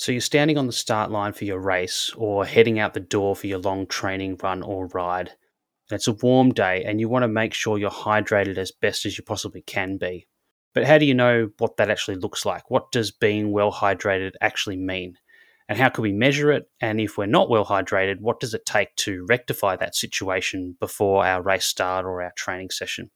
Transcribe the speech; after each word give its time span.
So 0.00 0.12
you're 0.12 0.22
standing 0.22 0.56
on 0.56 0.66
the 0.66 0.72
start 0.72 1.10
line 1.10 1.34
for 1.34 1.44
your 1.44 1.58
race 1.58 2.10
or 2.16 2.46
heading 2.46 2.78
out 2.78 2.94
the 2.94 3.00
door 3.00 3.36
for 3.36 3.48
your 3.48 3.58
long 3.58 3.86
training 3.86 4.38
run 4.42 4.62
or 4.62 4.86
ride. 4.86 5.32
It's 5.90 6.08
a 6.08 6.14
warm 6.14 6.54
day 6.54 6.84
and 6.86 6.98
you 6.98 7.06
want 7.10 7.24
to 7.24 7.28
make 7.28 7.52
sure 7.52 7.76
you're 7.76 7.90
hydrated 7.90 8.56
as 8.56 8.72
best 8.72 9.04
as 9.04 9.18
you 9.18 9.24
possibly 9.24 9.60
can 9.60 9.98
be. 9.98 10.26
But 10.72 10.86
how 10.86 10.96
do 10.96 11.04
you 11.04 11.12
know 11.12 11.50
what 11.58 11.76
that 11.76 11.90
actually 11.90 12.16
looks 12.16 12.46
like? 12.46 12.70
What 12.70 12.90
does 12.92 13.10
being 13.10 13.52
well 13.52 13.70
hydrated 13.70 14.30
actually 14.40 14.78
mean? 14.78 15.18
And 15.68 15.76
how 15.76 15.90
can 15.90 16.00
we 16.00 16.12
measure 16.12 16.50
it? 16.50 16.70
And 16.80 16.98
if 16.98 17.18
we're 17.18 17.26
not 17.26 17.50
well 17.50 17.66
hydrated, 17.66 18.20
what 18.20 18.40
does 18.40 18.54
it 18.54 18.64
take 18.64 18.96
to 19.00 19.26
rectify 19.28 19.76
that 19.76 19.94
situation 19.94 20.78
before 20.80 21.26
our 21.26 21.42
race 21.42 21.66
start 21.66 22.06
or 22.06 22.22
our 22.22 22.32
training 22.38 22.70
session? 22.70 23.10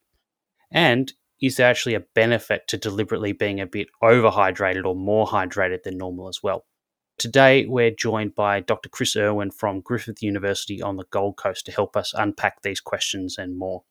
And 0.70 1.10
is 1.40 1.56
there 1.56 1.70
actually 1.70 1.94
a 1.94 2.04
benefit 2.14 2.68
to 2.68 2.76
deliberately 2.76 3.32
being 3.32 3.58
a 3.58 3.66
bit 3.66 3.88
overhydrated 4.02 4.84
or 4.84 4.94
more 4.94 5.26
hydrated 5.26 5.84
than 5.84 5.96
normal 5.96 6.28
as 6.28 6.42
well? 6.42 6.66
Today, 7.16 7.64
we're 7.64 7.92
joined 7.92 8.34
by 8.34 8.58
Dr. 8.58 8.88
Chris 8.88 9.14
Irwin 9.14 9.52
from 9.52 9.80
Griffith 9.80 10.20
University 10.20 10.82
on 10.82 10.96
the 10.96 11.04
Gold 11.10 11.36
Coast 11.36 11.64
to 11.66 11.72
help 11.72 11.96
us 11.96 12.12
unpack 12.12 12.62
these 12.62 12.80
questions 12.80 13.38
and 13.38 13.56
more. 13.56 13.84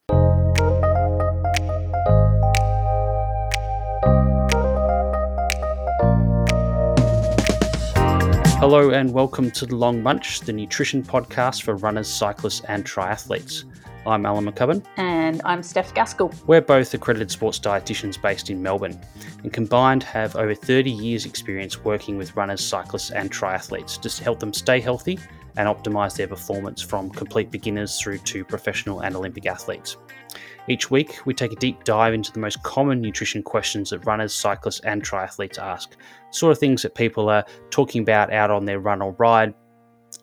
Hello, 8.60 8.90
and 8.90 9.10
welcome 9.10 9.50
to 9.52 9.64
The 9.64 9.74
Long 9.74 10.02
Munch, 10.02 10.40
the 10.40 10.52
nutrition 10.52 11.02
podcast 11.02 11.62
for 11.62 11.76
runners, 11.76 12.08
cyclists, 12.08 12.60
and 12.68 12.84
triathletes. 12.84 13.64
I'm 14.06 14.26
Alan 14.26 14.44
McCubbin. 14.44 14.84
And 14.98 15.40
I'm 15.46 15.62
Steph 15.62 15.94
Gaskell. 15.94 16.30
We're 16.46 16.60
both 16.60 16.92
accredited 16.92 17.30
sports 17.30 17.58
dietitians 17.58 18.20
based 18.20 18.50
in 18.50 18.62
Melbourne 18.62 19.00
and 19.42 19.50
combined 19.50 20.02
have 20.02 20.36
over 20.36 20.54
30 20.54 20.90
years' 20.90 21.24
experience 21.24 21.82
working 21.82 22.18
with 22.18 22.36
runners, 22.36 22.64
cyclists, 22.64 23.10
and 23.10 23.32
triathletes 23.32 24.00
just 24.00 24.18
to 24.18 24.24
help 24.24 24.40
them 24.40 24.52
stay 24.52 24.78
healthy 24.78 25.18
and 25.56 25.68
optimize 25.68 26.16
their 26.16 26.28
performance 26.28 26.82
from 26.82 27.08
complete 27.10 27.50
beginners 27.50 27.98
through 27.98 28.18
to 28.18 28.44
professional 28.44 29.00
and 29.00 29.16
Olympic 29.16 29.46
athletes. 29.46 29.96
Each 30.68 30.90
week, 30.90 31.18
we 31.24 31.32
take 31.32 31.52
a 31.52 31.56
deep 31.56 31.84
dive 31.84 32.12
into 32.12 32.32
the 32.32 32.40
most 32.40 32.62
common 32.62 33.00
nutrition 33.00 33.42
questions 33.42 33.90
that 33.90 34.04
runners, 34.06 34.34
cyclists, 34.34 34.80
and 34.80 35.02
triathletes 35.02 35.58
ask. 35.58 35.96
Sort 36.30 36.52
of 36.52 36.58
things 36.58 36.82
that 36.82 36.94
people 36.94 37.28
are 37.28 37.44
talking 37.70 38.02
about 38.02 38.32
out 38.32 38.50
on 38.50 38.64
their 38.64 38.80
run 38.80 39.00
or 39.00 39.12
ride, 39.18 39.54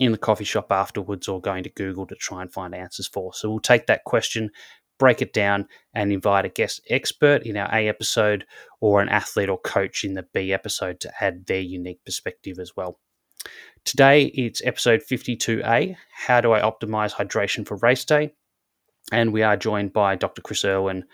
in 0.01 0.11
the 0.11 0.17
coffee 0.17 0.43
shop 0.43 0.71
afterwards 0.71 1.27
or 1.27 1.39
going 1.39 1.63
to 1.63 1.69
Google 1.69 2.07
to 2.07 2.15
try 2.15 2.41
and 2.41 2.51
find 2.51 2.73
answers 2.73 3.07
for. 3.07 3.35
So 3.35 3.51
we'll 3.51 3.59
take 3.59 3.85
that 3.85 4.03
question, 4.03 4.49
break 4.97 5.21
it 5.21 5.31
down, 5.31 5.67
and 5.93 6.11
invite 6.11 6.43
a 6.43 6.49
guest 6.49 6.81
expert 6.89 7.43
in 7.43 7.55
our 7.55 7.69
A 7.71 7.87
episode 7.87 8.43
or 8.79 8.99
an 8.99 9.09
athlete 9.09 9.47
or 9.47 9.59
coach 9.59 10.03
in 10.03 10.15
the 10.15 10.25
B 10.33 10.51
episode 10.51 10.99
to 11.01 11.23
add 11.23 11.45
their 11.45 11.61
unique 11.61 12.03
perspective 12.03 12.57
as 12.57 12.75
well. 12.75 12.99
Today 13.85 14.25
it's 14.33 14.65
episode 14.65 15.03
52A 15.07 15.95
How 16.11 16.41
do 16.41 16.51
I 16.51 16.61
optimize 16.61 17.13
hydration 17.13 17.67
for 17.67 17.77
race 17.77 18.03
day? 18.03 18.33
And 19.11 19.31
we 19.31 19.43
are 19.43 19.55
joined 19.55 19.93
by 19.93 20.15
Dr. 20.15 20.41
Chris 20.41 20.65
Irwin, 20.65 21.05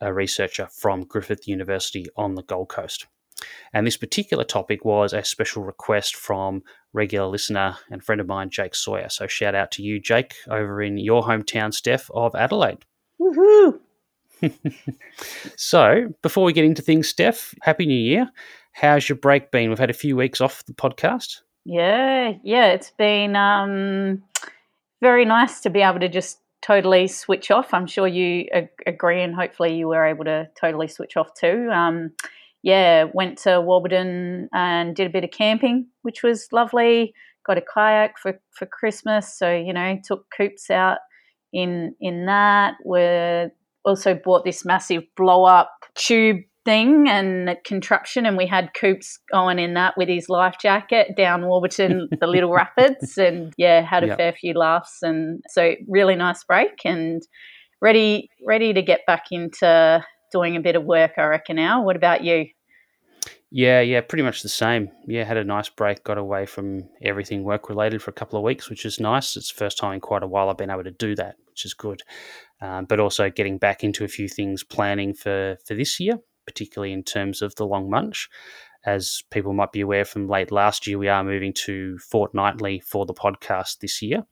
a 0.00 0.14
researcher 0.14 0.66
from 0.72 1.04
Griffith 1.04 1.46
University 1.46 2.06
on 2.16 2.36
the 2.36 2.42
Gold 2.42 2.70
Coast. 2.70 3.06
And 3.72 3.86
this 3.86 3.96
particular 3.96 4.44
topic 4.44 4.84
was 4.84 5.12
a 5.12 5.24
special 5.24 5.62
request 5.62 6.16
from 6.16 6.62
regular 6.92 7.26
listener 7.26 7.76
and 7.90 8.02
friend 8.02 8.20
of 8.20 8.26
mine, 8.26 8.50
Jake 8.50 8.74
Sawyer. 8.74 9.08
So 9.08 9.26
shout 9.26 9.54
out 9.54 9.70
to 9.72 9.82
you, 9.82 10.00
Jake, 10.00 10.34
over 10.48 10.82
in 10.82 10.98
your 10.98 11.22
hometown, 11.22 11.72
Steph, 11.72 12.10
of 12.12 12.34
Adelaide. 12.34 12.84
Woohoo! 13.20 13.80
so 15.56 16.08
before 16.22 16.44
we 16.44 16.52
get 16.52 16.64
into 16.64 16.82
things, 16.82 17.08
Steph, 17.08 17.54
Happy 17.62 17.86
New 17.86 17.94
Year. 17.94 18.30
How's 18.72 19.08
your 19.08 19.16
break 19.16 19.50
been? 19.50 19.68
We've 19.68 19.78
had 19.78 19.90
a 19.90 19.94
few 19.94 20.16
weeks 20.16 20.40
off 20.40 20.64
the 20.64 20.72
podcast. 20.72 21.40
Yeah, 21.64 22.34
yeah, 22.42 22.68
it's 22.68 22.90
been 22.92 23.36
um, 23.36 24.22
very 25.02 25.24
nice 25.24 25.60
to 25.60 25.70
be 25.70 25.80
able 25.80 26.00
to 26.00 26.08
just 26.08 26.38
totally 26.62 27.06
switch 27.06 27.50
off. 27.50 27.74
I'm 27.74 27.86
sure 27.86 28.06
you 28.06 28.46
ag- 28.52 28.68
agree, 28.86 29.22
and 29.22 29.34
hopefully 29.34 29.76
you 29.76 29.88
were 29.88 30.06
able 30.06 30.24
to 30.24 30.48
totally 30.58 30.88
switch 30.88 31.16
off 31.16 31.34
too. 31.34 31.68
Um, 31.70 32.12
yeah, 32.62 33.04
went 33.12 33.38
to 33.38 33.60
Warburton 33.60 34.48
and 34.52 34.94
did 34.94 35.06
a 35.06 35.10
bit 35.10 35.24
of 35.24 35.30
camping, 35.30 35.86
which 36.02 36.22
was 36.22 36.48
lovely. 36.52 37.14
Got 37.46 37.58
a 37.58 37.62
kayak 37.62 38.18
for, 38.18 38.38
for 38.50 38.66
Christmas, 38.66 39.36
so 39.36 39.50
you 39.50 39.72
know, 39.72 39.98
took 40.04 40.26
Coops 40.36 40.70
out 40.70 40.98
in 41.52 41.94
in 42.00 42.26
that. 42.26 42.74
We 42.84 43.50
also 43.84 44.14
bought 44.14 44.44
this 44.44 44.64
massive 44.64 45.04
blow 45.16 45.44
up 45.44 45.70
tube 45.94 46.42
thing 46.66 47.08
and 47.08 47.56
contraption, 47.64 48.26
and 48.26 48.36
we 48.36 48.46
had 48.46 48.74
Coops 48.78 49.18
going 49.32 49.58
in 49.58 49.72
that 49.74 49.94
with 49.96 50.08
his 50.08 50.28
life 50.28 50.56
jacket 50.60 51.16
down 51.16 51.46
Warburton, 51.46 52.08
the 52.20 52.26
Little 52.26 52.52
Rapids, 52.52 53.16
and 53.16 53.54
yeah, 53.56 53.80
had 53.80 54.04
a 54.04 54.08
yep. 54.08 54.18
fair 54.18 54.32
few 54.34 54.52
laughs, 54.52 54.98
and 55.02 55.42
so 55.48 55.74
really 55.88 56.16
nice 56.16 56.44
break 56.44 56.80
and 56.84 57.22
ready 57.80 58.28
ready 58.46 58.74
to 58.74 58.82
get 58.82 59.00
back 59.06 59.24
into 59.30 60.04
doing 60.30 60.56
a 60.56 60.60
bit 60.60 60.76
of 60.76 60.84
work, 60.84 61.12
I 61.16 61.24
reckon. 61.24 61.56
Now, 61.56 61.82
what 61.82 61.96
about 61.96 62.24
you? 62.24 62.48
Yeah, 63.52 63.80
yeah, 63.80 64.00
pretty 64.00 64.22
much 64.22 64.42
the 64.42 64.48
same. 64.48 64.90
Yeah, 65.06 65.24
had 65.24 65.36
a 65.36 65.44
nice 65.44 65.68
break, 65.68 66.04
got 66.04 66.18
away 66.18 66.46
from 66.46 66.88
everything 67.02 67.42
work 67.42 67.68
related 67.68 68.00
for 68.00 68.10
a 68.10 68.14
couple 68.14 68.38
of 68.38 68.44
weeks, 68.44 68.70
which 68.70 68.84
is 68.84 69.00
nice. 69.00 69.36
It's 69.36 69.52
the 69.52 69.58
first 69.58 69.76
time 69.76 69.94
in 69.94 70.00
quite 70.00 70.22
a 70.22 70.28
while 70.28 70.48
I've 70.48 70.56
been 70.56 70.70
able 70.70 70.84
to 70.84 70.92
do 70.92 71.16
that, 71.16 71.34
which 71.48 71.64
is 71.64 71.74
good. 71.74 72.02
Um, 72.60 72.84
but 72.84 73.00
also 73.00 73.28
getting 73.28 73.58
back 73.58 73.82
into 73.82 74.04
a 74.04 74.08
few 74.08 74.28
things, 74.28 74.62
planning 74.62 75.14
for 75.14 75.56
for 75.66 75.74
this 75.74 75.98
year, 75.98 76.20
particularly 76.46 76.92
in 76.92 77.02
terms 77.02 77.42
of 77.42 77.56
the 77.56 77.66
long 77.66 77.90
munch. 77.90 78.28
As 78.86 79.24
people 79.30 79.52
might 79.52 79.72
be 79.72 79.82
aware 79.82 80.04
from 80.04 80.28
late 80.28 80.52
last 80.52 80.86
year, 80.86 80.96
we 80.96 81.08
are 81.08 81.24
moving 81.24 81.52
to 81.64 81.98
fortnightly 81.98 82.80
for 82.80 83.04
the 83.04 83.12
podcast 83.12 83.80
this 83.80 84.00
year. 84.00 84.24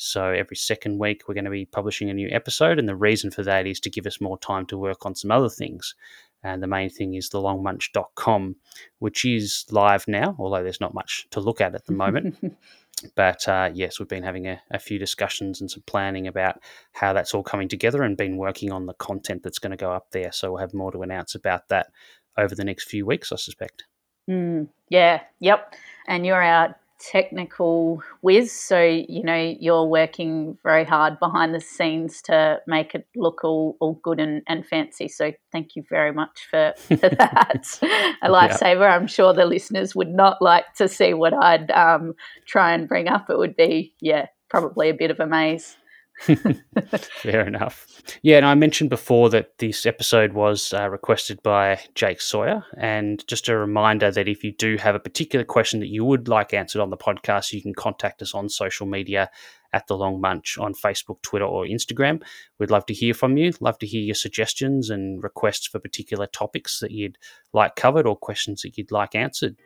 So 0.00 0.30
every 0.30 0.56
second 0.56 0.98
week, 0.98 1.24
we're 1.26 1.34
going 1.34 1.44
to 1.44 1.50
be 1.50 1.66
publishing 1.66 2.08
a 2.08 2.14
new 2.14 2.28
episode. 2.30 2.78
And 2.78 2.88
the 2.88 2.94
reason 2.94 3.32
for 3.32 3.42
that 3.42 3.66
is 3.66 3.80
to 3.80 3.90
give 3.90 4.06
us 4.06 4.20
more 4.20 4.38
time 4.38 4.64
to 4.66 4.78
work 4.78 5.04
on 5.04 5.16
some 5.16 5.32
other 5.32 5.48
things. 5.48 5.96
And 6.44 6.62
the 6.62 6.68
main 6.68 6.88
thing 6.88 7.14
is 7.14 7.28
thelongmunch.com, 7.28 8.54
which 9.00 9.24
is 9.24 9.66
live 9.72 10.06
now, 10.06 10.36
although 10.38 10.62
there's 10.62 10.80
not 10.80 10.94
much 10.94 11.26
to 11.32 11.40
look 11.40 11.60
at 11.60 11.74
at 11.74 11.86
the 11.86 11.92
moment. 11.92 12.38
but 13.16 13.48
uh, 13.48 13.70
yes, 13.74 13.98
we've 13.98 14.08
been 14.08 14.22
having 14.22 14.46
a, 14.46 14.62
a, 14.70 14.78
few 14.78 15.00
discussions 15.00 15.60
and 15.60 15.68
some 15.68 15.82
planning 15.84 16.28
about 16.28 16.60
how 16.92 17.12
that's 17.12 17.34
all 17.34 17.42
coming 17.42 17.68
together 17.68 18.04
and 18.04 18.16
been 18.16 18.36
working 18.36 18.70
on 18.70 18.86
the 18.86 18.94
content 18.94 19.42
that's 19.42 19.58
going 19.58 19.72
to 19.72 19.76
go 19.76 19.90
up 19.90 20.12
there. 20.12 20.30
So 20.30 20.52
we'll 20.52 20.60
have 20.60 20.74
more 20.74 20.92
to 20.92 21.02
announce 21.02 21.34
about 21.34 21.68
that 21.70 21.88
over 22.36 22.54
the 22.54 22.64
next 22.64 22.88
few 22.88 23.04
weeks, 23.04 23.32
I 23.32 23.36
suspect. 23.36 23.82
Mm, 24.30 24.68
yeah, 24.90 25.22
yep. 25.40 25.74
And 26.06 26.24
you're 26.24 26.40
our 26.40 26.76
technical 26.98 28.02
whiz, 28.20 28.52
so 28.52 28.80
you 28.80 29.22
know 29.22 29.56
you're 29.58 29.84
working 29.84 30.58
very 30.62 30.84
hard 30.84 31.18
behind 31.18 31.54
the 31.54 31.60
scenes 31.60 32.20
to 32.22 32.60
make 32.66 32.94
it 32.94 33.06
look 33.16 33.44
all, 33.44 33.76
all 33.80 33.94
good 34.02 34.20
and, 34.20 34.42
and 34.48 34.66
fancy. 34.66 35.08
So 35.08 35.32
thank 35.52 35.76
you 35.76 35.84
very 35.88 36.12
much 36.12 36.46
for, 36.50 36.74
for 36.76 36.96
that. 36.96 37.78
a 38.22 38.28
lifesaver. 38.28 38.80
Yeah. 38.80 38.96
I'm 38.96 39.06
sure 39.06 39.32
the 39.32 39.44
listeners 39.44 39.94
would 39.94 40.08
not 40.08 40.42
like 40.42 40.74
to 40.76 40.88
see 40.88 41.14
what 41.14 41.34
I'd 41.34 41.70
um, 41.70 42.14
try 42.46 42.72
and 42.72 42.88
bring 42.88 43.08
up. 43.08 43.30
It 43.30 43.38
would 43.38 43.56
be, 43.56 43.94
yeah, 44.00 44.26
probably 44.48 44.88
a 44.88 44.94
bit 44.94 45.10
of 45.10 45.20
a 45.20 45.26
maze. 45.26 45.76
Fair 47.22 47.46
enough. 47.46 47.86
Yeah, 48.22 48.38
and 48.38 48.46
I 48.46 48.54
mentioned 48.54 48.90
before 48.90 49.30
that 49.30 49.58
this 49.58 49.86
episode 49.86 50.32
was 50.32 50.72
uh, 50.72 50.88
requested 50.88 51.42
by 51.42 51.80
Jake 51.94 52.20
Sawyer. 52.20 52.64
And 52.76 53.26
just 53.28 53.48
a 53.48 53.56
reminder 53.56 54.10
that 54.10 54.28
if 54.28 54.42
you 54.42 54.52
do 54.52 54.76
have 54.78 54.94
a 54.94 55.00
particular 55.00 55.44
question 55.44 55.80
that 55.80 55.88
you 55.88 56.04
would 56.04 56.28
like 56.28 56.52
answered 56.52 56.82
on 56.82 56.90
the 56.90 56.96
podcast, 56.96 57.52
you 57.52 57.62
can 57.62 57.74
contact 57.74 58.20
us 58.22 58.34
on 58.34 58.48
social 58.48 58.86
media 58.86 59.30
at 59.72 59.86
The 59.86 59.96
Long 59.96 60.20
Munch 60.20 60.56
on 60.58 60.74
Facebook, 60.74 61.20
Twitter, 61.22 61.44
or 61.44 61.64
Instagram. 61.64 62.22
We'd 62.58 62.70
love 62.70 62.86
to 62.86 62.94
hear 62.94 63.14
from 63.14 63.36
you. 63.36 63.52
Love 63.60 63.78
to 63.78 63.86
hear 63.86 64.00
your 64.00 64.14
suggestions 64.14 64.90
and 64.90 65.22
requests 65.22 65.66
for 65.66 65.78
particular 65.78 66.26
topics 66.26 66.80
that 66.80 66.90
you'd 66.90 67.18
like 67.52 67.76
covered 67.76 68.06
or 68.06 68.16
questions 68.16 68.62
that 68.62 68.76
you'd 68.78 68.90
like 68.90 69.14
answered. 69.14 69.56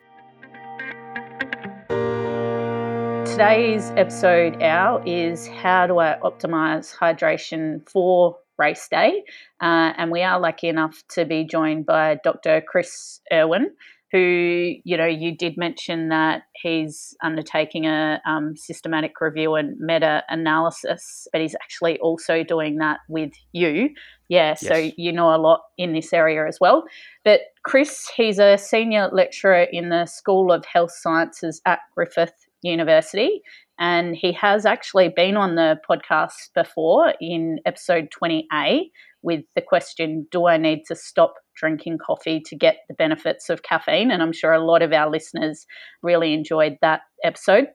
Today's 3.33 3.89
episode, 3.97 4.61
Al, 4.61 5.01
is 5.07 5.47
how 5.47 5.87
do 5.87 5.97
I 5.97 6.19
optimize 6.21 6.95
hydration 6.95 7.81
for 7.89 8.37
race 8.59 8.87
day? 8.87 9.23
Uh, 9.59 9.91
and 9.97 10.11
we 10.11 10.21
are 10.21 10.39
lucky 10.39 10.67
enough 10.67 11.01
to 11.15 11.25
be 11.25 11.43
joined 11.43 11.87
by 11.87 12.19
Dr. 12.23 12.61
Chris 12.61 13.21
Irwin, 13.33 13.71
who, 14.11 14.75
you 14.83 14.97
know, 14.97 15.07
you 15.07 15.35
did 15.35 15.57
mention 15.57 16.09
that 16.09 16.43
he's 16.61 17.15
undertaking 17.23 17.87
a 17.87 18.21
um, 18.27 18.55
systematic 18.55 19.19
review 19.19 19.55
and 19.55 19.79
meta 19.79 20.23
analysis, 20.29 21.27
but 21.31 21.41
he's 21.41 21.55
actually 21.55 21.97
also 22.01 22.43
doing 22.43 22.77
that 22.77 22.99
with 23.09 23.31
you. 23.51 23.89
Yeah, 24.29 24.49
yes. 24.49 24.61
so 24.61 24.91
you 24.95 25.11
know 25.11 25.35
a 25.35 25.41
lot 25.41 25.61
in 25.79 25.93
this 25.93 26.13
area 26.13 26.47
as 26.47 26.59
well. 26.61 26.83
But 27.25 27.41
Chris, 27.63 28.11
he's 28.15 28.37
a 28.37 28.59
senior 28.59 29.09
lecturer 29.11 29.63
in 29.71 29.89
the 29.89 30.05
School 30.05 30.51
of 30.51 30.63
Health 30.65 30.91
Sciences 30.91 31.63
at 31.65 31.79
Griffith 31.95 32.42
University. 32.63 33.41
And 33.79 34.15
he 34.15 34.31
has 34.33 34.65
actually 34.65 35.09
been 35.09 35.35
on 35.35 35.55
the 35.55 35.77
podcast 35.89 36.49
before 36.55 37.13
in 37.19 37.59
episode 37.65 38.09
20A 38.11 38.89
with 39.21 39.43
the 39.55 39.61
question 39.61 40.27
Do 40.31 40.47
I 40.47 40.57
need 40.57 40.83
to 40.87 40.95
stop 40.95 41.35
drinking 41.55 41.99
coffee 42.05 42.41
to 42.45 42.55
get 42.55 42.77
the 42.87 42.93
benefits 42.93 43.49
of 43.49 43.63
caffeine. 43.63 44.11
And 44.11 44.21
I'm 44.21 44.33
sure 44.33 44.53
a 44.53 44.65
lot 44.65 44.81
of 44.81 44.91
our 44.91 45.09
listeners 45.09 45.65
really 46.01 46.33
enjoyed 46.33 46.77
that 46.81 47.01
episode. 47.23 47.67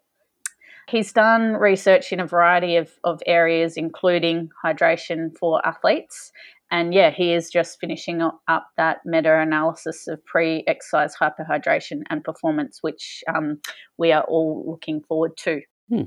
He's 0.88 1.12
done 1.12 1.52
research 1.52 2.12
in 2.12 2.20
a 2.20 2.26
variety 2.26 2.76
of, 2.76 2.91
of 3.05 3.20
areas, 3.26 3.76
including 3.76 4.49
hydration 4.64 5.37
for 5.38 5.64
athletes. 5.67 6.32
And 6.70 6.93
yeah, 6.93 7.11
he 7.11 7.32
is 7.32 7.50
just 7.50 7.81
finishing 7.81 8.20
up 8.20 8.67
that 8.76 8.99
meta 9.05 9.41
analysis 9.41 10.06
of 10.06 10.25
pre 10.25 10.65
exercise 10.67 11.15
hyperhydration 11.17 12.03
and 12.11 12.23
performance, 12.23 12.79
which 12.82 13.25
um, 13.35 13.61
we 13.97 14.12
are 14.12 14.25
all 14.25 14.65
looking 14.69 15.00
forward 15.00 15.37
to. 15.38 15.62
Hmm. 15.88 16.03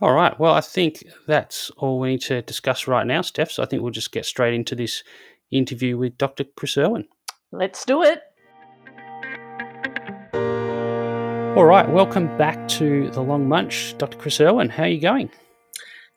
All 0.00 0.12
right. 0.12 0.38
Well, 0.38 0.52
I 0.52 0.60
think 0.60 1.04
that's 1.26 1.70
all 1.76 2.00
we 2.00 2.10
need 2.10 2.20
to 2.22 2.42
discuss 2.42 2.86
right 2.86 3.06
now, 3.06 3.22
Steph. 3.22 3.50
So 3.50 3.62
I 3.62 3.66
think 3.66 3.82
we'll 3.82 3.92
just 3.92 4.12
get 4.12 4.26
straight 4.26 4.52
into 4.52 4.74
this 4.74 5.02
interview 5.50 5.96
with 5.96 6.18
Dr. 6.18 6.44
Chris 6.56 6.76
Irwin. 6.76 7.06
Let's 7.52 7.84
do 7.84 8.02
it. 8.02 8.20
All 11.56 11.64
right. 11.64 11.88
Welcome 11.88 12.36
back 12.36 12.66
to 12.68 13.10
the 13.10 13.22
Long 13.22 13.48
Munch, 13.48 13.96
Dr. 13.96 14.18
Chris 14.18 14.40
Irwin. 14.40 14.68
How 14.68 14.82
are 14.82 14.88
you 14.88 15.00
going? 15.00 15.30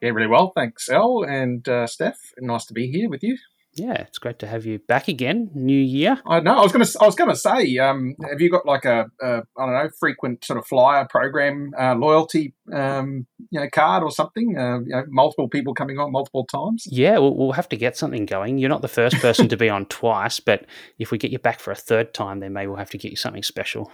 Yeah, 0.01 0.09
really 0.09 0.27
well. 0.27 0.51
Thanks, 0.55 0.89
Al 0.89 1.23
and 1.23 1.67
uh, 1.69 1.87
Steph. 1.87 2.17
Nice 2.39 2.65
to 2.65 2.73
be 2.73 2.91
here 2.91 3.09
with 3.09 3.23
you. 3.23 3.37
Yeah, 3.77 3.93
it's 3.93 4.17
great 4.17 4.39
to 4.39 4.47
have 4.47 4.65
you 4.65 4.79
back 4.79 5.07
again. 5.07 5.51
New 5.53 5.79
year. 5.79 6.19
I 6.25 6.39
know. 6.39 6.57
I 6.57 6.63
was 6.63 6.71
gonna. 6.71 6.87
I 6.99 7.05
was 7.05 7.15
gonna 7.15 7.35
say. 7.35 7.77
Um, 7.77 8.15
have 8.27 8.41
you 8.41 8.49
got 8.49 8.65
like 8.65 8.85
a, 8.85 9.05
a 9.21 9.43
I 9.57 9.65
don't 9.65 9.73
know 9.73 9.89
frequent 9.99 10.43
sort 10.43 10.57
of 10.57 10.65
flyer 10.65 11.05
program 11.07 11.71
uh, 11.79 11.93
loyalty 11.93 12.55
um, 12.73 13.27
you 13.51 13.59
know 13.59 13.67
card 13.71 14.01
or 14.01 14.09
something? 14.09 14.57
Uh, 14.57 14.79
you 14.79 14.89
know, 14.89 15.03
multiple 15.09 15.47
people 15.47 15.75
coming 15.75 15.99
on 15.99 16.11
multiple 16.11 16.45
times. 16.45 16.85
Yeah, 16.89 17.19
we'll, 17.19 17.35
we'll 17.35 17.51
have 17.51 17.69
to 17.69 17.77
get 17.77 17.95
something 17.95 18.25
going. 18.25 18.57
You're 18.57 18.69
not 18.69 18.81
the 18.81 18.87
first 18.87 19.17
person 19.17 19.47
to 19.49 19.57
be 19.57 19.69
on 19.69 19.85
twice, 19.85 20.39
but 20.39 20.65
if 20.97 21.11
we 21.11 21.19
get 21.19 21.31
you 21.31 21.39
back 21.39 21.59
for 21.59 21.71
a 21.71 21.75
third 21.75 22.15
time, 22.15 22.39
then 22.39 22.53
maybe 22.53 22.67
we'll 22.67 22.77
have 22.77 22.89
to 22.89 22.97
get 22.97 23.11
you 23.11 23.17
something 23.17 23.43
special. 23.43 23.91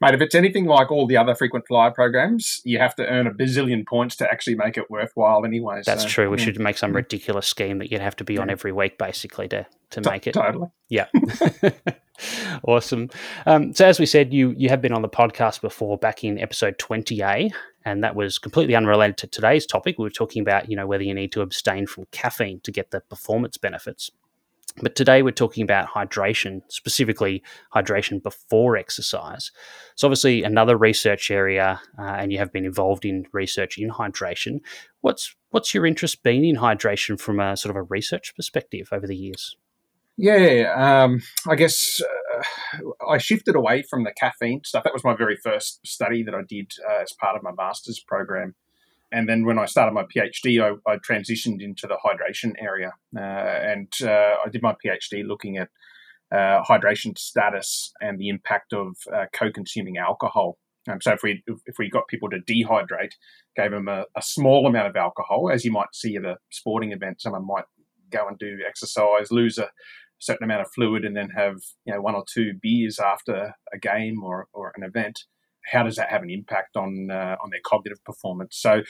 Mate, 0.00 0.14
if 0.14 0.20
it's 0.20 0.34
anything 0.34 0.66
like 0.66 0.90
all 0.90 1.06
the 1.06 1.16
other 1.16 1.34
frequent 1.34 1.66
flyer 1.66 1.90
programs, 1.90 2.60
you 2.64 2.78
have 2.78 2.94
to 2.96 3.06
earn 3.06 3.26
a 3.26 3.30
bazillion 3.30 3.86
points 3.86 4.14
to 4.16 4.30
actually 4.30 4.54
make 4.54 4.76
it 4.76 4.90
worthwhile 4.90 5.46
anyway. 5.46 5.80
That's 5.86 6.02
so, 6.02 6.08
true. 6.08 6.30
We 6.30 6.38
yeah. 6.38 6.44
should 6.44 6.60
make 6.60 6.76
some 6.76 6.94
ridiculous 6.94 7.46
scheme 7.46 7.78
that 7.78 7.90
you'd 7.90 8.02
have 8.02 8.16
to 8.16 8.24
be 8.24 8.36
on 8.36 8.50
every 8.50 8.72
week, 8.72 8.98
basically, 8.98 9.48
to, 9.48 9.66
to 9.90 10.00
T- 10.02 10.10
make 10.10 10.26
it. 10.26 10.34
Totally. 10.34 10.68
Yeah. 10.90 11.06
awesome. 12.64 13.08
Um, 13.46 13.72
so, 13.72 13.86
as 13.86 13.98
we 13.98 14.06
said, 14.06 14.34
you 14.34 14.54
you 14.56 14.68
have 14.68 14.82
been 14.82 14.92
on 14.92 15.02
the 15.02 15.08
podcast 15.08 15.62
before 15.62 15.96
back 15.96 16.24
in 16.24 16.38
episode 16.38 16.76
20A, 16.78 17.50
and 17.84 18.04
that 18.04 18.14
was 18.14 18.38
completely 18.38 18.74
unrelated 18.74 19.16
to 19.18 19.26
today's 19.26 19.64
topic. 19.64 19.96
We 19.98 20.04
were 20.04 20.10
talking 20.10 20.42
about, 20.42 20.68
you 20.68 20.76
know, 20.76 20.86
whether 20.86 21.04
you 21.04 21.14
need 21.14 21.32
to 21.32 21.40
abstain 21.40 21.86
from 21.86 22.06
caffeine 22.12 22.60
to 22.64 22.72
get 22.72 22.90
the 22.90 23.00
performance 23.00 23.56
benefits. 23.56 24.10
But 24.82 24.94
today 24.94 25.22
we're 25.22 25.30
talking 25.30 25.62
about 25.62 25.88
hydration, 25.88 26.60
specifically 26.68 27.42
hydration 27.74 28.22
before 28.22 28.76
exercise. 28.76 29.50
So, 29.94 30.06
obviously, 30.06 30.42
another 30.42 30.76
research 30.76 31.30
area, 31.30 31.80
uh, 31.98 32.02
and 32.02 32.30
you 32.30 32.38
have 32.38 32.52
been 32.52 32.66
involved 32.66 33.04
in 33.04 33.26
research 33.32 33.78
in 33.78 33.90
hydration. 33.90 34.60
What's 35.00 35.34
what's 35.50 35.72
your 35.72 35.86
interest 35.86 36.22
been 36.22 36.44
in 36.44 36.56
hydration 36.56 37.18
from 37.18 37.40
a 37.40 37.56
sort 37.56 37.70
of 37.70 37.76
a 37.76 37.82
research 37.84 38.34
perspective 38.36 38.88
over 38.92 39.06
the 39.06 39.16
years? 39.16 39.56
Yeah, 40.18 40.72
um, 40.74 41.20
I 41.46 41.56
guess 41.56 42.00
uh, 42.00 42.82
I 43.10 43.18
shifted 43.18 43.54
away 43.54 43.82
from 43.88 44.04
the 44.04 44.12
caffeine 44.18 44.62
stuff. 44.64 44.84
That 44.84 44.94
was 44.94 45.04
my 45.04 45.14
very 45.14 45.36
first 45.36 45.86
study 45.86 46.22
that 46.22 46.34
I 46.34 46.40
did 46.48 46.72
uh, 46.88 47.02
as 47.02 47.12
part 47.20 47.36
of 47.36 47.42
my 47.42 47.52
master's 47.56 48.02
program. 48.06 48.54
And 49.12 49.28
then 49.28 49.44
when 49.44 49.58
I 49.58 49.66
started 49.66 49.92
my 49.92 50.04
PhD, 50.04 50.60
I, 50.60 50.90
I 50.90 50.96
transitioned 50.96 51.62
into 51.62 51.86
the 51.86 51.96
hydration 52.04 52.54
area. 52.60 52.92
Uh, 53.16 53.20
and 53.20 53.92
uh, 54.02 54.36
I 54.44 54.48
did 54.50 54.62
my 54.62 54.74
PhD 54.84 55.26
looking 55.26 55.56
at 55.58 55.68
uh, 56.32 56.62
hydration 56.64 57.16
status 57.16 57.92
and 58.00 58.18
the 58.18 58.28
impact 58.28 58.72
of 58.72 58.96
uh, 59.14 59.26
co 59.32 59.50
consuming 59.50 59.96
alcohol. 59.96 60.58
So 61.00 61.12
if 61.12 61.22
we 61.22 61.42
if 61.66 61.78
we 61.78 61.90
got 61.90 62.06
people 62.06 62.30
to 62.30 62.38
dehydrate, 62.38 63.12
gave 63.56 63.72
them 63.72 63.88
a, 63.88 64.04
a, 64.16 64.22
small 64.22 64.68
amount 64.68 64.86
of 64.86 64.94
alcohol, 64.94 65.50
as 65.52 65.64
you 65.64 65.72
might 65.72 65.92
see 65.92 66.14
at 66.14 66.24
a 66.24 66.36
sporting 66.50 66.92
event, 66.92 67.20
someone 67.20 67.44
might 67.44 67.64
go 68.10 68.28
and 68.28 68.38
do 68.38 68.58
exercise, 68.66 69.32
lose 69.32 69.58
a 69.58 69.68
certain 70.20 70.44
amount 70.44 70.60
of 70.60 70.68
fluid, 70.72 71.04
and 71.04 71.16
then 71.16 71.30
have 71.30 71.56
you 71.84 71.92
know 71.92 72.00
one 72.00 72.14
or 72.14 72.24
two 72.32 72.52
beers 72.62 73.00
after 73.00 73.54
a 73.72 73.78
game 73.78 74.22
or, 74.22 74.46
or 74.52 74.72
an 74.76 74.84
event 74.84 75.24
how 75.70 75.82
does 75.82 75.96
that 75.96 76.10
have 76.10 76.22
an 76.22 76.30
impact 76.30 76.76
on 76.76 77.08
uh, 77.10 77.36
on 77.42 77.50
their 77.50 77.60
cognitive 77.64 78.02
performance? 78.04 78.56
So 78.60 78.82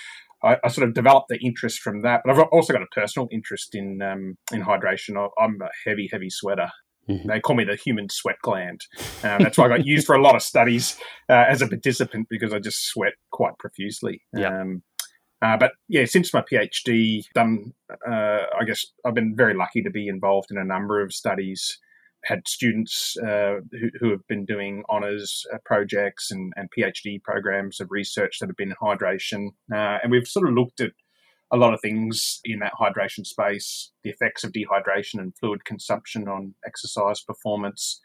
I, 0.42 0.56
I, 0.64 0.68
sort 0.68 0.88
of 0.88 0.94
developed 0.94 1.28
the 1.28 1.38
interest 1.38 1.80
from 1.80 2.02
that, 2.02 2.22
but 2.24 2.36
I've 2.36 2.46
also 2.52 2.72
got 2.72 2.82
a 2.82 2.86
personal 2.94 3.28
interest 3.32 3.74
in 3.74 4.00
um, 4.02 4.36
in 4.52 4.62
hydration. 4.62 5.16
I'm 5.38 5.58
a 5.60 5.68
heavy, 5.88 6.08
heavy 6.12 6.30
sweater. 6.30 6.70
Mm-hmm. 7.08 7.28
They 7.28 7.40
call 7.40 7.56
me 7.56 7.64
the 7.64 7.76
human 7.76 8.08
sweat 8.10 8.36
gland. 8.42 8.80
Um, 9.22 9.42
that's 9.42 9.56
why 9.56 9.66
I 9.66 9.68
got 9.68 9.86
used 9.86 10.06
for 10.06 10.16
a 10.16 10.22
lot 10.22 10.34
of 10.34 10.42
studies 10.42 10.96
uh, 11.28 11.44
as 11.48 11.62
a 11.62 11.68
participant 11.68 12.26
because 12.28 12.52
I 12.52 12.58
just 12.58 12.86
sweat 12.86 13.12
quite 13.30 13.56
profusely. 13.58 14.22
Yeah. 14.36 14.60
Um, 14.60 14.82
uh, 15.42 15.56
but 15.56 15.72
yeah, 15.88 16.04
since 16.06 16.32
my 16.32 16.42
PhD, 16.42 17.22
done. 17.34 17.72
Uh, 17.90 18.40
I 18.58 18.64
guess 18.66 18.84
I've 19.04 19.14
been 19.14 19.34
very 19.36 19.54
lucky 19.54 19.82
to 19.82 19.90
be 19.90 20.08
involved 20.08 20.48
in 20.50 20.58
a 20.58 20.64
number 20.64 21.02
of 21.02 21.12
studies 21.12 21.78
had 22.24 22.46
students 22.46 23.16
uh, 23.22 23.56
who, 23.72 23.90
who, 24.00 24.10
have 24.10 24.26
been 24.28 24.44
doing 24.44 24.82
honours 24.90 25.44
uh, 25.52 25.58
projects 25.64 26.30
and, 26.30 26.52
and, 26.56 26.68
PhD 26.76 27.22
programs 27.22 27.80
of 27.80 27.88
research 27.90 28.38
that 28.40 28.48
have 28.48 28.56
been 28.56 28.70
in 28.70 28.76
hydration. 28.82 29.48
Uh, 29.72 29.98
and 30.02 30.10
we've 30.10 30.26
sort 30.26 30.48
of 30.48 30.54
looked 30.54 30.80
at 30.80 30.92
a 31.52 31.56
lot 31.56 31.72
of 31.72 31.80
things 31.80 32.40
in 32.44 32.58
that 32.58 32.72
hydration 32.80 33.24
space, 33.24 33.92
the 34.02 34.10
effects 34.10 34.42
of 34.42 34.52
dehydration 34.52 35.20
and 35.20 35.36
fluid 35.38 35.64
consumption 35.64 36.26
on 36.26 36.54
exercise 36.66 37.22
performance. 37.22 38.00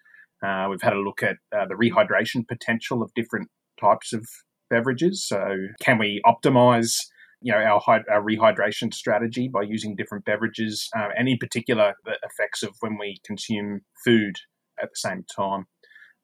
Uh, 0.45 0.67
we've 0.69 0.81
had 0.81 0.93
a 0.93 0.99
look 0.99 1.23
at 1.23 1.37
uh, 1.55 1.65
the 1.65 1.75
rehydration 1.75 2.47
potential 2.47 3.01
of 3.01 3.13
different 3.15 3.49
types 3.79 4.13
of 4.13 4.27
beverages. 4.69 5.25
So, 5.25 5.55
can 5.81 5.97
we 5.97 6.21
optimize 6.25 6.95
you 7.41 7.51
know 7.51 7.59
our, 7.59 7.81
our 7.87 8.21
rehydration 8.21 8.93
strategy 8.93 9.47
by 9.47 9.63
using 9.63 9.95
different 9.95 10.25
beverages, 10.25 10.89
um, 10.95 11.09
and 11.17 11.27
in 11.27 11.37
particular 11.37 11.93
the 12.05 12.17
effects 12.23 12.63
of 12.63 12.75
when 12.79 12.97
we 12.97 13.17
consume 13.25 13.81
food 14.03 14.35
at 14.81 14.89
the 14.89 14.95
same 14.95 15.25
time, 15.35 15.65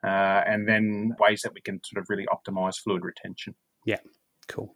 uh, 0.03 0.43
and 0.47 0.67
then 0.67 1.11
ways 1.19 1.41
that 1.41 1.53
we 1.53 1.61
can 1.61 1.79
sort 1.83 2.01
of 2.01 2.07
really 2.09 2.25
optimize 2.27 2.77
fluid 2.77 3.03
retention. 3.03 3.55
Yeah, 3.85 3.99
cool. 4.47 4.75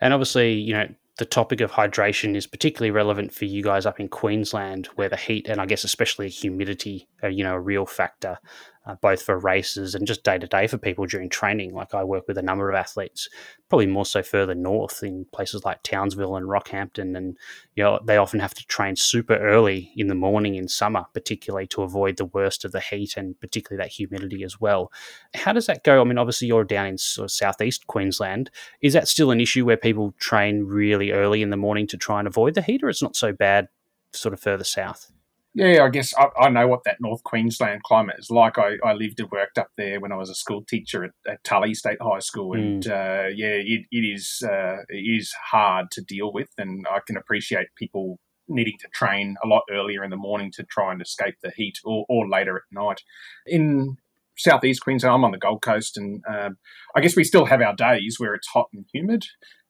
And 0.00 0.12
obviously, 0.12 0.54
you 0.54 0.74
know, 0.74 0.88
the 1.18 1.24
topic 1.24 1.60
of 1.60 1.72
hydration 1.72 2.36
is 2.36 2.46
particularly 2.46 2.90
relevant 2.90 3.32
for 3.32 3.46
you 3.46 3.62
guys 3.62 3.86
up 3.86 3.98
in 3.98 4.08
Queensland, 4.08 4.86
where 4.96 5.08
the 5.08 5.16
heat 5.16 5.48
and 5.48 5.60
I 5.60 5.66
guess 5.66 5.84
especially 5.84 6.28
humidity 6.28 7.08
are 7.22 7.30
you 7.30 7.44
know 7.44 7.54
a 7.54 7.60
real 7.60 7.86
factor 7.86 8.38
uh, 8.86 8.94
both 8.94 9.22
for 9.22 9.38
races 9.38 9.94
and 9.94 10.06
just 10.06 10.22
day 10.22 10.38
to 10.38 10.46
day 10.46 10.66
for 10.66 10.78
people 10.78 11.06
during 11.06 11.28
training. 11.28 11.74
Like 11.74 11.94
I 11.94 12.04
work 12.04 12.28
with 12.28 12.38
a 12.38 12.42
number 12.42 12.68
of 12.68 12.76
athletes, 12.76 13.28
probably 13.68 13.86
more 13.86 14.06
so 14.06 14.22
further 14.22 14.54
north 14.54 15.02
in 15.02 15.26
places 15.32 15.64
like 15.64 15.82
Townsville 15.82 16.36
and 16.36 16.46
Rockhampton, 16.46 17.16
and 17.16 17.36
you 17.74 17.82
know 17.82 17.98
they 18.04 18.16
often 18.16 18.40
have 18.40 18.54
to 18.54 18.66
train 18.66 18.96
super 18.96 19.36
early 19.36 19.92
in 19.96 20.06
the 20.06 20.14
morning 20.14 20.54
in 20.54 20.68
summer, 20.68 21.04
particularly 21.12 21.66
to 21.68 21.82
avoid 21.82 22.16
the 22.16 22.26
worst 22.26 22.64
of 22.64 22.72
the 22.72 22.80
heat 22.80 23.16
and 23.16 23.38
particularly 23.40 23.82
that 23.82 23.92
humidity 23.92 24.44
as 24.44 24.60
well. 24.60 24.92
How 25.34 25.52
does 25.52 25.66
that 25.66 25.84
go? 25.84 26.00
I 26.00 26.04
mean, 26.04 26.18
obviously 26.18 26.48
you're 26.48 26.64
down 26.64 26.86
in 26.86 26.98
sort 26.98 27.24
of 27.24 27.32
southeast 27.32 27.86
Queensland. 27.88 28.50
Is 28.80 28.92
that 28.92 29.08
still 29.08 29.30
an 29.30 29.40
issue 29.40 29.64
where 29.64 29.76
people 29.76 30.14
train 30.18 30.64
really 30.64 31.10
early 31.10 31.42
in 31.42 31.50
the 31.50 31.56
morning 31.56 31.86
to 31.88 31.96
try 31.96 32.20
and 32.20 32.28
avoid 32.28 32.54
the 32.54 32.62
heat, 32.62 32.82
or 32.82 32.88
it's 32.88 33.02
not 33.02 33.16
so 33.16 33.32
bad, 33.32 33.68
sort 34.12 34.32
of 34.32 34.40
further 34.40 34.64
south? 34.64 35.10
Yeah, 35.56 35.84
I 35.84 35.88
guess 35.88 36.12
I, 36.18 36.28
I, 36.38 36.50
know 36.50 36.68
what 36.68 36.84
that 36.84 37.00
North 37.00 37.24
Queensland 37.24 37.82
climate 37.82 38.16
is 38.18 38.30
like. 38.30 38.58
I, 38.58 38.76
I, 38.84 38.92
lived 38.92 39.20
and 39.20 39.30
worked 39.30 39.56
up 39.56 39.70
there 39.78 40.00
when 40.00 40.12
I 40.12 40.16
was 40.16 40.28
a 40.28 40.34
school 40.34 40.62
teacher 40.62 41.02
at, 41.02 41.12
at 41.26 41.42
Tully 41.44 41.72
State 41.72 41.96
High 41.98 42.18
School, 42.18 42.52
and 42.52 42.82
mm. 42.84 42.90
uh, 42.90 43.28
yeah, 43.34 43.54
it, 43.54 43.86
it 43.90 44.04
is 44.04 44.42
uh, 44.44 44.82
it 44.90 44.98
is 44.98 45.32
hard 45.50 45.90
to 45.92 46.02
deal 46.02 46.30
with, 46.30 46.50
and 46.58 46.86
I 46.90 46.98
can 47.06 47.16
appreciate 47.16 47.68
people 47.74 48.18
needing 48.48 48.76
to 48.80 48.88
train 48.88 49.36
a 49.42 49.48
lot 49.48 49.62
earlier 49.70 50.04
in 50.04 50.10
the 50.10 50.16
morning 50.18 50.52
to 50.56 50.62
try 50.62 50.92
and 50.92 51.00
escape 51.00 51.36
the 51.42 51.52
heat, 51.56 51.78
or, 51.86 52.04
or 52.10 52.28
later 52.28 52.56
at 52.58 52.62
night. 52.70 53.00
In 53.46 53.96
southeast 54.36 54.82
Queensland, 54.82 55.14
I'm 55.14 55.24
on 55.24 55.32
the 55.32 55.38
Gold 55.38 55.62
Coast, 55.62 55.96
and 55.96 56.22
uh, 56.28 56.50
I 56.94 57.00
guess 57.00 57.16
we 57.16 57.24
still 57.24 57.46
have 57.46 57.62
our 57.62 57.74
days 57.74 58.16
where 58.20 58.34
it's 58.34 58.48
hot 58.48 58.66
and 58.74 58.84
humid. 58.92 59.24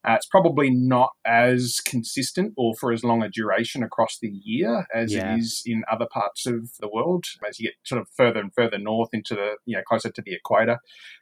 Uh, 0.07 0.13
it's 0.13 0.25
probably 0.25 0.69
not 0.69 1.11
as 1.25 1.81
consistent 1.85 2.53
or 2.55 2.73
for 2.75 2.93
as 2.93 3.03
long 3.03 3.21
a 3.21 3.29
duration 3.29 3.83
across 3.83 4.17
the 4.21 4.31
year 4.43 4.85
as 4.93 5.13
yeah. 5.13 5.33
it 5.33 5.39
is 5.39 5.63
in 5.65 5.83
other 5.91 6.07
parts 6.09 6.45
of 6.45 6.69
the 6.79 6.87
world. 6.87 7.25
As 7.47 7.59
you 7.59 7.67
get 7.67 7.75
sort 7.83 8.01
of 8.01 8.07
further 8.15 8.39
and 8.39 8.53
further 8.53 8.77
north 8.77 9.09
into 9.11 9.35
the, 9.35 9.55
you 9.65 9.75
know, 9.75 9.83
closer 9.85 10.09
to 10.09 10.21
the 10.21 10.33
equator, 10.33 10.79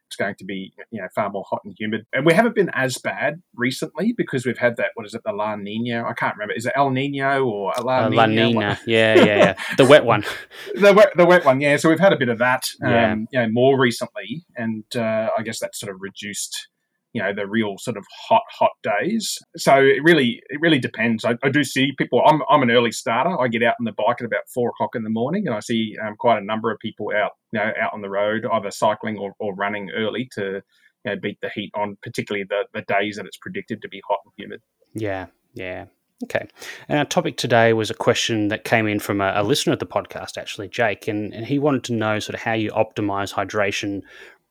it's 0.08 0.16
going 0.16 0.36
to 0.36 0.46
be, 0.46 0.74
you 0.92 1.02
know, 1.02 1.08
far 1.16 1.32
more 1.32 1.44
hot 1.50 1.62
and 1.66 1.74
humid. 1.80 2.06
And 2.14 2.26
we 2.26 2.34
haven't 2.34 2.54
been 2.54 2.70
as 2.74 3.00
bad 3.00 3.42
recently 3.56 4.14
because 4.16 4.46
we've 4.46 4.58
had 4.58 4.78
that, 4.78 4.92
what 4.94 5.06
is 5.08 5.16
it, 5.16 5.22
the 5.26 5.32
La 5.32 5.56
Nina? 5.56 6.06
I 6.08 6.14
can't 6.14 6.36
remember. 6.36 6.54
Is 6.54 6.68
it 6.68 6.74
El 6.76 6.92
Nino 6.92 7.44
or 7.44 7.74
La, 7.82 8.06
uh, 8.06 8.10
La 8.12 8.26
Nina? 8.28 8.80
Yeah, 8.86 9.16
yeah, 9.16 9.26
yeah. 9.26 9.56
the 9.78 9.86
wet 9.86 10.06
one. 10.06 10.24
the, 10.76 10.94
wet, 10.94 11.12
the 11.16 11.26
wet 11.26 11.44
one, 11.44 11.60
yeah. 11.60 11.78
So 11.78 11.90
we've 11.90 12.00
had 12.00 12.14
a 12.14 12.18
bit 12.18 12.30
of 12.30 12.38
that, 12.38 12.66
um, 12.84 12.92
yeah. 12.92 13.16
you 13.32 13.40
know, 13.40 13.48
more 13.52 13.80
recently. 13.80 14.46
And 14.56 14.84
uh, 14.96 15.30
I 15.36 15.42
guess 15.42 15.60
that 15.60 15.76
sort 15.76 15.92
of 15.92 16.02
reduced 16.02 16.68
you 17.16 17.24
know 17.24 17.34
the 17.34 17.48
real 17.48 17.78
sort 17.78 17.96
of 17.96 18.06
hot 18.28 18.44
hot 18.52 18.72
days. 18.84 19.40
So 19.56 19.78
it 19.78 20.04
really 20.04 20.42
it 20.50 20.60
really 20.60 20.80
depends. 20.80 21.24
I, 21.24 21.36
I 21.42 21.50
do 21.50 21.64
see 21.64 21.94
people 21.98 22.22
I'm, 22.26 22.42
I'm 22.50 22.62
an 22.62 22.70
early 22.70 22.92
starter. 22.92 23.40
I 23.40 23.48
get 23.48 23.64
out 23.64 23.76
on 23.80 23.86
the 23.86 23.94
bike 23.94 24.18
at 24.20 24.26
about 24.26 24.50
four 24.54 24.70
o'clock 24.70 24.96
in 24.96 25.04
the 25.04 25.10
morning 25.10 25.48
and 25.48 25.56
i 25.56 25.60
see 25.62 25.96
um, 26.06 26.16
quite 26.18 26.38
a 26.38 26.46
number 26.46 26.72
of 26.72 26.80
people 26.80 27.12
out 27.16 27.32
you 27.54 27.60
know 27.60 27.72
out 27.82 27.94
on 27.94 28.02
the 28.02 28.10
road 28.10 28.46
either 28.52 28.70
cycling 28.70 29.18
or, 29.18 29.34
or 29.40 29.56
running 29.56 29.90
early 29.96 30.28
to 30.34 30.62
you 31.06 31.12
know, 31.12 31.16
beat 31.16 31.38
the 31.42 31.50
heat 31.50 31.72
on 31.74 31.98
particularly 32.04 32.46
the, 32.50 32.66
the 32.74 32.82
days 32.82 33.16
that 33.16 33.26
it's 33.26 33.38
predicted 33.38 33.82
to 33.82 33.88
be 33.88 34.02
hot 34.08 34.20
and 34.26 34.34
humid. 34.36 34.62
Yeah 34.94 35.28
yeah. 35.54 35.86
Okay. 36.24 36.48
And 36.88 37.00
our 37.00 37.06
topic 37.06 37.38
today 37.38 37.74
was 37.74 37.90
a 37.90 37.94
question 37.94 38.48
that 38.50 38.64
came 38.64 38.88
in 38.88 39.00
from 39.00 39.20
a, 39.20 39.34
a 39.36 39.44
listener 39.44 39.74
of 39.74 39.80
the 39.80 39.86
podcast, 39.86 40.38
actually, 40.38 40.70
Jake, 40.70 41.08
and, 41.08 41.34
and, 41.34 41.46
he 41.46 41.60
wanted 41.60 41.84
to 41.86 41.94
know 41.94 42.20
sort 42.20 42.36
of 42.36 42.42
how 42.42 42.54
you 42.54 42.72
optimize 42.72 43.34
hydration 43.34 44.02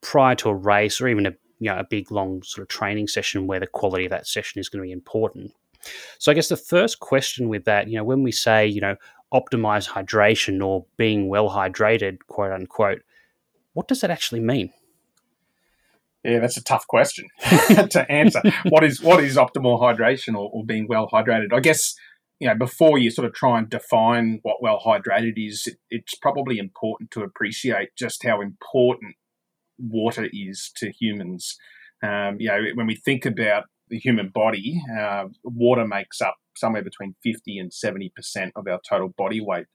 prior 0.03 0.35
to 0.37 0.51
a 0.51 0.55
race 0.55 1.01
or 1.01 1.09
even 1.09 1.25
a 1.25 1.33
you 1.59 1.71
know 1.71 1.79
a 1.79 1.85
big 1.85 2.11
long 2.11 2.43
sort 2.43 2.63
of 2.63 2.69
training 2.69 3.09
session 3.09 3.47
where 3.47 3.61
the 3.61 3.67
quality 3.67 4.05
of 4.05 4.11
that 4.11 4.27
session 4.27 4.61
is 4.61 4.69
going 4.69 4.83
to 4.83 4.87
be 4.87 4.93
important. 4.93 5.53
So 6.19 6.33
I 6.33 6.35
guess 6.35 6.49
the 6.49 6.57
first 6.57 7.01
question 7.01 7.49
with 7.49 7.65
that, 7.65 7.89
you 7.89 7.97
know, 7.97 8.05
when 8.05 8.23
we 8.23 8.33
say 8.33 8.67
you 8.67 8.81
know 8.81 8.97
optimize 9.33 9.89
hydration 9.89 10.65
or 10.65 10.87
being 10.97 11.29
well 11.29 11.51
hydrated, 11.51 12.19
quote 12.29 12.53
unquote, 12.53 13.03
what 13.73 13.89
does 13.89 14.01
that 14.01 14.11
actually 14.11 14.41
mean? 14.41 14.73
Yeah, 16.25 16.39
that's 16.39 16.57
a 16.57 16.65
tough 16.65 16.87
question 16.87 17.29
to 17.41 18.07
answer. 18.09 18.41
what 18.71 18.83
is 18.83 19.03
what 19.03 19.23
is 19.23 19.37
optimal 19.37 19.81
hydration 19.81 20.35
or, 20.35 20.51
or, 20.53 20.65
being 20.65 20.87
well 20.89 21.09
hydrated? 21.13 21.53
I 21.53 21.61
guess 21.61 21.95
you 22.41 22.49
know 22.49 22.55
before 22.55 22.99
you 22.99 23.11
sort 23.11 23.27
of 23.27 23.35
try 23.35 23.59
and 23.59 23.69
define 23.69 24.41
what 24.43 24.63
well 24.63 24.81
hydrated 24.85 25.35
is, 25.37 25.67
it, 25.67 25.77
it's 25.91 26.15
probably 26.15 26.59
important 26.59 27.11
to 27.13 27.23
appreciate 27.23 27.95
just 27.95 28.25
how 28.25 28.41
important 28.41 29.17
water 29.79 30.29
is 30.33 30.71
to 30.77 30.91
humans. 30.91 31.57
Um, 32.03 32.37
you 32.39 32.49
know, 32.49 32.61
when 32.75 32.87
we 32.87 32.97
think 32.97 33.25
about 33.25 33.65
the 33.89 33.99
human 33.99 34.29
body, 34.29 34.81
uh, 34.99 35.25
water 35.43 35.87
makes 35.87 36.21
up 36.21 36.37
somewhere 36.57 36.83
between 36.83 37.15
50 37.23 37.59
and 37.59 37.71
70% 37.71 38.11
of 38.57 38.67
our 38.67 38.81
total 38.89 39.09
body 39.09 39.41
weight. 39.41 39.67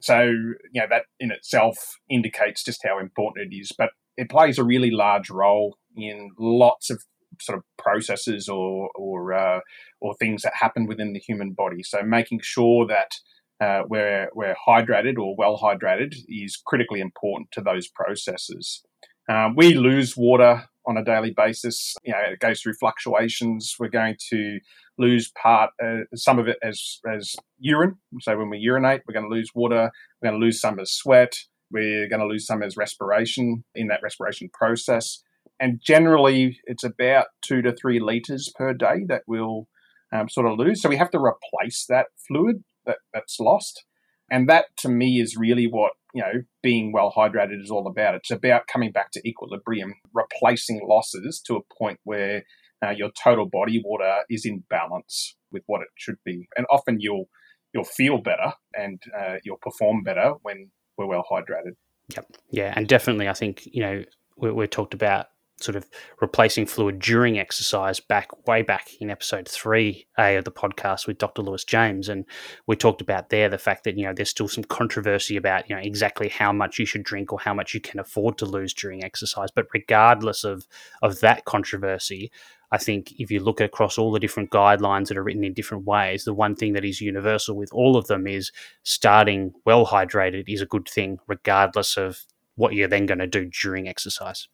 So, 0.00 0.22
you 0.22 0.80
know, 0.80 0.86
that 0.90 1.04
in 1.18 1.30
itself 1.30 1.98
indicates 2.08 2.62
just 2.62 2.86
how 2.86 2.98
important 2.98 3.52
it 3.52 3.56
is, 3.56 3.72
but 3.76 3.90
it 4.16 4.30
plays 4.30 4.58
a 4.58 4.64
really 4.64 4.90
large 4.90 5.30
role 5.30 5.76
in 5.96 6.30
lots 6.38 6.90
of 6.90 7.02
sort 7.40 7.58
of 7.58 7.64
processes 7.76 8.48
or 8.48 8.90
or 8.94 9.32
uh, 9.32 9.60
or 10.00 10.14
things 10.14 10.42
that 10.42 10.52
happen 10.54 10.86
within 10.86 11.12
the 11.12 11.20
human 11.20 11.52
body. 11.52 11.82
So, 11.82 12.02
making 12.02 12.40
sure 12.42 12.86
that 12.86 13.14
uh, 13.60 13.82
we're 13.88 14.28
we're 14.34 14.56
hydrated 14.66 15.18
or 15.18 15.34
well 15.36 15.58
hydrated 15.58 16.14
is 16.28 16.60
critically 16.64 17.00
important 17.00 17.50
to 17.52 17.60
those 17.60 17.88
processes. 17.88 18.82
Um, 19.28 19.54
we 19.56 19.74
lose 19.74 20.16
water 20.16 20.64
on 20.86 20.96
a 20.96 21.04
daily 21.04 21.32
basis. 21.36 21.94
You 22.02 22.12
know, 22.12 22.20
it 22.32 22.40
goes 22.40 22.62
through 22.62 22.74
fluctuations. 22.74 23.76
We're 23.78 23.88
going 23.88 24.16
to 24.30 24.58
lose 24.96 25.30
part, 25.40 25.70
uh, 25.82 26.04
some 26.14 26.38
of 26.38 26.48
it 26.48 26.58
as 26.62 27.00
as 27.10 27.36
urine. 27.58 27.96
So 28.20 28.36
when 28.38 28.50
we 28.50 28.58
urinate, 28.58 29.02
we're 29.06 29.14
going 29.14 29.28
to 29.28 29.34
lose 29.34 29.50
water. 29.54 29.90
We're 30.20 30.30
going 30.30 30.40
to 30.40 30.44
lose 30.44 30.60
some 30.60 30.78
as 30.78 30.90
sweat. 30.90 31.34
We're 31.70 32.08
going 32.08 32.20
to 32.20 32.26
lose 32.26 32.46
some 32.46 32.62
as 32.62 32.76
respiration 32.76 33.64
in 33.74 33.88
that 33.88 34.00
respiration 34.02 34.48
process. 34.52 35.22
And 35.60 35.80
generally, 35.84 36.60
it's 36.64 36.84
about 36.84 37.26
two 37.42 37.62
to 37.62 37.74
three 37.74 38.00
liters 38.00 38.50
per 38.56 38.72
day 38.72 39.04
that 39.08 39.22
we'll 39.26 39.68
um, 40.12 40.28
sort 40.28 40.46
of 40.46 40.58
lose. 40.58 40.80
So 40.80 40.88
we 40.88 40.96
have 40.96 41.10
to 41.10 41.18
replace 41.18 41.84
that 41.88 42.06
fluid 42.26 42.64
that, 42.86 42.98
that's 43.12 43.38
lost. 43.38 43.84
And 44.30 44.48
that 44.48 44.66
to 44.78 44.88
me 44.88 45.20
is 45.20 45.36
really 45.36 45.66
what 45.66 45.92
you 46.14 46.22
know, 46.22 46.42
being 46.62 46.92
well 46.92 47.12
hydrated 47.16 47.62
is 47.62 47.70
all 47.70 47.86
about. 47.86 48.14
It's 48.14 48.30
about 48.30 48.66
coming 48.66 48.92
back 48.92 49.10
to 49.12 49.28
equilibrium, 49.28 49.94
replacing 50.12 50.80
losses 50.88 51.40
to 51.46 51.56
a 51.56 51.74
point 51.78 52.00
where 52.04 52.44
uh, 52.84 52.90
your 52.90 53.10
total 53.22 53.46
body 53.46 53.82
water 53.84 54.22
is 54.30 54.44
in 54.44 54.64
balance 54.70 55.36
with 55.50 55.62
what 55.66 55.82
it 55.82 55.88
should 55.96 56.18
be. 56.24 56.48
And 56.56 56.66
often 56.70 56.98
you'll 57.00 57.28
you'll 57.74 57.84
feel 57.84 58.18
better 58.18 58.54
and 58.74 59.00
uh, 59.16 59.36
you'll 59.44 59.58
perform 59.60 60.02
better 60.02 60.34
when 60.42 60.70
we're 60.96 61.06
well 61.06 61.24
hydrated. 61.30 61.74
Yep. 62.14 62.26
Yeah, 62.50 62.72
and 62.74 62.88
definitely, 62.88 63.28
I 63.28 63.34
think 63.34 63.66
you 63.66 63.82
know 63.82 64.04
we, 64.36 64.50
we 64.50 64.66
talked 64.66 64.94
about 64.94 65.26
sort 65.60 65.76
of 65.76 65.86
replacing 66.20 66.66
fluid 66.66 66.98
during 66.98 67.38
exercise 67.38 68.00
back 68.00 68.46
way 68.46 68.62
back 68.62 68.90
in 69.00 69.10
episode 69.10 69.46
3A 69.46 70.38
of 70.38 70.44
the 70.44 70.52
podcast 70.52 71.06
with 71.06 71.18
Dr. 71.18 71.42
Lewis 71.42 71.64
James 71.64 72.08
and 72.08 72.24
we 72.66 72.76
talked 72.76 73.00
about 73.00 73.30
there 73.30 73.48
the 73.48 73.58
fact 73.58 73.84
that 73.84 73.96
you 73.96 74.04
know 74.04 74.12
there's 74.12 74.30
still 74.30 74.48
some 74.48 74.64
controversy 74.64 75.36
about 75.36 75.68
you 75.68 75.74
know 75.74 75.82
exactly 75.82 76.28
how 76.28 76.52
much 76.52 76.78
you 76.78 76.86
should 76.86 77.02
drink 77.02 77.32
or 77.32 77.40
how 77.40 77.54
much 77.54 77.74
you 77.74 77.80
can 77.80 77.98
afford 77.98 78.38
to 78.38 78.46
lose 78.46 78.72
during 78.72 79.02
exercise 79.02 79.50
but 79.50 79.66
regardless 79.74 80.44
of 80.44 80.66
of 81.02 81.20
that 81.20 81.44
controversy 81.44 82.30
I 82.70 82.78
think 82.78 83.14
if 83.18 83.30
you 83.30 83.40
look 83.40 83.60
across 83.60 83.96
all 83.96 84.12
the 84.12 84.20
different 84.20 84.50
guidelines 84.50 85.08
that 85.08 85.16
are 85.16 85.22
written 85.22 85.44
in 85.44 85.54
different 85.54 85.86
ways, 85.86 86.24
the 86.24 86.34
one 86.34 86.54
thing 86.54 86.74
that 86.74 86.84
is 86.84 87.00
universal 87.00 87.56
with 87.56 87.72
all 87.72 87.96
of 87.96 88.08
them 88.08 88.26
is 88.26 88.52
starting 88.82 89.54
well 89.64 89.86
hydrated 89.86 90.44
is 90.48 90.60
a 90.60 90.66
good 90.66 90.86
thing, 90.86 91.18
regardless 91.26 91.96
of 91.96 92.26
what 92.56 92.74
you're 92.74 92.88
then 92.88 93.06
going 93.06 93.20
to 93.20 93.26
do 93.26 93.46
during 93.46 93.88
exercise. 93.88 94.48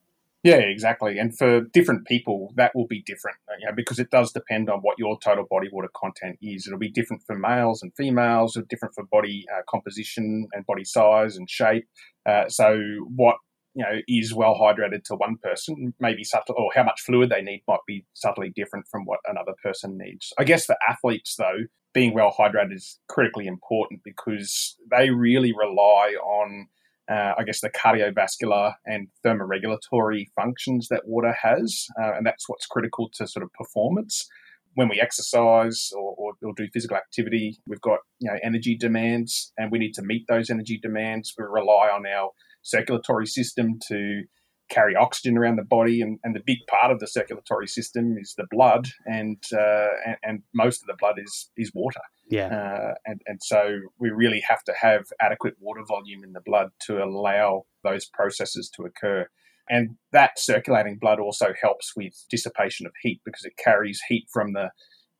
Yeah, 0.45 0.57
exactly. 0.57 1.17
And 1.17 1.37
for 1.37 1.61
different 1.73 2.05
people, 2.05 2.53
that 2.55 2.71
will 2.75 2.87
be 2.87 3.01
different, 3.01 3.37
you 3.59 3.67
know, 3.67 3.73
because 3.75 3.99
it 3.99 4.11
does 4.11 4.31
depend 4.31 4.69
on 4.69 4.81
what 4.81 4.99
your 4.99 5.19
total 5.19 5.47
body 5.49 5.69
water 5.71 5.89
content 5.97 6.37
is. 6.41 6.67
It'll 6.67 6.79
be 6.79 6.91
different 6.91 7.23
for 7.25 7.35
males 7.37 7.81
and 7.83 7.91
females, 7.97 8.55
or 8.55 8.61
different 8.69 8.95
for 8.95 9.05
body 9.11 9.45
uh, 9.51 9.63
composition 9.67 10.47
and 10.53 10.65
body 10.67 10.83
size 10.83 11.37
and 11.37 11.49
shape. 11.49 11.87
Uh, 12.27 12.47
so, 12.47 12.79
what 13.15 13.37
you 13.73 13.83
know 13.83 13.99
is 14.07 14.35
well 14.35 14.55
hydrated 14.55 15.03
to 15.05 15.15
one 15.15 15.37
person, 15.41 15.95
maybe 15.99 16.23
subtle, 16.23 16.55
or 16.59 16.71
how 16.75 16.83
much 16.83 17.01
fluid 17.01 17.31
they 17.31 17.41
need 17.41 17.63
might 17.67 17.81
be 17.87 18.05
subtly 18.13 18.51
different 18.55 18.87
from 18.91 19.05
what 19.05 19.21
another 19.25 19.53
person 19.63 19.97
needs. 19.97 20.33
I 20.37 20.43
guess 20.45 20.65
for 20.65 20.77
athletes, 20.87 21.35
though, 21.39 21.65
being 21.93 22.13
well 22.13 22.33
hydrated 22.37 22.75
is 22.75 22.99
critically 23.09 23.47
important 23.47 24.01
because 24.03 24.77
they 24.91 25.09
really 25.09 25.53
rely 25.57 26.13
on 26.23 26.67
uh, 27.09 27.33
I 27.37 27.43
guess, 27.43 27.61
the 27.61 27.69
cardiovascular 27.69 28.73
and 28.85 29.07
thermoregulatory 29.25 30.25
functions 30.35 30.87
that 30.89 31.07
water 31.07 31.35
has. 31.41 31.87
Uh, 32.01 32.13
and 32.15 32.25
that's 32.25 32.49
what's 32.49 32.65
critical 32.65 33.09
to 33.15 33.27
sort 33.27 33.43
of 33.43 33.53
performance. 33.53 34.27
When 34.73 34.89
we 34.89 34.99
exercise 34.99 35.91
or, 35.95 36.15
or, 36.17 36.33
or, 36.43 36.53
do 36.57 36.67
physical 36.73 36.97
activity, 36.97 37.59
we've 37.65 37.79
got 37.79 37.99
you 38.19 38.29
know 38.29 38.37
energy 38.43 38.75
demands, 38.75 39.53
and 39.57 39.71
we 39.71 39.79
need 39.79 39.93
to 39.93 40.01
meet 40.01 40.25
those 40.27 40.49
energy 40.49 40.77
demands. 40.81 41.33
We 41.37 41.45
rely 41.45 41.89
on 41.93 42.05
our 42.05 42.31
circulatory 42.61 43.27
system 43.27 43.79
to 43.87 44.23
carry 44.69 44.95
oxygen 44.95 45.37
around 45.37 45.57
the 45.57 45.63
body, 45.63 46.01
and, 46.01 46.19
and 46.23 46.35
the 46.35 46.41
big 46.45 46.59
part 46.67 46.91
of 46.91 46.99
the 46.99 47.07
circulatory 47.07 47.67
system 47.67 48.17
is 48.19 48.33
the 48.37 48.47
blood, 48.49 48.87
and, 49.05 49.41
uh, 49.53 49.87
and, 50.05 50.17
and 50.23 50.43
most 50.53 50.81
of 50.81 50.87
the 50.87 50.95
blood 50.99 51.15
is 51.23 51.49
is 51.57 51.71
water. 51.73 52.01
Yeah, 52.29 52.47
uh, 52.47 52.93
and 53.05 53.21
and 53.27 53.39
so 53.41 53.79
we 53.99 54.09
really 54.09 54.41
have 54.47 54.63
to 54.63 54.73
have 54.73 55.05
adequate 55.21 55.55
water 55.59 55.83
volume 55.87 56.23
in 56.23 56.33
the 56.33 56.41
blood 56.43 56.69
to 56.87 57.03
allow 57.03 57.65
those 57.83 58.05
processes 58.05 58.69
to 58.75 58.83
occur. 58.83 59.27
And 59.67 59.97
that 60.11 60.37
circulating 60.37 60.97
blood 60.99 61.19
also 61.19 61.53
helps 61.59 61.93
with 61.95 62.13
dissipation 62.29 62.85
of 62.85 62.93
heat 63.01 63.21
because 63.25 63.45
it 63.45 63.53
carries 63.57 63.99
heat 64.07 64.27
from 64.31 64.53
the 64.53 64.69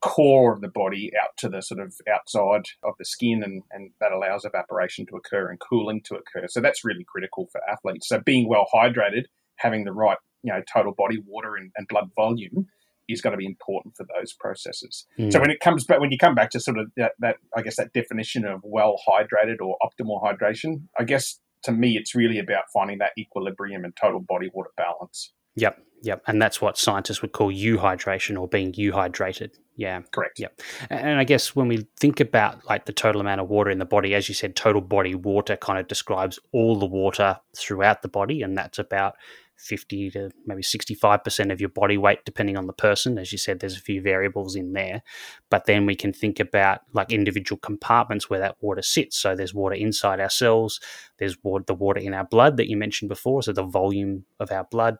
core 0.02 0.54
of 0.54 0.62
the 0.62 0.68
body 0.68 1.12
out 1.22 1.36
to 1.38 1.50
the 1.50 1.62
sort 1.62 1.80
of 1.80 1.94
outside 2.14 2.66
of 2.84 2.94
the 3.00 3.06
skin 3.06 3.42
and, 3.44 3.64
and 3.72 3.92
that 4.00 4.12
allows 4.12 4.46
evaporation 4.46 5.06
to 5.08 5.16
occur 5.16 5.50
and 5.50 5.60
cooling 5.60 6.02
to 6.04 6.16
occur. 6.16 6.48
So 6.48 6.62
that's 6.62 6.86
really 6.86 7.06
critical 7.08 7.48
for 7.52 7.62
athletes. 7.70 8.08
So 8.08 8.20
being 8.20 8.48
well 8.48 8.68
hydrated, 8.74 9.26
having 9.56 9.84
the 9.84 9.94
right, 9.94 10.18
you 10.44 10.54
know, 10.54 10.62
total 10.72 10.94
body 10.94 11.18
water 11.26 11.56
and, 11.56 11.72
and 11.76 11.88
blood 11.88 12.12
volume 12.16 12.68
is 13.08 13.22
going 13.22 13.32
to 13.32 13.38
be 13.38 13.46
important 13.46 13.96
for 13.96 14.06
those 14.18 14.34
processes. 14.34 15.06
Mm. 15.20 15.32
So 15.32 15.40
when 15.40 15.52
it 15.52 15.60
comes 15.60 15.86
back, 15.86 16.00
when 16.00 16.12
you 16.12 16.18
come 16.18 16.36
back 16.36 16.50
to 16.52 16.60
sort 16.60 16.78
of 16.78 16.88
that, 16.98 17.14
that, 17.20 17.38
I 17.56 17.62
guess 17.62 17.78
that 17.78 17.94
definition 17.94 18.46
of 18.46 18.62
well 18.64 18.96
hydrated 19.08 19.58
or 19.62 19.78
optimal 19.84 20.22
hydration, 20.24 20.84
I 21.00 21.04
guess 21.04 21.40
to 21.64 21.72
me 21.72 21.98
it's 21.98 22.16
really 22.16 22.40
about 22.40 22.64
finding 22.74 23.00
that 23.00 23.12
equilibrium 23.18 23.84
and 23.84 23.96
total 23.96 24.20
body 24.20 24.50
water 24.54 24.72
balance. 24.78 25.34
Yep, 25.56 25.78
yep, 26.06 26.22
and 26.28 26.42
that's 26.42 26.62
what 26.62 26.78
scientists 26.78 27.22
would 27.22 27.34
call 27.34 27.52
euhydration 27.52 28.40
or 28.40 28.48
being 28.48 28.72
euhydrated. 28.74 29.52
Yeah, 29.76 30.02
correct. 30.12 30.40
Yep, 30.40 30.62
and 30.90 31.20
I 31.20 31.24
guess 31.24 31.56
when 31.56 31.68
we 31.68 31.88
think 32.00 32.20
about 32.20 32.66
like 32.66 32.86
the 32.86 32.94
total 32.94 33.20
amount 33.22 33.42
of 33.42 33.50
water 33.50 33.70
in 33.70 33.80
the 33.80 33.86
body, 33.86 34.16
as 34.16 34.30
you 34.30 34.36
said, 34.36 34.56
total 34.56 34.82
body 34.82 35.16
water 35.16 35.58
kind 35.58 35.80
of 35.80 35.88
describes 35.88 36.40
all 36.54 36.78
the 36.78 36.86
water 36.86 37.38
throughout 37.58 38.02
the 38.02 38.08
body, 38.08 38.42
and 38.42 38.58
that's 38.58 38.80
about 38.80 39.16
50 39.58 40.12
to 40.12 40.32
maybe 40.46 40.62
65% 40.62 41.52
of 41.52 41.60
your 41.60 41.70
body 41.70 41.98
weight, 41.98 42.20
depending 42.26 42.58
on 42.58 42.68
the 42.68 42.74
person. 42.74 43.18
As 43.18 43.32
you 43.32 43.38
said, 43.38 43.60
there's 43.60 43.78
a 43.78 43.82
few 43.82 44.02
variables 44.02 44.56
in 44.56 44.74
there. 44.74 45.02
But 45.50 45.66
then 45.66 45.86
we 45.86 45.96
can 45.96 46.14
think 46.14 46.40
about 46.40 46.82
like 46.94 47.12
individual 47.12 47.60
compartments 47.60 48.30
where 48.30 48.40
that 48.40 48.58
water 48.60 48.82
sits. 48.82 49.18
So 49.18 49.36
there's 49.36 49.54
water 49.54 49.76
inside 49.76 50.20
our 50.20 50.30
cells, 50.30 50.80
there's 51.18 51.42
water, 51.44 51.64
the 51.68 51.74
water 51.74 52.00
in 52.00 52.14
our 52.14 52.26
blood 52.26 52.58
that 52.58 52.70
you 52.70 52.78
mentioned 52.78 53.10
before, 53.10 53.44
so 53.44 53.54
the 53.54 53.64
volume 53.64 54.26
of 54.40 54.52
our 54.52 54.66
blood. 54.66 54.98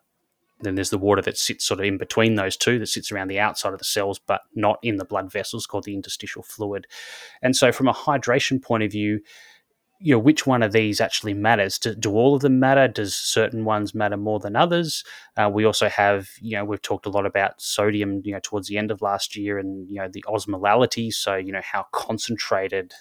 Then 0.60 0.74
there's 0.74 0.90
the 0.90 0.98
water 0.98 1.20
that 1.22 1.36
sits 1.36 1.64
sort 1.64 1.80
of 1.80 1.86
in 1.86 1.98
between 1.98 2.34
those 2.34 2.56
two, 2.56 2.78
that 2.78 2.86
sits 2.86 3.12
around 3.12 3.28
the 3.28 3.40
outside 3.40 3.72
of 3.72 3.78
the 3.78 3.84
cells, 3.84 4.18
but 4.18 4.40
not 4.54 4.78
in 4.82 4.96
the 4.96 5.04
blood 5.04 5.30
vessels, 5.30 5.66
called 5.66 5.84
the 5.84 5.94
interstitial 5.94 6.42
fluid. 6.42 6.86
And 7.42 7.54
so, 7.54 7.72
from 7.72 7.88
a 7.88 7.92
hydration 7.92 8.62
point 8.62 8.82
of 8.82 8.90
view, 8.90 9.20
you 9.98 10.14
know 10.14 10.18
which 10.18 10.46
one 10.46 10.62
of 10.62 10.72
these 10.72 11.00
actually 11.00 11.34
matters? 11.34 11.78
Do, 11.78 11.94
do 11.94 12.12
all 12.12 12.34
of 12.34 12.42
them 12.42 12.58
matter? 12.58 12.88
Does 12.88 13.14
certain 13.14 13.64
ones 13.64 13.94
matter 13.94 14.16
more 14.16 14.38
than 14.38 14.56
others? 14.56 15.04
Uh, 15.36 15.50
we 15.52 15.64
also 15.64 15.88
have 15.88 16.28
you 16.40 16.56
know 16.56 16.64
we've 16.64 16.82
talked 16.82 17.06
a 17.06 17.10
lot 17.10 17.26
about 17.26 17.60
sodium 17.60 18.20
you 18.24 18.32
know 18.32 18.40
towards 18.42 18.68
the 18.68 18.78
end 18.78 18.90
of 18.90 19.02
last 19.02 19.36
year 19.36 19.58
and 19.58 19.88
you 19.88 19.96
know 19.96 20.08
the 20.08 20.24
osmolality. 20.28 21.12
So 21.12 21.36
you 21.36 21.52
know 21.52 21.62
how 21.62 21.86
concentrated 21.92 22.92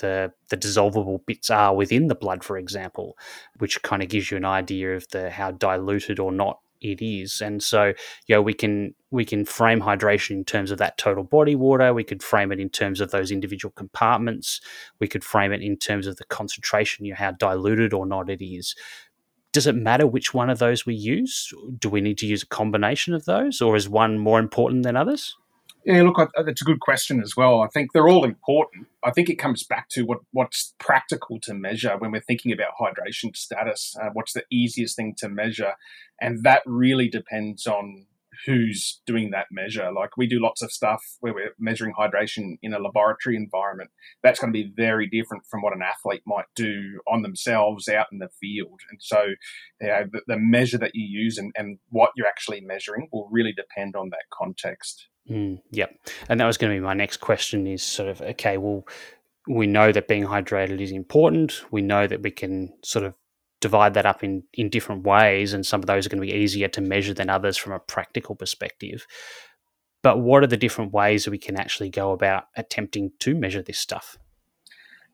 the 0.00 0.32
the 0.48 0.56
dissolvable 0.56 1.24
bits 1.26 1.50
are 1.50 1.74
within 1.74 2.06
the 2.06 2.14
blood 2.14 2.44
for 2.44 2.56
example 2.56 3.18
which 3.58 3.82
kind 3.82 4.02
of 4.02 4.08
gives 4.08 4.30
you 4.30 4.36
an 4.36 4.44
idea 4.44 4.94
of 4.94 5.06
the 5.08 5.30
how 5.30 5.50
diluted 5.50 6.20
or 6.20 6.30
not 6.30 6.60
it 6.80 7.02
is. 7.02 7.40
And 7.40 7.62
so, 7.62 7.92
you 8.26 8.34
know, 8.34 8.42
we 8.42 8.54
can 8.54 8.94
we 9.10 9.24
can 9.24 9.44
frame 9.44 9.80
hydration 9.80 10.30
in 10.30 10.44
terms 10.44 10.70
of 10.70 10.78
that 10.78 10.98
total 10.98 11.24
body 11.24 11.54
water. 11.54 11.92
We 11.92 12.04
could 12.04 12.22
frame 12.22 12.52
it 12.52 12.60
in 12.60 12.70
terms 12.70 13.00
of 13.00 13.10
those 13.10 13.30
individual 13.30 13.72
compartments. 13.72 14.60
We 14.98 15.08
could 15.08 15.24
frame 15.24 15.52
it 15.52 15.62
in 15.62 15.76
terms 15.76 16.06
of 16.06 16.16
the 16.16 16.24
concentration, 16.24 17.04
you 17.04 17.12
know, 17.12 17.18
how 17.18 17.32
diluted 17.32 17.92
or 17.92 18.06
not 18.06 18.30
it 18.30 18.44
is. 18.44 18.74
Does 19.52 19.66
it 19.66 19.74
matter 19.74 20.06
which 20.06 20.32
one 20.32 20.48
of 20.48 20.60
those 20.60 20.86
we 20.86 20.94
use? 20.94 21.52
Do 21.78 21.88
we 21.88 22.00
need 22.00 22.18
to 22.18 22.26
use 22.26 22.44
a 22.44 22.46
combination 22.46 23.14
of 23.14 23.24
those, 23.24 23.60
or 23.60 23.74
is 23.74 23.88
one 23.88 24.18
more 24.18 24.38
important 24.38 24.84
than 24.84 24.96
others? 24.96 25.36
Yeah, 25.84 26.02
look, 26.02 26.16
that's 26.36 26.60
a 26.60 26.64
good 26.64 26.80
question 26.80 27.22
as 27.22 27.36
well. 27.36 27.62
I 27.62 27.68
think 27.68 27.92
they're 27.92 28.08
all 28.08 28.24
important. 28.24 28.86
I 29.02 29.10
think 29.12 29.30
it 29.30 29.36
comes 29.36 29.64
back 29.64 29.88
to 29.90 30.02
what, 30.02 30.18
what's 30.32 30.74
practical 30.78 31.40
to 31.40 31.54
measure 31.54 31.96
when 31.96 32.12
we're 32.12 32.20
thinking 32.20 32.52
about 32.52 32.72
hydration 32.78 33.34
status. 33.34 33.96
Uh, 34.00 34.10
what's 34.12 34.34
the 34.34 34.44
easiest 34.50 34.94
thing 34.94 35.14
to 35.18 35.28
measure? 35.28 35.74
And 36.20 36.42
that 36.42 36.62
really 36.66 37.08
depends 37.08 37.66
on 37.66 38.06
who's 38.46 39.00
doing 39.06 39.30
that 39.30 39.46
measure. 39.50 39.90
Like 39.92 40.16
we 40.16 40.26
do 40.26 40.40
lots 40.40 40.62
of 40.62 40.72
stuff 40.72 41.02
where 41.20 41.34
we're 41.34 41.54
measuring 41.58 41.94
hydration 41.98 42.56
in 42.62 42.72
a 42.72 42.78
laboratory 42.78 43.36
environment. 43.36 43.90
That's 44.22 44.40
going 44.40 44.52
to 44.52 44.56
be 44.56 44.72
very 44.74 45.08
different 45.08 45.44
from 45.50 45.62
what 45.62 45.74
an 45.74 45.82
athlete 45.82 46.22
might 46.26 46.46
do 46.54 47.00
on 47.06 47.22
themselves 47.22 47.88
out 47.88 48.06
in 48.12 48.18
the 48.18 48.28
field. 48.40 48.80
And 48.90 49.00
so 49.00 49.22
you 49.80 49.88
know, 49.88 50.04
the, 50.12 50.20
the, 50.26 50.36
measure 50.38 50.78
that 50.78 50.92
you 50.94 51.06
use 51.06 51.38
and, 51.38 51.52
and 51.56 51.78
what 51.90 52.10
you're 52.16 52.26
actually 52.26 52.60
measuring 52.60 53.08
will 53.12 53.28
really 53.30 53.52
depend 53.52 53.94
on 53.94 54.10
that 54.10 54.24
context. 54.32 55.08
Mm, 55.30 55.60
yep. 55.70 55.94
And 56.28 56.40
that 56.40 56.46
was 56.46 56.56
going 56.56 56.72
to 56.72 56.80
be 56.80 56.84
my 56.84 56.94
next 56.94 57.18
question 57.18 57.66
is 57.66 57.82
sort 57.82 58.08
of, 58.08 58.20
okay, 58.20 58.56
well, 58.56 58.86
we 59.48 59.66
know 59.66 59.92
that 59.92 60.08
being 60.08 60.26
hydrated 60.26 60.80
is 60.80 60.92
important. 60.92 61.62
We 61.70 61.82
know 61.82 62.06
that 62.06 62.22
we 62.22 62.30
can 62.30 62.72
sort 62.82 63.04
of 63.04 63.14
divide 63.60 63.94
that 63.94 64.06
up 64.06 64.24
in, 64.24 64.42
in 64.54 64.68
different 64.68 65.04
ways, 65.04 65.52
and 65.52 65.64
some 65.64 65.80
of 65.80 65.86
those 65.86 66.06
are 66.06 66.08
going 66.08 66.20
to 66.20 66.26
be 66.26 66.38
easier 66.38 66.68
to 66.68 66.80
measure 66.80 67.14
than 67.14 67.30
others 67.30 67.56
from 67.56 67.72
a 67.72 67.78
practical 67.78 68.34
perspective. 68.34 69.06
But 70.02 70.20
what 70.20 70.42
are 70.42 70.48
the 70.48 70.56
different 70.56 70.92
ways 70.92 71.24
that 71.24 71.30
we 71.30 71.38
can 71.38 71.58
actually 71.58 71.90
go 71.90 72.12
about 72.12 72.44
attempting 72.56 73.12
to 73.20 73.34
measure 73.34 73.62
this 73.62 73.78
stuff? 73.78 74.16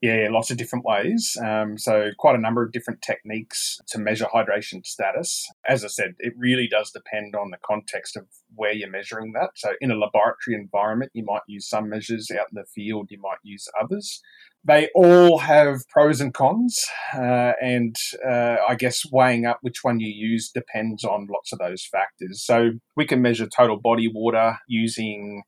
Yeah, 0.03 0.29
lots 0.31 0.51
of 0.51 0.59
different 0.59 0.85
ways. 0.85 1.39
Um, 1.43 1.79
so, 1.79 2.11
quite 2.19 2.35
a 2.37 2.41
number 2.41 2.63
of 2.63 2.73
different 2.73 3.01
techniques 3.01 3.81
to 3.89 3.99
measure 3.99 4.27
hydration 4.27 4.85
status. 4.85 5.49
As 5.67 5.85
I 5.85 5.89
said, 5.89 6.15
it 6.19 6.35
really 6.37 6.69
does 6.69 6.91
depend 6.91 7.35
on 7.35 7.51
the 7.51 7.59
context 7.65 8.17
of 8.17 8.27
where 8.55 8.73
you're 8.73 8.91
measuring 8.91 9.33
that. 9.33 9.51
So, 9.57 9.71
in 9.81 9.91
a 9.91 9.97
laboratory 9.97 10.55
environment, 10.55 11.13
you 11.15 11.25
might 11.25 11.43
use 11.49 11.69
some 11.69 11.89
measures. 11.89 12.31
Out 12.31 12.49
in 12.53 12.57
the 12.57 12.67
field, 12.75 13.09
you 13.11 13.19
might 13.21 13.39
use 13.43 13.69
others. 13.81 14.21
They 14.65 14.91
all 14.95 15.39
have 15.39 15.89
pros 15.89 16.21
and 16.21 16.35
cons, 16.35 16.85
uh, 17.15 17.53
and 17.63 17.97
uh, 18.29 18.57
I 18.69 18.75
guess 18.75 19.01
weighing 19.11 19.47
up 19.47 19.59
which 19.63 19.79
one 19.83 20.01
you 20.01 20.09
use 20.09 20.51
depends 20.51 21.05
on 21.05 21.29
lots 21.31 21.53
of 21.53 21.59
those 21.59 21.87
factors. 21.87 22.45
So, 22.45 22.73
we 22.97 23.07
can 23.07 23.23
measure 23.23 23.47
total 23.47 23.81
body 23.81 24.11
water 24.13 24.59
using 24.69 25.43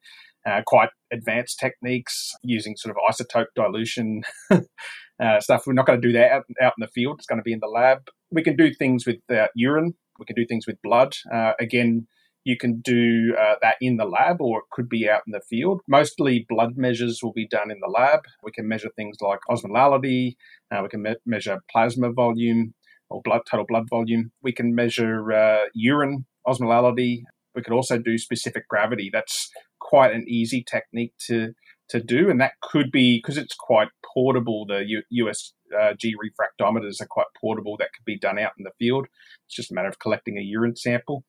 uh, 0.49 0.63
quite 0.67 0.91
advanced 1.13 1.59
techniques 1.59 2.33
using 2.43 2.77
sort 2.77 2.97
of 2.97 3.15
isotope 3.15 3.47
dilution 3.55 4.23
uh, 4.51 5.41
stuff. 5.41 5.65
We're 5.67 5.75
not 5.75 5.87
going 5.87 6.01
to 6.01 6.07
do 6.07 6.13
that 6.13 6.31
out, 6.31 6.45
out, 6.63 6.75
in 6.79 6.83
the 6.83 6.89
field. 6.89 7.17
It's 7.19 7.27
going 7.27 7.39
to 7.39 7.45
be 7.45 7.53
in 7.53 7.61
the 7.61 7.69
lab. 7.69 8.09
We 8.31 8.43
can 8.43 8.57
do 8.57 8.73
things 8.73 9.07
with 9.07 9.19
uh, 9.31 9.49
urine. 9.55 9.95
We 10.19 10.27
can 10.27 10.37
do 10.37 10.47
things 10.47 10.67
with 10.67 10.77
blood. 10.83 11.15
Uh, 11.33 11.53
again, 11.61 12.07
you 12.45 12.57
can 12.57 12.81
do 12.81 13.35
uh, 13.39 13.57
that 13.61 13.77
in 13.81 13.97
the 13.97 14.05
lab 14.05 14.41
or 14.41 14.61
it 14.61 14.65
could 14.73 14.89
be 14.89 15.09
out 15.09 15.23
in 15.27 15.33
the 15.33 15.43
field. 15.49 15.83
Mostly 15.87 16.47
blood 16.49 16.77
measures 16.77 17.21
will 17.23 17.33
be 17.33 17.47
done 17.47 17.71
in 17.71 17.79
the 17.81 17.91
lab. 17.91 18.21
We 18.43 18.53
can 18.53 18.67
measure 18.67 18.89
things 18.97 19.17
like 19.21 19.41
osmolality. 19.51 20.37
Uh, 20.71 20.81
we 20.83 20.89
can 20.89 21.03
me- 21.03 21.17
measure 21.27 21.59
plasma 21.71 22.13
volume 22.13 22.75
or 23.11 23.21
blood 23.23 23.43
total 23.51 23.67
blood 23.69 23.89
volume. 23.91 24.33
We 24.43 24.53
can 24.53 24.75
measure 24.75 25.69
urine 25.75 26.27
osmolality. 26.47 27.23
We 27.55 27.63
could 27.63 27.73
also 27.73 27.99
do 27.99 28.19
specific 28.19 28.69
gravity. 28.69 29.11
That's 29.13 29.51
quite 29.81 30.13
an 30.13 30.25
easy 30.29 30.63
technique 30.63 31.15
to 31.27 31.55
to 31.89 32.03
do, 32.03 32.29
and 32.29 32.41
that 32.41 32.53
could 32.61 32.91
be 32.93 33.19
because 33.19 33.39
it's 33.39 33.55
quite 33.55 33.89
portable. 34.05 34.67
The 34.67 34.85
U- 34.87 35.27
USG 35.27 35.53
uh, 35.75 35.95
refractometers 35.95 37.01
are 37.01 37.07
quite 37.09 37.27
portable. 37.41 37.77
That 37.79 37.93
could 37.95 38.05
be 38.05 38.19
done 38.19 38.39
out 38.39 38.53
in 38.59 38.65
the 38.65 38.73
field. 38.79 39.07
It's 39.47 39.55
just 39.55 39.71
a 39.71 39.75
matter 39.75 39.89
of 39.89 39.99
collecting 39.99 40.37
a 40.37 40.43
urine 40.43 40.77
sample. 40.77 41.25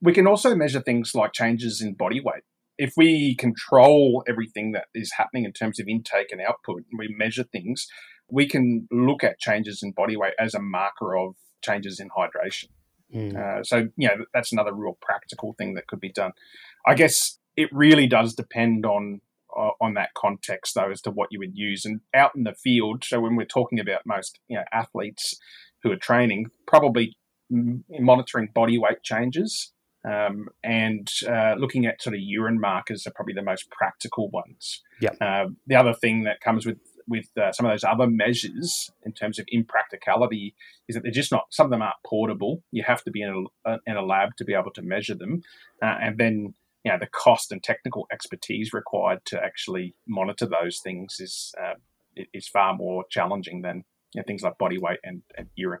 We 0.00 0.12
can 0.12 0.26
also 0.26 0.54
measure 0.54 0.80
things 0.80 1.14
like 1.14 1.32
changes 1.32 1.80
in 1.80 1.94
body 1.94 2.20
weight. 2.20 2.42
If 2.76 2.94
we 2.96 3.36
control 3.36 4.24
everything 4.28 4.72
that 4.72 4.86
is 4.94 5.12
happening 5.16 5.44
in 5.44 5.52
terms 5.52 5.78
of 5.78 5.88
intake 5.88 6.32
and 6.32 6.40
output, 6.40 6.82
and 6.90 6.98
we 6.98 7.14
measure 7.16 7.44
things, 7.44 7.86
we 8.30 8.46
can 8.46 8.88
look 8.90 9.22
at 9.22 9.38
changes 9.38 9.80
in 9.82 9.92
body 9.92 10.16
weight 10.16 10.34
as 10.38 10.54
a 10.54 10.60
marker 10.60 11.16
of 11.16 11.36
changes 11.62 12.00
in 12.00 12.08
hydration. 12.08 12.68
Mm. 13.14 13.36
Uh, 13.36 13.62
so, 13.62 13.88
you 13.96 14.08
know, 14.08 14.24
that's 14.32 14.52
another 14.52 14.72
real 14.72 14.96
practical 15.00 15.54
thing 15.58 15.74
that 15.74 15.86
could 15.86 16.00
be 16.00 16.10
done. 16.10 16.32
I 16.86 16.94
guess 16.94 17.38
it 17.56 17.68
really 17.72 18.06
does 18.06 18.34
depend 18.34 18.86
on 18.86 19.20
uh, 19.56 19.70
on 19.80 19.94
that 19.94 20.14
context 20.14 20.74
though 20.74 20.90
as 20.90 21.00
to 21.02 21.10
what 21.10 21.28
you 21.30 21.38
would 21.38 21.56
use 21.56 21.84
and 21.84 22.00
out 22.14 22.32
in 22.34 22.44
the 22.44 22.54
field 22.54 23.04
so 23.04 23.20
when 23.20 23.36
we're 23.36 23.44
talking 23.44 23.78
about 23.78 24.00
most 24.06 24.38
you 24.48 24.56
know 24.56 24.64
athletes 24.72 25.38
who 25.82 25.90
are 25.90 25.96
training 25.96 26.46
probably 26.66 27.16
monitoring 27.50 28.48
body 28.54 28.78
weight 28.78 29.02
changes 29.02 29.72
um, 30.04 30.48
and 30.64 31.08
uh, 31.28 31.54
looking 31.58 31.86
at 31.86 32.02
sort 32.02 32.14
of 32.14 32.20
urine 32.22 32.60
markers 32.60 33.06
are 33.06 33.12
probably 33.12 33.34
the 33.34 33.42
most 33.42 33.70
practical 33.70 34.28
ones. 34.30 34.82
Yeah. 35.00 35.12
Uh, 35.20 35.50
the 35.66 35.76
other 35.76 35.94
thing 35.94 36.24
that 36.24 36.40
comes 36.40 36.66
with 36.66 36.78
with 37.08 37.26
uh, 37.36 37.50
some 37.50 37.66
of 37.66 37.72
those 37.72 37.84
other 37.84 38.06
measures 38.06 38.90
in 39.04 39.12
terms 39.12 39.38
of 39.40 39.44
impracticality 39.48 40.54
is 40.88 40.94
that 40.94 41.02
they're 41.02 41.12
just 41.12 41.32
not. 41.32 41.46
Some 41.50 41.66
of 41.66 41.70
them 41.70 41.82
aren't 41.82 41.96
portable. 42.06 42.62
You 42.70 42.84
have 42.84 43.02
to 43.04 43.10
be 43.10 43.22
in 43.22 43.46
a, 43.66 43.78
in 43.86 43.96
a 43.96 44.04
lab 44.04 44.36
to 44.36 44.44
be 44.44 44.54
able 44.54 44.70
to 44.72 44.82
measure 44.82 45.14
them, 45.14 45.42
uh, 45.82 45.98
and 46.00 46.18
then 46.18 46.54
you 46.84 46.92
know 46.92 46.98
the 46.98 47.06
cost 47.06 47.52
and 47.52 47.62
technical 47.62 48.06
expertise 48.12 48.72
required 48.72 49.24
to 49.26 49.42
actually 49.42 49.94
monitor 50.06 50.46
those 50.46 50.80
things 50.82 51.16
is 51.20 51.54
uh, 51.62 51.74
is 52.32 52.48
far 52.48 52.74
more 52.74 53.04
challenging 53.10 53.62
than 53.62 53.84
you 54.14 54.20
know, 54.20 54.24
things 54.26 54.42
like 54.42 54.58
body 54.58 54.78
weight 54.78 54.98
and, 55.02 55.22
and 55.36 55.48
urine. 55.54 55.80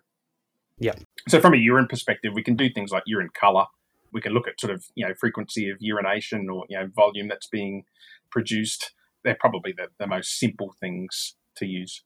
Yeah. 0.78 0.94
So 1.28 1.40
from 1.40 1.54
a 1.54 1.58
urine 1.58 1.86
perspective, 1.86 2.32
we 2.34 2.42
can 2.42 2.56
do 2.56 2.68
things 2.70 2.90
like 2.90 3.04
urine 3.06 3.30
color. 3.34 3.66
We 4.12 4.20
can 4.20 4.32
look 4.32 4.48
at 4.48 4.60
sort 4.60 4.72
of 4.72 4.84
you 4.94 5.06
know 5.06 5.14
frequency 5.14 5.68
of 5.70 5.78
urination 5.80 6.48
or 6.50 6.64
you 6.68 6.78
know 6.78 6.88
volume 6.94 7.28
that's 7.28 7.46
being 7.46 7.84
produced. 8.30 8.92
They're 9.24 9.36
probably 9.38 9.72
the, 9.76 9.88
the 9.98 10.06
most 10.06 10.38
simple 10.38 10.74
things 10.80 11.36
to 11.56 11.66
use. 11.66 12.02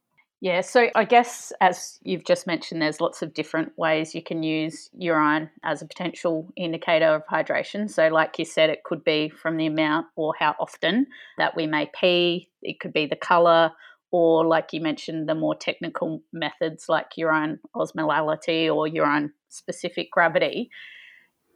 Yeah, 0.46 0.61
so 0.61 0.90
I 0.94 1.02
guess 1.02 1.52
as 1.61 1.98
you've 2.04 2.24
just 2.24 2.46
mentioned, 2.46 2.80
there's 2.80 3.00
lots 3.00 3.20
of 3.20 3.35
different 3.35 3.76
ways 3.76 4.14
you 4.14 4.22
can 4.22 4.44
use 4.44 4.90
urine 4.96 5.50
as 5.64 5.82
a 5.82 5.87
potential 5.87 6.52
indicator 6.54 7.16
of 7.16 7.26
hydration. 7.26 7.90
So, 7.90 8.06
like 8.06 8.38
you 8.38 8.44
said, 8.44 8.70
it 8.70 8.85
could 8.85 9.02
be 9.02 9.28
from 9.28 9.56
the 9.56 9.66
amount 9.66 10.06
or 10.14 10.35
how 10.38 10.54
often 10.61 11.09
that 11.37 11.56
we 11.56 11.66
may 11.66 11.90
pee, 11.92 12.48
it 12.62 12.78
could 12.78 12.92
be 12.92 13.06
the 13.06 13.16
colour, 13.16 13.72
or 14.12 14.46
like 14.46 14.72
you 14.72 14.80
mentioned, 14.80 15.28
the 15.28 15.35
more 15.35 15.56
technical 15.56 16.22
methods 16.32 16.88
like 16.88 17.16
urine 17.16 17.59
osmolality 17.74 18.72
or 18.72 18.87
urine 18.87 19.32
specific 19.48 20.12
gravity. 20.12 20.70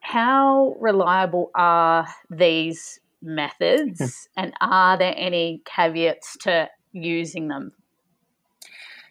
How 0.01 0.75
reliable 0.81 1.53
are 1.55 2.09
these 2.29 2.99
methods, 3.23 4.01
mm-hmm. 4.01 4.43
and 4.43 4.53
are 4.61 4.99
there 4.99 5.15
any 5.17 5.63
caveats 5.65 6.37
to 6.39 6.69
using 6.93 7.47
them 7.47 7.71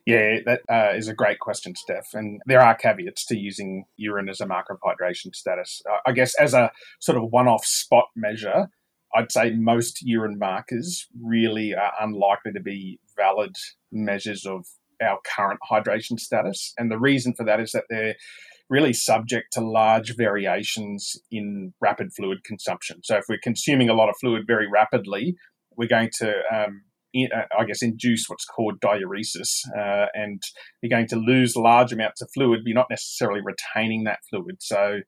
yeah, 0.10 0.40
that 0.46 0.62
uh, 0.68 0.96
is 0.96 1.08
a 1.08 1.14
great 1.14 1.40
question, 1.40 1.76
Steph. 1.76 2.08
And 2.14 2.42
there 2.48 2.62
are 2.62 2.74
caveats 2.74 3.26
to 3.28 3.38
using 3.38 3.86
urine 3.96 4.28
as 4.28 4.42
a 4.42 4.48
marker 4.48 4.74
of 4.74 4.80
hydration 4.80 5.36
status. 5.36 5.84
Uh, 5.88 6.00
I 6.08 6.14
guess 6.14 6.34
as 6.40 6.56
a 6.56 6.72
sort 7.00 7.20
of 7.20 7.26
one 7.30 7.48
off 7.48 7.64
spot 7.64 8.06
measure, 8.16 8.70
I'd 9.16 9.32
say 9.32 9.52
most 9.52 10.02
urine 10.02 10.40
markers 10.40 11.08
really 11.22 11.76
are 11.76 11.94
unlikely 12.02 12.54
to 12.54 12.60
be 12.60 13.00
valid 13.16 13.56
measures 13.92 14.48
of 14.48 14.66
our 15.00 15.20
current 15.24 15.60
hydration 15.70 16.20
status. 16.20 16.74
And 16.80 16.90
the 16.90 17.00
reason 17.00 17.36
for 17.36 17.46
that 17.46 17.60
is 17.60 17.72
that 17.74 17.86
they're 17.88 18.16
really 18.68 18.94
subject 18.94 19.54
to 19.54 19.62
large 19.62 20.16
variations 20.16 21.18
in 21.32 21.74
rapid 21.82 22.14
fluid 22.16 22.44
consumption. 22.44 23.02
So 23.04 23.18
if 23.18 23.26
we're 23.30 23.40
consuming 23.44 23.90
a 23.90 23.94
lot 23.94 24.10
of 24.10 24.16
fluid 24.20 24.46
very 24.48 24.68
rapidly, 24.68 25.36
we're 25.76 25.88
going 25.88 26.10
to 26.18 26.34
um, 26.52 26.82
I 27.16 27.66
guess, 27.66 27.82
induce 27.82 28.26
what's 28.28 28.46
called 28.46 28.80
diuresis, 28.80 29.66
uh, 29.76 30.08
and 30.14 30.42
you're 30.82 30.90
going 30.90 31.08
to 31.08 31.16
lose 31.16 31.56
large 31.56 31.92
amounts 31.92 32.22
of 32.22 32.30
fluid. 32.34 32.62
But 32.64 32.68
you're 32.68 32.76
not 32.76 32.90
necessarily 32.90 33.42
retaining 33.42 34.04
that 34.04 34.20
fluid. 34.30 34.58
So, 34.60 35.00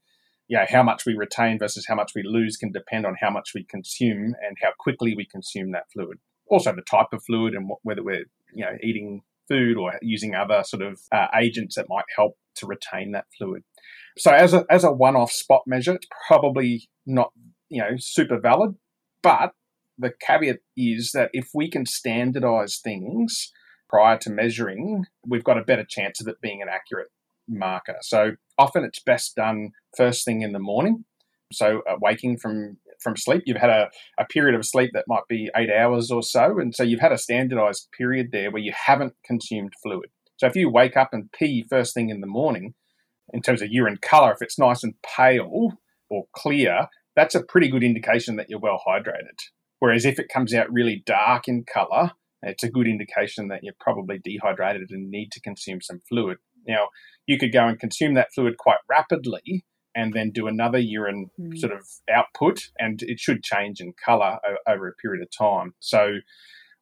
yeah, 0.47 0.65
how 0.69 0.83
much 0.83 1.05
we 1.05 1.13
retain 1.13 1.59
versus 1.59 1.85
how 1.87 1.95
much 1.95 2.11
we 2.15 2.23
lose 2.23 2.57
can 2.57 2.71
depend 2.71 3.05
on 3.05 3.15
how 3.21 3.29
much 3.29 3.51
we 3.53 3.63
consume 3.63 4.35
and 4.45 4.57
how 4.61 4.71
quickly 4.79 5.15
we 5.15 5.25
consume 5.25 5.71
that 5.71 5.91
fluid. 5.93 6.17
Also, 6.47 6.73
the 6.73 6.81
type 6.81 7.13
of 7.13 7.23
fluid 7.23 7.53
and 7.53 7.69
whether 7.83 8.03
we're 8.03 8.25
you 8.53 8.65
know 8.65 8.77
eating 8.83 9.21
food 9.47 9.77
or 9.77 9.93
using 10.01 10.33
other 10.33 10.63
sort 10.63 10.81
of 10.81 10.99
uh, 11.11 11.27
agents 11.35 11.75
that 11.75 11.87
might 11.89 12.05
help 12.15 12.37
to 12.55 12.65
retain 12.65 13.11
that 13.11 13.25
fluid. 13.37 13.63
So 14.17 14.31
as 14.31 14.53
a 14.53 14.65
as 14.69 14.83
a 14.83 14.91
one 14.91 15.15
off 15.15 15.31
spot 15.31 15.63
measure, 15.67 15.93
it's 15.93 16.07
probably 16.27 16.89
not 17.05 17.31
you 17.69 17.81
know 17.81 17.97
super 17.97 18.39
valid, 18.39 18.75
but 19.21 19.53
the 20.01 20.13
caveat 20.25 20.59
is 20.75 21.11
that 21.13 21.29
if 21.33 21.49
we 21.53 21.69
can 21.69 21.85
standardize 21.85 22.79
things 22.83 23.51
prior 23.89 24.17
to 24.19 24.29
measuring, 24.29 25.05
we've 25.25 25.43
got 25.43 25.57
a 25.57 25.63
better 25.63 25.85
chance 25.87 26.19
of 26.21 26.27
it 26.27 26.41
being 26.41 26.61
an 26.61 26.69
accurate 26.69 27.09
marker. 27.47 27.97
So 28.01 28.31
often 28.57 28.83
it's 28.83 29.01
best 29.01 29.35
done 29.35 29.71
first 29.97 30.25
thing 30.25 30.41
in 30.41 30.53
the 30.53 30.59
morning. 30.59 31.05
So 31.51 31.81
uh, 31.89 31.95
waking 32.01 32.37
from 32.37 32.77
from 33.01 33.17
sleep, 33.17 33.41
you've 33.47 33.57
had 33.57 33.71
a, 33.71 33.89
a 34.19 34.25
period 34.25 34.53
of 34.53 34.63
sleep 34.63 34.91
that 34.93 35.05
might 35.07 35.27
be 35.27 35.49
eight 35.55 35.71
hours 35.71 36.11
or 36.11 36.21
so, 36.21 36.59
and 36.59 36.73
so 36.75 36.83
you've 36.83 36.99
had 36.99 37.11
a 37.11 37.17
standardized 37.17 37.87
period 37.97 38.29
there 38.31 38.51
where 38.51 38.61
you 38.61 38.71
haven't 38.85 39.15
consumed 39.25 39.73
fluid. 39.81 40.11
So 40.37 40.45
if 40.45 40.55
you 40.55 40.69
wake 40.69 40.95
up 40.95 41.09
and 41.11 41.31
pee 41.31 41.65
first 41.67 41.95
thing 41.95 42.09
in 42.09 42.21
the 42.21 42.27
morning, 42.27 42.75
in 43.33 43.41
terms 43.41 43.61
of 43.61 43.69
urine 43.71 43.97
color, 44.01 44.31
if 44.31 44.41
it's 44.41 44.59
nice 44.59 44.83
and 44.83 44.93
pale 45.03 45.73
or 46.09 46.25
clear, 46.35 46.87
that's 47.15 47.35
a 47.35 47.43
pretty 47.43 47.69
good 47.69 47.83
indication 47.83 48.35
that 48.35 48.49
you're 48.49 48.59
well 48.59 48.81
hydrated. 48.87 49.39
Whereas 49.81 50.05
if 50.05 50.19
it 50.19 50.29
comes 50.29 50.53
out 50.53 50.71
really 50.71 51.01
dark 51.07 51.47
in 51.47 51.65
color, 51.65 52.11
it's 52.43 52.63
a 52.63 52.69
good 52.69 52.85
indication 52.85 53.47
that 53.47 53.63
you're 53.63 53.73
probably 53.79 54.19
dehydrated 54.23 54.91
and 54.91 55.09
need 55.09 55.31
to 55.31 55.41
consume 55.41 55.81
some 55.81 56.01
fluid. 56.07 56.37
Now, 56.67 56.89
you 57.25 57.39
could 57.39 57.51
go 57.51 57.65
and 57.67 57.79
consume 57.79 58.13
that 58.13 58.31
fluid 58.31 58.57
quite 58.57 58.77
rapidly 58.87 59.65
and 59.95 60.13
then 60.13 60.29
do 60.29 60.45
another 60.45 60.77
urine 60.77 61.31
mm. 61.39 61.57
sort 61.57 61.73
of 61.73 61.87
output, 62.13 62.69
and 62.77 63.01
it 63.01 63.19
should 63.19 63.41
change 63.41 63.81
in 63.81 63.93
color 64.05 64.37
o- 64.47 64.71
over 64.71 64.87
a 64.87 64.93
period 64.93 65.23
of 65.23 65.29
time. 65.35 65.73
So, 65.79 66.17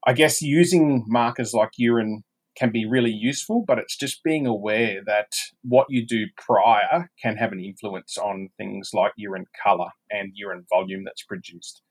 I 0.06 0.12
guess 0.12 0.42
using 0.42 1.06
markers 1.08 1.54
like 1.54 1.72
urine 1.78 2.24
can 2.58 2.70
be 2.70 2.86
really 2.86 3.14
useful, 3.14 3.64
but 3.66 3.80
it's 3.80 3.96
just 3.96 4.26
being 4.26 4.46
aware 4.46 5.02
that 5.06 5.32
what 5.62 5.88
you 5.90 6.06
do 6.06 6.26
prior 6.38 7.10
can 7.22 7.38
have 7.38 7.54
an 7.54 7.62
influence 7.62 8.18
on 8.18 8.50
things 8.58 8.90
like 8.94 9.14
urine 9.16 9.46
color 9.64 9.92
and 10.12 10.34
urine 10.36 10.66
volume 10.70 11.06
that's 11.06 11.24
produced. 11.24 11.82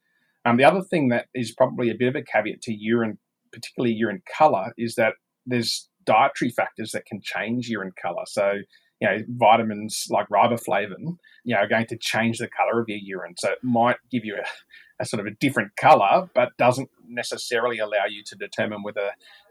Um, 0.48 0.56
the 0.56 0.64
other 0.64 0.82
thing 0.82 1.08
that 1.08 1.26
is 1.34 1.52
probably 1.54 1.90
a 1.90 1.94
bit 1.94 2.08
of 2.08 2.16
a 2.16 2.22
caveat 2.22 2.62
to 2.62 2.72
urine, 2.72 3.18
particularly 3.52 3.94
urine 3.94 4.22
color, 4.36 4.72
is 4.78 4.94
that 4.94 5.14
there's 5.44 5.88
dietary 6.06 6.50
factors 6.50 6.92
that 6.92 7.04
can 7.04 7.20
change 7.22 7.68
urine 7.68 7.92
color. 8.00 8.22
So, 8.26 8.52
you 9.00 9.08
know, 9.08 9.18
vitamins 9.28 10.06
like 10.10 10.26
riboflavin, 10.28 11.16
you 11.44 11.54
know, 11.54 11.60
are 11.60 11.68
going 11.68 11.86
to 11.86 11.98
change 11.98 12.38
the 12.38 12.48
color 12.48 12.80
of 12.80 12.88
your 12.88 12.98
urine. 12.98 13.34
So 13.36 13.50
it 13.50 13.58
might 13.62 13.96
give 14.10 14.24
you 14.24 14.36
a, 14.36 15.02
a 15.02 15.04
sort 15.04 15.20
of 15.20 15.26
a 15.26 15.36
different 15.38 15.72
color, 15.76 16.30
but 16.34 16.56
doesn't 16.56 16.88
necessarily 17.06 17.78
allow 17.78 18.06
you 18.08 18.22
to 18.26 18.36
determine 18.36 18.82
whether 18.82 19.10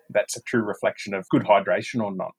that's 0.09 0.35
a 0.35 0.41
true 0.41 0.63
reflection 0.63 1.13
of 1.13 1.29
good 1.29 1.43
hydration 1.43 2.01
or 2.01 2.13
not. 2.13 2.31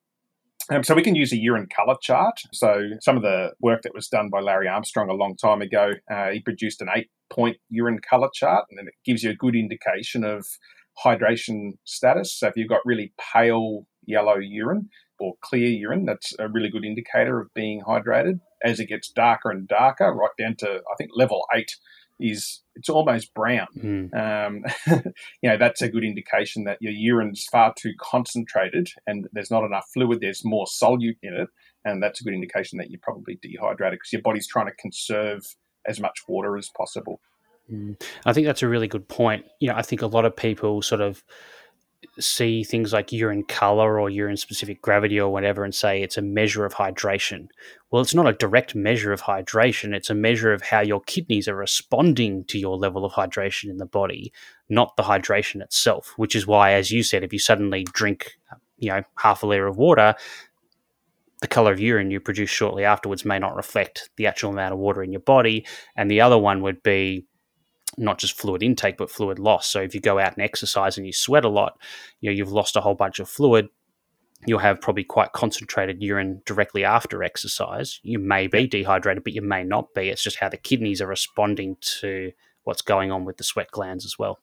Um, 0.70 0.82
so 0.84 0.94
we 0.94 1.02
can 1.02 1.14
use 1.14 1.32
a 1.32 1.36
urine 1.38 1.68
color 1.74 1.96
chart. 2.02 2.40
So 2.52 2.90
some 3.00 3.16
of 3.16 3.22
the 3.22 3.52
work 3.60 3.82
that 3.82 3.94
was 3.94 4.08
done 4.08 4.28
by 4.28 4.40
Larry 4.40 4.68
Armstrong 4.68 5.08
a 5.08 5.14
long 5.14 5.34
time 5.34 5.62
ago, 5.62 5.92
uh, 6.10 6.30
he 6.30 6.40
produced 6.40 6.82
an 6.82 6.88
eight-point 6.94 7.56
urine 7.70 8.00
color 8.08 8.28
chart, 8.34 8.66
and 8.70 8.86
it 8.86 8.94
gives 9.04 9.22
you 9.22 9.30
a 9.30 9.34
good 9.34 9.56
indication 9.56 10.24
of 10.24 10.46
hydration 11.02 11.72
status. 11.84 12.38
So 12.38 12.48
if 12.48 12.56
you've 12.56 12.68
got 12.68 12.80
really 12.84 13.14
pale 13.32 13.86
yellow 14.04 14.36
urine 14.36 14.90
or 15.18 15.34
clear 15.42 15.68
urine, 15.68 16.04
that's 16.04 16.34
a 16.38 16.48
really 16.48 16.70
good 16.70 16.84
indicator 16.84 17.40
of 17.40 17.48
being 17.54 17.82
hydrated. 17.88 18.40
As 18.62 18.80
it 18.80 18.86
gets 18.86 19.10
darker 19.10 19.50
and 19.50 19.68
darker, 19.68 20.12
right 20.12 20.30
down 20.38 20.56
to 20.56 20.66
I 20.66 20.94
think 20.98 21.10
level 21.14 21.46
eight 21.54 21.70
is 22.20 22.62
it's 22.74 22.88
almost 22.88 23.32
brown. 23.34 23.66
Mm. 23.76 24.14
Um, 24.14 24.64
you 25.42 25.50
know, 25.50 25.56
that's 25.56 25.82
a 25.82 25.88
good 25.88 26.04
indication 26.04 26.64
that 26.64 26.78
your 26.80 26.92
urine's 26.92 27.44
far 27.44 27.74
too 27.76 27.92
concentrated 28.00 28.88
and 29.06 29.28
there's 29.32 29.50
not 29.50 29.64
enough 29.64 29.86
fluid. 29.92 30.20
There's 30.20 30.44
more 30.44 30.66
solute 30.66 31.18
in 31.22 31.34
it, 31.34 31.48
and 31.84 32.02
that's 32.02 32.20
a 32.20 32.24
good 32.24 32.34
indication 32.34 32.78
that 32.78 32.90
you're 32.90 33.00
probably 33.02 33.38
dehydrated 33.42 33.98
because 33.98 34.12
your 34.12 34.22
body's 34.22 34.46
trying 34.46 34.66
to 34.66 34.74
conserve 34.74 35.56
as 35.86 36.00
much 36.00 36.20
water 36.28 36.56
as 36.56 36.70
possible. 36.76 37.20
Mm. 37.70 38.00
I 38.24 38.32
think 38.32 38.46
that's 38.46 38.62
a 38.62 38.68
really 38.68 38.88
good 38.88 39.08
point. 39.08 39.44
You 39.60 39.68
know, 39.68 39.74
I 39.76 39.82
think 39.82 40.02
a 40.02 40.06
lot 40.06 40.24
of 40.24 40.34
people 40.34 40.82
sort 40.82 41.00
of 41.00 41.24
see 42.20 42.64
things 42.64 42.92
like 42.92 43.12
urine 43.12 43.44
color 43.44 44.00
or 44.00 44.10
urine 44.10 44.36
specific 44.36 44.80
gravity 44.82 45.20
or 45.20 45.30
whatever 45.30 45.64
and 45.64 45.74
say 45.74 46.02
it's 46.02 46.16
a 46.16 46.22
measure 46.22 46.64
of 46.64 46.74
hydration. 46.74 47.48
Well, 47.90 48.02
it's 48.02 48.14
not 48.14 48.28
a 48.28 48.32
direct 48.32 48.74
measure 48.74 49.12
of 49.12 49.22
hydration. 49.22 49.94
It's 49.94 50.10
a 50.10 50.14
measure 50.14 50.52
of 50.52 50.62
how 50.62 50.80
your 50.80 51.00
kidneys 51.00 51.48
are 51.48 51.56
responding 51.56 52.44
to 52.44 52.58
your 52.58 52.76
level 52.76 53.04
of 53.04 53.12
hydration 53.12 53.70
in 53.70 53.78
the 53.78 53.86
body, 53.86 54.32
not 54.68 54.96
the 54.96 55.02
hydration 55.04 55.60
itself, 55.62 56.14
which 56.16 56.36
is 56.36 56.46
why, 56.46 56.72
as 56.72 56.90
you 56.90 57.02
said, 57.02 57.24
if 57.24 57.32
you 57.32 57.38
suddenly 57.38 57.84
drink, 57.84 58.38
you 58.78 58.90
know, 58.90 59.02
half 59.18 59.42
a 59.42 59.46
liter 59.46 59.66
of 59.66 59.76
water, 59.76 60.14
the 61.40 61.48
color 61.48 61.72
of 61.72 61.80
urine 61.80 62.10
you 62.10 62.20
produce 62.20 62.50
shortly 62.50 62.84
afterwards 62.84 63.24
may 63.24 63.38
not 63.38 63.54
reflect 63.54 64.10
the 64.16 64.26
actual 64.26 64.50
amount 64.50 64.72
of 64.72 64.78
water 64.78 65.02
in 65.02 65.12
your 65.12 65.20
body. 65.20 65.66
And 65.96 66.10
the 66.10 66.20
other 66.20 66.38
one 66.38 66.62
would 66.62 66.82
be 66.82 67.26
not 67.98 68.18
just 68.18 68.38
fluid 68.38 68.62
intake 68.62 68.96
but 68.96 69.10
fluid 69.10 69.38
loss. 69.38 69.66
So 69.66 69.80
if 69.80 69.94
you 69.94 70.00
go 70.00 70.18
out 70.18 70.34
and 70.34 70.42
exercise 70.42 70.96
and 70.96 71.06
you 71.06 71.12
sweat 71.12 71.44
a 71.44 71.48
lot, 71.48 71.78
you 72.20 72.30
know 72.30 72.34
you've 72.34 72.52
lost 72.52 72.76
a 72.76 72.80
whole 72.80 72.94
bunch 72.94 73.18
of 73.18 73.28
fluid. 73.28 73.68
You'll 74.46 74.60
have 74.60 74.80
probably 74.80 75.04
quite 75.04 75.32
concentrated 75.32 76.00
urine 76.00 76.42
directly 76.46 76.84
after 76.84 77.24
exercise. 77.24 77.98
You 78.04 78.20
may 78.20 78.46
be 78.46 78.68
dehydrated, 78.68 79.24
but 79.24 79.32
you 79.32 79.42
may 79.42 79.64
not 79.64 79.94
be. 79.94 80.10
It's 80.10 80.22
just 80.22 80.38
how 80.38 80.48
the 80.48 80.56
kidneys 80.56 81.02
are 81.02 81.08
responding 81.08 81.76
to 82.00 82.30
what's 82.62 82.82
going 82.82 83.10
on 83.10 83.24
with 83.24 83.36
the 83.38 83.44
sweat 83.44 83.70
glands 83.72 84.04
as 84.04 84.16
well. 84.16 84.38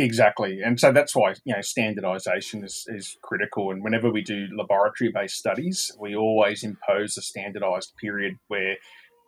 Exactly, 0.00 0.60
and 0.64 0.78
so 0.78 0.92
that's 0.92 1.14
why 1.14 1.34
you 1.44 1.52
know 1.52 1.58
standardisation 1.58 2.64
is, 2.64 2.84
is 2.88 3.16
critical. 3.22 3.72
And 3.72 3.82
whenever 3.82 4.12
we 4.12 4.22
do 4.22 4.46
laboratory 4.56 5.10
based 5.12 5.36
studies, 5.36 5.92
we 6.00 6.14
always 6.14 6.62
impose 6.62 7.16
a 7.16 7.22
standardised 7.22 7.96
period 7.96 8.38
where 8.46 8.76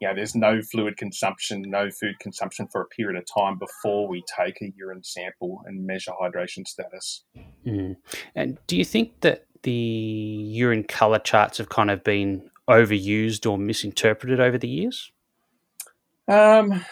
you 0.01 0.09
know, 0.09 0.15
there's 0.15 0.35
no 0.35 0.63
fluid 0.63 0.97
consumption, 0.97 1.63
no 1.67 1.91
food 1.91 2.19
consumption 2.21 2.67
for 2.73 2.81
a 2.81 2.87
period 2.87 3.19
of 3.19 3.25
time 3.27 3.59
before 3.59 4.09
we 4.09 4.25
take 4.37 4.61
a 4.63 4.73
urine 4.77 5.05
sample 5.05 5.63
and 5.67 5.87
measure 5.87 6.13
hydration 6.21 6.67
status. 6.67 7.25
Mm. 7.67 7.97
And 8.35 8.59
do 8.67 8.77
you 8.77 8.85
think 8.85 9.21
that 9.21 9.47
the 9.63 9.71
urine 9.71 10.85
color 10.85 11.19
charts 11.19 11.59
have 11.59 11.69
kind 11.69 11.91
of 11.91 12.03
been 12.03 12.51
overused 12.69 13.51
or 13.51 13.59
misinterpreted 13.59 14.41
over 14.41 14.57
the 14.57 14.69
years? 14.69 15.13
Um, 16.29 16.85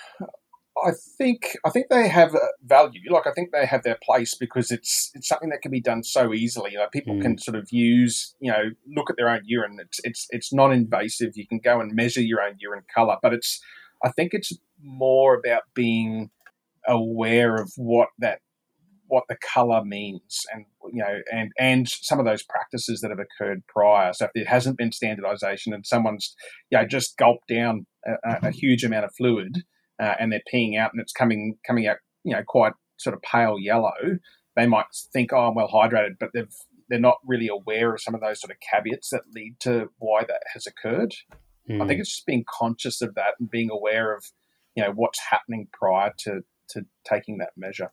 I 0.84 0.92
think 1.16 1.56
I 1.64 1.70
think 1.70 1.86
they 1.88 2.08
have 2.08 2.36
value. 2.62 3.00
Like 3.10 3.26
I 3.26 3.32
think 3.32 3.50
they 3.52 3.66
have 3.66 3.82
their 3.82 3.98
place 4.02 4.34
because 4.34 4.70
it's 4.70 5.10
it's 5.14 5.28
something 5.28 5.50
that 5.50 5.62
can 5.62 5.70
be 5.70 5.80
done 5.80 6.02
so 6.02 6.32
easily. 6.32 6.74
Like 6.78 6.92
people 6.92 7.14
mm. 7.14 7.22
can 7.22 7.38
sort 7.38 7.56
of 7.56 7.68
use, 7.70 8.34
you 8.40 8.50
know, 8.50 8.70
look 8.86 9.10
at 9.10 9.16
their 9.16 9.28
own 9.28 9.42
urine. 9.44 9.78
It's 9.80 10.00
it's 10.04 10.26
it's 10.30 10.52
non-invasive. 10.52 11.36
You 11.36 11.46
can 11.46 11.58
go 11.58 11.80
and 11.80 11.94
measure 11.94 12.20
your 12.20 12.42
own 12.42 12.56
urine 12.60 12.84
color, 12.94 13.16
but 13.22 13.32
it's 13.32 13.60
I 14.04 14.10
think 14.10 14.34
it's 14.34 14.52
more 14.82 15.34
about 15.34 15.62
being 15.74 16.30
aware 16.86 17.56
of 17.56 17.72
what 17.76 18.08
that 18.18 18.40
what 19.08 19.24
the 19.28 19.36
color 19.36 19.82
means 19.84 20.44
and 20.52 20.66
you 20.92 21.02
know 21.02 21.18
and 21.32 21.50
and 21.58 21.88
some 21.88 22.18
of 22.18 22.26
those 22.26 22.42
practices 22.42 23.00
that 23.00 23.10
have 23.10 23.18
occurred 23.18 23.62
prior 23.66 24.12
so 24.12 24.26
if 24.26 24.30
there 24.34 24.44
hasn't 24.44 24.76
been 24.76 24.92
standardization 24.92 25.72
and 25.72 25.86
someone's 25.86 26.36
you 26.70 26.78
know 26.78 26.86
just 26.86 27.16
gulped 27.16 27.48
down 27.48 27.86
a, 28.06 28.48
a 28.48 28.50
huge 28.50 28.84
amount 28.84 29.06
of 29.06 29.10
fluid 29.16 29.64
uh, 30.00 30.14
and 30.18 30.32
they're 30.32 30.42
peeing 30.52 30.78
out 30.78 30.92
and 30.92 31.00
it's 31.00 31.12
coming 31.12 31.56
coming 31.66 31.86
out, 31.86 31.98
you 32.24 32.32
know, 32.32 32.42
quite 32.46 32.72
sort 32.98 33.14
of 33.14 33.22
pale 33.22 33.58
yellow, 33.58 34.18
they 34.56 34.66
might 34.66 34.86
think, 35.12 35.32
oh, 35.32 35.48
I'm 35.48 35.54
well 35.54 35.68
hydrated, 35.68 36.16
but 36.18 36.30
they've 36.34 36.54
they're 36.88 36.98
not 36.98 37.18
really 37.26 37.48
aware 37.48 37.92
of 37.94 38.00
some 38.00 38.14
of 38.14 38.20
those 38.20 38.40
sort 38.40 38.50
of 38.50 38.56
caveats 38.60 39.10
that 39.10 39.22
lead 39.34 39.56
to 39.60 39.90
why 39.98 40.22
that 40.22 40.42
has 40.54 40.66
occurred. 40.66 41.14
Mm. 41.68 41.82
I 41.82 41.86
think 41.86 41.98
hmm. 41.98 42.00
it's 42.00 42.14
just 42.14 42.26
being 42.26 42.44
conscious 42.48 43.02
of 43.02 43.14
that 43.14 43.34
and 43.38 43.50
being 43.50 43.68
aware 43.70 44.14
of, 44.14 44.24
you 44.74 44.82
know, 44.82 44.92
what's 44.94 45.20
happening 45.30 45.68
prior 45.72 46.12
to 46.20 46.40
to 46.70 46.86
taking 47.04 47.38
that 47.38 47.50
measure. 47.56 47.92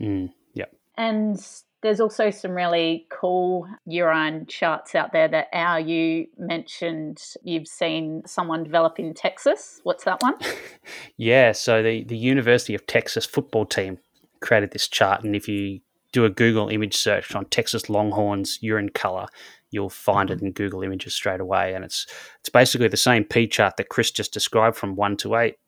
Mm. 0.00 0.32
Yeah. 0.54 0.66
And 0.96 1.44
there's 1.82 2.00
also 2.00 2.30
some 2.30 2.52
really 2.52 3.06
cool 3.10 3.68
urine 3.86 4.46
charts 4.46 4.94
out 4.94 5.12
there 5.12 5.28
that 5.28 5.48
Al, 5.52 5.78
you 5.78 6.26
mentioned 6.36 7.22
you've 7.44 7.68
seen 7.68 8.22
someone 8.26 8.64
develop 8.64 8.98
in 8.98 9.14
Texas. 9.14 9.80
What's 9.84 10.04
that 10.04 10.20
one? 10.20 10.34
yeah, 11.16 11.52
so 11.52 11.82
the, 11.82 12.04
the 12.04 12.16
University 12.16 12.74
of 12.74 12.86
Texas 12.86 13.24
football 13.24 13.64
team 13.64 13.98
created 14.40 14.72
this 14.72 14.88
chart. 14.88 15.22
And 15.22 15.36
if 15.36 15.46
you 15.48 15.80
do 16.12 16.24
a 16.24 16.30
Google 16.30 16.68
image 16.68 16.96
search 16.96 17.34
on 17.34 17.44
Texas 17.46 17.88
Longhorns 17.88 18.58
urine 18.60 18.88
color, 18.88 19.26
you'll 19.70 19.90
find 19.90 20.30
it 20.30 20.38
mm-hmm. 20.38 20.46
in 20.46 20.52
Google 20.52 20.82
Images 20.82 21.14
straight 21.14 21.40
away. 21.40 21.74
And 21.74 21.84
it's 21.84 22.06
it's 22.40 22.48
basically 22.48 22.88
the 22.88 22.96
same 22.96 23.24
P 23.24 23.46
chart 23.46 23.76
that 23.76 23.88
Chris 23.88 24.10
just 24.10 24.32
described 24.32 24.76
from 24.76 24.96
one 24.96 25.16
to 25.18 25.36
eight 25.36 25.58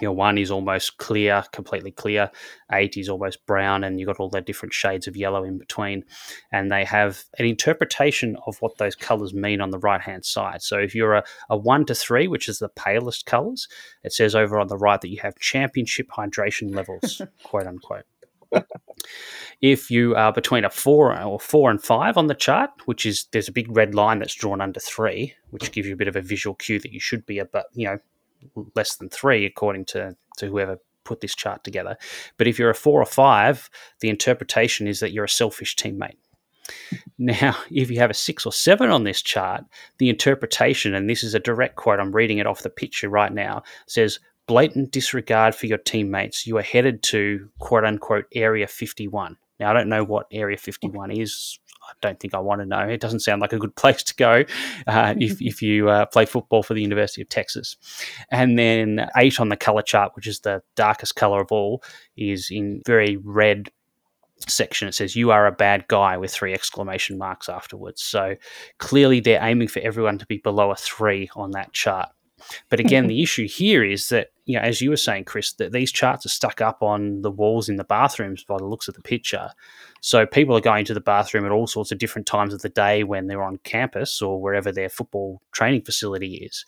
you 0.00 0.08
know, 0.08 0.12
one 0.12 0.38
is 0.38 0.50
almost 0.50 0.96
clear, 0.96 1.44
completely 1.52 1.90
clear. 1.90 2.30
Eight 2.72 2.96
is 2.96 3.10
almost 3.10 3.44
brown, 3.44 3.84
and 3.84 4.00
you've 4.00 4.06
got 4.06 4.18
all 4.18 4.30
the 4.30 4.40
different 4.40 4.72
shades 4.72 5.06
of 5.06 5.16
yellow 5.16 5.44
in 5.44 5.58
between. 5.58 6.04
And 6.50 6.72
they 6.72 6.84
have 6.84 7.24
an 7.38 7.44
interpretation 7.44 8.36
of 8.46 8.56
what 8.60 8.78
those 8.78 8.94
colors 8.94 9.34
mean 9.34 9.60
on 9.60 9.70
the 9.70 9.78
right 9.78 10.00
hand 10.00 10.24
side. 10.24 10.62
So 10.62 10.78
if 10.78 10.94
you're 10.94 11.14
a, 11.14 11.24
a 11.50 11.58
one 11.58 11.84
to 11.86 11.94
three, 11.94 12.26
which 12.26 12.48
is 12.48 12.58
the 12.58 12.70
palest 12.70 13.26
colors, 13.26 13.68
it 14.02 14.14
says 14.14 14.34
over 14.34 14.58
on 14.58 14.68
the 14.68 14.78
right 14.78 15.00
that 15.00 15.10
you 15.10 15.20
have 15.20 15.38
championship 15.38 16.08
hydration 16.08 16.74
levels, 16.74 17.20
quote 17.42 17.66
unquote. 17.66 18.04
If 19.60 19.90
you 19.90 20.14
are 20.14 20.32
between 20.32 20.64
a 20.64 20.70
four 20.70 21.18
or 21.18 21.38
four 21.38 21.70
and 21.70 21.82
five 21.82 22.16
on 22.16 22.26
the 22.26 22.34
chart, 22.34 22.70
which 22.86 23.06
is 23.06 23.26
there's 23.32 23.48
a 23.48 23.52
big 23.52 23.74
red 23.74 23.94
line 23.94 24.18
that's 24.18 24.34
drawn 24.34 24.60
under 24.60 24.80
three, 24.80 25.34
which 25.50 25.72
gives 25.72 25.86
you 25.86 25.94
a 25.94 25.96
bit 25.96 26.08
of 26.08 26.16
a 26.16 26.20
visual 26.20 26.54
cue 26.54 26.78
that 26.80 26.92
you 26.92 27.00
should 27.00 27.24
be 27.24 27.38
about 27.38 27.64
you 27.74 27.86
know 27.86 27.98
less 28.74 28.96
than 28.96 29.08
three 29.08 29.44
according 29.46 29.84
to 29.86 30.16
to 30.38 30.46
whoever 30.46 30.78
put 31.04 31.20
this 31.20 31.34
chart 31.34 31.64
together. 31.64 31.96
But 32.36 32.46
if 32.46 32.58
you're 32.58 32.70
a 32.70 32.74
four 32.74 33.00
or 33.00 33.06
five, 33.06 33.68
the 34.00 34.08
interpretation 34.08 34.86
is 34.86 35.00
that 35.00 35.12
you're 35.12 35.24
a 35.24 35.28
selfish 35.28 35.76
teammate. 35.76 36.16
Now, 37.18 37.56
if 37.70 37.90
you 37.90 37.98
have 37.98 38.10
a 38.10 38.14
six 38.14 38.46
or 38.46 38.52
seven 38.52 38.90
on 38.90 39.04
this 39.04 39.22
chart, 39.22 39.64
the 39.98 40.08
interpretation, 40.08 40.94
and 40.94 41.08
this 41.08 41.22
is 41.22 41.34
a 41.34 41.40
direct 41.40 41.76
quote, 41.76 42.00
I'm 42.00 42.14
reading 42.14 42.38
it 42.38 42.46
off 42.46 42.62
the 42.62 42.70
picture 42.70 43.08
right 43.08 43.32
now, 43.32 43.62
says 43.86 44.18
blatant 44.46 44.90
disregard 44.90 45.54
for 45.54 45.66
your 45.66 45.78
teammates. 45.78 46.46
You 46.46 46.58
are 46.58 46.62
headed 46.62 47.02
to 47.04 47.48
quote 47.58 47.84
unquote 47.84 48.26
Area 48.34 48.66
51. 48.66 49.36
Now, 49.60 49.70
I 49.70 49.72
don't 49.72 49.88
know 49.88 50.02
what 50.02 50.26
Area 50.32 50.56
51 50.56 51.12
is. 51.12 51.58
I 51.92 51.94
don't 52.00 52.18
think 52.18 52.34
I 52.34 52.38
want 52.38 52.60
to 52.60 52.66
know. 52.66 52.80
It 52.80 53.00
doesn't 53.00 53.20
sound 53.20 53.40
like 53.40 53.52
a 53.52 53.58
good 53.58 53.76
place 53.82 54.02
to 54.02 54.14
go 54.14 54.44
uh, 54.86 55.14
if, 55.18 55.40
if 55.40 55.62
you 55.62 55.88
uh, 55.88 56.06
play 56.06 56.26
football 56.26 56.62
for 56.62 56.74
the 56.74 56.82
University 56.82 57.22
of 57.22 57.28
Texas. 57.28 57.76
And 58.30 58.58
then 58.58 59.08
eight 59.16 59.40
on 59.40 59.48
the 59.48 59.56
color 59.56 59.82
chart, 59.82 60.12
which 60.14 60.26
is 60.26 60.40
the 60.40 60.62
darkest 60.74 61.16
color 61.16 61.40
of 61.40 61.52
all, 61.52 61.82
is 62.16 62.50
in 62.50 62.82
very 62.86 63.16
red 63.16 63.70
section 64.48 64.88
it 64.88 64.92
says 64.94 65.14
you 65.14 65.30
are 65.30 65.46
a 65.46 65.52
bad 65.52 65.86
guy 65.86 66.16
with 66.16 66.32
three 66.32 66.52
exclamation 66.52 67.16
marks 67.16 67.48
afterwards 67.48 68.02
so 68.02 68.34
clearly 68.78 69.20
they're 69.20 69.42
aiming 69.42 69.68
for 69.68 69.78
everyone 69.80 70.18
to 70.18 70.26
be 70.26 70.38
below 70.38 70.72
a 70.72 70.74
three 70.74 71.30
on 71.36 71.52
that 71.52 71.72
chart 71.72 72.08
but 72.68 72.80
again 72.80 73.06
the 73.06 73.14
mm-hmm. 73.14 73.22
issue 73.22 73.48
here 73.48 73.84
is 73.84 74.08
that 74.08 74.28
you 74.44 74.56
know 74.56 74.62
as 74.62 74.80
you 74.80 74.90
were 74.90 74.96
saying 74.96 75.24
chris 75.24 75.52
that 75.54 75.72
these 75.72 75.92
charts 75.92 76.26
are 76.26 76.30
stuck 76.30 76.60
up 76.60 76.82
on 76.82 77.22
the 77.22 77.30
walls 77.30 77.68
in 77.68 77.76
the 77.76 77.84
bathrooms 77.84 78.44
by 78.44 78.56
the 78.56 78.64
looks 78.64 78.88
of 78.88 78.94
the 78.94 79.02
picture. 79.02 79.50
So 80.00 80.26
people 80.26 80.56
are 80.56 80.60
going 80.60 80.84
to 80.86 80.94
the 80.94 81.00
bathroom 81.00 81.44
at 81.44 81.52
all 81.52 81.66
sorts 81.66 81.92
of 81.92 81.98
different 81.98 82.26
times 82.26 82.52
of 82.52 82.62
the 82.62 82.68
day 82.68 83.04
when 83.04 83.26
they're 83.26 83.42
on 83.42 83.58
campus 83.58 84.20
or 84.20 84.40
wherever 84.40 84.72
their 84.72 84.88
football 84.88 85.40
training 85.52 85.82
facility 85.82 86.34
is, 86.36 86.64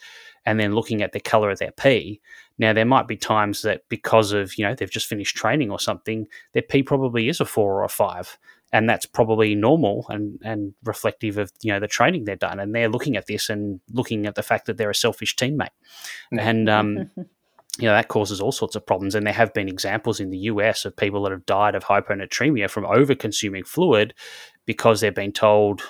and 0.47 0.61
then 0.61 0.75
looking 0.75 1.03
at 1.03 1.13
the 1.13 1.21
color 1.21 1.51
of 1.51 1.59
their 1.59 1.73
pee. 1.73 2.21
Now 2.59 2.73
there 2.73 2.85
might 2.85 3.09
be 3.09 3.17
times 3.17 3.63
that 3.63 3.83
because 3.89 4.33
of 4.33 4.57
you 4.57 4.65
know 4.65 4.75
they've 4.75 4.91
just 4.91 5.09
finished 5.09 5.37
training 5.37 5.71
or 5.71 5.81
something, 5.81 6.27
their 6.53 6.63
pee 6.63 6.83
probably 6.83 7.29
is 7.29 7.41
a 7.41 7.45
four 7.45 7.81
or 7.81 7.85
a 7.85 7.89
five, 7.89 8.39
and 8.75 8.91
that's 8.91 9.07
probably 9.07 9.55
normal 9.55 10.05
and 10.09 10.41
and 10.43 10.75
reflective 10.83 11.39
of 11.39 11.53
you 11.63 11.73
know 11.73 11.79
the 11.79 11.87
training 11.87 12.25
they've 12.25 12.39
done, 12.39 12.59
and 12.59 12.75
they're 12.75 12.89
looking 12.89 13.17
at 13.17 13.29
this 13.29 13.49
and 13.49 13.81
looking 13.93 14.27
at 14.27 14.35
the 14.35 14.43
fact 14.43 14.67
that 14.67 14.77
they're 14.77 14.91
a 14.91 14.95
selfish 14.95 15.37
teammate, 15.37 15.69
and 16.33 16.69
um, 16.69 17.09
you 17.79 17.87
know 17.87 17.95
that 17.95 18.09
causes 18.09 18.41
all 18.41 18.53
sorts 18.53 18.75
of 18.75 18.85
problems. 18.85 19.15
And 19.15 19.25
there 19.25 19.33
have 19.33 19.55
been 19.55 19.69
examples 19.69 20.19
in 20.19 20.31
the 20.31 20.39
US 20.39 20.85
of 20.85 20.97
people 20.97 21.23
that 21.23 21.31
have 21.31 21.47
died 21.47 21.77
of 21.77 21.85
hyponatremia 21.85 22.69
from 22.69 22.85
over 22.85 23.15
consuming 23.15 23.63
fluid 23.63 24.13
because 24.67 25.01
they've 25.01 25.15
been 25.15 25.33
told 25.33 25.83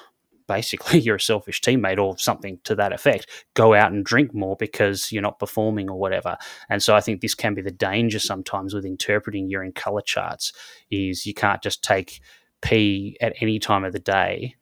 basically 0.47 0.99
you're 1.01 1.17
a 1.17 1.21
selfish 1.21 1.63
teammate 1.63 1.99
or 1.99 2.19
something 2.19 2.59
to 2.65 2.75
that 2.75 2.93
effect. 2.93 3.47
Go 3.55 3.73
out 3.73 3.93
and 3.93 4.05
drink 4.05 4.35
more 4.35 4.57
because 4.57 5.11
you're 5.11 5.23
not 5.23 5.39
performing 5.39 5.89
or 5.89 5.99
whatever. 5.99 6.37
And 6.69 6.83
so 6.83 6.95
i 6.95 7.01
think 7.01 7.23
this 7.23 7.35
can 7.35 7.55
be 7.55 7.63
the 7.63 7.71
danger 7.71 8.19
sometimes 8.19 8.75
with 8.75 8.85
interpreting 8.85 9.49
urine 9.49 9.73
color 9.73 10.03
charts 10.03 10.53
is 10.91 11.25
you 11.25 11.33
can't 11.33 11.63
just 11.63 11.83
take 11.83 12.21
pee 12.65 13.17
at 13.21 13.35
any 13.41 13.59
time 13.59 13.85
of 13.85 13.93
the 13.93 13.99
day 13.99 14.57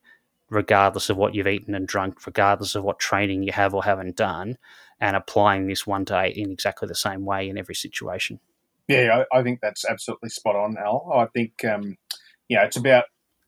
regardless 0.51 1.09
of 1.09 1.17
what 1.17 1.35
you've 1.35 1.47
eaten 1.47 1.75
and 1.75 1.89
drunk 1.89 2.27
regardless 2.27 2.75
of 2.75 2.85
what 2.85 2.99
training 2.99 3.43
you 3.43 3.53
have 3.53 3.73
or 3.73 3.83
haven't 3.83 4.17
done 4.17 4.59
and 5.01 5.17
applying 5.17 5.67
this 5.67 5.87
one 5.87 6.05
to 6.05 6.19
eight 6.21 6.37
in 6.37 6.51
exactly 6.51 6.87
the 6.87 6.95
same 6.95 7.25
way 7.25 7.49
in 7.49 7.59
every 7.59 7.75
situation. 7.75 8.39
Yeah, 8.87 9.25
I, 9.33 9.39
I 9.39 9.43
think 9.43 9.61
that's 9.61 9.85
absolutely 9.85 10.29
spot 10.29 10.55
on, 10.55 10.77
Al. 10.79 11.11
I 11.13 11.27
think 11.27 11.65
um, 11.65 11.97
you 12.49 12.57
know 12.57 12.63
it's 12.63 12.77
about 12.77 13.05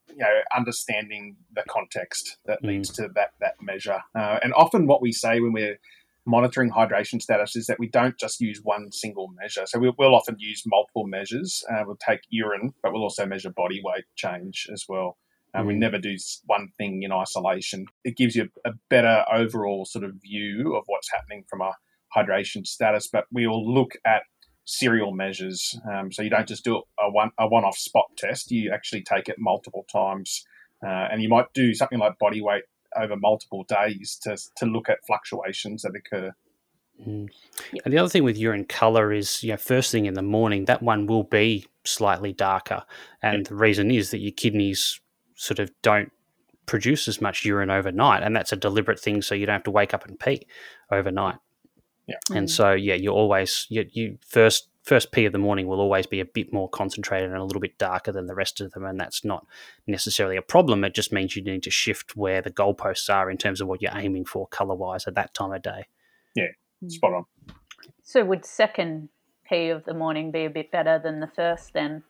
you 0.08 0.16
know 0.16 0.40
understanding 0.56 1.36
the 1.54 1.62
context 1.68 2.38
that 2.46 2.62
mm. 2.62 2.68
leads 2.68 2.90
to 2.90 3.08
that 3.14 3.30
that 3.40 3.54
measure, 3.60 4.00
uh, 4.14 4.38
and 4.42 4.52
often 4.54 4.86
what 4.86 5.00
we 5.00 5.12
say 5.12 5.40
when 5.40 5.52
we're 5.52 5.78
monitoring 6.26 6.70
hydration 6.70 7.20
status 7.20 7.56
is 7.56 7.66
that 7.66 7.78
we 7.78 7.88
don't 7.88 8.18
just 8.18 8.40
use 8.40 8.60
one 8.62 8.90
single 8.92 9.28
measure. 9.40 9.64
So 9.66 9.78
we'll, 9.78 9.94
we'll 9.98 10.14
often 10.14 10.37
use 10.38 10.62
multiple 10.66 11.06
measures. 11.06 11.62
Uh, 11.70 11.84
we'll 11.87 11.96
take 11.96 12.20
urine, 12.30 12.72
but 12.82 12.92
we'll 12.92 13.02
also 13.02 13.26
measure 13.26 13.50
body 13.50 13.80
weight 13.84 14.04
change 14.16 14.66
as 14.72 14.84
well. 14.88 15.18
And 15.52 15.66
we 15.66 15.74
mm. 15.74 15.78
never 15.78 15.98
do 15.98 16.16
one 16.46 16.68
thing 16.78 17.02
in 17.02 17.12
isolation. 17.12 17.87
It 18.04 18.16
gives 18.16 18.34
you 18.34 18.48
a 18.64 18.72
better 18.90 19.24
overall 19.32 19.84
sort 19.84 20.04
of 20.04 20.14
view 20.22 20.74
of 20.76 20.84
what's 20.87 21.12
happening 21.12 21.44
from 21.48 21.60
a 21.60 21.72
hydration 22.16 22.66
status. 22.66 23.08
But 23.12 23.26
we 23.30 23.46
will 23.46 23.72
look 23.72 23.92
at 24.04 24.22
serial 24.66 25.12
measures, 25.12 25.78
um, 25.92 26.10
so 26.10 26.22
you 26.22 26.30
don't 26.30 26.48
just 26.48 26.64
do 26.64 26.76
a 26.98 27.10
one 27.10 27.30
a 27.38 27.46
one 27.46 27.64
off 27.64 27.76
spot 27.76 28.06
test. 28.16 28.50
You 28.50 28.72
actually 28.72 29.02
take 29.02 29.28
it 29.28 29.37
multiple 29.38 29.84
times, 29.92 30.42
uh, 30.84 31.08
and 31.12 31.22
you 31.22 31.28
might 31.28 31.52
do 31.54 31.74
something 31.74 31.98
like 31.98 32.18
body 32.18 32.40
weight 32.40 32.64
over 33.00 33.16
multiple 33.16 33.64
days 33.64 34.18
to 34.22 34.37
to 34.57 34.66
look 34.66 34.88
at 34.88 35.04
fluctuations 35.07 35.83
that 35.83 35.94
occur. 35.94 36.33
Mm. 37.00 37.28
And 37.85 37.92
the 37.92 37.98
other 37.98 38.09
thing 38.09 38.22
with 38.22 38.38
urine 38.38 38.64
color 38.64 39.12
is, 39.12 39.42
you 39.42 39.50
know, 39.50 39.57
first 39.57 39.90
thing 39.90 40.07
in 40.07 40.14
the 40.14 40.22
morning, 40.22 40.66
that 40.66 40.83
one 40.83 41.07
will 41.07 41.24
be 41.24 41.66
slightly 41.85 42.33
darker, 42.33 42.85
and 43.22 43.38
yeah. 43.38 43.48
the 43.48 43.57
reason 43.57 43.90
is 43.90 44.11
that 44.11 44.18
your 44.18 44.33
kidneys 44.33 45.00
sort 45.35 45.59
of 45.59 45.70
don't 45.83 46.12
produce 46.66 47.09
as 47.09 47.20
much 47.20 47.44
urine 47.44 47.70
overnight, 47.70 48.22
and 48.22 48.35
that's 48.35 48.52
a 48.52 48.57
deliberate 48.57 49.00
thing, 49.00 49.22
so 49.22 49.35
you 49.35 49.46
don't 49.46 49.54
have 49.54 49.64
to 49.64 49.70
wake 49.70 49.92
up 49.92 50.07
and 50.07 50.18
pee 50.18 50.46
overnight. 50.90 51.37
Yeah. 52.07 52.16
And 52.30 52.46
mm. 52.46 52.50
so 52.50 52.72
yeah, 52.72 52.94
you're 52.94 53.14
always 53.14 53.66
you, 53.70 53.87
you 53.90 54.18
first 54.26 54.68
first 54.85 55.12
pee 55.12 55.25
of 55.25 55.33
the 55.33 55.38
morning 55.38 55.66
will 55.66 55.81
always 55.81 56.07
be 56.07 56.20
a 56.20 56.25
bit 56.25 56.53
more 56.53 56.68
concentrated 56.68 57.31
and 57.31 57.38
a 57.38 57.44
little 57.44 57.61
bit 57.61 57.79
darker 57.79 58.12
than 58.12 58.27
the 58.27 58.35
rest 58.35 58.61
of 58.61 58.70
them, 58.73 58.85
and 58.85 59.01
that's 59.01 59.25
not 59.25 59.47
necessarily 59.87 60.37
a 60.37 60.42
problem. 60.42 60.85
It 60.85 60.94
just 60.94 61.12
means 61.12 61.35
you 61.35 61.42
need 61.42 61.62
to 61.64 61.70
shift 61.70 62.16
where 62.16 62.42
the 62.42 62.51
goalposts 62.51 63.12
are 63.12 63.31
in 63.31 63.38
terms 63.38 63.61
of 63.61 63.66
what 63.66 63.81
you're 63.83 63.97
aiming 63.97 64.27
for 64.27 64.47
color 64.47 64.75
wise 64.75 65.07
at 65.07 65.14
that 65.14 65.35
time 65.35 65.53
of 65.53 65.62
day. 65.62 65.87
Yeah, 66.37 66.49
mm. 66.85 66.90
spot 66.90 67.14
on. 67.14 67.25
So 68.03 68.25
would 68.25 68.44
second 68.44 69.09
pee 69.49 69.70
of 69.70 69.85
the 69.85 69.94
morning 69.94 70.31
be 70.31 70.44
a 70.44 70.51
bit 70.51 70.70
better 70.70 71.01
than 71.03 71.20
the 71.20 71.31
first 71.35 71.73
then? 71.73 72.03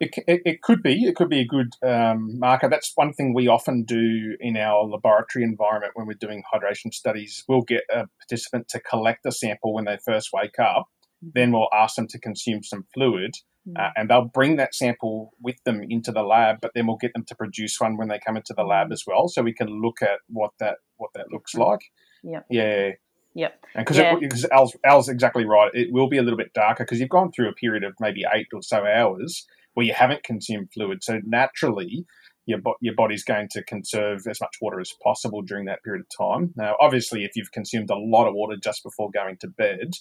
It, 0.00 0.14
it, 0.26 0.40
it, 0.46 0.62
could 0.62 0.82
be. 0.82 1.04
It 1.04 1.14
could 1.14 1.28
be 1.28 1.40
a 1.40 1.44
good 1.44 1.74
um, 1.82 2.38
marker. 2.38 2.70
That's 2.70 2.92
one 2.94 3.12
thing 3.12 3.34
we 3.34 3.48
often 3.48 3.82
do 3.82 4.34
in 4.40 4.56
our 4.56 4.82
laboratory 4.82 5.44
environment 5.44 5.92
when 5.94 6.06
we're 6.06 6.14
doing 6.14 6.42
hydration 6.50 6.94
studies. 6.94 7.44
We'll 7.46 7.60
get 7.60 7.82
a 7.92 8.06
participant 8.18 8.68
to 8.68 8.80
collect 8.80 9.26
a 9.26 9.32
sample 9.32 9.74
when 9.74 9.84
they 9.84 9.98
first 10.02 10.30
wake 10.32 10.58
up. 10.58 10.88
Mm-hmm. 11.24 11.30
Then 11.34 11.52
we'll 11.52 11.68
ask 11.72 11.96
them 11.96 12.08
to 12.08 12.18
consume 12.18 12.62
some 12.62 12.84
fluid, 12.94 13.34
mm-hmm. 13.68 13.76
uh, 13.80 13.90
and 13.96 14.08
they'll 14.08 14.30
bring 14.32 14.56
that 14.56 14.74
sample 14.74 15.32
with 15.40 15.56
them 15.64 15.82
into 15.88 16.12
the 16.12 16.22
lab. 16.22 16.56
But 16.60 16.72
then 16.74 16.86
we'll 16.86 16.96
get 16.96 17.12
them 17.12 17.24
to 17.28 17.34
produce 17.34 17.80
one 17.80 17.96
when 17.96 18.08
they 18.08 18.20
come 18.24 18.36
into 18.36 18.54
the 18.56 18.64
lab 18.64 18.86
mm-hmm. 18.86 18.92
as 18.92 19.04
well, 19.06 19.28
so 19.28 19.42
we 19.42 19.54
can 19.54 19.68
look 19.68 20.02
at 20.02 20.18
what 20.28 20.52
that 20.60 20.78
what 20.96 21.10
that 21.14 21.30
looks 21.30 21.54
like. 21.54 21.80
Yeah. 22.22 22.40
Yeah. 22.50 22.90
Yep. 23.34 23.64
Because 23.76 23.96
yeah. 23.96 24.16
Al's, 24.52 24.76
Al's 24.84 25.08
exactly 25.08 25.44
right. 25.44 25.70
It 25.72 25.92
will 25.92 26.08
be 26.08 26.18
a 26.18 26.22
little 26.22 26.36
bit 26.36 26.52
darker 26.52 26.84
because 26.84 26.98
you've 26.98 27.08
gone 27.08 27.30
through 27.30 27.48
a 27.48 27.54
period 27.54 27.84
of 27.84 27.94
maybe 28.00 28.24
eight 28.34 28.48
or 28.52 28.62
so 28.62 28.84
hours 28.84 29.46
where 29.74 29.86
you 29.86 29.94
haven't 29.94 30.24
consumed 30.24 30.68
fluid. 30.74 31.04
So 31.04 31.20
naturally, 31.24 32.06
your, 32.46 32.58
your 32.80 32.94
body's 32.96 33.22
going 33.22 33.48
to 33.52 33.62
conserve 33.62 34.26
as 34.28 34.40
much 34.40 34.56
water 34.60 34.80
as 34.80 34.92
possible 35.02 35.42
during 35.42 35.66
that 35.66 35.82
period 35.84 36.02
of 36.02 36.26
time. 36.26 36.52
Now, 36.56 36.74
obviously, 36.80 37.24
if 37.24 37.32
you've 37.36 37.52
consumed 37.52 37.90
a 37.90 37.96
lot 37.96 38.26
of 38.26 38.34
water 38.34 38.56
just 38.62 38.82
before 38.82 39.10
going 39.14 39.36
to 39.40 39.48
bed, 39.48 39.92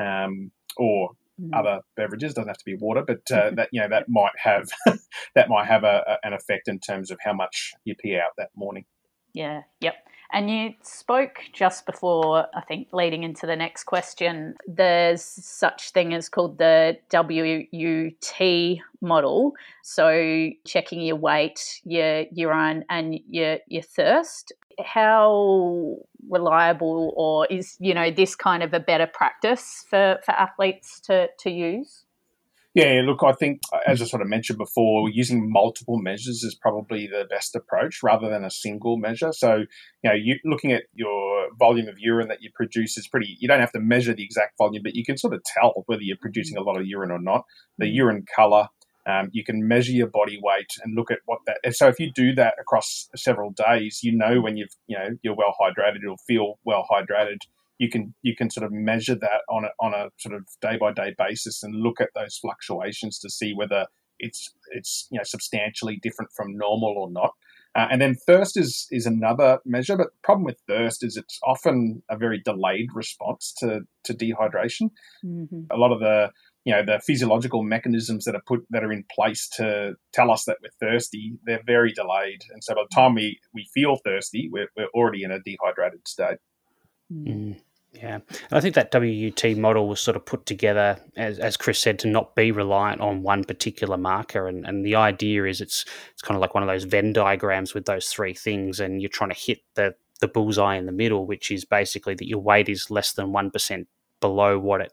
um, 0.00 0.52
or 0.76 1.10
mm. 1.40 1.50
other 1.54 1.80
beverages 1.96 2.34
doesn't 2.34 2.48
have 2.48 2.58
to 2.58 2.64
be 2.64 2.76
water, 2.76 3.02
but 3.06 3.30
uh, 3.32 3.50
that 3.54 3.68
you 3.72 3.80
know 3.80 3.88
that 3.88 4.08
might 4.08 4.36
have 4.36 4.68
that 5.34 5.48
might 5.48 5.66
have 5.66 5.84
a, 5.84 6.02
a, 6.06 6.26
an 6.26 6.32
effect 6.32 6.68
in 6.68 6.78
terms 6.78 7.10
of 7.10 7.18
how 7.24 7.32
much 7.32 7.74
you 7.84 7.94
pee 7.94 8.16
out 8.16 8.32
that 8.38 8.50
morning. 8.56 8.84
Yeah. 9.32 9.62
Yep. 9.80 9.94
And 10.32 10.50
you 10.50 10.74
spoke 10.82 11.38
just 11.52 11.86
before, 11.86 12.46
I 12.54 12.60
think, 12.62 12.88
leading 12.92 13.22
into 13.22 13.46
the 13.46 13.54
next 13.54 13.84
question. 13.84 14.56
There's 14.66 15.22
such 15.22 15.90
thing 15.90 16.14
as 16.14 16.28
called 16.28 16.58
the 16.58 16.98
WUT 17.12 18.78
model. 19.00 19.52
So 19.82 20.50
checking 20.66 21.00
your 21.00 21.16
weight, 21.16 21.80
your 21.84 22.24
urine, 22.32 22.84
and 22.90 23.20
your 23.28 23.58
your 23.68 23.82
thirst. 23.82 24.52
How 24.84 25.96
reliable, 26.28 27.12
or 27.16 27.46
is 27.46 27.76
you 27.80 27.94
know 27.94 28.10
this 28.10 28.34
kind 28.34 28.62
of 28.62 28.72
a 28.74 28.80
better 28.80 29.06
practice 29.06 29.84
for 29.88 30.18
for 30.24 30.32
athletes 30.32 31.00
to 31.00 31.28
to 31.40 31.50
use? 31.50 32.06
Yeah, 32.76 33.00
look, 33.06 33.22
I 33.24 33.32
think 33.32 33.62
as 33.86 34.02
I 34.02 34.04
sort 34.04 34.20
of 34.20 34.28
mentioned 34.28 34.58
before, 34.58 35.08
using 35.08 35.50
multiple 35.50 35.96
measures 35.96 36.42
is 36.42 36.54
probably 36.54 37.06
the 37.06 37.24
best 37.30 37.56
approach 37.56 38.02
rather 38.02 38.28
than 38.28 38.44
a 38.44 38.50
single 38.50 38.98
measure. 38.98 39.32
So, 39.32 39.64
you 40.04 40.10
know, 40.10 40.12
you 40.12 40.36
looking 40.44 40.72
at 40.72 40.82
your 40.92 41.46
volume 41.58 41.88
of 41.88 41.94
urine 41.96 42.28
that 42.28 42.42
you 42.42 42.50
produce 42.54 42.98
is 42.98 43.08
pretty. 43.08 43.38
You 43.40 43.48
don't 43.48 43.60
have 43.60 43.72
to 43.72 43.80
measure 43.80 44.12
the 44.12 44.22
exact 44.22 44.58
volume, 44.58 44.82
but 44.82 44.94
you 44.94 45.06
can 45.06 45.16
sort 45.16 45.32
of 45.32 45.40
tell 45.42 45.84
whether 45.86 46.02
you're 46.02 46.18
producing 46.20 46.58
a 46.58 46.60
lot 46.60 46.78
of 46.78 46.86
urine 46.86 47.10
or 47.10 47.18
not. 47.18 47.44
The 47.78 47.86
mm. 47.86 47.94
urine 47.94 48.24
color, 48.36 48.68
um, 49.06 49.28
you 49.32 49.44
can 49.44 49.66
measure 49.66 49.92
your 49.92 50.08
body 50.08 50.38
weight 50.42 50.70
and 50.82 50.96
look 50.96 51.10
at 51.10 51.18
what 51.26 51.40
that. 51.46 51.58
So 51.74 51.88
if 51.88 51.98
you 51.98 52.10
do 52.12 52.34
that 52.34 52.54
across 52.60 53.08
several 53.14 53.50
days, 53.50 54.00
you 54.02 54.16
know 54.16 54.40
when 54.40 54.56
you've 54.56 54.74
you 54.86 54.98
know 54.98 55.10
you're 55.22 55.36
well 55.36 55.54
hydrated, 55.60 55.98
you'll 56.02 56.16
feel 56.26 56.58
well 56.64 56.86
hydrated 56.90 57.38
you 57.78 57.90
can 57.90 58.14
you 58.22 58.34
can 58.34 58.50
sort 58.50 58.64
of 58.64 58.72
measure 58.72 59.14
that 59.14 59.42
on 59.48 59.64
a 59.64 59.68
on 59.80 59.94
a 59.94 60.08
sort 60.18 60.34
of 60.34 60.46
day 60.60 60.76
by 60.78 60.92
day 60.92 61.14
basis 61.18 61.62
and 61.62 61.74
look 61.74 62.00
at 62.00 62.10
those 62.14 62.38
fluctuations 62.38 63.18
to 63.18 63.30
see 63.30 63.52
whether 63.54 63.86
it's 64.18 64.54
it's 64.72 65.08
you 65.10 65.18
know 65.18 65.24
substantially 65.24 65.98
different 66.02 66.30
from 66.34 66.56
normal 66.56 66.94
or 66.96 67.10
not. 67.10 67.32
Uh, 67.74 67.88
and 67.90 68.00
then 68.00 68.14
thirst 68.26 68.56
is 68.56 68.86
is 68.90 69.04
another 69.04 69.58
measure, 69.66 69.96
but 69.96 70.06
the 70.06 70.22
problem 70.22 70.44
with 70.44 70.58
thirst 70.66 71.04
is 71.04 71.16
it's 71.16 71.38
often 71.46 72.02
a 72.10 72.16
very 72.16 72.40
delayed 72.42 72.88
response 72.94 73.52
to 73.58 73.80
to 74.04 74.14
dehydration. 74.14 74.90
Mm-hmm. 75.24 75.64
A 75.70 75.76
lot 75.76 75.92
of 75.92 76.00
the 76.00 76.30
you 76.66 76.72
know 76.72 76.84
the 76.84 76.98
physiological 76.98 77.62
mechanisms 77.62 78.24
that 78.24 78.34
are 78.34 78.42
put 78.44 78.66
that 78.70 78.82
are 78.82 78.92
in 78.92 79.04
place 79.14 79.48
to 79.50 79.94
tell 80.12 80.32
us 80.32 80.44
that 80.44 80.58
we're 80.60 80.88
thirsty, 80.88 81.38
they're 81.44 81.62
very 81.64 81.92
delayed, 81.92 82.42
and 82.50 82.62
so 82.62 82.74
by 82.74 82.82
the 82.82 82.94
time 82.94 83.14
we 83.14 83.38
we 83.54 83.66
feel 83.72 83.96
thirsty, 84.04 84.50
we're, 84.52 84.68
we're 84.76 84.88
already 84.88 85.22
in 85.22 85.30
a 85.30 85.38
dehydrated 85.38 86.06
state. 86.06 86.38
Mm. 87.10 87.60
Yeah, 87.92 88.18
I 88.52 88.60
think 88.60 88.74
that 88.74 88.92
WUT 88.92 89.56
model 89.56 89.88
was 89.88 90.00
sort 90.00 90.16
of 90.16 90.26
put 90.26 90.44
together, 90.44 90.98
as, 91.16 91.38
as 91.38 91.56
Chris 91.56 91.78
said, 91.78 91.98
to 92.00 92.08
not 92.08 92.34
be 92.34 92.52
reliant 92.52 93.00
on 93.00 93.22
one 93.22 93.42
particular 93.42 93.96
marker. 93.96 94.48
And, 94.48 94.66
and 94.66 94.84
the 94.84 94.96
idea 94.96 95.46
is 95.46 95.62
it's 95.62 95.86
it's 96.12 96.20
kind 96.20 96.36
of 96.36 96.42
like 96.42 96.52
one 96.52 96.62
of 96.62 96.68
those 96.68 96.84
Venn 96.84 97.14
diagrams 97.14 97.72
with 97.72 97.86
those 97.86 98.08
three 98.08 98.34
things, 98.34 98.80
and 98.80 99.00
you're 99.00 99.08
trying 99.08 99.30
to 99.30 99.40
hit 99.40 99.60
the 99.76 99.94
the 100.20 100.28
bullseye 100.28 100.76
in 100.76 100.86
the 100.86 100.92
middle, 100.92 101.26
which 101.26 101.50
is 101.50 101.64
basically 101.64 102.14
that 102.14 102.28
your 102.28 102.40
weight 102.40 102.68
is 102.68 102.90
less 102.90 103.12
than 103.12 103.32
one 103.32 103.50
percent 103.52 103.86
below 104.28 104.58
what 104.58 104.80
it 104.80 104.92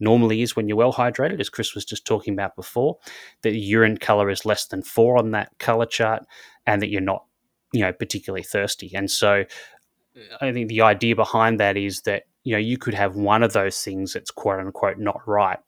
normally 0.00 0.42
is 0.42 0.56
when 0.56 0.68
you're 0.68 0.76
well 0.76 0.92
hydrated, 0.92 1.40
as 1.40 1.48
Chris 1.48 1.74
was 1.74 1.84
just 1.84 2.04
talking 2.04 2.34
about 2.34 2.56
before. 2.56 2.98
That 3.42 3.54
urine 3.54 3.98
color 3.98 4.30
is 4.30 4.44
less 4.44 4.66
than 4.66 4.82
four 4.82 5.16
on 5.16 5.30
that 5.32 5.50
color 5.58 5.86
chart, 5.86 6.24
and 6.66 6.82
that 6.82 6.90
you're 6.90 7.00
not, 7.00 7.24
you 7.72 7.82
know, 7.82 7.92
particularly 7.92 8.42
thirsty. 8.42 8.90
And 8.94 9.10
so, 9.10 9.44
I 10.40 10.52
think 10.52 10.68
the 10.68 10.82
idea 10.82 11.16
behind 11.16 11.60
that 11.60 11.76
is 11.76 12.02
that 12.02 12.24
you 12.44 12.52
know, 12.52 12.58
you 12.58 12.76
could 12.76 12.94
have 12.94 13.16
one 13.16 13.42
of 13.42 13.52
those 13.52 13.80
things 13.80 14.12
that's 14.12 14.30
quote 14.30 14.60
unquote 14.60 14.98
not 14.98 15.20
right. 15.26 15.58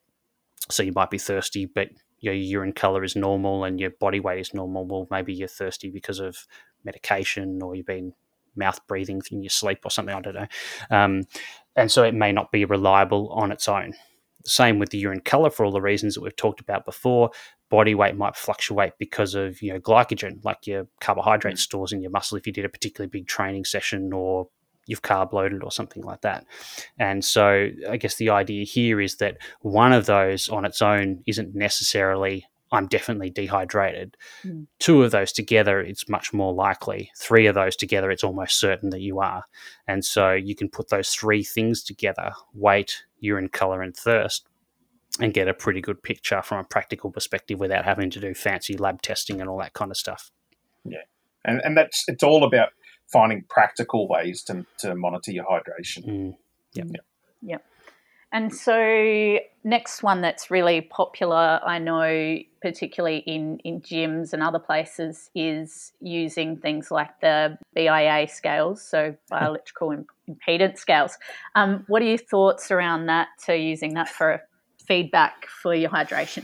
So 0.71 0.83
you 0.83 0.93
might 0.95 1.11
be 1.11 1.19
thirsty, 1.19 1.67
but 1.67 1.89
your 2.19 2.35
urine 2.35 2.73
color 2.73 3.05
is 3.05 3.15
normal 3.15 3.65
and 3.65 3.79
your 3.79 3.91
body 3.91 4.19
weight 4.19 4.41
is 4.41 4.55
normal. 4.55 4.87
Well, 4.87 5.07
maybe 5.11 5.33
you're 5.33 5.47
thirsty 5.47 5.91
because 5.91 6.19
of 6.19 6.47
medication 6.85 7.63
or 7.63 7.75
you've 7.75 7.87
been 7.87 8.15
mouth 8.57 8.81
breathing 8.87 9.23
in 9.31 9.43
your 9.43 9.51
sleep 9.51 9.81
or 9.85 9.91
something. 9.91 10.15
I 10.15 10.21
don't 10.21 10.35
know. 10.35 10.47
Um, 10.91 11.23
and 11.77 11.91
so 11.91 12.05
it 12.05 12.15
may 12.15 12.33
not 12.33 12.53
be 12.53 12.65
reliable 12.65 13.31
on 13.31 13.51
its 13.53 13.69
own. 13.69 13.95
Same 14.45 14.79
with 14.79 14.91
the 14.91 14.99
urine 14.99 15.21
color 15.21 15.51
for 15.51 15.65
all 15.65 15.73
the 15.73 15.81
reasons 15.81 16.15
that 16.15 16.21
we've 16.21 16.37
talked 16.37 16.61
about 16.61 16.85
before. 16.85 17.31
Body 17.71 17.95
weight 17.95 18.17
might 18.17 18.37
fluctuate 18.37 18.93
because 18.99 19.35
of 19.35 19.61
you 19.63 19.73
know 19.73 19.81
glycogen, 19.81 20.45
like 20.45 20.67
your 20.67 20.87
carbohydrate 21.01 21.57
mm. 21.57 21.59
stores 21.59 21.93
in 21.93 22.03
your 22.03 22.11
muscle 22.11 22.37
if 22.37 22.47
you 22.47 22.53
did 22.53 22.65
a 22.65 22.69
particularly 22.69 23.09
big 23.09 23.27
training 23.27 23.65
session 23.65 24.13
or 24.13 24.49
you've 24.87 25.03
carb 25.03 25.33
loaded 25.33 25.63
or 25.63 25.73
something 25.73 26.03
like 26.03 26.21
that. 26.21 26.45
And 26.99 27.25
so 27.25 27.71
I 27.89 27.97
guess 27.97 28.17
the 28.17 28.31
idea 28.31 28.65
here 28.65 29.01
is 29.01 29.17
that 29.17 29.39
one 29.61 29.93
of 29.93 30.07
those 30.07 30.49
on 30.49 30.65
its 30.65 30.83
own 30.83 31.23
isn't 31.27 31.55
necessarily 31.55 32.47
I'm 32.73 32.87
definitely 32.87 33.31
dehydrated. 33.31 34.17
Mm. 34.45 34.67
Two 34.79 35.03
of 35.03 35.11
those 35.13 35.33
together, 35.33 35.81
it's 35.81 36.09
much 36.09 36.33
more 36.33 36.53
likely. 36.53 37.11
Three 37.17 37.47
of 37.47 37.55
those 37.55 37.77
together, 37.77 38.11
it's 38.11 38.25
almost 38.25 38.59
certain 38.59 38.91
that 38.91 39.01
you 39.01 39.21
are. 39.21 39.45
And 39.87 40.05
so 40.05 40.33
you 40.33 40.55
can 40.55 40.69
put 40.69 40.89
those 40.89 41.11
three 41.11 41.45
things 41.45 41.83
together 41.83 42.33
weight, 42.53 43.05
urine 43.21 43.49
color, 43.49 43.83
and 43.83 43.97
thirst 43.97 44.47
and 45.21 45.33
get 45.33 45.49
a 45.49 45.55
pretty 45.55 45.81
good 45.81 46.03
picture 46.03 46.43
from 46.43 46.59
a 46.59 46.65
practical 46.65 47.11
perspective 47.11 47.61
without 47.61 47.85
having 47.85 48.11
to 48.11 48.21
do 48.21 48.35
fancy 48.35 48.77
lab 48.77 49.01
testing 49.01 49.41
and 49.41 49.49
all 49.49 49.59
that 49.59 49.73
kind 49.73 49.91
of 49.91 49.97
stuff. 49.97 50.31
Yeah. 50.85 51.03
And, 51.45 51.61
and 51.65 51.77
that's 51.77 52.05
it's 52.09 52.23
all 52.23 52.45
about 52.45 52.71
finding 53.07 53.45
practical 53.49 54.09
ways 54.09 54.43
to, 54.45 54.67
to 54.79 54.95
monitor 54.95 55.31
your 55.31 55.45
hydration. 55.45 56.09
Mm. 56.09 56.37
Yep. 56.75 56.87
yep. 56.91 57.05
Yep. 57.43 57.65
And 58.35 58.53
so, 58.53 59.39
next 59.63 60.03
one 60.03 60.21
that's 60.21 60.51
really 60.51 60.81
popular, 60.81 61.61
I 61.65 61.79
know, 61.79 62.39
particularly 62.61 63.19
in, 63.19 63.61
in 63.61 63.81
gyms 63.81 64.33
and 64.33 64.43
other 64.43 64.59
places, 64.59 65.31
is 65.37 65.93
using 66.01 66.57
things 66.57 66.91
like 66.91 67.21
the 67.21 67.57
BIA 67.77 68.27
scales, 68.27 68.83
so 68.83 69.15
bioelectrical 69.31 70.05
impedance 70.29 70.79
scales. 70.79 71.17
Um, 71.55 71.85
what 71.87 72.03
are 72.03 72.07
your 72.07 72.19
thoughts 72.19 72.73
around 72.73 73.07
that, 73.07 73.29
using 73.47 73.95
that 73.95 74.09
for 74.09 74.43
feedback 74.85 75.47
for 75.47 75.73
your 75.73 75.91
hydration? 75.91 76.43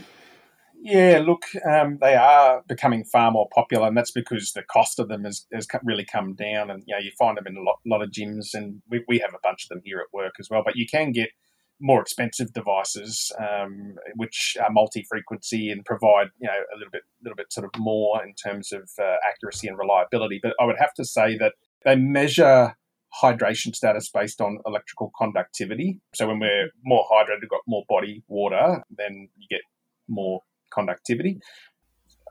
Yeah, 0.81 1.21
look, 1.25 1.43
um, 1.69 1.97
they 1.99 2.15
are 2.15 2.63
becoming 2.69 3.03
far 3.03 3.31
more 3.31 3.49
popular, 3.53 3.89
and 3.89 3.97
that's 3.97 4.11
because 4.11 4.53
the 4.53 4.63
cost 4.63 4.97
of 4.97 5.09
them 5.09 5.25
has, 5.25 5.45
has 5.51 5.67
really 5.83 6.05
come 6.05 6.35
down. 6.35 6.71
And 6.71 6.83
you 6.87 6.95
know, 6.95 7.01
you 7.01 7.11
find 7.19 7.37
them 7.37 7.47
in 7.47 7.57
a 7.57 7.61
lot, 7.61 7.79
lot 7.85 8.01
of 8.01 8.11
gyms, 8.11 8.53
and 8.53 8.81
we, 8.89 9.03
we 9.09 9.19
have 9.19 9.33
a 9.33 9.39
bunch 9.43 9.65
of 9.65 9.69
them 9.69 9.81
here 9.83 9.99
at 9.99 10.07
work 10.13 10.35
as 10.39 10.49
well. 10.49 10.63
But 10.65 10.77
you 10.77 10.87
can 10.87 11.11
get 11.11 11.31
more 11.81 12.01
expensive 12.01 12.53
devices, 12.53 13.31
um, 13.39 13.95
which 14.15 14.55
are 14.61 14.71
multi-frequency 14.71 15.69
and 15.71 15.83
provide 15.83 16.27
you 16.39 16.47
know 16.47 16.59
a 16.73 16.77
little 16.77 16.91
bit, 16.91 17.01
little 17.23 17.35
bit 17.35 17.51
sort 17.51 17.65
of 17.65 17.71
more 17.79 18.23
in 18.23 18.33
terms 18.35 18.71
of 18.71 18.89
uh, 18.99 19.15
accuracy 19.29 19.67
and 19.67 19.77
reliability. 19.77 20.39
But 20.41 20.53
I 20.59 20.65
would 20.65 20.77
have 20.79 20.93
to 20.95 21.05
say 21.05 21.37
that 21.37 21.53
they 21.83 21.95
measure 21.95 22.75
hydration 23.21 23.75
status 23.75 24.09
based 24.09 24.39
on 24.39 24.59
electrical 24.65 25.11
conductivity. 25.17 25.99
So 26.15 26.27
when 26.27 26.39
we're 26.39 26.69
more 26.85 27.05
hydrated, 27.11 27.49
got 27.49 27.61
more 27.67 27.83
body 27.89 28.23
water, 28.27 28.83
then 28.89 29.27
you 29.37 29.47
get 29.49 29.61
more 30.07 30.41
conductivity. 30.73 31.39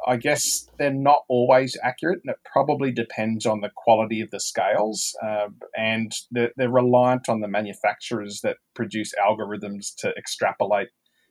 I 0.07 0.17
guess 0.17 0.69
they're 0.79 0.93
not 0.93 1.23
always 1.29 1.77
accurate, 1.83 2.21
and 2.25 2.35
it 2.35 2.41
probably 2.51 2.91
depends 2.91 3.47
on 3.47 3.61
the 3.61 3.71
quality 3.75 4.21
of 4.21 4.31
the 4.31 4.41
scales. 4.41 5.15
Uh, 5.23 5.49
and 5.77 6.13
they're, 6.31 6.53
they're, 6.57 6.71
reliant 6.71 7.29
on 7.29 7.41
the 7.41 7.49
manufacturers 7.49 8.41
that 8.43 8.57
produce 8.75 9.13
algorithms 9.15 9.95
to 9.99 10.11
extrapolate, 10.17 10.89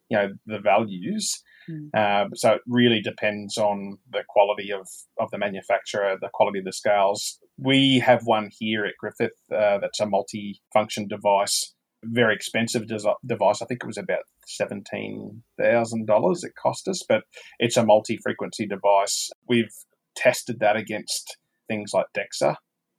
you 0.10 0.18
know, 0.18 0.30
the 0.46 0.60
values. 0.60 1.42
Mm. 1.70 1.90
Uh, 1.94 2.30
so 2.36 2.54
it 2.54 2.62
really 2.68 3.02
depends 3.02 3.58
on 3.58 3.98
the 4.12 4.24
quality 4.28 4.72
of, 4.72 4.88
of 5.20 5.32
the 5.32 5.38
manufacturer, 5.38 6.18
the 6.20 6.30
quality 6.34 6.60
of 6.60 6.66
the 6.66 6.74
scales. 6.74 7.40
We 7.58 8.00
have 8.00 8.26
one 8.26 8.50
here 8.58 8.86
at 8.86 8.98
Griffith 9.00 9.38
uh, 9.52 9.80
that's 9.80 10.00
a 10.00 10.06
multi-function 10.06 11.08
device 11.08 11.74
very 12.04 12.34
expensive 12.34 12.88
device. 12.88 13.62
I 13.62 13.66
think 13.66 13.84
it 13.84 13.88
was 13.88 13.98
about 13.98 14.24
seventeen 14.46 15.44
thousand 15.60 16.08
dollars 16.08 16.44
it 16.44 16.54
cost 16.62 16.88
us, 16.88 17.04
but 17.08 17.24
it's 17.60 17.78
a 17.78 17.86
multi-frequency 17.86 18.68
device. 18.68 19.30
We've 19.48 19.74
tested 20.16 20.60
that 20.60 20.76
against 20.76 21.38
things 21.68 21.92
like 21.94 22.08
DEXA 22.18 22.56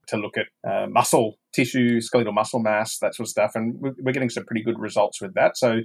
to 0.06 0.16
look 0.16 0.34
at 0.36 0.46
uh, 0.68 0.86
muscle 0.88 1.36
tissue, 1.52 2.00
skeletal 2.00 2.32
muscle 2.32 2.60
mass, 2.60 2.98
that 2.98 3.14
sort 3.14 3.26
of 3.26 3.30
stuff, 3.30 3.52
and 3.54 3.74
we're 3.78 4.12
getting 4.12 4.30
some 4.30 4.44
pretty 4.44 4.62
good 4.62 4.78
results 4.78 5.20
with 5.20 5.34
that. 5.34 5.56
So, 5.56 5.80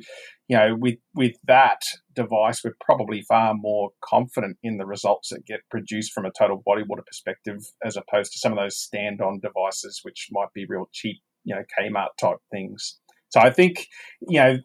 you 0.47 0.58
know, 0.58 0.75
with 0.80 0.95
with 1.13 1.36
that 1.45 1.82
device, 2.15 2.63
we're 2.63 2.75
probably 2.84 3.21
far 3.28 3.54
more 3.54 3.89
confident 4.04 4.58
in 4.63 4.78
the 4.78 4.86
results 4.86 5.30
that 5.30 5.45
get 5.45 5.60
produced 5.69 6.12
from 6.12 6.25
a 6.25 6.32
total 6.32 6.62
body 6.65 6.84
water 6.88 7.04
perspective, 7.06 7.58
as 7.84 7.97
opposed 7.97 8.32
to 8.34 8.39
some 8.39 8.51
of 8.51 8.58
those 8.58 8.78
stand-on 8.78 9.39
devices, 9.41 9.99
which 10.04 10.28
might 10.32 10.51
be 10.54 10.65
real 10.67 10.89
cheap, 10.91 11.17
you 11.43 11.54
know, 11.54 11.63
Kmart 11.80 12.10
type 12.19 12.38
things. 12.51 12.99
So 13.35 13.41
I 13.41 13.49
think 13.49 13.89
you 14.25 14.39
know 14.39 14.57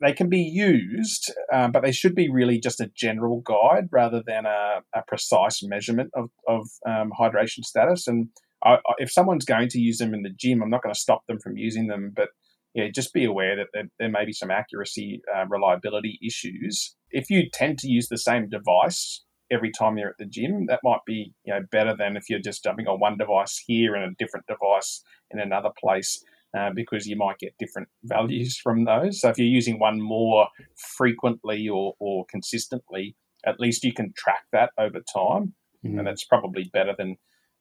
they 0.00 0.14
can 0.14 0.30
be 0.30 0.40
used, 0.40 1.30
um, 1.52 1.72
but 1.72 1.82
they 1.82 1.92
should 1.92 2.14
be 2.14 2.30
really 2.30 2.58
just 2.58 2.80
a 2.80 2.90
general 2.96 3.42
guide 3.42 3.88
rather 3.92 4.22
than 4.26 4.46
a, 4.46 4.80
a 4.94 5.02
precise 5.06 5.62
measurement 5.62 6.10
of, 6.14 6.30
of 6.48 6.66
um, 6.88 7.12
hydration 7.20 7.64
status. 7.64 8.08
And 8.08 8.28
I, 8.64 8.78
if 8.96 9.12
someone's 9.12 9.44
going 9.44 9.68
to 9.68 9.78
use 9.78 9.98
them 9.98 10.14
in 10.14 10.22
the 10.22 10.30
gym, 10.34 10.62
I'm 10.62 10.70
not 10.70 10.82
going 10.82 10.94
to 10.94 10.98
stop 10.98 11.26
them 11.28 11.38
from 11.38 11.58
using 11.58 11.88
them, 11.88 12.12
but 12.16 12.30
yeah, 12.72 12.86
just 12.94 13.12
be 13.12 13.26
aware 13.26 13.56
that 13.56 13.66
there, 13.74 13.90
there 13.98 14.08
may 14.08 14.24
be 14.24 14.32
some 14.32 14.50
accuracy, 14.50 15.20
uh, 15.36 15.44
reliability 15.46 16.18
issues. 16.26 16.96
If 17.10 17.28
you 17.28 17.50
tend 17.52 17.78
to 17.80 17.88
use 17.88 18.08
the 18.08 18.16
same 18.16 18.48
device 18.48 19.22
every 19.52 19.70
time 19.70 19.98
you're 19.98 20.08
at 20.08 20.18
the 20.18 20.24
gym, 20.24 20.64
that 20.68 20.80
might 20.82 21.04
be 21.06 21.34
you 21.44 21.52
know 21.52 21.60
better 21.70 21.94
than 21.94 22.16
if 22.16 22.30
you're 22.30 22.40
just 22.40 22.64
jumping 22.64 22.86
on 22.86 23.00
one 23.00 23.18
device 23.18 23.62
here 23.66 23.94
and 23.94 24.04
a 24.04 24.14
different 24.18 24.46
device 24.46 25.02
in 25.30 25.40
another 25.40 25.72
place. 25.78 26.24
Uh, 26.56 26.70
because 26.72 27.04
you 27.04 27.16
might 27.16 27.36
get 27.38 27.52
different 27.58 27.88
values 28.04 28.56
from 28.56 28.84
those. 28.84 29.20
So 29.20 29.28
if 29.28 29.38
you're 29.38 29.46
using 29.46 29.80
one 29.80 30.00
more 30.00 30.46
frequently 30.76 31.68
or, 31.68 31.94
or 31.98 32.24
consistently, 32.30 33.16
at 33.44 33.58
least 33.58 33.82
you 33.82 33.92
can 33.92 34.12
track 34.16 34.44
that 34.52 34.70
over 34.78 35.00
time. 35.12 35.54
Mm. 35.84 35.98
And 35.98 36.06
that's 36.06 36.22
probably 36.22 36.70
better 36.72 36.94
than 36.96 37.16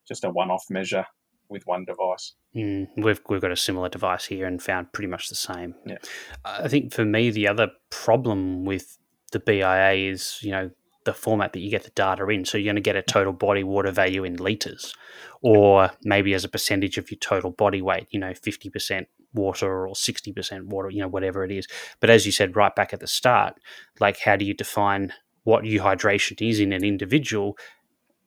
just 0.08 0.24
a 0.24 0.30
one 0.30 0.52
off 0.52 0.66
measure 0.70 1.06
with 1.50 1.64
one 1.66 1.86
device. 1.86 2.34
Mm, 2.56 2.88
we've 2.98 3.22
we've 3.30 3.42
got 3.42 3.52
a 3.52 3.56
similar 3.56 3.90
device 3.90 4.26
here 4.26 4.46
and 4.46 4.62
found 4.62 4.94
pretty 4.94 5.08
much 5.08 5.30
the 5.30 5.36
same. 5.36 5.76
Yeah. 5.86 5.98
I 6.46 6.68
think 6.68 6.94
for 6.94 7.06
me 7.06 7.30
the 7.32 7.48
other 7.48 7.70
problem 7.90 8.66
with 8.66 8.98
the 9.32 9.40
BIA 9.40 10.12
is 10.12 10.40
you 10.42 10.52
know 10.52 10.72
the 11.06 11.14
format 11.14 11.54
that 11.54 11.60
you 11.60 11.70
get 11.70 11.84
the 11.84 11.90
data 11.92 12.28
in. 12.30 12.46
So 12.46 12.58
you're 12.58 12.72
going 12.72 12.76
to 12.76 12.82
get 12.82 12.96
a 12.96 13.02
total 13.02 13.34
body 13.34 13.64
water 13.64 13.92
value 13.92 14.24
in 14.24 14.38
liters, 14.38 14.94
or 15.42 15.92
maybe 16.04 16.34
as 16.34 16.44
a 16.44 16.50
percentage 16.50 16.98
of 16.98 17.12
your 17.12 17.20
total 17.20 17.52
body 17.52 17.82
weight, 17.82 18.08
you 18.12 18.20
know, 18.20 18.32
50% 18.32 19.06
water 19.34 19.88
or 19.88 19.94
60% 19.94 20.66
water, 20.66 20.90
you 20.90 21.02
know, 21.02 21.08
whatever 21.08 21.44
it 21.44 21.52
is. 21.52 21.68
But 22.00 22.10
as 22.10 22.26
you 22.26 22.32
said 22.32 22.56
right 22.56 22.76
back 22.76 22.94
at 22.94 23.00
the 23.00 23.08
start, 23.08 23.60
like 24.00 24.20
how 24.20 24.36
do 24.36 24.46
you 24.46 24.54
define 24.54 25.14
what 25.44 25.64
euhydration 25.64 26.48
is 26.48 26.60
in 26.60 26.72
an 26.72 26.84
individual? 26.84 27.58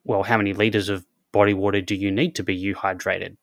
Well, 0.05 0.24
how 0.24 0.37
many 0.37 0.53
liters 0.53 0.89
of 0.89 1.07
body 1.33 1.55
water 1.55 1.81
do 1.81 1.95
you 1.95 2.11
need 2.11 2.35
to 2.37 2.43
be 2.43 2.61
euhydrated? 2.61 3.37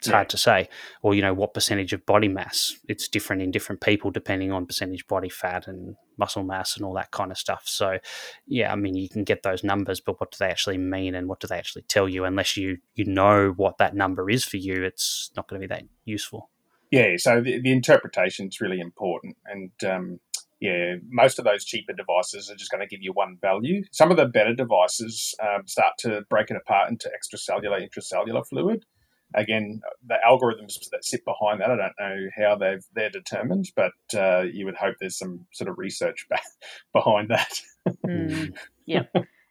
It's 0.00 0.08
yeah. 0.08 0.14
hard 0.14 0.30
to 0.30 0.38
say. 0.38 0.68
Or, 1.02 1.14
you 1.14 1.20
know, 1.20 1.34
what 1.34 1.52
percentage 1.52 1.92
of 1.92 2.06
body 2.06 2.28
mass? 2.28 2.74
It's 2.88 3.06
different 3.06 3.42
in 3.42 3.50
different 3.50 3.82
people 3.82 4.10
depending 4.10 4.50
on 4.50 4.64
percentage 4.64 5.06
body 5.06 5.28
fat 5.28 5.68
and 5.68 5.96
muscle 6.16 6.42
mass 6.42 6.74
and 6.74 6.86
all 6.86 6.94
that 6.94 7.10
kind 7.10 7.30
of 7.30 7.36
stuff. 7.36 7.64
So, 7.66 7.98
yeah, 8.46 8.72
I 8.72 8.76
mean, 8.76 8.94
you 8.94 9.10
can 9.10 9.24
get 9.24 9.42
those 9.42 9.62
numbers, 9.62 10.00
but 10.00 10.18
what 10.18 10.30
do 10.30 10.36
they 10.40 10.48
actually 10.48 10.78
mean 10.78 11.14
and 11.14 11.28
what 11.28 11.38
do 11.38 11.46
they 11.46 11.58
actually 11.58 11.82
tell 11.82 12.08
you? 12.08 12.24
Unless 12.24 12.56
you, 12.56 12.78
you 12.94 13.04
know 13.04 13.52
what 13.54 13.76
that 13.76 13.94
number 13.94 14.30
is 14.30 14.42
for 14.42 14.56
you, 14.56 14.82
it's 14.84 15.30
not 15.36 15.46
going 15.48 15.60
to 15.60 15.68
be 15.68 15.74
that 15.74 15.84
useful. 16.06 16.48
Yeah, 16.90 17.16
so 17.18 17.42
the, 17.42 17.60
the 17.60 17.70
interpretation 17.70 18.48
is 18.48 18.58
really 18.58 18.80
important. 18.80 19.36
And, 19.44 19.70
um, 19.84 20.20
yeah, 20.60 20.94
most 21.10 21.38
of 21.38 21.44
those 21.44 21.62
cheaper 21.66 21.92
devices 21.92 22.50
are 22.50 22.56
just 22.56 22.70
going 22.70 22.80
to 22.80 22.86
give 22.86 23.02
you 23.02 23.12
one 23.12 23.36
value. 23.38 23.84
Some 23.92 24.10
of 24.10 24.16
the 24.16 24.24
better 24.24 24.54
devices 24.54 25.34
um, 25.42 25.66
start 25.66 25.98
to 25.98 26.22
break 26.30 26.50
it 26.50 26.56
apart 26.56 26.88
into 26.88 27.10
extracellular, 27.10 27.86
intracellular 27.86 28.46
fluid 28.46 28.86
again, 29.34 29.80
the 30.06 30.16
algorithms 30.28 30.88
that 30.90 31.04
sit 31.04 31.24
behind 31.24 31.60
that, 31.60 31.70
I 31.70 31.76
don't 31.76 31.92
know 32.00 32.28
how 32.36 32.56
they've 32.56 32.84
they're 32.94 33.10
determined, 33.10 33.70
but 33.76 33.92
uh, 34.16 34.42
you 34.42 34.64
would 34.64 34.76
hope 34.76 34.96
there's 35.00 35.18
some 35.18 35.46
sort 35.52 35.68
of 35.68 35.78
research 35.78 36.26
back 36.28 36.42
behind 36.92 37.30
that. 37.30 37.60
mm, 38.06 38.56
yeah, 38.86 39.04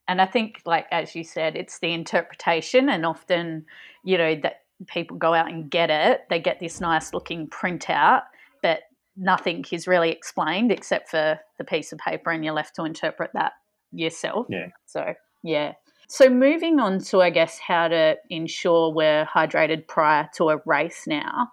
and 0.07 0.21
I 0.21 0.25
think, 0.25 0.61
like 0.65 0.87
as 0.91 1.15
you 1.15 1.23
said, 1.23 1.55
it's 1.55 1.79
the 1.79 1.93
interpretation, 1.93 2.89
and 2.89 3.05
often, 3.05 3.65
you 4.03 4.17
know, 4.17 4.35
that 4.43 4.63
people 4.87 5.17
go 5.17 5.33
out 5.33 5.51
and 5.51 5.69
get 5.69 5.89
it, 5.89 6.21
they 6.29 6.39
get 6.39 6.59
this 6.59 6.79
nice 6.79 7.13
looking 7.13 7.47
printout, 7.47 8.23
but 8.61 8.81
nothing 9.17 9.65
is 9.71 9.87
really 9.87 10.09
explained 10.09 10.71
except 10.71 11.09
for 11.09 11.39
the 11.57 11.63
piece 11.63 11.91
of 11.91 11.99
paper, 11.99 12.31
and 12.31 12.43
you're 12.43 12.53
left 12.53 12.75
to 12.75 12.83
interpret 12.83 13.31
that 13.33 13.53
yourself. 13.91 14.47
Yeah. 14.49 14.67
So 14.85 15.13
yeah. 15.43 15.73
So, 16.11 16.27
moving 16.27 16.79
on 16.79 17.01
to, 17.01 17.21
I 17.21 17.29
guess, 17.29 17.59
how 17.59 17.87
to 17.87 18.15
ensure 18.31 18.91
we're 18.91 19.25
hydrated 19.25 19.85
prior 19.85 20.27
to 20.37 20.49
a 20.49 20.57
race 20.65 21.05
now. 21.05 21.51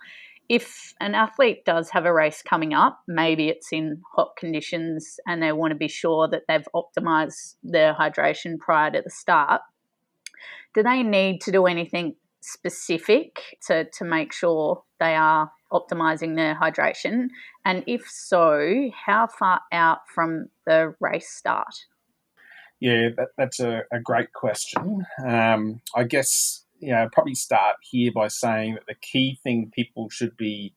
If 0.48 0.94
an 0.98 1.14
athlete 1.14 1.66
does 1.66 1.90
have 1.90 2.06
a 2.06 2.12
race 2.12 2.40
coming 2.40 2.72
up, 2.72 2.98
maybe 3.06 3.50
it's 3.50 3.70
in 3.70 4.00
hot 4.14 4.30
conditions 4.38 5.20
and 5.26 5.42
they 5.42 5.52
want 5.52 5.72
to 5.72 5.76
be 5.76 5.88
sure 5.88 6.26
that 6.28 6.44
they've 6.48 6.66
optimized 6.74 7.56
their 7.62 7.92
hydration 7.92 8.58
prior 8.58 8.90
to 8.92 9.02
the 9.02 9.10
start, 9.10 9.60
do 10.74 10.82
they 10.82 11.02
need 11.02 11.42
to 11.42 11.52
do 11.52 11.66
anything 11.66 12.16
specific 12.40 13.58
to, 13.66 13.84
to 13.90 14.06
make 14.06 14.32
sure 14.32 14.84
they 15.00 15.16
are 15.16 15.52
optimizing 15.70 16.34
their 16.34 16.54
hydration? 16.54 17.28
And 17.66 17.84
if 17.86 18.08
so, 18.08 18.88
how 19.04 19.26
far 19.26 19.60
out 19.70 20.08
from 20.08 20.48
the 20.64 20.94
race 20.98 21.28
start? 21.28 21.74
Yeah, 22.80 23.08
that, 23.16 23.28
that's 23.38 23.60
a, 23.60 23.82
a, 23.90 24.00
great 24.00 24.32
question. 24.34 25.06
Um, 25.24 25.80
I 25.94 26.04
guess 26.04 26.64
you 26.78 26.92
know 26.92 27.08
probably 27.10 27.34
start 27.34 27.76
here 27.80 28.12
by 28.12 28.28
saying 28.28 28.74
that 28.74 28.86
the 28.86 28.94
key 28.94 29.38
thing 29.42 29.70
people 29.74 30.10
should 30.10 30.36
be 30.36 30.74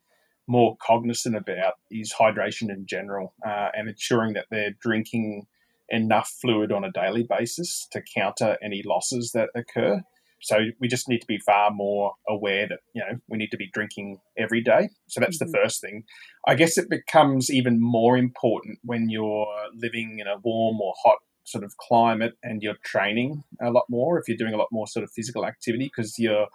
more 0.48 0.78
cognizant 0.82 1.36
about 1.36 1.74
is 1.92 2.14
hydration 2.14 2.70
in 2.70 2.86
general 2.88 3.34
uh, 3.46 3.70
and 3.76 3.88
ensuring 3.88 4.34
that 4.34 4.48
they're 4.50 4.76
drinking 4.82 5.46
enough 5.90 6.34
fluid 6.42 6.72
on 6.72 6.84
a 6.84 6.92
daily 6.92 7.24
basis 7.24 7.88
to 7.92 8.02
counter 8.16 8.58
any 8.64 8.82
losses 8.86 9.32
that 9.34 9.50
occur. 9.56 10.02
So 10.42 10.58
we 10.80 10.88
just 10.88 11.10
need 11.10 11.20
to 11.20 11.28
be 11.28 11.38
far 11.40 11.70
more 11.70 12.14
aware 12.28 12.68
that 12.68 12.80
you 12.96 13.02
know 13.02 13.20
we 13.28 13.38
need 13.38 13.52
to 13.52 13.58
be 13.58 13.70
drinking 13.74 14.20
every 14.38 14.62
day. 14.62 14.90
So 15.08 15.20
that's 15.20 15.38
mm-hmm. 15.38 15.52
the 15.52 15.58
first 15.58 15.82
thing. 15.82 16.04
I 16.48 16.56
guess 16.56 16.78
it 16.78 16.90
becomes 16.90 17.52
even 17.52 17.82
more 17.82 18.18
important 18.18 18.80
when 18.84 19.10
you're 19.10 19.48
living 19.76 20.20
in 20.20 20.28
a 20.28 20.38
warm 20.42 20.80
or 20.80 20.94
hot 21.04 21.18
sort 21.50 21.64
of 21.64 21.76
climate 21.78 22.34
and 22.44 22.62
you're 22.62 22.78
training 22.84 23.44
a 23.62 23.72
lot 23.72 23.86
more 23.90 24.20
if 24.20 24.28
you're 24.28 24.38
doing 24.38 24.54
a 24.54 24.58
lot 24.58 24.68
more 24.72 24.88
sort 24.88 25.04
of 25.04 25.12
physical 25.12 25.46
activity 25.46 25.92
because 25.94 26.18
your 26.18 26.48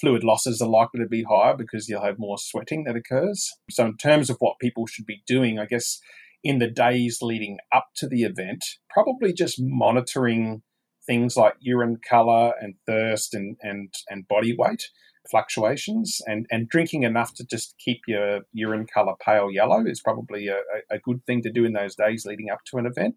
fluid 0.00 0.24
losses 0.24 0.60
are 0.60 0.68
likely 0.68 1.00
to 1.00 1.08
be 1.08 1.22
higher 1.22 1.56
because 1.56 1.88
you'll 1.88 2.04
have 2.04 2.18
more 2.18 2.38
sweating 2.38 2.84
that 2.84 2.96
occurs. 2.96 3.52
So, 3.70 3.86
in 3.86 3.96
terms 3.96 4.30
of 4.30 4.36
what 4.40 4.58
people 4.60 4.86
should 4.86 5.06
be 5.06 5.22
doing, 5.26 5.58
I 5.58 5.66
guess 5.66 6.00
in 6.42 6.58
the 6.58 6.70
days 6.70 7.18
leading 7.22 7.58
up 7.72 7.86
to 7.96 8.06
the 8.06 8.22
event, 8.22 8.64
probably 8.90 9.32
just 9.32 9.56
monitoring 9.58 10.62
things 11.06 11.36
like 11.36 11.54
urine 11.60 11.98
color 12.08 12.52
and 12.60 12.74
thirst 12.86 13.34
and, 13.34 13.56
and, 13.62 13.92
and 14.08 14.28
body 14.28 14.54
weight 14.56 14.84
fluctuations 15.30 16.20
and, 16.26 16.46
and 16.50 16.68
drinking 16.68 17.02
enough 17.02 17.32
to 17.34 17.44
just 17.46 17.74
keep 17.78 18.00
your 18.06 18.40
urine 18.52 18.86
color 18.86 19.14
pale 19.24 19.50
yellow 19.50 19.84
is 19.86 20.00
probably 20.02 20.48
a, 20.48 20.58
a 20.90 20.98
good 20.98 21.24
thing 21.26 21.40
to 21.42 21.50
do 21.50 21.64
in 21.64 21.72
those 21.72 21.94
days 21.94 22.26
leading 22.26 22.50
up 22.50 22.58
to 22.66 22.76
an 22.76 22.86
event 22.86 23.14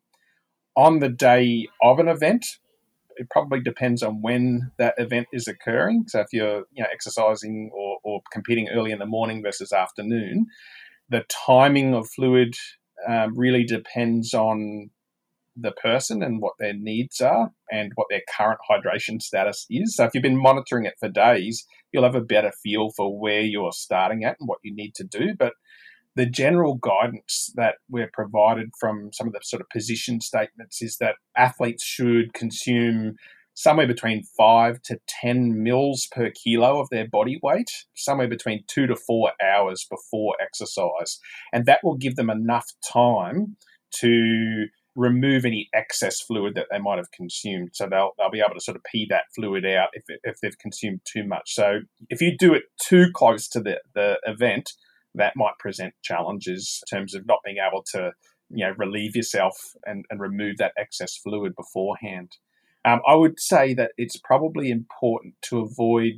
on 0.78 1.00
the 1.00 1.10
day 1.10 1.68
of 1.82 2.00
an 2.00 2.08
event, 2.08 2.46
it 3.18 3.30
probably 3.32 3.60
depends 3.60 4.04
on 4.04 4.22
when 4.22 4.72
that 4.78 4.94
event 4.98 5.28
is 5.34 5.48
occurring. 5.48 6.06
So 6.08 6.22
if 6.22 6.28
you're 6.32 6.66
you 6.72 6.84
know 6.84 6.90
exercising 6.94 7.72
or, 7.74 7.98
or 8.04 8.22
competing 8.32 8.70
early 8.70 8.92
in 8.92 9.00
the 9.00 9.06
morning 9.06 9.42
versus 9.44 9.74
afternoon, 9.74 10.46
the 11.10 11.26
timing 11.46 11.94
of 11.94 12.08
fluid 12.08 12.56
um, 13.08 13.38
really 13.38 13.64
depends 13.64 14.34
on 14.34 14.92
the 15.60 15.72
person 15.72 16.22
and 16.22 16.40
what 16.40 16.54
their 16.60 16.74
needs 16.74 17.20
are 17.20 17.52
and 17.72 17.92
what 17.96 18.08
their 18.12 18.22
current 18.38 18.60
hydration 18.70 19.20
status 19.20 19.66
is. 19.72 19.96
So 19.96 20.06
if 20.06 20.12
you've 20.14 20.22
been 20.22 20.42
monitoring 20.42 20.86
it 20.86 20.94
for 21.00 21.10
days, 21.10 21.66
you'll 21.92 22.04
have 22.04 22.16
a 22.16 22.22
better 22.22 22.52
feel 22.64 22.92
for 22.96 23.20
where 23.20 23.42
you're 23.42 23.72
starting 23.72 24.24
at 24.24 24.38
and 24.40 24.48
what 24.48 24.60
you 24.64 24.76
need 24.76 24.94
to 24.96 25.04
do. 25.04 25.34
But 25.38 25.54
the 26.18 26.26
general 26.26 26.76
guidance 26.76 27.52
that 27.56 27.76
we're 27.90 28.10
provided 28.12 28.72
from 28.80 29.12
some 29.14 29.28
of 29.28 29.34
the 29.34 29.40
sort 29.44 29.62
of 29.62 29.70
position 29.70 30.20
statements 30.20 30.82
is 30.82 30.98
that 30.98 31.16
athletes 31.38 31.84
should 31.86 32.34
consume 32.34 33.14
somewhere 33.54 33.86
between 33.86 34.24
five 34.36 34.82
to 34.82 35.00
10 35.22 35.62
mils 35.62 36.08
per 36.12 36.32
kilo 36.32 36.82
of 36.82 36.90
their 36.90 37.08
body 37.08 37.40
weight, 37.44 37.70
somewhere 37.96 38.28
between 38.28 38.64
two 38.68 38.88
to 38.88 38.96
four 38.96 39.32
hours 39.44 39.86
before 39.90 40.36
exercise. 40.42 41.20
And 41.54 41.68
that 41.68 41.82
will 41.84 41.98
give 41.98 42.16
them 42.16 42.32
enough 42.32 42.66
time 42.92 43.56
to 44.00 44.66
remove 44.96 45.46
any 45.46 45.70
excess 45.76 46.20
fluid 46.20 46.56
that 46.56 46.66
they 46.72 46.80
might 46.80 46.98
have 46.98 47.12
consumed. 47.12 47.70
So 47.74 47.88
they'll, 47.88 48.14
they'll 48.18 48.32
be 48.32 48.42
able 48.44 48.56
to 48.56 48.62
sort 48.62 48.76
of 48.76 48.84
pee 48.92 49.06
that 49.12 49.26
fluid 49.36 49.68
out 49.68 49.90
if, 49.94 50.04
if 50.24 50.38
they've 50.42 50.58
consumed 50.58 51.02
too 51.06 51.24
much. 51.28 51.54
So 51.54 51.82
if 52.10 52.22
you 52.22 52.36
do 52.36 52.56
it 52.56 52.64
too 52.84 53.12
close 53.14 53.48
to 53.50 53.60
the, 53.60 53.82
the 53.94 54.18
event, 54.26 54.72
that 55.16 55.34
might 55.36 55.58
present 55.60 55.94
challenges 56.04 56.82
in 56.92 56.98
terms 56.98 57.16
of 57.16 57.26
not 57.26 57.40
being 57.44 57.58
able 57.66 57.84
to 57.94 58.12
you 58.50 58.66
know 58.66 58.74
relieve 58.78 59.16
yourself 59.16 59.56
and, 59.86 60.06
and 60.10 60.20
remove 60.20 60.58
that 60.58 60.74
excess 60.78 61.18
fluid 61.18 61.54
beforehand. 61.56 62.32
Um, 62.86 63.02
I 63.08 63.16
would 63.16 63.40
say 63.40 63.74
that 63.74 63.92
it's 63.98 64.18
probably 64.18 64.70
important 64.70 65.36
to 65.44 65.60
avoid 65.60 66.16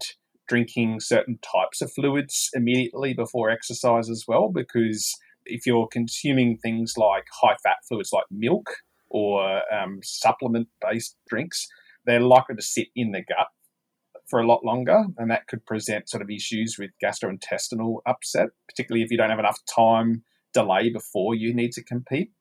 drinking 0.47 0.99
certain 0.99 1.39
types 1.41 1.81
of 1.81 1.91
fluids 1.91 2.49
immediately 2.53 3.13
before 3.13 3.49
exercise 3.49 4.09
as 4.09 4.25
well, 4.27 4.49
because 4.49 5.15
if 5.45 5.65
you're 5.65 5.87
consuming 5.87 6.57
things 6.57 6.93
like 6.97 7.25
high 7.41 7.55
fat 7.63 7.77
fluids 7.87 8.11
like 8.13 8.25
milk 8.29 8.69
or 9.09 9.61
um, 9.73 9.99
supplement 10.03 10.67
based 10.81 11.15
drinks, 11.27 11.67
they're 12.05 12.19
likely 12.19 12.55
to 12.55 12.61
sit 12.61 12.87
in 12.95 13.11
the 13.11 13.23
gut 13.23 13.47
for 14.29 14.39
a 14.39 14.47
lot 14.47 14.63
longer, 14.63 15.05
and 15.17 15.31
that 15.31 15.47
could 15.47 15.65
present 15.65 16.09
sort 16.09 16.21
of 16.21 16.29
issues 16.29 16.77
with 16.77 16.91
gastrointestinal 17.03 17.97
upset, 18.05 18.49
particularly 18.67 19.03
if 19.03 19.11
you 19.11 19.17
don't 19.17 19.29
have 19.29 19.39
enough 19.39 19.59
time 19.65 20.23
delay 20.53 20.89
before 20.89 21.35
you 21.35 21.53
need 21.53 21.71
to 21.73 21.83
compete. 21.83 22.31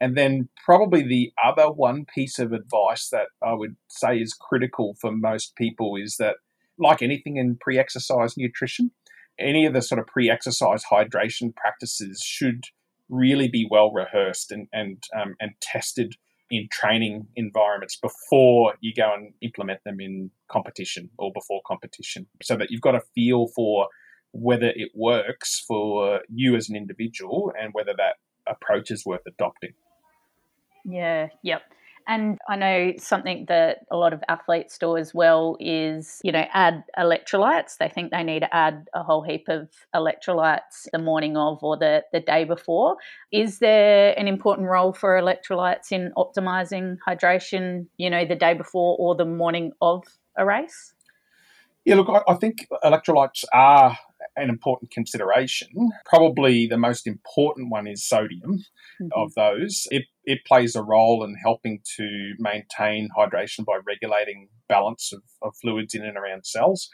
And 0.00 0.16
then, 0.16 0.48
probably 0.64 1.02
the 1.02 1.32
other 1.44 1.70
one 1.70 2.06
piece 2.06 2.38
of 2.38 2.52
advice 2.52 3.08
that 3.10 3.28
I 3.42 3.52
would 3.52 3.76
say 3.88 4.18
is 4.18 4.32
critical 4.32 4.96
for 5.00 5.12
most 5.12 5.54
people 5.56 5.96
is 5.96 6.16
that, 6.16 6.36
like 6.78 7.02
anything 7.02 7.36
in 7.36 7.58
pre 7.60 7.78
exercise 7.78 8.36
nutrition, 8.36 8.92
any 9.38 9.66
of 9.66 9.74
the 9.74 9.82
sort 9.82 9.98
of 9.98 10.06
pre 10.06 10.30
exercise 10.30 10.84
hydration 10.90 11.54
practices 11.54 12.22
should 12.24 12.64
really 13.10 13.48
be 13.48 13.66
well 13.70 13.92
rehearsed 13.92 14.50
and, 14.50 14.68
and, 14.72 15.04
um, 15.14 15.34
and 15.40 15.52
tested 15.60 16.14
in 16.50 16.68
training 16.70 17.26
environments 17.36 17.96
before 17.96 18.74
you 18.80 18.92
go 18.94 19.12
and 19.14 19.32
implement 19.40 19.80
them 19.84 20.00
in 20.00 20.30
competition 20.50 21.08
or 21.18 21.30
before 21.32 21.60
competition 21.66 22.26
so 22.42 22.56
that 22.56 22.70
you've 22.70 22.80
got 22.80 22.94
a 22.94 23.00
feel 23.14 23.48
for 23.54 23.88
whether 24.32 24.68
it 24.68 24.90
works 24.94 25.64
for 25.66 26.20
you 26.28 26.56
as 26.56 26.68
an 26.68 26.76
individual 26.76 27.52
and 27.60 27.72
whether 27.72 27.92
that 27.96 28.16
approach 28.48 28.90
is 28.90 29.04
worth 29.06 29.22
adopting. 29.26 29.72
Yeah, 30.84 31.28
yep. 31.42 31.62
And 32.10 32.40
I 32.48 32.56
know 32.56 32.92
something 32.98 33.44
that 33.46 33.86
a 33.88 33.96
lot 33.96 34.12
of 34.12 34.20
athletes 34.28 34.76
do 34.78 34.96
as 34.96 35.14
well 35.14 35.56
is, 35.60 36.20
you 36.24 36.32
know, 36.32 36.44
add 36.52 36.82
electrolytes. 36.98 37.76
They 37.76 37.88
think 37.88 38.10
they 38.10 38.24
need 38.24 38.40
to 38.40 38.52
add 38.52 38.88
a 38.92 39.04
whole 39.04 39.22
heap 39.22 39.44
of 39.46 39.68
electrolytes 39.94 40.88
the 40.92 40.98
morning 40.98 41.36
of 41.36 41.62
or 41.62 41.76
the, 41.76 42.02
the 42.12 42.18
day 42.18 42.42
before. 42.42 42.96
Is 43.30 43.60
there 43.60 44.12
an 44.18 44.26
important 44.26 44.66
role 44.66 44.92
for 44.92 45.20
electrolytes 45.20 45.92
in 45.92 46.10
optimizing 46.16 46.96
hydration, 47.08 47.86
you 47.96 48.10
know, 48.10 48.24
the 48.24 48.34
day 48.34 48.54
before 48.54 48.96
or 48.98 49.14
the 49.14 49.24
morning 49.24 49.70
of 49.80 50.02
a 50.36 50.44
race? 50.44 50.94
Yeah, 51.84 51.94
look, 51.94 52.08
I, 52.08 52.32
I 52.32 52.34
think 52.34 52.66
electrolytes 52.84 53.44
are 53.54 53.96
an 54.36 54.48
important 54.48 54.90
consideration. 54.90 55.68
Probably 56.04 56.66
the 56.66 56.76
most 56.76 57.06
important 57.06 57.70
one 57.70 57.86
is 57.86 58.04
sodium 58.04 58.64
mm-hmm. 59.00 59.08
of 59.14 59.32
those. 59.34 59.86
It, 59.90 60.06
it 60.24 60.44
plays 60.46 60.76
a 60.76 60.82
role 60.82 61.24
in 61.24 61.34
helping 61.42 61.80
to 61.96 62.34
maintain 62.38 63.08
hydration 63.16 63.64
by 63.64 63.78
regulating 63.86 64.48
balance 64.68 65.12
of, 65.12 65.22
of 65.42 65.54
fluids 65.60 65.94
in 65.94 66.04
and 66.04 66.16
around 66.16 66.44
cells. 66.44 66.88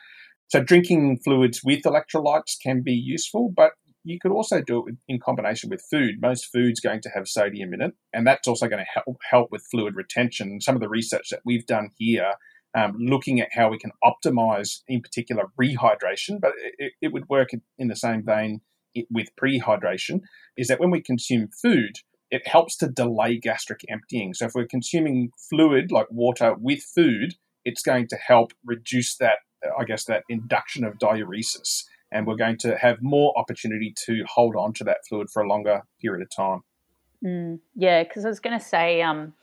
So 0.48 0.62
drinking 0.62 1.20
fluids 1.24 1.62
with 1.64 1.82
electrolytes 1.82 2.54
can 2.62 2.82
be 2.82 2.92
useful, 2.92 3.52
but 3.54 3.72
you 4.04 4.20
could 4.20 4.30
also 4.30 4.62
do 4.62 4.86
it 4.86 4.94
in 5.08 5.18
combination 5.18 5.68
with 5.68 5.82
food. 5.90 6.20
Most 6.20 6.46
food's 6.52 6.78
going 6.78 7.00
to 7.02 7.10
have 7.10 7.26
sodium 7.26 7.74
in 7.74 7.82
it, 7.82 7.94
and 8.12 8.24
that's 8.24 8.46
also 8.46 8.68
going 8.68 8.84
to 8.84 8.90
help 8.94 9.16
help 9.28 9.50
with 9.50 9.66
fluid 9.68 9.96
retention. 9.96 10.60
Some 10.60 10.76
of 10.76 10.80
the 10.80 10.88
research 10.88 11.30
that 11.30 11.40
we've 11.44 11.66
done 11.66 11.90
here, 11.98 12.34
um, 12.76 12.94
looking 12.98 13.40
at 13.40 13.48
how 13.52 13.68
we 13.68 13.78
can 13.78 13.90
optimize, 14.04 14.82
in 14.86 15.02
particular, 15.02 15.46
rehydration, 15.60 16.40
but 16.40 16.52
it, 16.78 16.92
it 17.02 17.12
would 17.12 17.28
work 17.28 17.48
in 17.78 17.88
the 17.88 17.96
same 17.96 18.22
vein 18.24 18.60
with 19.10 19.28
prehydration, 19.42 20.20
is 20.56 20.68
that 20.68 20.78
when 20.78 20.92
we 20.92 21.00
consume 21.02 21.48
food, 21.48 21.96
it 22.30 22.46
helps 22.46 22.76
to 22.78 22.88
delay 22.88 23.38
gastric 23.38 23.84
emptying. 23.88 24.34
So 24.34 24.46
if 24.46 24.52
we're 24.54 24.66
consuming 24.66 25.30
fluid 25.48 25.92
like 25.92 26.06
water 26.10 26.54
with 26.58 26.82
food, 26.82 27.34
it's 27.64 27.82
going 27.82 28.08
to 28.08 28.16
help 28.16 28.52
reduce 28.64 29.16
that, 29.16 29.38
I 29.78 29.84
guess, 29.84 30.04
that 30.04 30.24
induction 30.28 30.84
of 30.84 30.98
diuresis 30.98 31.84
and 32.12 32.26
we're 32.26 32.36
going 32.36 32.56
to 32.58 32.76
have 32.76 33.02
more 33.02 33.36
opportunity 33.36 33.92
to 34.06 34.24
hold 34.28 34.56
on 34.56 34.72
to 34.74 34.84
that 34.84 34.98
fluid 35.08 35.28
for 35.30 35.42
a 35.42 35.48
longer 35.48 35.82
period 36.00 36.22
of 36.22 36.30
time. 36.30 36.62
Mm, 37.24 37.60
yeah, 37.74 38.04
because 38.04 38.24
I 38.24 38.28
was 38.28 38.40
going 38.40 38.58
to 38.58 38.64
say, 38.64 39.02
um, 39.02 39.34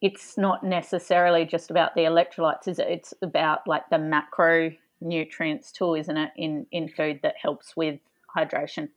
it's 0.00 0.38
not 0.38 0.62
necessarily 0.62 1.44
just 1.44 1.70
about 1.70 1.94
the 1.94 2.02
electrolytes, 2.02 2.68
is 2.68 2.78
it? 2.78 2.88
It's 2.88 3.14
about 3.22 3.66
like 3.66 3.88
the 3.90 3.96
macronutrients 3.96 5.72
too, 5.72 5.94
isn't 5.94 6.16
it, 6.16 6.30
in 6.36 6.66
in 6.70 6.88
food 6.88 7.20
that 7.22 7.34
helps 7.40 7.76
with 7.76 7.98
hydration. 8.36 8.90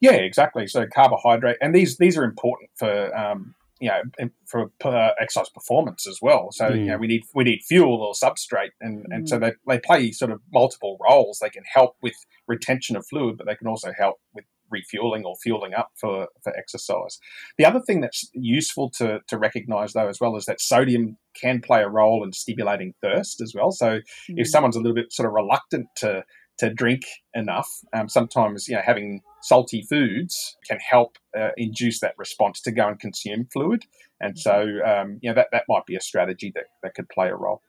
Yeah, 0.00 0.12
exactly. 0.12 0.66
So 0.66 0.86
carbohydrate, 0.86 1.56
and 1.60 1.74
these 1.74 1.98
these 1.98 2.16
are 2.16 2.24
important 2.24 2.70
for 2.76 3.16
um, 3.16 3.54
you 3.80 3.88
know 3.88 4.28
for 4.46 4.70
uh, 4.84 5.10
exercise 5.20 5.48
performance 5.48 6.06
as 6.06 6.18
well. 6.22 6.48
So 6.52 6.70
mm. 6.70 6.78
you 6.78 6.86
know 6.86 6.98
we 6.98 7.06
need 7.06 7.24
we 7.34 7.44
need 7.44 7.60
fuel 7.62 8.02
or 8.02 8.12
substrate, 8.12 8.70
and 8.80 9.00
mm. 9.00 9.06
and 9.10 9.28
so 9.28 9.38
mm. 9.38 9.40
they 9.40 9.52
they 9.66 9.80
play 9.80 10.12
sort 10.12 10.30
of 10.30 10.40
multiple 10.52 10.98
roles. 11.08 11.38
They 11.40 11.50
can 11.50 11.64
help 11.72 11.96
with 12.02 12.14
retention 12.46 12.96
of 12.96 13.06
fluid, 13.06 13.36
but 13.38 13.46
they 13.46 13.56
can 13.56 13.66
also 13.66 13.92
help 13.96 14.16
with 14.34 14.44
refueling 14.70 15.24
or 15.24 15.34
fueling 15.42 15.74
up 15.74 15.90
for, 15.96 16.28
for 16.42 16.56
exercise. 16.56 17.18
The 17.56 17.64
other 17.64 17.80
thing 17.80 18.00
that's 18.00 18.28
useful 18.34 18.90
to, 18.98 19.20
to 19.28 19.38
recognize 19.38 19.92
though 19.92 20.08
as 20.08 20.20
well 20.20 20.36
is 20.36 20.44
that 20.46 20.60
sodium 20.60 21.16
can 21.40 21.60
play 21.60 21.82
a 21.82 21.88
role 21.88 22.24
in 22.24 22.32
stimulating 22.32 22.94
thirst 23.02 23.40
as 23.40 23.54
well. 23.54 23.70
So 23.70 23.98
mm. 23.98 24.00
if 24.36 24.48
someone's 24.48 24.76
a 24.76 24.80
little 24.80 24.94
bit 24.94 25.12
sort 25.12 25.26
of 25.26 25.32
reluctant 25.32 25.86
to 25.96 26.22
to 26.58 26.72
drink 26.72 27.02
enough, 27.34 27.68
um, 27.92 28.08
sometimes 28.08 28.68
you 28.68 28.74
know 28.74 28.82
having 28.84 29.22
salty 29.40 29.82
foods 29.82 30.56
can 30.66 30.78
help 30.78 31.18
uh, 31.38 31.50
induce 31.56 32.00
that 32.00 32.14
response 32.18 32.60
to 32.62 32.72
go 32.72 32.88
and 32.88 32.98
consume 32.98 33.46
fluid. 33.52 33.84
And 34.20 34.38
so, 34.38 34.66
um, 34.84 35.18
you 35.22 35.30
know, 35.30 35.34
that, 35.34 35.48
that 35.52 35.64
might 35.68 35.86
be 35.86 35.96
a 35.96 36.00
strategy 36.00 36.52
that, 36.54 36.64
that 36.82 36.94
could 36.94 37.08
play 37.08 37.28
a 37.28 37.36
role. 37.36 37.62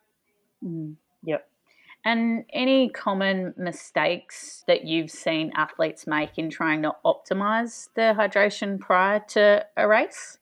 Mm, 0.63 0.95
yep. 1.23 1.47
And 2.05 2.45
any 2.53 2.89
common 2.89 3.53
mistakes 3.57 4.63
that 4.67 4.85
you've 4.85 5.11
seen 5.11 5.51
athletes 5.55 6.07
make 6.07 6.37
in 6.37 6.49
trying 6.49 6.81
to 6.83 6.93
optimize 7.05 7.89
their 7.95 8.15
hydration 8.15 8.79
prior 8.79 9.19
to 9.29 9.65
a 9.75 9.87
race? 9.87 10.37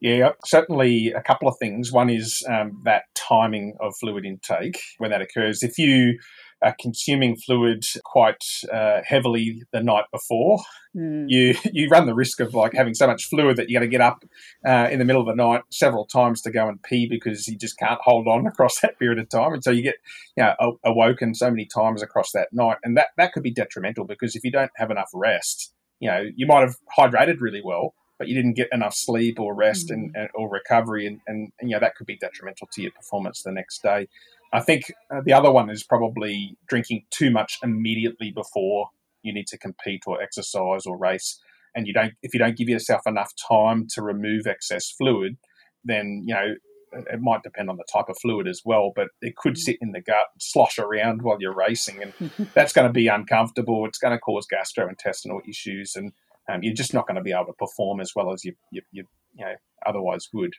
Yeah, 0.00 0.30
certainly 0.44 1.12
a 1.12 1.22
couple 1.22 1.48
of 1.48 1.56
things. 1.58 1.92
One 1.92 2.10
is 2.10 2.44
um, 2.48 2.82
that 2.84 3.04
timing 3.14 3.76
of 3.80 3.94
fluid 3.98 4.24
intake 4.24 4.80
when 4.98 5.10
that 5.10 5.22
occurs. 5.22 5.62
If 5.62 5.78
you 5.78 6.18
are 6.62 6.74
consuming 6.80 7.36
fluid 7.36 7.84
quite 8.04 8.44
uh, 8.72 9.00
heavily 9.04 9.62
the 9.72 9.82
night 9.82 10.04
before, 10.12 10.58
mm. 10.96 11.24
you 11.28 11.54
you 11.72 11.88
run 11.88 12.06
the 12.06 12.14
risk 12.14 12.40
of 12.40 12.54
like 12.54 12.72
having 12.74 12.94
so 12.94 13.06
much 13.06 13.28
fluid 13.28 13.56
that 13.56 13.68
you 13.68 13.76
got 13.76 13.80
to 13.80 13.88
get 13.88 14.00
up 14.00 14.24
uh, 14.66 14.88
in 14.90 14.98
the 14.98 15.04
middle 15.04 15.22
of 15.22 15.28
the 15.28 15.34
night 15.34 15.62
several 15.70 16.04
times 16.04 16.42
to 16.42 16.50
go 16.50 16.68
and 16.68 16.82
pee 16.82 17.06
because 17.08 17.46
you 17.46 17.56
just 17.56 17.78
can't 17.78 18.00
hold 18.02 18.26
on 18.26 18.46
across 18.52 18.80
that 18.80 18.98
period 18.98 19.18
of 19.18 19.28
time, 19.28 19.52
and 19.52 19.62
so 19.62 19.70
you 19.70 19.82
get 19.82 19.96
you 20.36 20.42
know 20.42 20.78
awoken 20.84 21.34
so 21.34 21.50
many 21.50 21.64
times 21.64 22.02
across 22.02 22.32
that 22.32 22.48
night, 22.52 22.78
and 22.82 22.96
that 22.96 23.08
that 23.16 23.32
could 23.32 23.42
be 23.42 23.52
detrimental 23.52 24.04
because 24.04 24.34
if 24.34 24.44
you 24.44 24.50
don't 24.50 24.72
have 24.76 24.90
enough 24.90 25.10
rest, 25.14 25.72
you 26.00 26.10
know 26.10 26.24
you 26.34 26.46
might 26.46 26.60
have 26.60 26.76
hydrated 26.98 27.40
really 27.40 27.62
well, 27.64 27.94
but 28.18 28.26
you 28.26 28.34
didn't 28.34 28.54
get 28.54 28.68
enough 28.72 28.94
sleep 28.94 29.38
or 29.38 29.54
rest 29.54 29.88
mm. 29.88 29.94
and, 29.94 30.16
and, 30.16 30.28
or 30.34 30.50
recovery, 30.50 31.06
and, 31.06 31.20
and, 31.26 31.52
and 31.60 31.70
you 31.70 31.76
know 31.76 31.80
that 31.80 31.94
could 31.94 32.06
be 32.06 32.16
detrimental 32.16 32.68
to 32.72 32.82
your 32.82 32.92
performance 32.92 33.42
the 33.42 33.52
next 33.52 33.82
day. 33.82 34.08
I 34.52 34.60
think 34.60 34.92
uh, 35.10 35.20
the 35.24 35.32
other 35.32 35.50
one 35.50 35.70
is 35.70 35.82
probably 35.82 36.56
drinking 36.66 37.04
too 37.10 37.30
much 37.30 37.58
immediately 37.62 38.30
before 38.30 38.90
you 39.22 39.32
need 39.32 39.46
to 39.48 39.58
compete 39.58 40.04
or 40.06 40.22
exercise 40.22 40.86
or 40.86 40.96
race, 40.96 41.38
and 41.74 41.86
you 41.86 41.92
don't 41.92 42.14
if 42.22 42.32
you 42.32 42.38
don't 42.38 42.56
give 42.56 42.68
yourself 42.68 43.02
enough 43.06 43.32
time 43.48 43.86
to 43.94 44.02
remove 44.02 44.46
excess 44.46 44.90
fluid, 44.90 45.36
then 45.84 46.24
you 46.26 46.34
know 46.34 46.54
it 46.92 47.20
might 47.20 47.42
depend 47.42 47.68
on 47.68 47.76
the 47.76 47.84
type 47.92 48.08
of 48.08 48.18
fluid 48.18 48.48
as 48.48 48.62
well, 48.64 48.92
but 48.94 49.08
it 49.20 49.36
could 49.36 49.54
mm. 49.54 49.58
sit 49.58 49.76
in 49.80 49.92
the 49.92 50.00
gut, 50.00 50.16
slosh 50.38 50.78
around 50.78 51.22
while 51.22 51.36
you're 51.40 51.54
racing, 51.54 52.02
and 52.02 52.48
that's 52.54 52.72
going 52.72 52.86
to 52.86 52.92
be 52.92 53.08
uncomfortable. 53.08 53.86
It's 53.86 53.98
going 53.98 54.12
to 54.12 54.18
cause 54.18 54.46
gastrointestinal 54.46 55.40
issues, 55.48 55.96
and 55.96 56.12
um, 56.50 56.62
you're 56.62 56.74
just 56.74 56.94
not 56.94 57.06
going 57.06 57.16
to 57.16 57.22
be 57.22 57.32
able 57.32 57.46
to 57.46 57.52
perform 57.52 58.00
as 58.00 58.12
well 58.14 58.32
as 58.32 58.44
you 58.44 58.54
you, 58.72 58.82
you, 58.92 59.04
you 59.34 59.44
know 59.44 59.54
otherwise 59.86 60.28
would. 60.32 60.54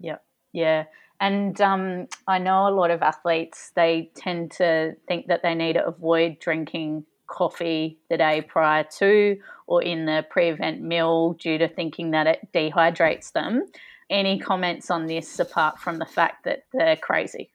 Yeah, 0.00 0.16
yeah. 0.54 0.84
And 1.20 1.60
um, 1.60 2.08
I 2.26 2.38
know 2.38 2.68
a 2.68 2.74
lot 2.74 2.90
of 2.90 3.02
athletes, 3.02 3.72
they 3.74 4.10
tend 4.14 4.52
to 4.52 4.96
think 5.06 5.26
that 5.26 5.42
they 5.42 5.54
need 5.54 5.74
to 5.74 5.86
avoid 5.86 6.38
drinking 6.38 7.04
coffee 7.26 7.98
the 8.10 8.16
day 8.16 8.42
prior 8.42 8.84
to 8.98 9.36
or 9.66 9.82
in 9.82 10.06
the 10.06 10.24
pre 10.30 10.48
event 10.48 10.82
meal 10.82 11.34
due 11.34 11.58
to 11.58 11.68
thinking 11.68 12.12
that 12.12 12.26
it 12.26 12.48
dehydrates 12.54 13.32
them. 13.32 13.66
Any 14.10 14.38
comments 14.38 14.90
on 14.90 15.06
this 15.06 15.38
apart 15.38 15.78
from 15.78 15.98
the 15.98 16.06
fact 16.06 16.44
that 16.44 16.64
they're 16.72 16.96
crazy? 16.96 17.50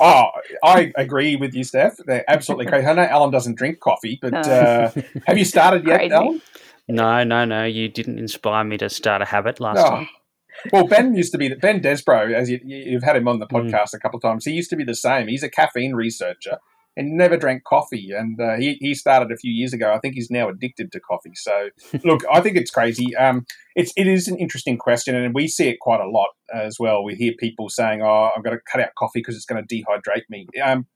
Oh, 0.00 0.28
I 0.64 0.92
agree 0.96 1.36
with 1.36 1.54
you, 1.54 1.64
Steph. 1.64 1.98
They're 2.06 2.24
absolutely 2.28 2.66
crazy. 2.66 2.86
I 2.86 2.94
know 2.94 3.02
Alan 3.02 3.30
doesn't 3.30 3.56
drink 3.56 3.80
coffee, 3.80 4.18
but 4.20 4.34
uh, 4.34 4.90
have 5.26 5.36
you 5.36 5.44
started 5.44 5.86
yet, 5.86 5.96
crazy. 5.98 6.14
Alan? 6.14 6.42
No, 6.88 7.22
no, 7.24 7.44
no. 7.44 7.64
You 7.64 7.88
didn't 7.88 8.18
inspire 8.18 8.64
me 8.64 8.78
to 8.78 8.88
start 8.88 9.20
a 9.20 9.26
habit 9.26 9.60
last 9.60 9.80
oh. 9.80 9.90
time. 9.90 10.08
Well, 10.72 10.86
Ben 10.86 11.14
used 11.14 11.32
to 11.32 11.38
be 11.38 11.54
Ben 11.54 11.80
Desbrow, 11.80 12.34
as 12.34 12.50
you, 12.50 12.60
have 12.92 13.02
had 13.02 13.16
him 13.16 13.28
on 13.28 13.38
the 13.38 13.46
hmm. 13.46 13.56
podcast 13.56 13.90
mm. 13.90 13.94
a 13.94 13.98
couple 13.98 14.18
of 14.18 14.22
times. 14.22 14.44
He 14.44 14.52
used 14.52 14.70
to 14.70 14.76
be 14.76 14.84
the 14.84 14.94
same. 14.94 15.28
He's 15.28 15.42
a 15.42 15.48
caffeine 15.50 15.94
researcher 15.94 16.58
and 16.96 17.16
never 17.16 17.36
drank 17.36 17.64
coffee. 17.64 18.12
And 18.12 18.40
uh, 18.40 18.56
he 18.56 18.76
he 18.80 18.94
started 18.94 19.32
a 19.32 19.36
few 19.36 19.52
years 19.52 19.72
ago. 19.72 19.92
I 19.92 19.98
think 19.98 20.14
he's 20.14 20.30
now 20.30 20.48
addicted 20.48 20.92
to 20.92 21.00
coffee. 21.00 21.32
So 21.34 21.70
look, 22.04 22.22
I 22.30 22.40
think 22.40 22.56
it's 22.56 22.70
crazy. 22.70 23.16
Um, 23.16 23.46
it's 23.74 23.92
it 23.96 24.06
is 24.06 24.28
an 24.28 24.36
interesting 24.36 24.78
question, 24.78 25.14
and 25.14 25.34
we 25.34 25.48
see 25.48 25.68
it 25.68 25.80
quite 25.80 26.00
a 26.00 26.08
lot 26.08 26.28
as 26.54 26.76
well. 26.78 27.02
We 27.02 27.14
hear 27.14 27.32
people 27.38 27.68
saying, 27.68 28.02
"Oh, 28.02 28.30
I'm 28.34 28.42
going 28.42 28.56
to 28.56 28.62
cut 28.70 28.80
out 28.80 28.94
coffee 28.98 29.20
because 29.20 29.36
it's 29.36 29.46
going 29.46 29.64
to 29.64 29.74
dehydrate 29.74 30.28
me." 30.28 30.46
Um, 30.62 30.86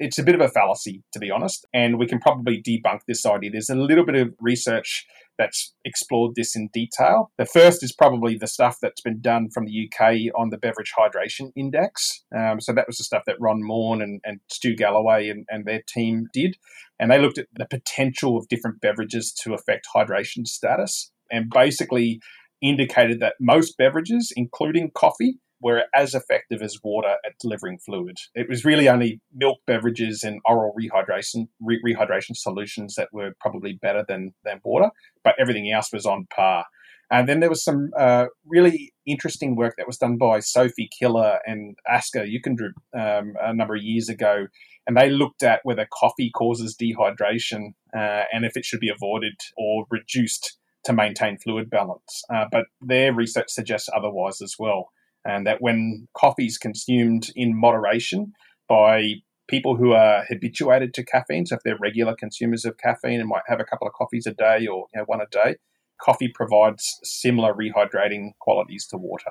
it's 0.00 0.18
a 0.18 0.24
bit 0.24 0.34
of 0.34 0.40
a 0.40 0.48
fallacy, 0.48 1.02
to 1.12 1.20
be 1.20 1.30
honest, 1.30 1.66
and 1.72 1.98
we 1.98 2.06
can 2.06 2.18
probably 2.18 2.60
debunk 2.60 3.00
this 3.06 3.24
idea. 3.24 3.50
There's 3.52 3.70
a 3.70 3.76
little 3.76 4.04
bit 4.04 4.16
of 4.16 4.34
research 4.40 5.06
that's 5.38 5.74
explored 5.84 6.34
this 6.36 6.54
in 6.54 6.68
detail. 6.72 7.30
The 7.38 7.46
first 7.46 7.82
is 7.82 7.92
probably 7.92 8.36
the 8.36 8.46
stuff 8.46 8.78
that's 8.80 9.00
been 9.00 9.20
done 9.20 9.50
from 9.50 9.66
the 9.66 9.88
UK 9.88 10.32
on 10.38 10.50
the 10.50 10.58
Beverage 10.58 10.92
Hydration 10.96 11.52
Index. 11.56 12.24
Um, 12.36 12.60
so 12.60 12.72
that 12.72 12.86
was 12.86 12.98
the 12.98 13.04
stuff 13.04 13.24
that 13.26 13.40
Ron 13.40 13.62
Maughan 13.62 14.02
and, 14.02 14.20
and 14.24 14.40
Stu 14.50 14.74
Galloway 14.74 15.28
and, 15.28 15.46
and 15.48 15.64
their 15.64 15.82
team 15.86 16.26
did. 16.32 16.56
And 16.98 17.10
they 17.10 17.18
looked 17.18 17.38
at 17.38 17.48
the 17.54 17.66
potential 17.66 18.36
of 18.36 18.48
different 18.48 18.80
beverages 18.80 19.32
to 19.42 19.54
affect 19.54 19.88
hydration 19.94 20.46
status 20.46 21.10
and 21.30 21.50
basically 21.50 22.20
indicated 22.62 23.20
that 23.20 23.34
most 23.40 23.76
beverages, 23.76 24.32
including 24.36 24.90
coffee, 24.94 25.38
were 25.64 25.84
as 25.94 26.14
effective 26.14 26.60
as 26.60 26.78
water 26.84 27.16
at 27.24 27.38
delivering 27.40 27.78
fluid. 27.78 28.18
It 28.34 28.50
was 28.50 28.66
really 28.66 28.86
only 28.86 29.20
milk 29.34 29.60
beverages 29.66 30.22
and 30.22 30.40
oral 30.46 30.74
rehydration 30.78 31.48
re- 31.58 31.80
rehydration 31.84 32.36
solutions 32.36 32.96
that 32.96 33.08
were 33.12 33.32
probably 33.40 33.72
better 33.72 34.04
than 34.06 34.34
than 34.44 34.60
water, 34.62 34.90
but 35.24 35.34
everything 35.40 35.72
else 35.72 35.90
was 35.90 36.04
on 36.04 36.26
par. 36.36 36.66
And 37.10 37.28
then 37.28 37.40
there 37.40 37.48
was 37.48 37.64
some 37.64 37.90
uh, 37.98 38.26
really 38.46 38.92
interesting 39.06 39.56
work 39.56 39.74
that 39.78 39.86
was 39.86 39.98
done 39.98 40.18
by 40.18 40.40
Sophie 40.40 40.88
Killer 40.98 41.38
and 41.46 41.76
Asker 41.88 42.26
Jeukendrup 42.26 42.74
um, 42.94 43.34
a 43.40 43.54
number 43.54 43.74
of 43.74 43.82
years 43.82 44.08
ago, 44.08 44.46
and 44.86 44.96
they 44.96 45.08
looked 45.08 45.42
at 45.42 45.60
whether 45.64 45.86
coffee 45.90 46.30
causes 46.30 46.76
dehydration 46.76 47.72
uh, 47.96 48.24
and 48.32 48.44
if 48.44 48.56
it 48.56 48.66
should 48.66 48.80
be 48.80 48.90
avoided 48.90 49.34
or 49.56 49.86
reduced 49.90 50.58
to 50.84 50.92
maintain 50.92 51.38
fluid 51.38 51.70
balance. 51.70 52.22
Uh, 52.28 52.44
but 52.52 52.66
their 52.82 53.14
research 53.14 53.48
suggests 53.48 53.88
otherwise 53.96 54.42
as 54.42 54.56
well 54.58 54.90
and 55.24 55.46
that 55.46 55.60
when 55.60 56.08
coffee 56.16 56.46
is 56.46 56.58
consumed 56.58 57.30
in 57.34 57.58
moderation 57.58 58.32
by 58.68 59.14
people 59.48 59.76
who 59.76 59.92
are 59.92 60.24
habituated 60.28 60.94
to 60.94 61.04
caffeine, 61.04 61.46
so 61.46 61.56
if 61.56 61.62
they're 61.64 61.78
regular 61.80 62.14
consumers 62.14 62.64
of 62.64 62.78
caffeine 62.78 63.20
and 63.20 63.28
might 63.28 63.42
have 63.46 63.60
a 63.60 63.64
couple 63.64 63.86
of 63.86 63.92
coffees 63.92 64.26
a 64.26 64.32
day 64.32 64.66
or 64.66 64.86
you 64.92 64.96
know, 64.96 65.04
one 65.06 65.20
a 65.20 65.26
day, 65.30 65.56
coffee 66.00 66.28
provides 66.28 66.98
similar 67.02 67.54
rehydrating 67.54 68.30
qualities 68.40 68.86
to 68.86 68.96
water. 68.96 69.30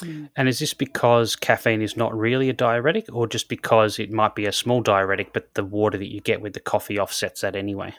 Hmm. 0.00 0.26
And 0.36 0.48
is 0.48 0.58
this 0.58 0.74
because 0.74 1.36
caffeine 1.36 1.82
is 1.82 1.96
not 1.96 2.16
really 2.16 2.48
a 2.48 2.52
diuretic, 2.52 3.06
or 3.12 3.26
just 3.26 3.48
because 3.48 3.98
it 3.98 4.10
might 4.10 4.34
be 4.34 4.46
a 4.46 4.52
small 4.52 4.80
diuretic, 4.80 5.32
but 5.32 5.54
the 5.54 5.64
water 5.64 5.98
that 5.98 6.12
you 6.12 6.20
get 6.20 6.40
with 6.40 6.52
the 6.52 6.60
coffee 6.60 6.98
offsets 6.98 7.42
that 7.42 7.54
anyway? 7.54 7.94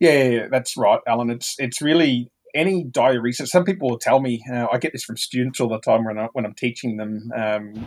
Yeah, 0.00 0.48
that's 0.50 0.76
right, 0.76 1.00
Alan. 1.06 1.30
It's 1.30 1.54
it's 1.58 1.80
really 1.80 2.30
any 2.54 2.84
diuresis, 2.84 3.48
some 3.48 3.64
people 3.64 3.88
will 3.88 3.98
tell 3.98 4.20
me, 4.20 4.42
uh, 4.52 4.66
I 4.72 4.78
get 4.78 4.92
this 4.92 5.04
from 5.04 5.16
students 5.16 5.60
all 5.60 5.68
the 5.68 5.80
time 5.80 6.04
when, 6.04 6.18
I, 6.18 6.28
when 6.32 6.46
I'm 6.46 6.54
teaching 6.54 6.96
them 6.96 7.30
um, 7.36 7.84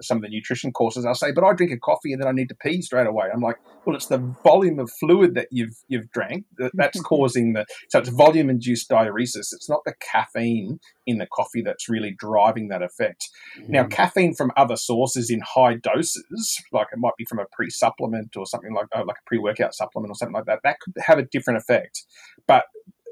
some 0.00 0.18
of 0.18 0.22
the 0.22 0.28
nutrition 0.28 0.72
courses. 0.72 1.04
I'll 1.04 1.14
say, 1.14 1.32
but 1.32 1.44
I 1.44 1.52
drink 1.52 1.72
a 1.72 1.78
coffee 1.78 2.12
and 2.12 2.22
then 2.22 2.28
I 2.28 2.32
need 2.32 2.48
to 2.48 2.54
pee 2.54 2.80
straight 2.82 3.06
away. 3.06 3.26
I'm 3.32 3.40
like, 3.40 3.56
well, 3.84 3.96
it's 3.96 4.06
the 4.06 4.18
volume 4.44 4.78
of 4.78 4.90
fluid 4.90 5.34
that 5.34 5.48
you've 5.50 5.76
you've 5.88 6.10
drank 6.10 6.44
that, 6.58 6.70
that's 6.74 7.00
causing 7.00 7.52
the, 7.54 7.66
so 7.88 7.98
it's 7.98 8.08
volume 8.08 8.50
induced 8.50 8.88
diuresis. 8.88 9.52
It's 9.52 9.68
not 9.68 9.80
the 9.84 9.94
caffeine 10.00 10.78
in 11.06 11.18
the 11.18 11.26
coffee 11.26 11.62
that's 11.62 11.88
really 11.88 12.14
driving 12.16 12.68
that 12.68 12.82
effect. 12.82 13.28
Mm. 13.58 13.68
Now, 13.68 13.84
caffeine 13.84 14.34
from 14.34 14.52
other 14.56 14.76
sources 14.76 15.30
in 15.30 15.40
high 15.40 15.74
doses, 15.74 16.62
like 16.72 16.88
it 16.92 16.98
might 16.98 17.16
be 17.18 17.24
from 17.24 17.40
a 17.40 17.46
pre 17.52 17.70
supplement 17.70 18.36
or 18.36 18.46
something 18.46 18.72
like, 18.72 18.86
uh, 18.94 19.04
like 19.04 19.16
a 19.16 19.26
pre 19.26 19.38
workout 19.38 19.74
supplement 19.74 20.10
or 20.10 20.14
something 20.14 20.34
like 20.34 20.46
that, 20.46 20.60
that 20.62 20.80
could 20.80 20.94
have 21.04 21.18
a 21.18 21.24
different 21.24 21.58
effect. 21.58 22.04
But 22.46 22.64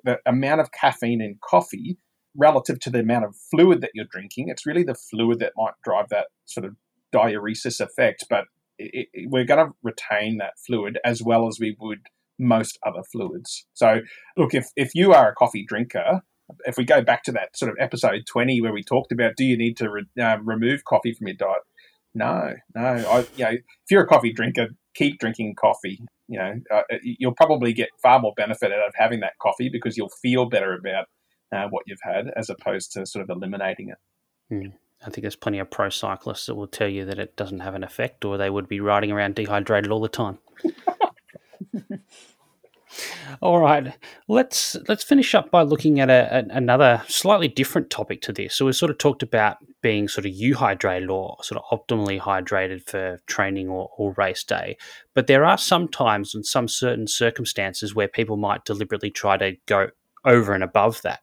the 0.04 0.18
amount 0.26 0.60
of 0.60 0.72
caffeine 0.72 1.20
in 1.20 1.38
coffee 1.42 1.98
relative 2.36 2.80
to 2.80 2.90
the 2.90 3.00
amount 3.00 3.24
of 3.24 3.36
fluid 3.50 3.80
that 3.82 3.90
you're 3.94 4.06
drinking, 4.10 4.48
it's 4.48 4.66
really 4.66 4.82
the 4.82 4.94
fluid 4.94 5.38
that 5.40 5.52
might 5.56 5.74
drive 5.84 6.08
that 6.08 6.28
sort 6.46 6.64
of 6.64 6.76
diuresis 7.14 7.80
effect. 7.80 8.24
But 8.28 8.44
it, 8.78 9.08
it, 9.12 9.30
we're 9.30 9.44
going 9.44 9.66
to 9.66 9.72
retain 9.82 10.38
that 10.38 10.54
fluid 10.66 10.98
as 11.04 11.22
well 11.22 11.46
as 11.46 11.58
we 11.60 11.76
would 11.80 12.00
most 12.38 12.78
other 12.84 13.02
fluids. 13.10 13.66
So, 13.74 14.00
look, 14.36 14.54
if, 14.54 14.66
if 14.76 14.94
you 14.94 15.12
are 15.12 15.30
a 15.30 15.34
coffee 15.34 15.64
drinker, 15.64 16.22
if 16.64 16.76
we 16.76 16.84
go 16.84 17.02
back 17.02 17.22
to 17.24 17.32
that 17.32 17.56
sort 17.56 17.70
of 17.70 17.76
episode 17.78 18.24
20 18.26 18.60
where 18.60 18.72
we 18.72 18.82
talked 18.82 19.12
about 19.12 19.36
do 19.36 19.44
you 19.44 19.56
need 19.56 19.76
to 19.78 19.90
re- 19.90 20.22
um, 20.22 20.46
remove 20.46 20.84
coffee 20.84 21.12
from 21.12 21.28
your 21.28 21.36
diet? 21.36 21.62
No, 22.14 22.54
no. 22.74 22.82
I, 22.82 23.26
you 23.36 23.44
know, 23.44 23.50
if 23.52 23.90
you're 23.90 24.02
a 24.02 24.06
coffee 24.06 24.32
drinker, 24.32 24.68
keep 24.94 25.18
drinking 25.18 25.54
coffee 25.58 26.04
you 26.32 26.38
know, 26.38 26.54
uh, 26.74 26.82
you'll 27.02 27.34
probably 27.34 27.74
get 27.74 27.90
far 28.02 28.18
more 28.18 28.32
benefit 28.34 28.72
out 28.72 28.88
of 28.88 28.94
having 28.96 29.20
that 29.20 29.38
coffee 29.38 29.68
because 29.68 29.98
you'll 29.98 30.08
feel 30.22 30.46
better 30.46 30.72
about 30.72 31.04
uh, 31.54 31.68
what 31.68 31.82
you've 31.86 32.00
had 32.02 32.28
as 32.36 32.48
opposed 32.48 32.90
to 32.92 33.04
sort 33.04 33.22
of 33.22 33.28
eliminating 33.28 33.90
it. 33.90 33.98
Mm. 34.50 34.72
I 35.02 35.10
think 35.10 35.22
there's 35.22 35.36
plenty 35.36 35.58
of 35.58 35.70
pro 35.70 35.90
cyclists 35.90 36.46
that 36.46 36.54
will 36.54 36.68
tell 36.68 36.88
you 36.88 37.04
that 37.04 37.18
it 37.18 37.36
doesn't 37.36 37.60
have 37.60 37.74
an 37.74 37.84
effect, 37.84 38.24
or 38.24 38.38
they 38.38 38.48
would 38.48 38.66
be 38.66 38.80
riding 38.80 39.12
around 39.12 39.34
dehydrated 39.34 39.90
all 39.90 40.00
the 40.00 40.08
time. 40.08 40.38
All 43.40 43.58
right, 43.58 43.94
let's 44.28 44.76
let's 44.88 45.04
finish 45.04 45.34
up 45.34 45.50
by 45.50 45.62
looking 45.62 46.00
at 46.00 46.10
a, 46.10 46.38
a, 46.38 46.56
another 46.56 47.02
slightly 47.08 47.48
different 47.48 47.90
topic 47.90 48.20
to 48.22 48.32
this. 48.32 48.54
So 48.54 48.66
we 48.66 48.72
sort 48.72 48.90
of 48.90 48.98
talked 48.98 49.22
about 49.22 49.58
being 49.82 50.08
sort 50.08 50.26
of 50.26 50.32
euhydrated 50.32 51.10
or 51.10 51.36
sort 51.42 51.60
of 51.60 51.78
optimally 51.78 52.20
hydrated 52.20 52.88
for 52.88 53.20
training 53.26 53.68
or, 53.68 53.90
or 53.96 54.14
race 54.16 54.44
day, 54.44 54.76
but 55.14 55.26
there 55.26 55.44
are 55.44 55.58
some 55.58 55.88
times 55.88 56.34
and 56.34 56.46
some 56.46 56.68
certain 56.68 57.06
circumstances 57.06 57.94
where 57.94 58.08
people 58.08 58.36
might 58.36 58.64
deliberately 58.64 59.10
try 59.10 59.36
to 59.36 59.56
go 59.66 59.88
over 60.24 60.54
and 60.54 60.62
above 60.62 61.02
that 61.02 61.20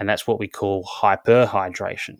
and 0.00 0.08
that's 0.08 0.26
what 0.26 0.40
we 0.40 0.48
call 0.48 0.82
hyperhydration, 0.84 2.18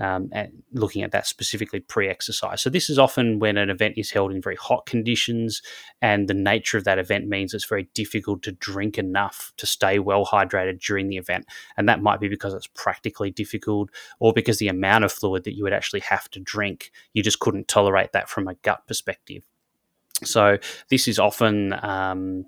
um, 0.00 0.28
and 0.32 0.62
looking 0.72 1.02
at 1.02 1.12
that 1.12 1.26
specifically 1.26 1.80
pre-exercise. 1.80 2.60
So 2.60 2.68
this 2.68 2.90
is 2.90 2.98
often 2.98 3.38
when 3.38 3.56
an 3.56 3.70
event 3.70 3.94
is 3.96 4.10
held 4.10 4.32
in 4.32 4.42
very 4.42 4.56
hot 4.56 4.84
conditions, 4.84 5.62
and 6.02 6.28
the 6.28 6.34
nature 6.34 6.76
of 6.76 6.84
that 6.84 6.98
event 6.98 7.28
means 7.28 7.54
it's 7.54 7.64
very 7.64 7.88
difficult 7.94 8.42
to 8.42 8.52
drink 8.52 8.98
enough 8.98 9.52
to 9.56 9.66
stay 9.66 10.00
well 10.00 10.26
hydrated 10.26 10.84
during 10.84 11.08
the 11.08 11.16
event, 11.16 11.46
and 11.76 11.88
that 11.88 12.02
might 12.02 12.20
be 12.20 12.28
because 12.28 12.52
it's 12.52 12.66
practically 12.66 13.30
difficult, 13.30 13.90
or 14.18 14.32
because 14.32 14.58
the 14.58 14.68
amount 14.68 15.04
of 15.04 15.12
fluid 15.12 15.44
that 15.44 15.54
you 15.54 15.62
would 15.62 15.72
actually 15.72 16.00
have 16.00 16.28
to 16.32 16.40
drink, 16.40 16.90
you 17.14 17.22
just 17.22 17.38
couldn't 17.38 17.68
tolerate 17.68 18.12
that 18.12 18.28
from 18.28 18.48
a 18.48 18.54
gut 18.54 18.86
perspective. 18.86 19.44
So 20.24 20.58
this 20.90 21.08
is 21.08 21.18
often 21.18 21.72
um, 21.82 22.44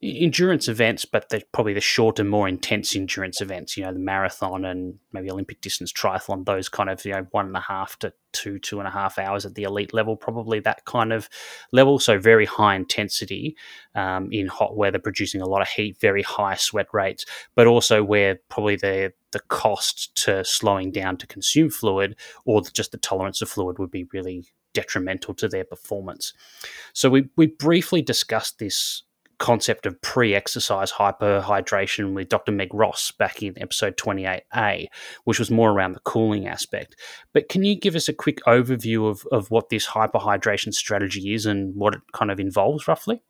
endurance 0.00 0.68
events, 0.68 1.04
but 1.04 1.28
they're 1.28 1.42
probably 1.52 1.74
the 1.74 1.80
shorter, 1.80 2.22
more 2.22 2.46
intense 2.46 2.94
endurance 2.94 3.40
events. 3.40 3.76
You 3.76 3.84
know, 3.84 3.92
the 3.92 3.98
marathon 3.98 4.64
and 4.64 4.98
maybe 5.12 5.30
Olympic 5.30 5.60
distance 5.60 5.92
triathlon. 5.92 6.44
Those 6.44 6.68
kind 6.68 6.88
of 6.88 7.04
you 7.04 7.12
know 7.12 7.26
one 7.32 7.46
and 7.46 7.56
a 7.56 7.60
half 7.60 7.98
to 8.00 8.12
two, 8.32 8.58
two 8.60 8.78
and 8.78 8.86
a 8.86 8.92
half 8.92 9.18
hours 9.18 9.44
at 9.44 9.54
the 9.54 9.64
elite 9.64 9.92
level. 9.92 10.16
Probably 10.16 10.60
that 10.60 10.84
kind 10.84 11.12
of 11.12 11.28
level. 11.72 11.98
So 11.98 12.18
very 12.18 12.46
high 12.46 12.76
intensity 12.76 13.56
um, 13.94 14.28
in 14.30 14.46
hot 14.46 14.76
weather, 14.76 15.00
producing 15.00 15.40
a 15.40 15.48
lot 15.48 15.62
of 15.62 15.68
heat, 15.68 15.98
very 16.00 16.22
high 16.22 16.54
sweat 16.54 16.86
rates, 16.92 17.24
but 17.56 17.66
also 17.66 18.04
where 18.04 18.38
probably 18.48 18.76
the 18.76 19.12
the 19.32 19.40
cost 19.40 20.14
to 20.24 20.44
slowing 20.44 20.90
down 20.92 21.16
to 21.18 21.26
consume 21.26 21.70
fluid 21.70 22.16
or 22.44 22.62
just 22.62 22.92
the 22.92 22.98
tolerance 22.98 23.42
of 23.42 23.48
fluid 23.48 23.78
would 23.78 23.90
be 23.90 24.06
really 24.12 24.46
detrimental 24.74 25.34
to 25.34 25.48
their 25.48 25.64
performance. 25.64 26.32
So 26.92 27.10
we 27.10 27.28
we 27.36 27.46
briefly 27.46 28.00
discussed 28.00 28.58
this 28.58 29.02
concept 29.38 29.86
of 29.86 30.00
pre-exercise 30.02 30.92
hyperhydration 30.92 32.14
with 32.14 32.28
Dr. 32.28 32.52
Meg 32.52 32.74
Ross 32.74 33.12
back 33.12 33.42
in 33.42 33.60
episode 33.60 33.96
28A, 33.96 34.86
which 35.24 35.38
was 35.38 35.50
more 35.50 35.70
around 35.70 35.92
the 35.92 36.00
cooling 36.00 36.46
aspect. 36.46 36.96
But 37.32 37.48
can 37.48 37.64
you 37.64 37.78
give 37.78 37.94
us 37.94 38.08
a 38.08 38.12
quick 38.12 38.40
overview 38.46 39.08
of, 39.08 39.24
of 39.32 39.50
what 39.50 39.68
this 39.68 39.86
hyperhydration 39.86 40.74
strategy 40.74 41.34
is 41.34 41.46
and 41.46 41.74
what 41.74 41.94
it 41.94 42.00
kind 42.12 42.30
of 42.30 42.40
involves 42.40 42.88
roughly? 42.88 43.22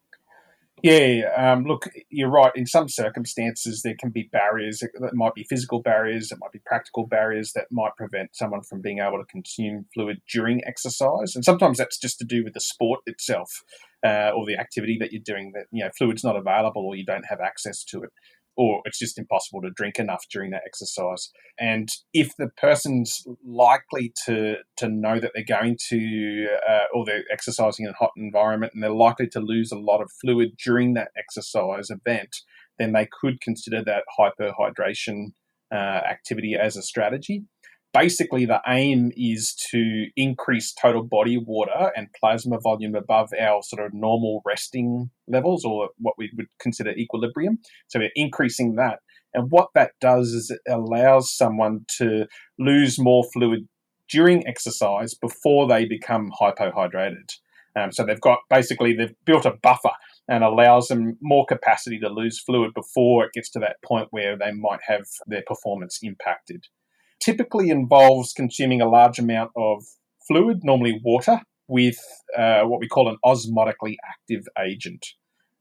Yeah, 0.82 1.30
um, 1.36 1.64
look, 1.64 1.88
you're 2.08 2.30
right. 2.30 2.52
In 2.54 2.66
some 2.66 2.88
circumstances, 2.88 3.82
there 3.82 3.96
can 3.98 4.10
be 4.10 4.28
barriers 4.30 4.80
that 4.80 5.14
might 5.14 5.34
be 5.34 5.42
physical 5.42 5.82
barriers, 5.82 6.28
that 6.28 6.38
might 6.38 6.52
be 6.52 6.60
practical 6.64 7.06
barriers 7.06 7.52
that 7.54 7.66
might 7.72 7.96
prevent 7.96 8.36
someone 8.36 8.62
from 8.62 8.80
being 8.80 9.00
able 9.00 9.18
to 9.18 9.24
consume 9.24 9.86
fluid 9.92 10.20
during 10.32 10.64
exercise. 10.64 11.34
And 11.34 11.44
sometimes 11.44 11.78
that's 11.78 11.98
just 11.98 12.18
to 12.20 12.24
do 12.24 12.44
with 12.44 12.54
the 12.54 12.60
sport 12.60 13.00
itself 13.06 13.64
uh, 14.06 14.30
or 14.30 14.46
the 14.46 14.56
activity 14.56 14.96
that 15.00 15.12
you're 15.12 15.22
doing. 15.24 15.52
That 15.54 15.66
you 15.72 15.82
know, 15.82 15.90
fluid's 15.98 16.22
not 16.22 16.36
available 16.36 16.86
or 16.86 16.94
you 16.94 17.04
don't 17.04 17.26
have 17.26 17.40
access 17.40 17.82
to 17.84 18.04
it 18.04 18.10
or 18.58 18.82
it's 18.84 18.98
just 18.98 19.18
impossible 19.18 19.62
to 19.62 19.70
drink 19.70 20.00
enough 20.00 20.24
during 20.32 20.50
that 20.50 20.64
exercise. 20.66 21.30
And 21.60 21.88
if 22.12 22.32
the 22.36 22.48
person's 22.60 23.24
likely 23.46 24.12
to 24.26 24.56
to 24.78 24.88
know 24.88 25.20
that 25.20 25.30
they're 25.32 25.44
going 25.44 25.78
to 25.90 26.48
uh, 26.68 26.84
or 26.92 27.06
they're 27.06 27.22
exercising 27.32 27.86
in 27.86 27.92
a 27.92 27.96
hot 27.96 28.10
environment 28.16 28.72
and 28.74 28.82
they're 28.82 28.90
likely 28.90 29.28
to 29.28 29.40
lose 29.40 29.70
a 29.70 29.78
lot 29.78 30.02
of 30.02 30.10
fluid 30.20 30.50
during 30.62 30.94
that 30.94 31.12
exercise 31.16 31.88
event, 31.88 32.36
then 32.78 32.92
they 32.92 33.08
could 33.20 33.40
consider 33.40 33.82
that 33.84 34.02
hyperhydration 34.18 35.28
uh, 35.72 36.00
activity 36.10 36.56
as 36.60 36.76
a 36.76 36.82
strategy 36.82 37.44
basically 37.98 38.46
the 38.46 38.60
aim 38.68 39.10
is 39.16 39.54
to 39.70 40.06
increase 40.16 40.72
total 40.72 41.02
body 41.02 41.36
water 41.36 41.90
and 41.96 42.06
plasma 42.18 42.58
volume 42.60 42.94
above 42.94 43.30
our 43.40 43.60
sort 43.62 43.84
of 43.84 43.92
normal 43.92 44.40
resting 44.44 45.10
levels 45.26 45.64
or 45.64 45.88
what 45.98 46.14
we 46.16 46.30
would 46.36 46.46
consider 46.60 46.90
equilibrium. 46.92 47.58
So 47.88 47.98
we're 47.98 48.10
increasing 48.14 48.76
that. 48.76 49.00
And 49.34 49.50
what 49.50 49.70
that 49.74 49.92
does 50.00 50.28
is 50.28 50.50
it 50.50 50.60
allows 50.70 51.36
someone 51.36 51.86
to 51.98 52.26
lose 52.58 52.98
more 52.98 53.24
fluid 53.32 53.68
during 54.08 54.46
exercise 54.46 55.14
before 55.14 55.66
they 55.66 55.84
become 55.84 56.30
hypohydrated. 56.40 57.32
Um, 57.76 57.92
so 57.92 58.04
they've 58.04 58.20
got 58.20 58.38
basically 58.48 58.94
they've 58.94 59.14
built 59.24 59.44
a 59.44 59.54
buffer 59.62 59.90
and 60.28 60.44
allows 60.44 60.88
them 60.88 61.16
more 61.20 61.46
capacity 61.46 61.98
to 61.98 62.08
lose 62.08 62.40
fluid 62.40 62.72
before 62.74 63.24
it 63.24 63.32
gets 63.32 63.50
to 63.50 63.58
that 63.58 63.82
point 63.84 64.08
where 64.10 64.36
they 64.36 64.52
might 64.52 64.80
have 64.86 65.04
their 65.26 65.42
performance 65.46 65.98
impacted 66.02 66.64
typically 67.20 67.70
involves 67.70 68.32
consuming 68.32 68.80
a 68.80 68.88
large 68.88 69.18
amount 69.18 69.50
of 69.56 69.84
fluid, 70.26 70.60
normally 70.62 71.00
water, 71.04 71.40
with 71.66 71.98
uh, 72.36 72.62
what 72.62 72.80
we 72.80 72.88
call 72.88 73.08
an 73.08 73.16
osmotically 73.24 73.96
active 74.08 74.44
agent. 74.58 75.06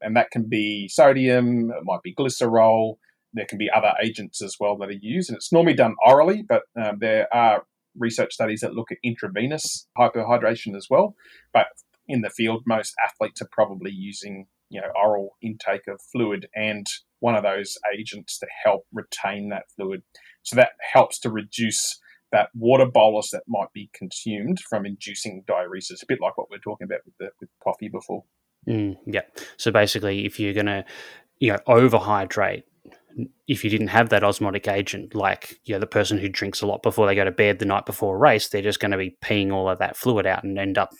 And 0.00 0.16
that 0.16 0.30
can 0.30 0.48
be 0.48 0.88
sodium, 0.88 1.70
it 1.70 1.82
might 1.84 2.02
be 2.02 2.14
glycerol, 2.14 2.96
there 3.34 3.46
can 3.46 3.58
be 3.58 3.70
other 3.70 3.92
agents 4.02 4.40
as 4.40 4.56
well 4.58 4.76
that 4.78 4.88
are 4.88 4.92
used. 4.92 5.28
And 5.28 5.36
it's 5.36 5.52
normally 5.52 5.74
done 5.74 5.94
orally, 6.06 6.44
but 6.48 6.62
um, 6.80 6.98
there 7.00 7.32
are 7.32 7.64
research 7.96 8.32
studies 8.32 8.60
that 8.60 8.74
look 8.74 8.90
at 8.92 8.98
intravenous 9.02 9.88
hyperhydration 9.98 10.76
as 10.76 10.86
well. 10.88 11.14
But 11.52 11.66
in 12.06 12.22
the 12.22 12.30
field, 12.30 12.62
most 12.66 12.94
athletes 13.04 13.42
are 13.42 13.48
probably 13.52 13.90
using 13.90 14.46
you 14.70 14.80
know 14.80 14.88
oral 14.94 15.36
intake 15.42 15.88
of 15.88 16.00
fluid 16.12 16.46
and 16.54 16.86
one 17.20 17.34
of 17.34 17.42
those 17.42 17.76
agents 17.96 18.38
to 18.38 18.46
help 18.64 18.84
retain 18.92 19.48
that 19.48 19.64
fluid. 19.74 20.02
So 20.48 20.56
that 20.56 20.70
helps 20.92 21.18
to 21.20 21.30
reduce 21.30 22.00
that 22.32 22.50
water 22.54 22.86
bolus 22.86 23.30
that 23.30 23.44
might 23.48 23.72
be 23.72 23.90
consumed 23.94 24.60
from 24.60 24.84
inducing 24.84 25.44
diuresis, 25.48 26.02
a 26.02 26.06
bit 26.06 26.20
like 26.20 26.36
what 26.36 26.50
we 26.50 26.56
are 26.56 26.60
talking 26.60 26.84
about 26.84 27.00
with, 27.04 27.14
the, 27.18 27.30
with 27.40 27.48
coffee 27.62 27.88
before. 27.88 28.24
Mm, 28.68 28.96
yeah. 29.06 29.22
So 29.56 29.70
basically, 29.70 30.26
if 30.26 30.38
you're 30.38 30.52
going 30.52 30.66
to, 30.66 30.84
you 31.38 31.52
know, 31.52 31.58
overhydrate, 31.66 32.64
if 33.46 33.64
you 33.64 33.70
didn't 33.70 33.88
have 33.88 34.10
that 34.10 34.22
osmotic 34.22 34.68
agent, 34.68 35.14
like 35.14 35.58
you 35.64 35.74
know, 35.74 35.80
the 35.80 35.86
person 35.86 36.18
who 36.18 36.28
drinks 36.28 36.60
a 36.60 36.66
lot 36.66 36.82
before 36.82 37.06
they 37.06 37.14
go 37.14 37.24
to 37.24 37.30
bed 37.30 37.58
the 37.58 37.64
night 37.64 37.86
before 37.86 38.16
a 38.16 38.18
race, 38.18 38.48
they're 38.48 38.62
just 38.62 38.80
going 38.80 38.90
to 38.90 38.98
be 38.98 39.16
peeing 39.22 39.52
all 39.52 39.68
of 39.68 39.78
that 39.78 39.96
fluid 39.96 40.26
out 40.26 40.44
and 40.44 40.58
end 40.58 40.78
up 40.78 40.90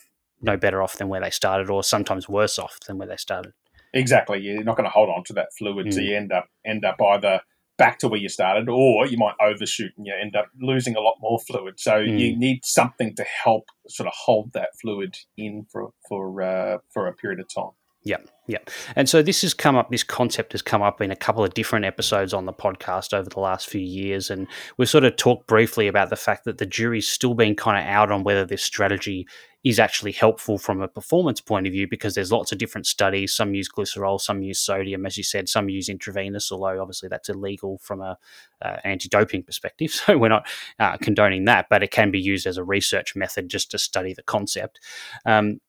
no 0.41 0.57
better 0.57 0.81
off 0.81 0.97
than 0.97 1.09
where 1.09 1.21
they 1.21 1.29
started, 1.29 1.69
or 1.69 1.83
sometimes 1.83 2.27
worse 2.27 2.57
off 2.57 2.77
than 2.87 2.97
where 2.97 3.07
they 3.07 3.17
started. 3.17 3.53
Exactly. 3.93 4.39
You're 4.39 4.63
not 4.63 4.77
going 4.77 4.85
to 4.85 4.91
hold 4.91 5.09
on 5.09 5.23
to 5.25 5.33
that 5.33 5.49
fluid, 5.57 5.87
mm. 5.87 5.93
so 5.93 6.01
you 6.01 6.15
end 6.15 6.31
up 6.31 6.47
end 6.65 6.85
up 6.85 7.01
either 7.01 7.41
back 7.79 7.97
to 7.99 8.07
where 8.07 8.19
you 8.19 8.29
started, 8.29 8.69
or 8.69 9.07
you 9.07 9.17
might 9.17 9.33
overshoot 9.41 9.91
and 9.97 10.05
you 10.05 10.13
end 10.21 10.35
up 10.35 10.45
losing 10.61 10.95
a 10.95 11.01
lot 11.01 11.15
more 11.19 11.39
fluid. 11.39 11.79
So 11.79 11.93
mm. 11.93 12.19
you 12.19 12.37
need 12.37 12.59
something 12.63 13.15
to 13.15 13.23
help 13.43 13.63
sort 13.87 14.05
of 14.05 14.13
hold 14.15 14.51
that 14.53 14.69
fluid 14.79 15.15
in 15.35 15.65
for 15.71 15.89
for 16.07 16.41
uh, 16.43 16.77
for 16.93 17.07
a 17.07 17.13
period 17.13 17.39
of 17.39 17.47
time. 17.51 17.71
Yeah, 18.03 18.17
yeah. 18.47 18.59
And 18.95 19.09
so 19.09 19.21
this 19.21 19.41
has 19.41 19.53
come 19.53 19.75
up, 19.75 19.91
this 19.91 20.03
concept 20.03 20.53
has 20.53 20.61
come 20.61 20.81
up 20.81 21.01
in 21.01 21.11
a 21.11 21.17
couple 21.17 21.43
of 21.43 21.53
different 21.53 21.83
episodes 21.83 22.33
on 22.33 22.45
the 22.45 22.53
podcast 22.53 23.13
over 23.13 23.29
the 23.29 23.41
last 23.41 23.67
few 23.67 23.81
years. 23.81 24.29
And 24.29 24.47
we've 24.77 24.87
sort 24.87 25.03
of 25.03 25.17
talked 25.17 25.47
briefly 25.47 25.87
about 25.87 26.09
the 26.09 26.15
fact 26.15 26.45
that 26.45 26.59
the 26.59 26.65
jury's 26.65 27.09
still 27.09 27.33
been 27.33 27.55
kind 27.55 27.77
of 27.77 27.91
out 27.91 28.09
on 28.09 28.23
whether 28.23 28.45
this 28.45 28.63
strategy 28.63 29.27
is 29.63 29.79
actually 29.79 30.13
helpful 30.13 30.57
from 30.57 30.81
a 30.81 30.87
performance 30.87 31.41
point 31.41 31.67
of 31.67 31.73
view 31.73 31.87
because 31.87 32.15
there's 32.15 32.31
lots 32.31 32.51
of 32.51 32.57
different 32.57 32.87
studies. 32.87 33.35
Some 33.35 33.53
use 33.53 33.69
glycerol, 33.69 34.19
some 34.19 34.41
use 34.41 34.59
sodium, 34.59 35.05
as 35.05 35.17
you 35.17 35.23
said, 35.23 35.49
some 35.49 35.67
use 35.67 35.89
intravenous, 35.89 36.51
although 36.51 36.81
obviously 36.81 37.09
that's 37.09 37.27
illegal 37.27 37.77
from 37.79 38.01
a 38.01 38.17
uh, 38.61 38.77
anti-doping 38.83 39.43
perspective. 39.43 39.91
So 40.09 40.17
we're 40.17 40.29
not 40.29 40.47
uh, 40.79 40.97
condoning 40.97 41.45
that, 41.45 41.67
but 41.69 41.83
it 41.83 41.91
can 41.91 42.09
be 42.09 42.19
used 42.19 42.47
as 42.47 42.57
a 42.57 42.63
research 42.63 43.15
method 43.15 43.49
just 43.49 43.69
to 43.71 43.77
study 43.77 44.13
the 44.13 44.23
concept. 44.23 44.79
Um, 45.25 45.59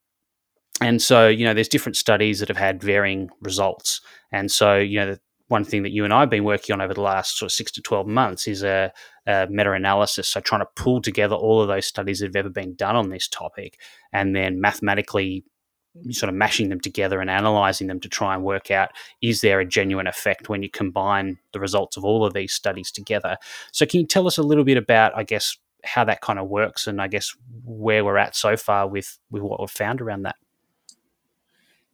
and 0.81 1.03
so 1.03 1.29
you 1.29 1.45
know 1.45 1.53
there's 1.53 1.69
different 1.69 1.97
studies 1.97 2.39
that 2.39 2.49
have 2.49 2.57
had 2.57 2.83
varying 2.83 3.29
results 3.43 4.01
and 4.33 4.51
so 4.51 4.77
you 4.77 4.99
know 4.99 5.13
the 5.13 5.21
one 5.51 5.65
thing 5.65 5.83
that 5.83 5.91
you 5.91 6.05
and 6.05 6.15
I 6.15 6.21
have 6.21 6.31
been 6.31 6.45
working 6.45 6.73
on 6.73 6.81
over 6.81 6.95
the 6.95 7.01
last 7.01 7.37
sort 7.37 7.49
of 7.49 7.53
six 7.53 7.73
to 7.73 7.83
12 7.83 8.07
months 8.07 8.47
is 8.47 8.63
a, 8.63 8.93
meta 9.51 9.73
analysis. 9.73 10.29
So, 10.29 10.41
trying 10.41 10.63
to 10.63 10.69
pull 10.77 11.01
together 11.01 11.35
all 11.35 11.61
of 11.61 11.69
those 11.69 11.87
studies 11.87 12.21
that 12.21 12.27
have 12.27 12.37
ever 12.37 12.49
been 12.49 12.75
done 12.75 12.97
on 12.97 13.11
this 13.11 13.29
topic 13.29 13.79
and 14.13 14.35
then 14.35 14.61
mathematically 14.61 15.45
sort 16.11 16.29
of 16.29 16.37
mashing 16.37 16.69
them 16.69 16.81
together 16.81 17.21
and 17.21 17.29
analyzing 17.29 17.89
them 17.89 17.99
to 17.99 18.09
try 18.09 18.33
and 18.33 18.45
work 18.45 18.71
out 18.71 18.91
is 19.21 19.41
there 19.41 19.59
a 19.59 19.67
genuine 19.67 20.07
effect 20.07 20.49
when 20.49 20.63
you 20.63 20.71
combine 20.71 21.37
the 21.53 21.59
results 21.59 21.97
of 21.97 22.05
all 22.05 22.25
of 22.25 22.33
these 22.33 22.53
studies 22.53 22.91
together. 22.91 23.37
So, 23.73 23.87
can 23.87 24.01
you 24.01 24.07
tell 24.07 24.27
us 24.27 24.39
a 24.39 24.43
little 24.43 24.65
bit 24.65 24.77
about, 24.77 25.17
I 25.17 25.25
guess, 25.25 25.57
how 25.85 26.05
that 26.05 26.21
kind 26.21 26.39
of 26.39 26.49
works 26.49 26.87
and 26.87 27.01
I 27.01 27.09
guess 27.09 27.35
where 27.65 28.05
we're 28.05 28.19
at 28.19 28.37
so 28.37 28.57
far 28.57 28.87
with, 28.87 29.19
with 29.31 29.43
what 29.43 29.61
we've 29.61 29.71
found 29.71 30.01
around 30.01 30.23
that? 30.23 30.37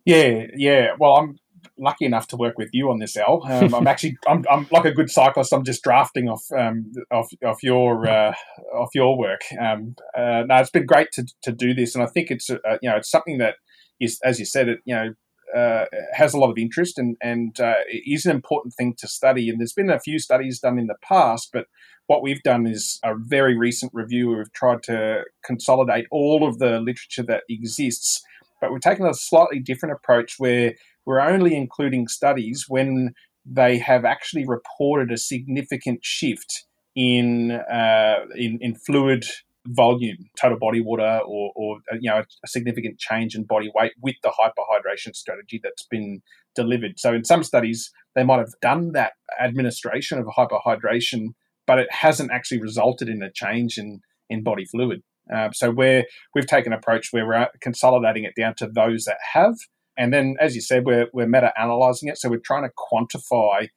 Yeah, 0.04 0.44
yeah. 0.56 0.90
Well, 0.98 1.14
I'm 1.14 1.38
lucky 1.78 2.04
enough 2.04 2.26
to 2.28 2.36
work 2.36 2.58
with 2.58 2.70
you 2.72 2.90
on 2.90 2.98
this, 2.98 3.16
Al. 3.16 3.42
Um, 3.56 3.74
I'm 3.74 3.86
actually, 3.86 4.18
I'm, 4.28 4.44
I'm 4.50 4.66
like 4.70 4.84
a 4.84 4.92
good 4.92 5.10
cyclist. 5.10 5.52
I'm 5.52 5.64
just 5.64 5.82
drafting 5.82 6.28
off, 6.28 6.44
um, 6.56 6.92
off, 7.10 7.30
off 7.44 7.62
your, 7.62 8.06
uh, 8.06 8.34
off 8.74 8.90
your 8.94 9.16
work. 9.16 9.40
Um, 9.58 9.96
uh, 10.16 10.42
no, 10.46 10.56
it's 10.56 10.70
been 10.70 10.84
great 10.84 11.08
to, 11.12 11.26
to 11.42 11.52
do 11.52 11.72
this, 11.74 11.94
and 11.94 12.04
I 12.04 12.06
think 12.06 12.30
it's, 12.30 12.50
uh, 12.50 12.58
you 12.82 12.90
know, 12.90 12.96
it's 12.96 13.10
something 13.10 13.38
that 13.38 13.54
is, 13.98 14.20
as 14.22 14.38
you 14.38 14.44
said, 14.44 14.68
it, 14.68 14.80
you 14.84 14.94
know, 14.94 15.14
uh, 15.56 15.86
has 16.12 16.34
a 16.34 16.38
lot 16.38 16.50
of 16.50 16.58
interest 16.58 16.98
and 16.98 17.16
and 17.22 17.60
uh, 17.60 17.76
is 17.88 18.26
an 18.26 18.34
important 18.34 18.74
thing 18.74 18.94
to 18.98 19.06
study. 19.06 19.48
And 19.48 19.60
there's 19.60 19.72
been 19.72 19.90
a 19.90 20.00
few 20.00 20.18
studies 20.18 20.58
done 20.58 20.78
in 20.78 20.88
the 20.88 20.96
past, 21.02 21.50
but 21.52 21.66
what 22.08 22.22
we've 22.22 22.42
done 22.42 22.66
is 22.66 22.98
a 23.04 23.14
very 23.16 23.56
recent 23.56 23.92
review. 23.94 24.30
We've 24.30 24.52
tried 24.52 24.82
to 24.84 25.22
consolidate 25.44 26.06
all 26.10 26.46
of 26.46 26.58
the 26.58 26.80
literature 26.80 27.22
that 27.28 27.44
exists 27.48 28.22
but 28.60 28.70
we're 28.70 28.78
taking 28.78 29.06
a 29.06 29.14
slightly 29.14 29.58
different 29.58 29.94
approach 29.94 30.36
where 30.38 30.74
we're 31.06 31.20
only 31.20 31.56
including 31.56 32.08
studies 32.08 32.66
when 32.68 33.14
they 33.46 33.78
have 33.78 34.04
actually 34.04 34.44
reported 34.46 35.12
a 35.12 35.16
significant 35.16 36.00
shift 36.02 36.64
in 36.94 37.52
uh, 37.52 38.24
in, 38.34 38.58
in, 38.60 38.74
fluid 38.74 39.24
volume, 39.68 40.16
total 40.40 40.58
body 40.58 40.80
water, 40.80 41.20
or, 41.26 41.52
or 41.54 41.76
uh, 41.92 41.96
you 42.00 42.10
know 42.10 42.22
a 42.44 42.48
significant 42.48 42.98
change 42.98 43.34
in 43.34 43.44
body 43.44 43.70
weight 43.74 43.92
with 44.02 44.16
the 44.22 44.30
hyperhydration 44.30 45.14
strategy 45.14 45.60
that's 45.62 45.86
been 45.90 46.20
delivered. 46.54 46.98
So 46.98 47.14
in 47.14 47.24
some 47.24 47.44
studies, 47.44 47.90
they 48.14 48.24
might 48.24 48.38
have 48.38 48.54
done 48.60 48.92
that 48.92 49.12
administration 49.40 50.18
of 50.18 50.26
hyperhydration, 50.26 51.28
but 51.66 51.78
it 51.78 51.88
hasn't 51.92 52.32
actually 52.32 52.60
resulted 52.60 53.08
in 53.08 53.22
a 53.22 53.30
change 53.30 53.78
in 53.78 54.00
in 54.28 54.42
body 54.42 54.64
fluid. 54.64 55.02
Uh, 55.32 55.50
so 55.52 55.70
we've 55.70 56.46
taken 56.46 56.72
an 56.72 56.78
approach 56.78 57.08
where 57.10 57.26
we're 57.26 57.48
consolidating 57.60 58.24
it 58.24 58.32
down 58.40 58.54
to 58.56 58.68
those 58.68 59.04
that 59.04 59.18
have, 59.34 59.54
and 59.96 60.12
then 60.12 60.36
as 60.40 60.54
you 60.54 60.60
said, 60.60 60.84
we're 60.84 61.06
we're 61.12 61.26
meta 61.26 61.52
analyzing 61.58 62.08
it. 62.08 62.18
So 62.18 62.28
we're 62.28 62.38
trying 62.38 62.64
to 62.64 62.72
quantify 62.76 63.68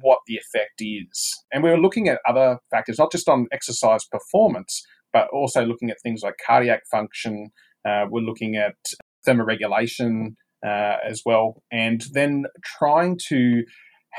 what 0.00 0.18
the 0.26 0.36
effect 0.36 0.80
is, 0.80 1.44
and 1.52 1.62
we're 1.62 1.78
looking 1.78 2.08
at 2.08 2.20
other 2.28 2.58
factors, 2.70 2.98
not 2.98 3.12
just 3.12 3.28
on 3.28 3.46
exercise 3.52 4.04
performance, 4.04 4.84
but 5.12 5.28
also 5.32 5.64
looking 5.64 5.90
at 5.90 6.00
things 6.02 6.22
like 6.22 6.34
cardiac 6.44 6.82
function. 6.90 7.50
Uh, 7.88 8.06
we're 8.10 8.20
looking 8.20 8.56
at 8.56 8.74
thermoregulation 9.26 10.34
uh, 10.66 10.96
as 11.06 11.22
well, 11.24 11.62
and 11.70 12.04
then 12.12 12.44
trying 12.64 13.18
to 13.28 13.62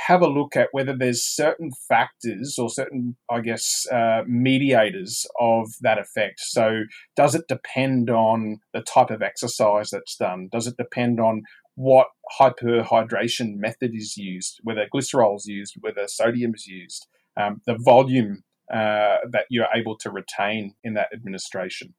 have 0.05 0.21
a 0.21 0.27
look 0.27 0.55
at 0.55 0.69
whether 0.71 0.95
there's 0.95 1.23
certain 1.23 1.71
factors 1.87 2.57
or 2.59 2.69
certain, 2.69 3.17
I 3.31 3.41
guess, 3.41 3.87
uh, 3.91 4.21
mediators 4.27 5.25
of 5.39 5.69
that 5.81 5.97
effect. 5.97 6.39
So, 6.39 6.83
does 7.15 7.33
it 7.33 7.47
depend 7.47 8.09
on 8.09 8.59
the 8.73 8.81
type 8.81 9.09
of 9.09 9.21
exercise 9.21 9.89
that's 9.89 10.15
done? 10.15 10.49
Does 10.51 10.67
it 10.67 10.77
depend 10.77 11.19
on 11.19 11.43
what 11.75 12.07
hyperhydration 12.39 13.55
method 13.55 13.91
is 13.93 14.17
used, 14.17 14.59
whether 14.63 14.87
glycerol 14.93 15.37
is 15.37 15.45
used, 15.45 15.75
whether 15.79 16.07
sodium 16.07 16.53
is 16.53 16.67
used, 16.67 17.07
um, 17.39 17.61
the 17.65 17.77
volume 17.77 18.43
uh, 18.71 19.17
that 19.31 19.45
you're 19.49 19.67
able 19.73 19.97
to 19.97 20.11
retain 20.11 20.73
in 20.83 20.93
that 20.93 21.09
administration? 21.13 21.93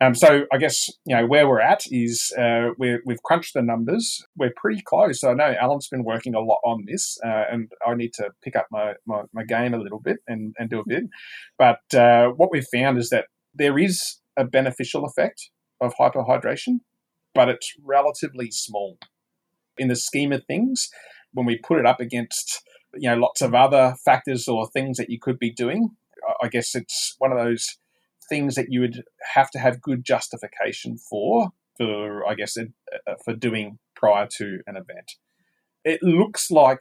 Um, 0.00 0.14
so 0.14 0.44
I 0.52 0.58
guess 0.58 0.90
you 1.06 1.16
know 1.16 1.26
where 1.26 1.48
we're 1.48 1.60
at 1.60 1.82
is 1.90 2.32
uh, 2.38 2.70
we 2.78 2.90
have 2.90 3.22
crunched 3.24 3.54
the 3.54 3.62
numbers. 3.62 4.22
We're 4.36 4.52
pretty 4.54 4.82
close. 4.82 5.20
So 5.20 5.30
I 5.30 5.34
know 5.34 5.54
Alan's 5.58 5.88
been 5.88 6.04
working 6.04 6.34
a 6.34 6.40
lot 6.40 6.58
on 6.64 6.84
this, 6.86 7.18
uh, 7.24 7.44
and 7.50 7.70
I 7.86 7.94
need 7.94 8.12
to 8.14 8.30
pick 8.42 8.56
up 8.56 8.66
my, 8.70 8.94
my, 9.06 9.22
my, 9.32 9.44
game 9.44 9.72
a 9.72 9.78
little 9.78 10.00
bit 10.00 10.18
and, 10.26 10.54
and 10.58 10.68
do 10.68 10.80
a 10.80 10.84
bit. 10.86 11.04
But 11.58 11.80
uh, 11.94 12.28
what 12.28 12.50
we've 12.52 12.66
found 12.70 12.98
is 12.98 13.08
that 13.08 13.26
there 13.54 13.78
is 13.78 14.20
a 14.36 14.44
beneficial 14.44 15.06
effect 15.06 15.50
of 15.80 15.94
hyperhydration, 15.98 16.80
but 17.34 17.48
it's 17.48 17.72
relatively 17.82 18.50
small 18.50 18.98
in 19.78 19.88
the 19.88 19.96
scheme 19.96 20.32
of 20.32 20.44
things. 20.44 20.90
When 21.32 21.46
we 21.46 21.58
put 21.58 21.78
it 21.78 21.86
up 21.86 22.00
against 22.00 22.62
you 22.94 23.08
know 23.08 23.16
lots 23.16 23.40
of 23.40 23.54
other 23.54 23.94
factors 24.04 24.46
or 24.46 24.68
things 24.68 24.98
that 24.98 25.08
you 25.08 25.18
could 25.18 25.38
be 25.38 25.52
doing, 25.52 25.90
I 26.42 26.48
guess 26.48 26.74
it's 26.74 27.14
one 27.18 27.32
of 27.32 27.38
those 27.38 27.78
things 28.28 28.54
that 28.54 28.66
you 28.68 28.80
would 28.80 29.04
have 29.34 29.50
to 29.50 29.58
have 29.58 29.80
good 29.80 30.04
justification 30.04 30.96
for, 30.98 31.50
for 31.76 32.26
I 32.26 32.34
guess, 32.34 32.56
uh, 32.56 33.14
for 33.24 33.34
doing 33.34 33.78
prior 33.94 34.26
to 34.38 34.60
an 34.66 34.76
event. 34.76 35.12
It 35.84 36.02
looks 36.02 36.50
like 36.50 36.80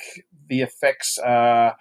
the 0.49 0.61
effects 0.61 1.17
are, 1.23 1.75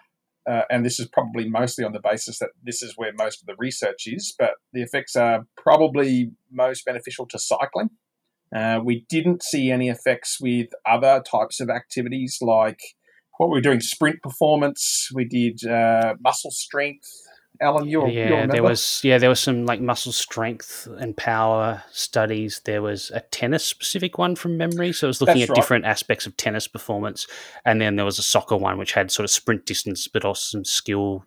uh, 0.49 0.63
and 0.71 0.85
this 0.85 1.01
is 1.01 1.09
probably 1.09 1.49
mostly 1.49 1.85
on 1.85 1.93
the 1.93 2.01
basis 2.01 2.39
that 2.39 2.51
this 2.63 2.83
is 2.83 2.95
where 2.97 3.13
most 3.17 3.41
of 3.43 3.47
the 3.47 3.57
research 3.59 4.07
is, 4.07 4.35
but 4.39 4.53
the 4.73 4.83
effects 4.83 5.17
are 5.17 5.47
probably 5.57 6.33
most 6.51 6.85
beneficial 6.85 7.27
to 7.29 7.39
cycling. 7.39 7.91
Uh, 8.55 8.81
we 8.85 9.05
didn't 9.09 9.43
see 9.43 9.71
any 9.71 9.89
effects 9.89 10.39
with 10.41 10.69
other 10.87 11.23
types 11.29 11.61
of 11.61 11.71
activities 11.71 12.39
like 12.41 12.81
what 13.39 13.49
we 13.49 13.55
were 13.55 13.63
doing 13.63 13.81
sprint 13.81 14.23
performance, 14.23 15.09
we 15.13 15.25
did 15.25 15.67
uh, 15.69 16.15
muscle 16.23 16.51
strength, 16.53 17.09
Alan, 17.61 17.87
you 17.87 18.07
yeah, 18.09 18.47
there 18.47 18.63
was 18.63 19.01
yeah, 19.05 19.19
there 19.19 19.29
was 19.29 19.39
some 19.39 19.65
like 19.65 19.81
muscle 19.81 20.13
strength 20.13 20.89
and 20.99 21.17
power 21.17 21.83
studies. 21.93 22.61
There 22.65 22.83
was 22.83 23.13
a 23.13 23.21
tennis 23.21 23.65
specific 23.65 24.19
one 24.19 24.35
from 24.35 24.57
memory, 24.57 24.93
so 24.93 25.07
it 25.07 25.09
was 25.09 25.21
looking 25.21 25.39
That's 25.39 25.51
at 25.51 25.51
right. 25.51 25.57
different 25.57 25.85
aspects 25.85 26.27
of 26.27 26.37
tennis 26.37 26.67
performance, 26.67 27.29
and 27.65 27.81
then 27.81 27.95
there 27.95 28.05
was 28.05 28.19
a 28.19 28.23
soccer 28.23 28.57
one 28.57 28.77
which 28.77 28.93
had 28.93 29.13
sort 29.13 29.25
of 29.25 29.31
sprint 29.31 29.67
distance, 29.67 30.09
but 30.09 30.25
also 30.25 30.59
some 30.59 30.65
skill 30.65 31.25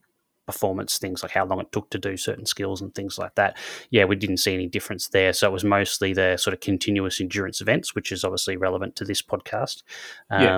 performance 0.48 0.98
things 0.98 1.22
like 1.22 1.34
how 1.34 1.46
long 1.46 1.60
it 1.60 1.72
took 1.72 1.90
to 1.92 2.00
do 2.00 2.18
certain 2.18 2.46
skills 2.46 2.82
and 2.82 2.96
things 2.96 3.20
like 3.20 3.36
that. 3.36 3.56
Yeah, 3.92 4.06
we 4.06 4.16
didn't 4.16 4.38
see 4.38 4.54
any 4.54 4.66
difference 4.66 5.10
there. 5.10 5.34
So 5.34 5.48
it 5.48 5.54
was 5.54 5.64
mostly 5.64 6.14
the 6.14 6.38
sort 6.38 6.54
of 6.54 6.62
continuous 6.62 7.22
endurance 7.22 7.62
events, 7.62 7.94
which 7.94 8.12
is 8.12 8.24
obviously 8.24 8.58
relevant 8.58 8.96
to 8.96 9.06
this 9.06 9.22
podcast. 9.22 9.84
Um, 10.32 10.42
yeah. 10.42 10.56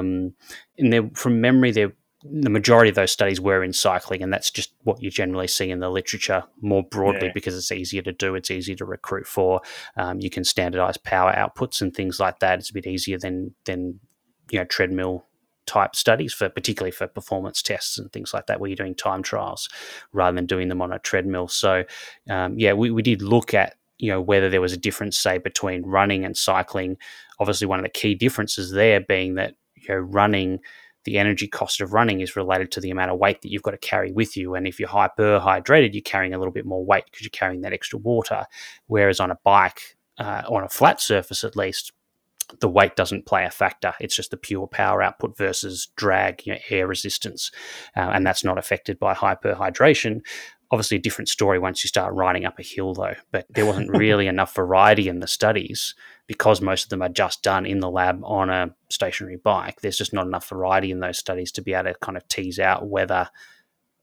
And 0.77 0.93
there, 0.93 1.09
from 1.15 1.41
memory, 1.41 1.71
there 1.71 1.93
the 2.23 2.49
majority 2.49 2.89
of 2.89 2.95
those 2.95 3.11
studies 3.11 3.39
were 3.39 3.63
in 3.63 3.71
cycling, 3.71 4.21
and 4.21 4.31
that's 4.31 4.51
just 4.51 4.73
what 4.83 5.01
you 5.01 5.09
generally 5.09 5.47
see 5.47 5.69
in 5.69 5.79
the 5.79 5.89
literature 5.89 6.43
more 6.61 6.83
broadly 6.83 7.27
yeah. 7.27 7.33
because 7.33 7.55
it's 7.55 7.71
easier 7.71 8.01
to 8.01 8.11
do, 8.11 8.35
it's 8.35 8.51
easier 8.51 8.75
to 8.75 8.85
recruit 8.85 9.25
for. 9.25 9.61
Um, 9.95 10.19
you 10.19 10.29
can 10.29 10.43
standardize 10.43 10.97
power 10.97 11.33
outputs 11.33 11.81
and 11.81 11.93
things 11.93 12.19
like 12.19 12.39
that. 12.39 12.59
It's 12.59 12.71
a 12.71 12.73
bit 12.73 12.87
easier 12.87 13.17
than 13.17 13.53
than 13.65 13.99
you 14.51 14.59
know 14.59 14.65
treadmill 14.65 15.25
type 15.65 15.95
studies 15.95 16.33
for 16.33 16.49
particularly 16.49 16.91
for 16.91 17.05
performance 17.05 17.61
tests 17.61 17.99
and 17.99 18.11
things 18.11 18.33
like 18.33 18.47
that 18.47 18.59
where 18.59 18.69
you're 18.69 18.75
doing 18.75 18.95
time 18.95 19.21
trials 19.21 19.69
rather 20.11 20.33
than 20.33 20.47
doing 20.47 20.67
them 20.67 20.81
on 20.81 20.91
a 20.91 20.97
treadmill 20.97 21.47
so 21.47 21.83
um, 22.27 22.57
yeah 22.57 22.73
we, 22.73 22.89
we 22.89 23.03
did 23.03 23.21
look 23.21 23.53
at 23.53 23.75
you 23.99 24.09
know 24.11 24.19
whether 24.19 24.49
there 24.49 24.61
was 24.61 24.73
a 24.73 24.77
difference 24.77 25.15
say 25.15 25.37
between 25.37 25.83
running 25.83 26.25
and 26.25 26.35
cycling 26.35 26.97
obviously 27.39 27.67
one 27.67 27.77
of 27.77 27.83
the 27.83 27.89
key 27.89 28.15
differences 28.15 28.71
there 28.71 28.99
being 28.99 29.35
that 29.35 29.53
you 29.75 29.89
know 29.89 29.99
running 29.99 30.59
the 31.09 31.17
energy 31.17 31.47
cost 31.47 31.81
of 31.81 31.91
running 31.91 32.19
is 32.19 32.35
related 32.35 32.71
to 32.71 32.79
the 32.79 32.91
amount 32.91 33.09
of 33.09 33.17
weight 33.17 33.41
that 33.41 33.51
you've 33.51 33.63
got 33.63 33.71
to 33.71 33.79
carry 33.79 34.11
with 34.11 34.37
you. 34.37 34.53
And 34.53 34.67
if 34.67 34.79
you're 34.79 34.89
hyperhydrated, 34.89 35.93
you're 35.93 36.03
carrying 36.03 36.35
a 36.35 36.37
little 36.37 36.53
bit 36.53 36.67
more 36.67 36.85
weight 36.85 37.05
because 37.05 37.21
you're 37.23 37.31
carrying 37.31 37.61
that 37.61 37.73
extra 37.73 37.97
water. 37.97 38.45
Whereas 38.85 39.19
on 39.19 39.31
a 39.31 39.39
bike, 39.43 39.97
uh, 40.19 40.43
on 40.47 40.63
a 40.63 40.69
flat 40.69 41.01
surface 41.01 41.43
at 41.43 41.55
least, 41.55 41.93
the 42.59 42.69
weight 42.69 42.95
doesn't 42.95 43.25
play 43.25 43.43
a 43.43 43.49
factor. 43.49 43.95
It's 43.99 44.15
just 44.15 44.29
the 44.29 44.37
pure 44.37 44.67
power 44.67 45.01
output 45.01 45.35
versus 45.35 45.87
drag, 45.95 46.45
you 46.45 46.53
know, 46.53 46.59
air 46.69 46.85
resistance, 46.85 47.51
uh, 47.97 48.11
and 48.13 48.23
that's 48.23 48.43
not 48.43 48.59
affected 48.59 48.99
by 48.99 49.15
hyperhydration. 49.15 50.21
Obviously, 50.71 50.97
a 50.97 51.01
different 51.01 51.29
story 51.29 51.57
once 51.57 51.83
you 51.83 51.87
start 51.87 52.13
riding 52.13 52.45
up 52.45 52.59
a 52.59 52.63
hill, 52.63 52.93
though. 52.93 53.15
But 53.31 53.45
there 53.49 53.65
wasn't 53.65 53.89
really 53.97 54.27
enough 54.27 54.55
variety 54.55 55.07
in 55.07 55.19
the 55.19 55.27
studies 55.27 55.95
because 56.27 56.61
most 56.61 56.83
of 56.83 56.89
them 56.89 57.01
are 57.01 57.09
just 57.09 57.41
done 57.41 57.65
in 57.65 57.79
the 57.79 57.89
lab 57.89 58.21
on 58.23 58.49
a 58.49 58.75
stationary 58.89 59.37
bike. 59.37 59.81
There's 59.81 59.97
just 59.97 60.13
not 60.13 60.27
enough 60.27 60.47
variety 60.47 60.91
in 60.91 60.99
those 60.99 61.17
studies 61.17 61.51
to 61.53 61.61
be 61.61 61.73
able 61.73 61.91
to 61.91 61.99
kind 61.99 62.17
of 62.17 62.27
tease 62.27 62.59
out 62.59 62.87
whether 62.87 63.29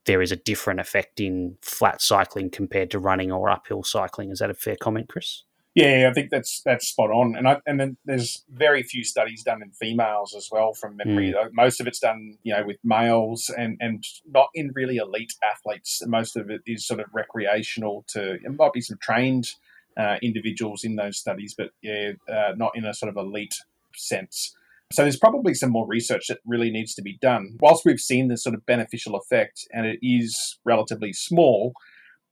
there 0.05 0.21
is 0.21 0.31
a 0.31 0.37
different 0.37 0.79
effect 0.79 1.19
in 1.19 1.57
flat 1.61 2.01
cycling 2.01 2.49
compared 2.49 2.91
to 2.91 2.99
running 2.99 3.31
or 3.31 3.49
uphill 3.49 3.83
cycling. 3.83 4.31
Is 4.31 4.39
that 4.39 4.49
a 4.49 4.53
fair 4.53 4.75
comment, 4.75 5.09
Chris? 5.09 5.43
Yeah, 5.77 6.07
I 6.09 6.13
think 6.13 6.31
that's 6.31 6.63
that's 6.65 6.87
spot 6.87 7.11
on. 7.11 7.35
And 7.35 7.47
I, 7.47 7.61
and 7.67 7.79
then 7.79 7.97
there's 8.03 8.43
very 8.49 8.81
few 8.81 9.03
studies 9.03 9.43
done 9.43 9.61
in 9.61 9.69
females 9.69 10.33
as 10.35 10.49
well 10.51 10.73
from 10.73 10.97
memory. 10.97 11.35
Mm. 11.37 11.51
Most 11.53 11.79
of 11.79 11.85
it's 11.85 11.99
done, 11.99 12.39
you 12.41 12.51
know, 12.51 12.65
with 12.65 12.77
males 12.83 13.51
and 13.55 13.77
and 13.79 14.03
not 14.25 14.47
in 14.55 14.71
really 14.73 14.97
elite 14.97 15.35
athletes. 15.47 16.01
Most 16.07 16.35
of 16.35 16.49
it 16.49 16.61
is 16.65 16.87
sort 16.87 16.99
of 16.99 17.05
recreational. 17.13 18.05
To 18.13 18.39
it 18.43 18.57
might 18.57 18.73
be 18.73 18.81
some 18.81 18.97
trained 18.99 19.51
uh, 19.95 20.15
individuals 20.23 20.83
in 20.83 20.95
those 20.95 21.19
studies, 21.19 21.53
but 21.55 21.69
yeah, 21.83 22.13
uh, 22.27 22.53
not 22.57 22.71
in 22.73 22.83
a 22.83 22.95
sort 22.95 23.11
of 23.11 23.17
elite 23.17 23.53
sense. 23.95 24.55
So 24.91 25.03
there's 25.03 25.19
probably 25.19 25.53
some 25.53 25.69
more 25.69 25.85
research 25.85 26.25
that 26.29 26.39
really 26.43 26.71
needs 26.71 26.95
to 26.95 27.03
be 27.03 27.19
done. 27.21 27.55
Whilst 27.59 27.85
we've 27.85 27.99
seen 27.99 28.29
this 28.29 28.43
sort 28.43 28.55
of 28.55 28.65
beneficial 28.65 29.15
effect, 29.15 29.67
and 29.71 29.85
it 29.85 29.99
is 30.01 30.57
relatively 30.65 31.13
small, 31.13 31.73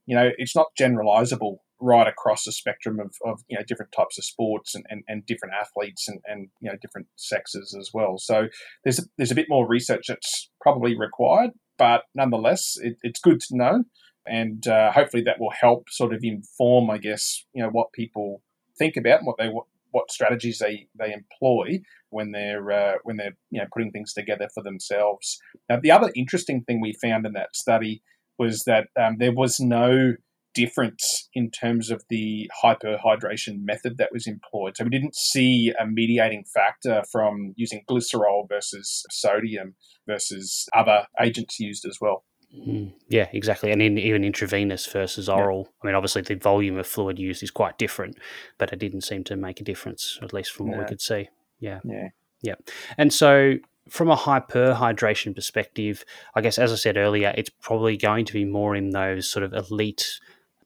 you 0.07 0.15
know, 0.15 0.31
it's 0.39 0.55
not 0.55 0.67
generalizable 0.79 1.57
right 1.79 2.07
across 2.07 2.45
the 2.45 2.51
spectrum 2.51 2.99
of, 2.99 3.15
of 3.25 3.41
you 3.47 3.57
know 3.57 3.63
different 3.67 3.91
types 3.91 4.17
of 4.17 4.23
sports 4.23 4.75
and, 4.75 4.85
and, 4.89 5.03
and 5.07 5.25
different 5.25 5.53
athletes 5.59 6.07
and, 6.07 6.21
and 6.25 6.49
you 6.61 6.69
know 6.69 6.77
different 6.81 7.07
sexes 7.15 7.75
as 7.79 7.91
well. 7.93 8.17
So 8.17 8.47
there's 8.83 8.99
a, 8.99 9.03
there's 9.17 9.31
a 9.31 9.35
bit 9.35 9.47
more 9.49 9.67
research 9.67 10.05
that's 10.07 10.49
probably 10.61 10.97
required, 10.97 11.51
but 11.77 12.03
nonetheless, 12.13 12.77
it, 12.81 12.97
it's 13.03 13.19
good 13.19 13.39
to 13.41 13.57
know, 13.57 13.83
and 14.25 14.67
uh, 14.67 14.91
hopefully 14.91 15.23
that 15.25 15.39
will 15.39 15.51
help 15.59 15.89
sort 15.89 16.13
of 16.13 16.21
inform, 16.23 16.89
I 16.89 16.97
guess, 16.97 17.45
you 17.53 17.61
know 17.61 17.69
what 17.69 17.93
people 17.93 18.41
think 18.77 18.97
about 18.97 19.19
and 19.19 19.27
what 19.27 19.37
they 19.37 19.47
what, 19.47 19.65
what 19.91 20.11
strategies 20.11 20.59
they, 20.59 20.87
they 20.99 21.13
employ 21.13 21.79
when 22.09 22.31
they're 22.31 22.71
uh, 22.71 22.93
when 23.03 23.17
they're 23.17 23.37
you 23.49 23.61
know 23.61 23.67
putting 23.73 23.91
things 23.91 24.13
together 24.13 24.47
for 24.53 24.63
themselves. 24.63 25.39
Now, 25.69 25.79
the 25.81 25.91
other 25.91 26.11
interesting 26.15 26.63
thing 26.63 26.81
we 26.81 26.93
found 27.01 27.25
in 27.25 27.33
that 27.33 27.55
study 27.55 28.01
was 28.37 28.63
that 28.65 28.87
um, 28.99 29.15
there 29.19 29.31
was 29.31 29.59
no 29.59 30.15
difference 30.55 31.29
in 31.33 31.51
terms 31.51 31.91
of 31.91 32.03
the 32.09 32.49
hyperhydration 32.63 33.63
method 33.63 33.97
that 33.97 34.11
was 34.11 34.25
employed. 34.25 34.77
So 34.77 34.85
we 34.85 34.89
didn't 34.89 35.15
see 35.15 35.71
a 35.79 35.85
mediating 35.85 36.45
factor 36.51 37.03
from 37.11 37.53
using 37.55 37.83
glycerol 37.89 38.47
versus 38.49 39.05
sodium 39.11 39.75
versus 40.07 40.67
other 40.73 41.05
agents 41.21 41.59
used 41.59 41.85
as 41.85 41.99
well. 42.01 42.23
Mm, 42.57 42.93
yeah, 43.09 43.27
exactly. 43.33 43.71
And 43.71 43.81
in, 43.81 43.97
even 43.97 44.23
intravenous 44.23 44.85
versus 44.87 45.27
oral. 45.27 45.63
Yeah. 45.65 45.71
I 45.83 45.87
mean, 45.87 45.95
obviously, 45.95 46.21
the 46.21 46.35
volume 46.35 46.77
of 46.77 46.87
fluid 46.87 47.19
used 47.19 47.43
is 47.43 47.51
quite 47.51 47.77
different, 47.77 48.17
but 48.57 48.71
it 48.71 48.79
didn't 48.79 49.01
seem 49.01 49.23
to 49.25 49.35
make 49.35 49.59
a 49.59 49.63
difference, 49.63 50.17
at 50.21 50.33
least 50.33 50.53
from 50.53 50.67
what 50.67 50.75
yeah. 50.75 50.81
we 50.81 50.87
could 50.87 51.01
see. 51.01 51.29
Yeah. 51.59 51.79
Yeah. 51.83 52.07
Yeah. 52.41 52.55
And 52.97 53.11
so, 53.11 53.55
from 53.89 54.09
a 54.09 54.15
hyperhydration 54.15 55.35
perspective, 55.35 56.05
I 56.33 56.41
guess, 56.41 56.57
as 56.57 56.71
I 56.71 56.75
said 56.75 56.97
earlier, 56.97 57.33
it's 57.37 57.49
probably 57.61 57.97
going 57.97 58.25
to 58.25 58.33
be 58.33 58.45
more 58.45 58.75
in 58.75 58.91
those 58.91 59.29
sort 59.29 59.43
of 59.43 59.53
elite 59.53 60.19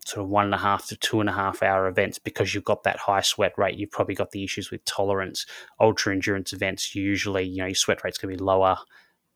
sort 0.05 0.23
of 0.23 0.29
one 0.29 0.45
and 0.45 0.53
a 0.53 0.57
half 0.57 0.87
to 0.87 0.95
two 0.95 1.19
and 1.19 1.29
a 1.29 1.33
half 1.33 1.61
hour 1.61 1.87
events 1.87 2.19
because 2.19 2.53
you've 2.53 2.63
got 2.63 2.83
that 2.83 2.97
high 2.97 3.21
sweat 3.21 3.53
rate. 3.57 3.77
You've 3.77 3.91
probably 3.91 4.15
got 4.15 4.31
the 4.31 4.43
issues 4.43 4.71
with 4.71 4.83
tolerance. 4.85 5.45
Ultra 5.79 6.13
endurance 6.13 6.53
events, 6.53 6.95
usually, 6.95 7.43
you 7.43 7.57
know, 7.57 7.65
your 7.65 7.75
sweat 7.75 8.03
rate's 8.03 8.17
going 8.17 8.33
to 8.33 8.37
be 8.37 8.43
lower. 8.43 8.77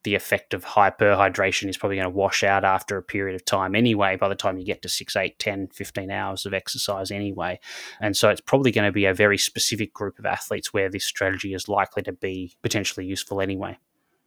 The 0.03 0.15
effect 0.15 0.53
of 0.53 0.65
hyperhydration 0.65 1.69
is 1.69 1.77
probably 1.77 1.95
going 1.95 2.11
to 2.11 2.17
wash 2.17 2.43
out 2.43 2.65
after 2.65 2.97
a 2.97 3.03
period 3.03 3.35
of 3.35 3.45
time 3.45 3.73
anyway, 3.73 4.17
by 4.17 4.27
the 4.27 4.35
time 4.35 4.57
you 4.57 4.65
get 4.65 4.81
to 4.81 4.89
6, 4.89 5.15
8, 5.15 5.39
10, 5.39 5.67
15 5.67 6.11
hours 6.11 6.45
of 6.45 6.53
exercise 6.53 7.09
anyway. 7.09 7.59
And 8.01 8.17
so 8.17 8.29
it's 8.29 8.41
probably 8.41 8.71
going 8.71 8.87
to 8.87 8.91
be 8.91 9.05
a 9.05 9.13
very 9.13 9.37
specific 9.37 9.93
group 9.93 10.19
of 10.19 10.25
athletes 10.25 10.73
where 10.73 10.89
this 10.89 11.05
strategy 11.05 11.53
is 11.53 11.69
likely 11.69 12.03
to 12.03 12.11
be 12.11 12.57
potentially 12.61 13.05
useful 13.05 13.39
anyway. 13.39 13.77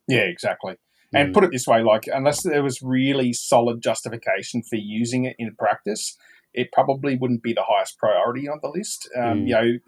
Yeah, 0.09 0.21
exactly. 0.21 0.77
And 1.15 1.31
mm. 1.31 1.35
put 1.35 1.45
it 1.45 1.51
this 1.53 1.67
way, 1.67 1.83
like 1.83 2.09
unless 2.13 2.43
there 2.43 2.63
was 2.63 2.83
really 2.83 3.33
solid 3.33 3.83
justification 3.83 4.63
for 4.63 4.77
using 4.77 5.25
it 5.25 5.37
in 5.39 5.55
practice, 5.57 6.17
it 6.53 6.73
probably 6.73 7.17
wouldn't 7.17 7.43
be 7.43 7.53
the 7.53 7.65
highest 7.67 7.99
priority 7.99 8.49
on 8.49 8.59
the 8.63 8.69
list. 8.69 9.09
Um, 9.17 9.41
mm. 9.41 9.49
You 9.49 9.55
know, 9.55 9.79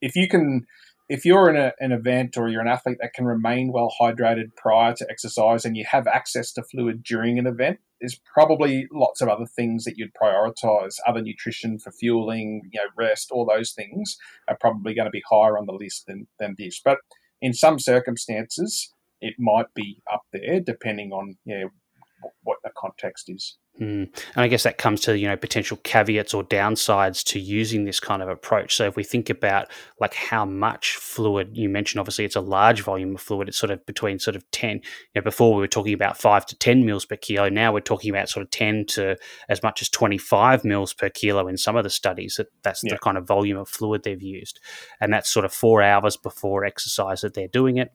if 0.00 0.16
you 0.16 0.28
can, 0.28 0.66
if 1.08 1.24
you're 1.24 1.50
in 1.50 1.56
a, 1.56 1.72
an 1.80 1.92
event 1.92 2.36
or 2.36 2.48
you're 2.48 2.62
an 2.62 2.68
athlete 2.68 2.96
that 3.00 3.12
can 3.12 3.26
remain 3.26 3.72
well 3.72 3.94
hydrated 4.00 4.56
prior 4.56 4.94
to 4.94 5.06
exercise 5.10 5.64
and 5.64 5.76
you 5.76 5.84
have 5.90 6.06
access 6.06 6.52
to 6.54 6.62
fluid 6.62 7.02
during 7.02 7.38
an 7.38 7.46
event, 7.46 7.78
there's 8.00 8.18
probably 8.32 8.86
lots 8.90 9.20
of 9.20 9.28
other 9.28 9.46
things 9.46 9.84
that 9.84 9.96
you'd 9.96 10.14
prioritize. 10.14 10.96
Other 11.06 11.22
nutrition 11.22 11.78
for 11.78 11.92
fueling, 11.92 12.62
you 12.72 12.80
know, 12.80 12.86
rest, 12.96 13.30
all 13.30 13.46
those 13.46 13.72
things 13.72 14.16
are 14.48 14.56
probably 14.58 14.94
going 14.94 15.06
to 15.06 15.10
be 15.10 15.22
higher 15.30 15.58
on 15.58 15.66
the 15.66 15.72
list 15.72 16.06
than, 16.06 16.26
than 16.38 16.54
this. 16.58 16.80
But 16.82 16.98
in 17.40 17.52
some 17.52 17.78
circumstances, 17.78 18.93
it 19.24 19.34
might 19.38 19.72
be 19.74 20.02
up 20.12 20.22
there 20.32 20.60
depending 20.60 21.10
on 21.10 21.36
you 21.46 21.58
know, 21.58 21.70
what 22.42 22.58
the 22.62 22.70
context 22.76 23.30
is. 23.30 23.56
Mm. 23.80 24.04
And 24.36 24.44
I 24.44 24.46
guess 24.46 24.62
that 24.62 24.78
comes 24.78 25.00
to 25.00 25.18
you 25.18 25.26
know 25.26 25.36
potential 25.36 25.76
caveats 25.78 26.32
or 26.32 26.44
downsides 26.44 27.24
to 27.24 27.40
using 27.40 27.84
this 27.84 27.98
kind 27.98 28.22
of 28.22 28.28
approach. 28.28 28.76
So 28.76 28.86
if 28.86 28.94
we 28.94 29.02
think 29.02 29.30
about 29.30 29.68
like 29.98 30.14
how 30.14 30.44
much 30.44 30.94
fluid 30.94 31.56
you 31.56 31.68
mentioned, 31.68 31.98
obviously 31.98 32.24
it's 32.24 32.36
a 32.36 32.40
large 32.40 32.82
volume 32.82 33.16
of 33.16 33.20
fluid. 33.20 33.48
It's 33.48 33.58
sort 33.58 33.72
of 33.72 33.84
between 33.84 34.20
sort 34.20 34.36
of 34.36 34.48
ten. 34.52 34.76
You 34.76 34.82
know, 35.16 35.22
before 35.22 35.54
we 35.54 35.60
were 35.60 35.66
talking 35.66 35.92
about 35.92 36.16
five 36.16 36.46
to 36.46 36.56
ten 36.56 36.86
mils 36.86 37.04
per 37.04 37.16
kilo. 37.16 37.48
Now 37.48 37.72
we're 37.72 37.80
talking 37.80 38.10
about 38.10 38.28
sort 38.28 38.44
of 38.44 38.50
ten 38.50 38.84
to 38.90 39.16
as 39.48 39.60
much 39.64 39.82
as 39.82 39.88
twenty 39.88 40.18
five 40.18 40.64
mils 40.64 40.92
per 40.92 41.08
kilo 41.08 41.48
in 41.48 41.56
some 41.56 41.74
of 41.74 41.82
the 41.82 41.90
studies. 41.90 42.36
That 42.36 42.52
that's 42.62 42.84
yeah. 42.84 42.92
the 42.92 42.98
kind 43.00 43.18
of 43.18 43.26
volume 43.26 43.58
of 43.58 43.68
fluid 43.68 44.04
they've 44.04 44.22
used, 44.22 44.60
and 45.00 45.12
that's 45.12 45.28
sort 45.28 45.44
of 45.44 45.52
four 45.52 45.82
hours 45.82 46.16
before 46.16 46.64
exercise 46.64 47.22
that 47.22 47.34
they're 47.34 47.48
doing 47.48 47.78
it 47.78 47.90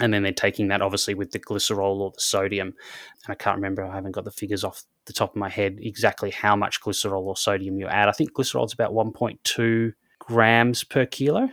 and 0.00 0.14
then 0.14 0.22
they're 0.22 0.32
taking 0.32 0.68
that 0.68 0.82
obviously 0.82 1.14
with 1.14 1.32
the 1.32 1.38
glycerol 1.38 2.00
or 2.00 2.10
the 2.12 2.20
sodium. 2.20 2.68
And 2.68 3.32
I 3.32 3.34
can't 3.34 3.56
remember, 3.56 3.84
I 3.84 3.94
haven't 3.94 4.12
got 4.12 4.24
the 4.24 4.30
figures 4.30 4.64
off 4.64 4.84
the 5.06 5.12
top 5.12 5.30
of 5.30 5.36
my 5.36 5.48
head 5.48 5.78
exactly 5.80 6.30
how 6.30 6.54
much 6.54 6.80
glycerol 6.80 7.22
or 7.22 7.36
sodium 7.36 7.78
you 7.78 7.86
add. 7.86 8.08
I 8.08 8.12
think 8.12 8.32
glycerol 8.32 8.66
is 8.66 8.72
about 8.72 8.92
1.2 8.92 9.92
grams 10.18 10.84
per 10.84 11.06
kilo. 11.06 11.48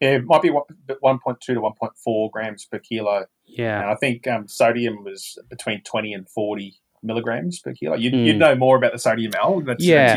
Yeah, 0.00 0.16
it 0.16 0.24
might 0.24 0.42
be 0.42 0.50
1.2 0.50 1.40
to 1.40 1.54
1.4 1.54 2.30
grams 2.30 2.64
per 2.66 2.78
kilo. 2.78 3.26
Yeah. 3.46 3.80
And 3.80 3.90
I 3.90 3.94
think 3.94 4.26
um, 4.26 4.48
sodium 4.48 5.04
was 5.04 5.38
between 5.48 5.82
20 5.82 6.12
and 6.12 6.28
40 6.28 6.74
milligrams 7.02 7.60
per 7.60 7.72
kilo. 7.72 7.96
You'd, 7.96 8.14
mm. 8.14 8.26
you'd 8.26 8.38
know 8.38 8.54
more 8.54 8.76
about 8.76 8.92
the 8.92 8.98
sodium 8.98 9.32
Al. 9.34 9.60
That's, 9.60 9.84
yeah. 9.84 10.16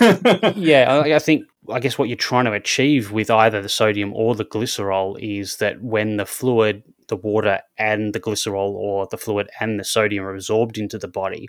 That's 0.00 0.40
your... 0.40 0.54
yeah, 0.56 1.02
I, 1.04 1.16
I 1.16 1.18
think 1.18 1.46
I 1.70 1.80
guess 1.80 1.98
what 1.98 2.08
you're 2.08 2.16
trying 2.16 2.46
to 2.46 2.52
achieve 2.52 3.12
with 3.12 3.30
either 3.30 3.62
the 3.62 3.68
sodium 3.68 4.12
or 4.14 4.34
the 4.34 4.44
glycerol 4.44 5.16
is 5.20 5.56
that 5.56 5.82
when 5.82 6.16
the 6.16 6.26
fluid, 6.26 6.82
the 7.08 7.16
water, 7.16 7.60
and 7.78 8.14
the 8.14 8.20
glycerol 8.20 8.70
or 8.70 9.06
the 9.10 9.18
fluid 9.18 9.48
and 9.60 9.78
the 9.78 9.84
sodium 9.84 10.24
are 10.24 10.34
absorbed 10.34 10.78
into 10.78 10.98
the 10.98 11.08
body, 11.08 11.48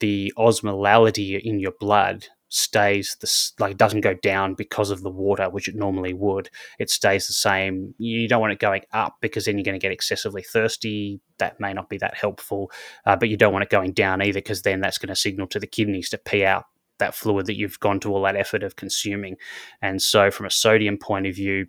the 0.00 0.32
osmolality 0.38 1.40
in 1.40 1.58
your 1.58 1.72
blood 1.80 2.26
stays 2.50 3.16
the 3.20 3.62
like 3.62 3.72
it 3.72 3.78
doesn't 3.78 4.00
go 4.00 4.14
down 4.14 4.54
because 4.54 4.90
of 4.90 5.02
the 5.02 5.10
water 5.10 5.50
which 5.50 5.68
it 5.68 5.74
normally 5.74 6.14
would. 6.14 6.50
It 6.78 6.90
stays 6.90 7.26
the 7.26 7.32
same. 7.32 7.94
You 7.98 8.28
don't 8.28 8.40
want 8.40 8.52
it 8.52 8.58
going 8.58 8.82
up 8.92 9.16
because 9.20 9.44
then 9.44 9.58
you're 9.58 9.64
going 9.64 9.78
to 9.78 9.84
get 9.84 9.92
excessively 9.92 10.42
thirsty. 10.42 11.20
That 11.38 11.60
may 11.60 11.72
not 11.72 11.88
be 11.88 11.98
that 11.98 12.14
helpful 12.14 12.70
uh, 13.06 13.16
but 13.16 13.28
you 13.28 13.36
don't 13.36 13.52
want 13.52 13.64
it 13.64 13.70
going 13.70 13.92
down 13.92 14.22
either 14.22 14.38
because 14.38 14.62
then 14.62 14.80
that's 14.80 14.98
going 14.98 15.08
to 15.08 15.16
signal 15.16 15.46
to 15.48 15.60
the 15.60 15.66
kidneys 15.66 16.10
to 16.10 16.18
pee 16.18 16.44
out 16.44 16.64
that 16.98 17.14
fluid 17.14 17.46
that 17.46 17.56
you've 17.56 17.80
gone 17.80 18.00
to 18.00 18.12
all 18.12 18.22
that 18.22 18.36
effort 18.36 18.62
of 18.62 18.76
consuming. 18.76 19.36
And 19.80 20.02
so, 20.02 20.30
from 20.30 20.46
a 20.46 20.50
sodium 20.50 20.98
point 20.98 21.26
of 21.26 21.34
view, 21.34 21.66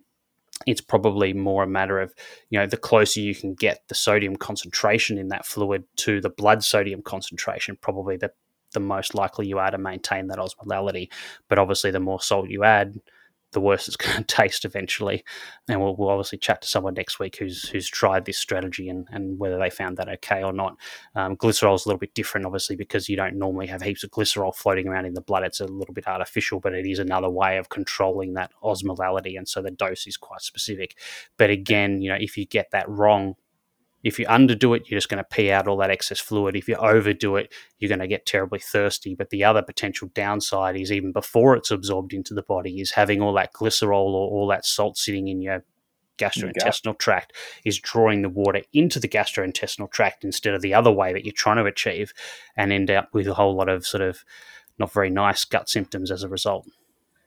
it's 0.66 0.80
probably 0.80 1.32
more 1.32 1.62
a 1.62 1.68
matter 1.68 2.00
of 2.00 2.12
you 2.50 2.58
know 2.58 2.66
the 2.66 2.76
closer 2.76 3.20
you 3.20 3.34
can 3.34 3.54
get 3.54 3.82
the 3.88 3.94
sodium 3.94 4.36
concentration 4.36 5.18
in 5.18 5.28
that 5.28 5.46
fluid 5.46 5.84
to 5.96 6.20
the 6.20 6.30
blood 6.30 6.62
sodium 6.64 7.02
concentration, 7.02 7.78
probably 7.80 8.16
the 8.16 8.32
the 8.72 8.80
most 8.80 9.14
likely 9.14 9.46
you 9.46 9.58
are 9.58 9.70
to 9.70 9.78
maintain 9.78 10.28
that 10.28 10.38
osmolality. 10.38 11.08
But 11.48 11.58
obviously, 11.58 11.90
the 11.90 12.00
more 12.00 12.20
salt 12.20 12.50
you 12.50 12.64
add, 12.64 13.00
the 13.52 13.60
worse 13.60 13.88
it's 13.88 13.96
going 13.96 14.16
to 14.16 14.24
taste 14.24 14.64
eventually. 14.64 15.24
And 15.68 15.80
we'll, 15.80 15.96
we'll, 15.96 16.10
obviously 16.10 16.38
chat 16.38 16.62
to 16.62 16.68
someone 16.68 16.94
next 16.94 17.18
week 17.18 17.36
who's 17.36 17.68
who's 17.68 17.88
tried 17.88 18.24
this 18.24 18.38
strategy 18.38 18.88
and, 18.88 19.06
and 19.10 19.38
whether 19.38 19.58
they 19.58 19.70
found 19.70 19.96
that 19.96 20.08
okay 20.08 20.42
or 20.42 20.52
not. 20.52 20.76
Um, 21.14 21.36
glycerol 21.36 21.74
is 21.74 21.84
a 21.84 21.88
little 21.88 21.98
bit 21.98 22.14
different, 22.14 22.46
obviously, 22.46 22.76
because 22.76 23.08
you 23.08 23.16
don't 23.16 23.36
normally 23.36 23.66
have 23.66 23.82
heaps 23.82 24.04
of 24.04 24.10
glycerol 24.10 24.54
floating 24.54 24.88
around 24.88 25.06
in 25.06 25.14
the 25.14 25.20
blood. 25.20 25.44
It's 25.44 25.60
a 25.60 25.66
little 25.66 25.94
bit 25.94 26.06
artificial, 26.06 26.60
but 26.60 26.74
it 26.74 26.86
is 26.86 26.98
another 26.98 27.30
way 27.30 27.58
of 27.58 27.68
controlling 27.68 28.34
that 28.34 28.52
osmolality. 28.62 29.36
And 29.36 29.48
so 29.48 29.62
the 29.62 29.70
dose 29.70 30.06
is 30.06 30.16
quite 30.16 30.42
specific. 30.42 30.96
But 31.36 31.50
again, 31.50 32.02
you 32.02 32.10
know, 32.10 32.18
if 32.20 32.36
you 32.36 32.46
get 32.46 32.70
that 32.72 32.88
wrong, 32.88 33.36
if 34.02 34.18
you 34.18 34.26
underdo 34.26 34.76
it, 34.76 34.88
you're 34.88 34.98
just 34.98 35.08
going 35.08 35.22
to 35.22 35.28
pee 35.28 35.50
out 35.50 35.68
all 35.68 35.76
that 35.78 35.90
excess 35.90 36.20
fluid. 36.20 36.56
If 36.56 36.68
you 36.68 36.76
overdo 36.76 37.36
it, 37.36 37.52
you're 37.78 37.88
going 37.88 38.00
to 38.00 38.08
get 38.08 38.26
terribly 38.26 38.58
thirsty. 38.58 39.14
But 39.14 39.30
the 39.30 39.44
other 39.44 39.62
potential 39.62 40.10
downside 40.14 40.76
is 40.76 40.90
even 40.90 41.12
before 41.12 41.56
it's 41.56 41.70
absorbed 41.70 42.12
into 42.12 42.34
the 42.34 42.42
body, 42.42 42.80
is 42.80 42.92
having 42.92 43.20
all 43.20 43.34
that 43.34 43.52
glycerol 43.52 43.92
or 43.92 44.30
all 44.30 44.46
that 44.48 44.64
salt 44.64 44.96
sitting 44.96 45.28
in 45.28 45.42
your 45.42 45.64
gastrointestinal 46.18 46.98
tract 46.98 47.32
is 47.64 47.78
drawing 47.78 48.22
the 48.22 48.28
water 48.28 48.62
into 48.74 49.00
the 49.00 49.08
gastrointestinal 49.08 49.90
tract 49.90 50.22
instead 50.22 50.54
of 50.54 50.60
the 50.60 50.74
other 50.74 50.92
way 50.92 51.12
that 51.12 51.24
you're 51.24 51.32
trying 51.32 51.56
to 51.56 51.64
achieve, 51.64 52.12
and 52.56 52.72
end 52.72 52.90
up 52.90 53.08
with 53.12 53.26
a 53.26 53.34
whole 53.34 53.56
lot 53.56 53.68
of 53.68 53.86
sort 53.86 54.02
of 54.02 54.24
not 54.78 54.92
very 54.92 55.10
nice 55.10 55.44
gut 55.44 55.68
symptoms 55.68 56.10
as 56.10 56.22
a 56.22 56.28
result. 56.28 56.66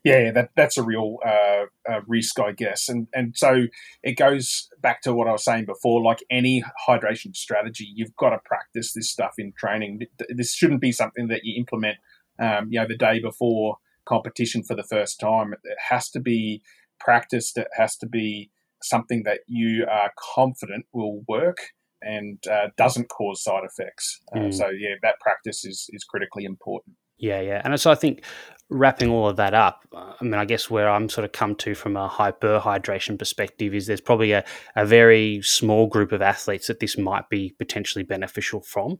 Yeah, 0.03 0.31
that 0.31 0.49
that's 0.55 0.77
a 0.77 0.83
real 0.83 1.17
uh, 1.25 1.65
uh, 1.89 2.01
risk, 2.07 2.39
I 2.39 2.51
guess, 2.51 2.89
and 2.89 3.07
and 3.13 3.37
so 3.37 3.67
it 4.03 4.13
goes 4.17 4.69
back 4.81 5.01
to 5.03 5.13
what 5.13 5.27
I 5.27 5.31
was 5.31 5.45
saying 5.45 5.65
before. 5.65 6.03
Like 6.03 6.19
any 6.29 6.63
hydration 6.87 7.35
strategy, 7.35 7.89
you've 7.93 8.15
got 8.17 8.31
to 8.31 8.39
practice 8.43 8.91
this 8.93 9.09
stuff 9.09 9.35
in 9.37 9.53
training. 9.57 10.01
This 10.29 10.53
shouldn't 10.53 10.81
be 10.81 10.91
something 10.91 11.29
that 11.29 11.45
you 11.45 11.57
implement, 11.57 11.97
um, 12.37 12.67
you 12.69 12.79
know, 12.79 12.87
the 12.87 12.97
day 12.97 13.19
before 13.19 13.77
competition 14.05 14.63
for 14.63 14.75
the 14.75 14.83
first 14.83 15.19
time. 15.21 15.53
It 15.53 15.77
has 15.89 16.09
to 16.09 16.19
be 16.19 16.61
practiced. 16.99 17.57
It 17.57 17.67
has 17.77 17.95
to 17.97 18.05
be 18.05 18.51
something 18.81 19.23
that 19.23 19.39
you 19.47 19.85
are 19.89 20.11
confident 20.35 20.85
will 20.91 21.21
work 21.29 21.57
and 22.01 22.45
uh, 22.47 22.67
doesn't 22.77 23.09
cause 23.09 23.41
side 23.41 23.63
effects. 23.63 24.19
Uh, 24.35 24.39
mm. 24.39 24.53
So 24.53 24.69
yeah, 24.69 24.95
that 25.01 25.19
practice 25.21 25.65
is 25.65 25.89
is 25.93 26.03
critically 26.03 26.43
important. 26.43 26.95
Yeah, 27.17 27.39
yeah, 27.39 27.61
and 27.63 27.79
so 27.79 27.91
I 27.91 27.95
think 27.95 28.25
wrapping 28.73 29.09
all 29.09 29.29
of 29.29 29.37
that 29.37 29.53
up, 29.53 29.87
I 29.93 30.23
mean, 30.23 30.33
I 30.33 30.45
guess 30.45 30.69
where 30.69 30.89
I'm 30.89 31.07
sort 31.07 31.25
of 31.25 31.31
come 31.31 31.55
to 31.57 31.75
from 31.75 31.95
a 31.95 32.09
hyperhydration 32.09 33.17
perspective 33.17 33.73
is 33.73 33.87
there's 33.87 34.01
probably 34.01 34.31
a, 34.31 34.43
a 34.75 34.85
very 34.85 35.41
small 35.43 35.87
group 35.87 36.11
of 36.11 36.21
athletes 36.21 36.67
that 36.67 36.79
this 36.79 36.97
might 36.97 37.29
be 37.29 37.55
potentially 37.57 38.03
beneficial 38.03 38.61
from. 38.61 38.99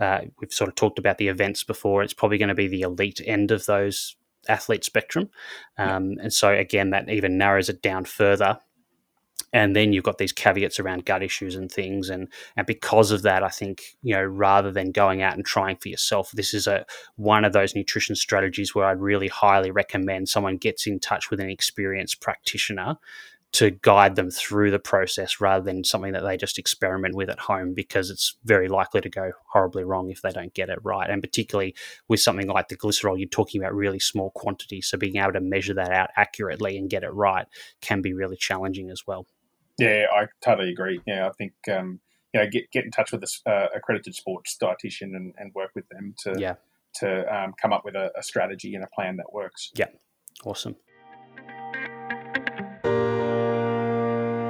Uh, 0.00 0.22
we've 0.40 0.52
sort 0.52 0.68
of 0.68 0.74
talked 0.74 0.98
about 0.98 1.18
the 1.18 1.28
events 1.28 1.62
before. 1.62 2.02
It's 2.02 2.14
probably 2.14 2.38
going 2.38 2.48
to 2.48 2.54
be 2.54 2.68
the 2.68 2.82
elite 2.82 3.20
end 3.24 3.50
of 3.50 3.66
those 3.66 4.16
athlete 4.48 4.84
spectrum. 4.84 5.30
Um, 5.78 6.16
and 6.20 6.32
so, 6.32 6.52
again, 6.52 6.90
that 6.90 7.08
even 7.08 7.38
narrows 7.38 7.68
it 7.68 7.82
down 7.82 8.04
further 8.06 8.58
and 9.52 9.76
then 9.76 9.92
you've 9.92 10.04
got 10.04 10.18
these 10.18 10.32
caveats 10.32 10.80
around 10.80 11.04
gut 11.04 11.22
issues 11.22 11.54
and 11.54 11.70
things 11.70 12.08
and 12.08 12.28
and 12.56 12.66
because 12.66 13.10
of 13.10 13.22
that 13.22 13.42
i 13.42 13.48
think 13.48 13.82
you 14.02 14.14
know 14.14 14.24
rather 14.24 14.70
than 14.70 14.90
going 14.90 15.22
out 15.22 15.34
and 15.34 15.44
trying 15.44 15.76
for 15.76 15.88
yourself 15.88 16.30
this 16.32 16.54
is 16.54 16.66
a 16.66 16.84
one 17.16 17.44
of 17.44 17.52
those 17.52 17.74
nutrition 17.74 18.16
strategies 18.16 18.74
where 18.74 18.86
i'd 18.86 19.00
really 19.00 19.28
highly 19.28 19.70
recommend 19.70 20.28
someone 20.28 20.56
gets 20.56 20.86
in 20.86 20.98
touch 20.98 21.30
with 21.30 21.40
an 21.40 21.50
experienced 21.50 22.20
practitioner 22.20 22.96
to 23.52 23.70
guide 23.70 24.16
them 24.16 24.30
through 24.30 24.70
the 24.70 24.78
process 24.78 25.40
rather 25.40 25.62
than 25.62 25.84
something 25.84 26.12
that 26.12 26.22
they 26.22 26.38
just 26.38 26.58
experiment 26.58 27.14
with 27.14 27.28
at 27.28 27.38
home 27.38 27.74
because 27.74 28.08
it's 28.08 28.36
very 28.44 28.66
likely 28.66 29.00
to 29.00 29.10
go 29.10 29.30
horribly 29.52 29.84
wrong 29.84 30.10
if 30.10 30.22
they 30.22 30.30
don't 30.30 30.54
get 30.54 30.70
it 30.70 30.78
right. 30.82 31.10
And 31.10 31.22
particularly 31.22 31.74
with 32.08 32.20
something 32.20 32.48
like 32.48 32.68
the 32.68 32.76
glycerol, 32.78 33.18
you're 33.18 33.28
talking 33.28 33.60
about 33.60 33.74
really 33.74 33.98
small 33.98 34.30
quantities. 34.30 34.86
So 34.86 34.96
being 34.96 35.18
able 35.18 35.34
to 35.34 35.40
measure 35.40 35.74
that 35.74 35.92
out 35.92 36.10
accurately 36.16 36.78
and 36.78 36.88
get 36.88 37.04
it 37.04 37.12
right 37.12 37.46
can 37.82 38.00
be 38.00 38.14
really 38.14 38.36
challenging 38.36 38.90
as 38.90 39.06
well. 39.06 39.26
Yeah, 39.78 40.06
I 40.12 40.26
totally 40.44 40.70
agree. 40.70 41.00
Yeah, 41.06 41.26
I 41.26 41.32
think 41.32 41.52
um, 41.70 42.00
you 42.32 42.40
know 42.40 42.48
get 42.50 42.70
get 42.72 42.84
in 42.84 42.90
touch 42.90 43.12
with 43.12 43.22
a 43.24 43.50
uh, 43.50 43.68
accredited 43.74 44.14
sports 44.14 44.56
dietitian 44.60 45.16
and, 45.16 45.34
and 45.38 45.52
work 45.54 45.70
with 45.74 45.88
them 45.88 46.14
to 46.24 46.34
yeah. 46.38 46.54
to 46.96 47.34
um, 47.34 47.54
come 47.60 47.72
up 47.72 47.84
with 47.84 47.94
a, 47.94 48.10
a 48.16 48.22
strategy 48.22 48.74
and 48.74 48.84
a 48.84 48.88
plan 48.94 49.16
that 49.16 49.32
works. 49.32 49.70
Yeah, 49.74 49.86
awesome. 50.44 50.76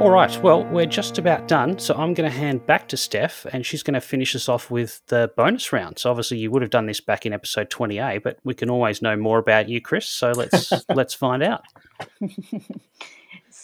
All 0.03 0.11
right, 0.11 0.43
well, 0.43 0.65
we're 0.65 0.87
just 0.87 1.19
about 1.19 1.47
done, 1.47 1.79
so 1.79 1.95
I'm 1.95 2.13
going 2.13 2.29
to 2.29 2.37
hand 2.37 2.67
back 2.67 2.89
to 2.89 2.97
Steph, 2.97 3.47
and 3.53 3.65
she's 3.65 3.85
going 3.85 3.95
to 3.95 4.01
finish 4.01 4.35
us 4.35 4.49
off 4.49 4.69
with 4.69 5.01
the 5.07 5.31
bonus 5.37 5.73
round. 5.73 6.01
So 6.01 6.11
obviously, 6.11 6.39
you 6.39 6.51
would 6.51 6.61
have 6.61 6.73
done 6.73 6.87
this 6.87 7.01
back 7.01 7.25
in 7.25 7.33
episode 7.33 7.71
28, 7.71 8.21
but 8.25 8.37
we 8.43 8.53
can 8.53 8.69
always 8.69 9.01
know 9.01 9.15
more 9.17 9.39
about 9.39 9.69
you, 9.69 9.81
Chris. 9.81 10.09
So 10.09 10.33
let's 10.33 10.73
let's 10.89 11.15
find 11.15 11.41
out. 11.41 11.63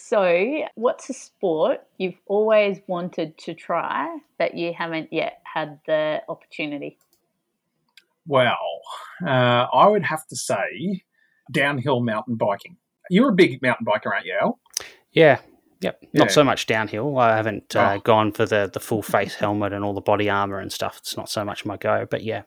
So, 0.09 0.63
what's 0.73 1.07
a 1.11 1.13
sport 1.13 1.81
you've 1.99 2.17
always 2.25 2.79
wanted 2.87 3.37
to 3.37 3.53
try 3.53 4.17
that 4.39 4.55
you 4.55 4.73
haven't 4.73 5.13
yet 5.13 5.39
had 5.43 5.79
the 5.85 6.23
opportunity? 6.27 6.97
Well, 8.25 8.57
uh, 9.23 9.67
I 9.71 9.87
would 9.87 10.01
have 10.01 10.25
to 10.29 10.35
say 10.35 11.03
downhill 11.51 11.99
mountain 11.99 12.37
biking. 12.37 12.75
You're 13.11 13.29
a 13.29 13.35
big 13.35 13.61
mountain 13.61 13.85
biker, 13.85 14.07
aren't 14.11 14.25
you, 14.25 14.35
Al? 14.41 14.59
Yeah, 15.11 15.41
Yep, 15.81 16.01
not 16.13 16.29
yeah. 16.29 16.33
so 16.33 16.43
much 16.43 16.65
downhill. 16.65 17.19
I 17.19 17.35
haven't 17.35 17.75
uh, 17.75 17.97
oh. 17.97 18.01
gone 18.01 18.31
for 18.31 18.47
the 18.47 18.67
the 18.73 18.79
full 18.79 19.03
face 19.03 19.35
helmet 19.35 19.73
and 19.73 19.85
all 19.85 19.93
the 19.93 20.01
body 20.01 20.27
armor 20.27 20.57
and 20.57 20.71
stuff. 20.71 20.97
It's 20.97 21.15
not 21.17 21.29
so 21.29 21.45
much 21.45 21.65
my 21.65 21.77
go, 21.77 22.07
but 22.09 22.23
yeah, 22.23 22.41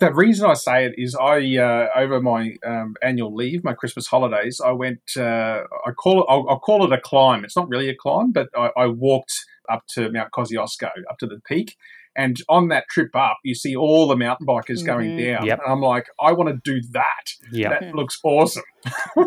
the 0.00 0.12
reason 0.12 0.50
I 0.50 0.54
say 0.54 0.86
it 0.86 0.94
is 0.96 1.14
I 1.14 1.56
uh, 1.56 1.88
over 1.94 2.20
my 2.20 2.56
um, 2.66 2.96
annual 3.02 3.34
leave, 3.34 3.62
my 3.62 3.74
Christmas 3.74 4.06
holidays, 4.06 4.60
I 4.64 4.72
went. 4.72 5.16
Uh, 5.16 5.64
I 5.86 5.92
call 5.92 6.22
it. 6.22 6.26
I'll, 6.28 6.46
I'll, 6.48 6.58
call 6.58 6.84
it 6.84 6.92
a 6.92 7.00
climb. 7.00 7.44
It's 7.44 7.56
not 7.56 7.68
really 7.68 7.88
a 7.88 7.94
climb, 7.94 8.32
but 8.32 8.48
I, 8.56 8.70
I, 8.76 8.86
walked 8.86 9.44
up 9.68 9.86
to 9.94 10.10
Mount 10.10 10.32
Kosciuszko, 10.32 10.90
up 11.10 11.18
to 11.18 11.26
the 11.26 11.40
peak. 11.46 11.76
And 12.16 12.38
on 12.48 12.68
that 12.68 12.88
trip 12.88 13.14
up, 13.14 13.38
you 13.44 13.54
see 13.54 13.76
all 13.76 14.08
the 14.08 14.16
mountain 14.16 14.46
bikers 14.46 14.78
mm-hmm. 14.78 14.86
going 14.86 15.16
down. 15.16 15.46
Yep. 15.46 15.60
And 15.62 15.72
I'm 15.72 15.80
like, 15.80 16.06
I 16.20 16.32
want 16.32 16.48
to 16.48 16.60
do 16.64 16.82
that. 16.92 17.32
Yep. 17.52 17.80
That 17.80 17.94
looks 17.94 18.18
awesome. 18.24 18.64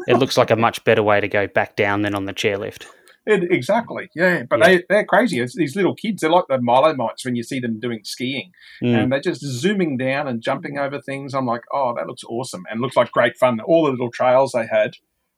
it 0.07 0.17
looks 0.17 0.37
like 0.37 0.51
a 0.51 0.55
much 0.55 0.83
better 0.83 1.03
way 1.03 1.21
to 1.21 1.27
go 1.27 1.47
back 1.47 1.75
down 1.75 2.01
than 2.01 2.13
on 2.13 2.25
the 2.25 2.33
chairlift. 2.33 2.85
It, 3.25 3.51
exactly, 3.51 4.09
yeah. 4.15 4.43
But 4.49 4.59
yeah. 4.59 4.65
they 4.65 4.83
they're 4.89 5.05
crazy. 5.05 5.39
It's 5.39 5.55
these 5.55 5.75
little 5.75 5.95
kids. 5.95 6.21
They're 6.21 6.29
like 6.29 6.45
the 6.49 6.61
Milo 6.61 6.93
mites 6.93 7.23
when 7.23 7.35
you 7.35 7.43
see 7.43 7.59
them 7.59 7.79
doing 7.79 8.01
skiing, 8.03 8.51
mm. 8.83 8.95
and 8.95 9.11
they're 9.11 9.21
just 9.21 9.41
zooming 9.41 9.97
down 9.97 10.27
and 10.27 10.41
jumping 10.41 10.77
over 10.77 10.99
things. 10.99 11.33
I'm 11.33 11.45
like, 11.45 11.63
oh, 11.73 11.93
that 11.95 12.07
looks 12.07 12.23
awesome, 12.25 12.63
and 12.69 12.81
looks 12.81 12.97
like 12.97 13.11
great 13.11 13.37
fun. 13.37 13.59
All 13.61 13.85
the 13.85 13.91
little 13.91 14.11
trails 14.11 14.51
they 14.51 14.67
had. 14.67 14.91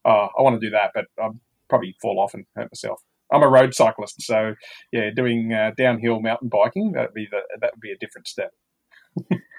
Oh, 0.03 0.29
I 0.37 0.41
want 0.41 0.59
to 0.59 0.65
do 0.65 0.71
that, 0.71 0.91
but 0.93 1.05
I'd 1.21 1.39
probably 1.69 1.95
fall 2.01 2.19
off 2.19 2.33
and 2.33 2.45
hurt 2.55 2.71
myself. 2.71 3.01
I'm 3.31 3.43
a 3.43 3.47
road 3.47 3.73
cyclist, 3.73 4.21
so 4.21 4.55
yeah, 4.91 5.09
doing 5.15 5.53
uh, 5.53 5.71
downhill 5.77 6.21
mountain 6.21 6.49
biking 6.49 6.91
that'd 6.91 7.13
be 7.13 7.27
the, 7.29 7.39
that 7.59 7.71
would 7.73 7.81
be 7.81 7.91
a 7.91 7.97
different 7.97 8.27
step. 8.27 8.51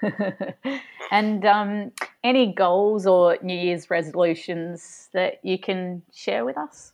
and 1.11 1.45
um, 1.45 1.91
any 2.23 2.53
goals 2.53 3.07
or 3.07 3.37
New 3.41 3.57
Year's 3.57 3.89
resolutions 3.89 5.09
that 5.13 5.39
you 5.43 5.57
can 5.57 6.03
share 6.13 6.45
with 6.45 6.57
us? 6.57 6.93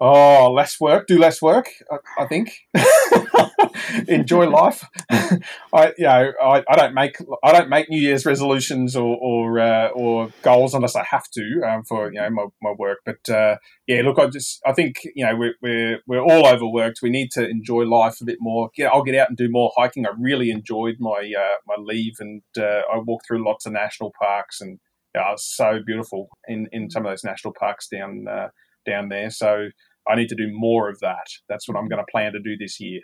Oh, 0.00 0.52
less 0.52 0.80
work, 0.80 1.06
do 1.06 1.18
less 1.18 1.40
work. 1.40 1.68
I, 1.90 2.22
I 2.22 2.26
think 2.26 2.52
enjoy 4.08 4.48
life. 4.48 4.84
I, 5.10 5.92
you 5.96 6.04
know, 6.04 6.32
I, 6.42 6.64
I, 6.68 6.76
don't 6.76 6.94
make 6.94 7.18
I 7.44 7.52
don't 7.52 7.68
make 7.68 7.88
New 7.88 8.00
Year's 8.00 8.26
resolutions 8.26 8.96
or 8.96 9.16
or, 9.20 9.60
uh, 9.60 9.88
or 9.88 10.30
goals 10.42 10.74
unless 10.74 10.96
I 10.96 11.04
have 11.04 11.30
to 11.34 11.62
um, 11.68 11.84
for 11.84 12.12
you 12.12 12.20
know 12.20 12.30
my, 12.30 12.46
my 12.62 12.72
work. 12.76 12.98
But 13.04 13.28
uh, 13.28 13.56
yeah, 13.86 14.02
look, 14.02 14.18
I 14.18 14.26
just 14.26 14.60
I 14.66 14.72
think 14.72 14.96
you 15.14 15.24
know 15.24 15.36
we're, 15.36 15.54
we're 15.62 15.98
we're 16.06 16.22
all 16.22 16.46
overworked. 16.46 17.00
We 17.02 17.10
need 17.10 17.30
to 17.32 17.48
enjoy 17.48 17.82
life 17.82 18.20
a 18.20 18.24
bit 18.24 18.38
more. 18.40 18.70
Yeah, 18.76 18.88
I'll 18.88 19.04
get 19.04 19.14
out 19.14 19.28
and 19.28 19.36
do 19.36 19.48
more 19.50 19.70
hiking. 19.76 20.06
I 20.06 20.10
really 20.18 20.50
enjoyed 20.50 20.96
my 20.98 21.32
uh, 21.38 21.56
my 21.66 21.76
leave, 21.78 22.14
and 22.18 22.42
uh, 22.58 22.82
I 22.92 22.98
walked 22.98 23.26
through 23.26 23.44
lots 23.44 23.66
of 23.66 23.72
national 23.72 24.12
parks, 24.20 24.60
and 24.60 24.80
yeah, 25.14 25.28
it 25.28 25.32
was 25.32 25.44
so 25.44 25.78
beautiful 25.84 26.28
in 26.48 26.68
in 26.72 26.90
some 26.90 27.06
of 27.06 27.12
those 27.12 27.24
national 27.24 27.54
parks 27.54 27.88
down 27.88 28.26
uh, 28.28 28.48
down 28.84 29.08
there. 29.08 29.30
So 29.30 29.68
I 30.08 30.16
need 30.16 30.28
to 30.28 30.34
do 30.34 30.48
more 30.50 30.88
of 30.88 30.98
that. 31.00 31.26
That's 31.48 31.68
what 31.68 31.76
I'm 31.76 31.88
going 31.88 32.02
to 32.02 32.10
plan 32.10 32.32
to 32.32 32.40
do 32.40 32.56
this 32.56 32.80
year. 32.80 33.00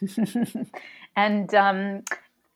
and 1.16 1.54
um, 1.54 2.02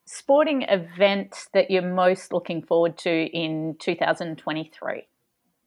sporting 0.07 0.63
event 0.63 1.47
that 1.55 1.71
you're 1.71 1.83
most 1.83 2.33
looking 2.33 2.63
forward 2.63 2.99
to 2.99 3.11
in 3.11 3.77
2023? 3.81 5.09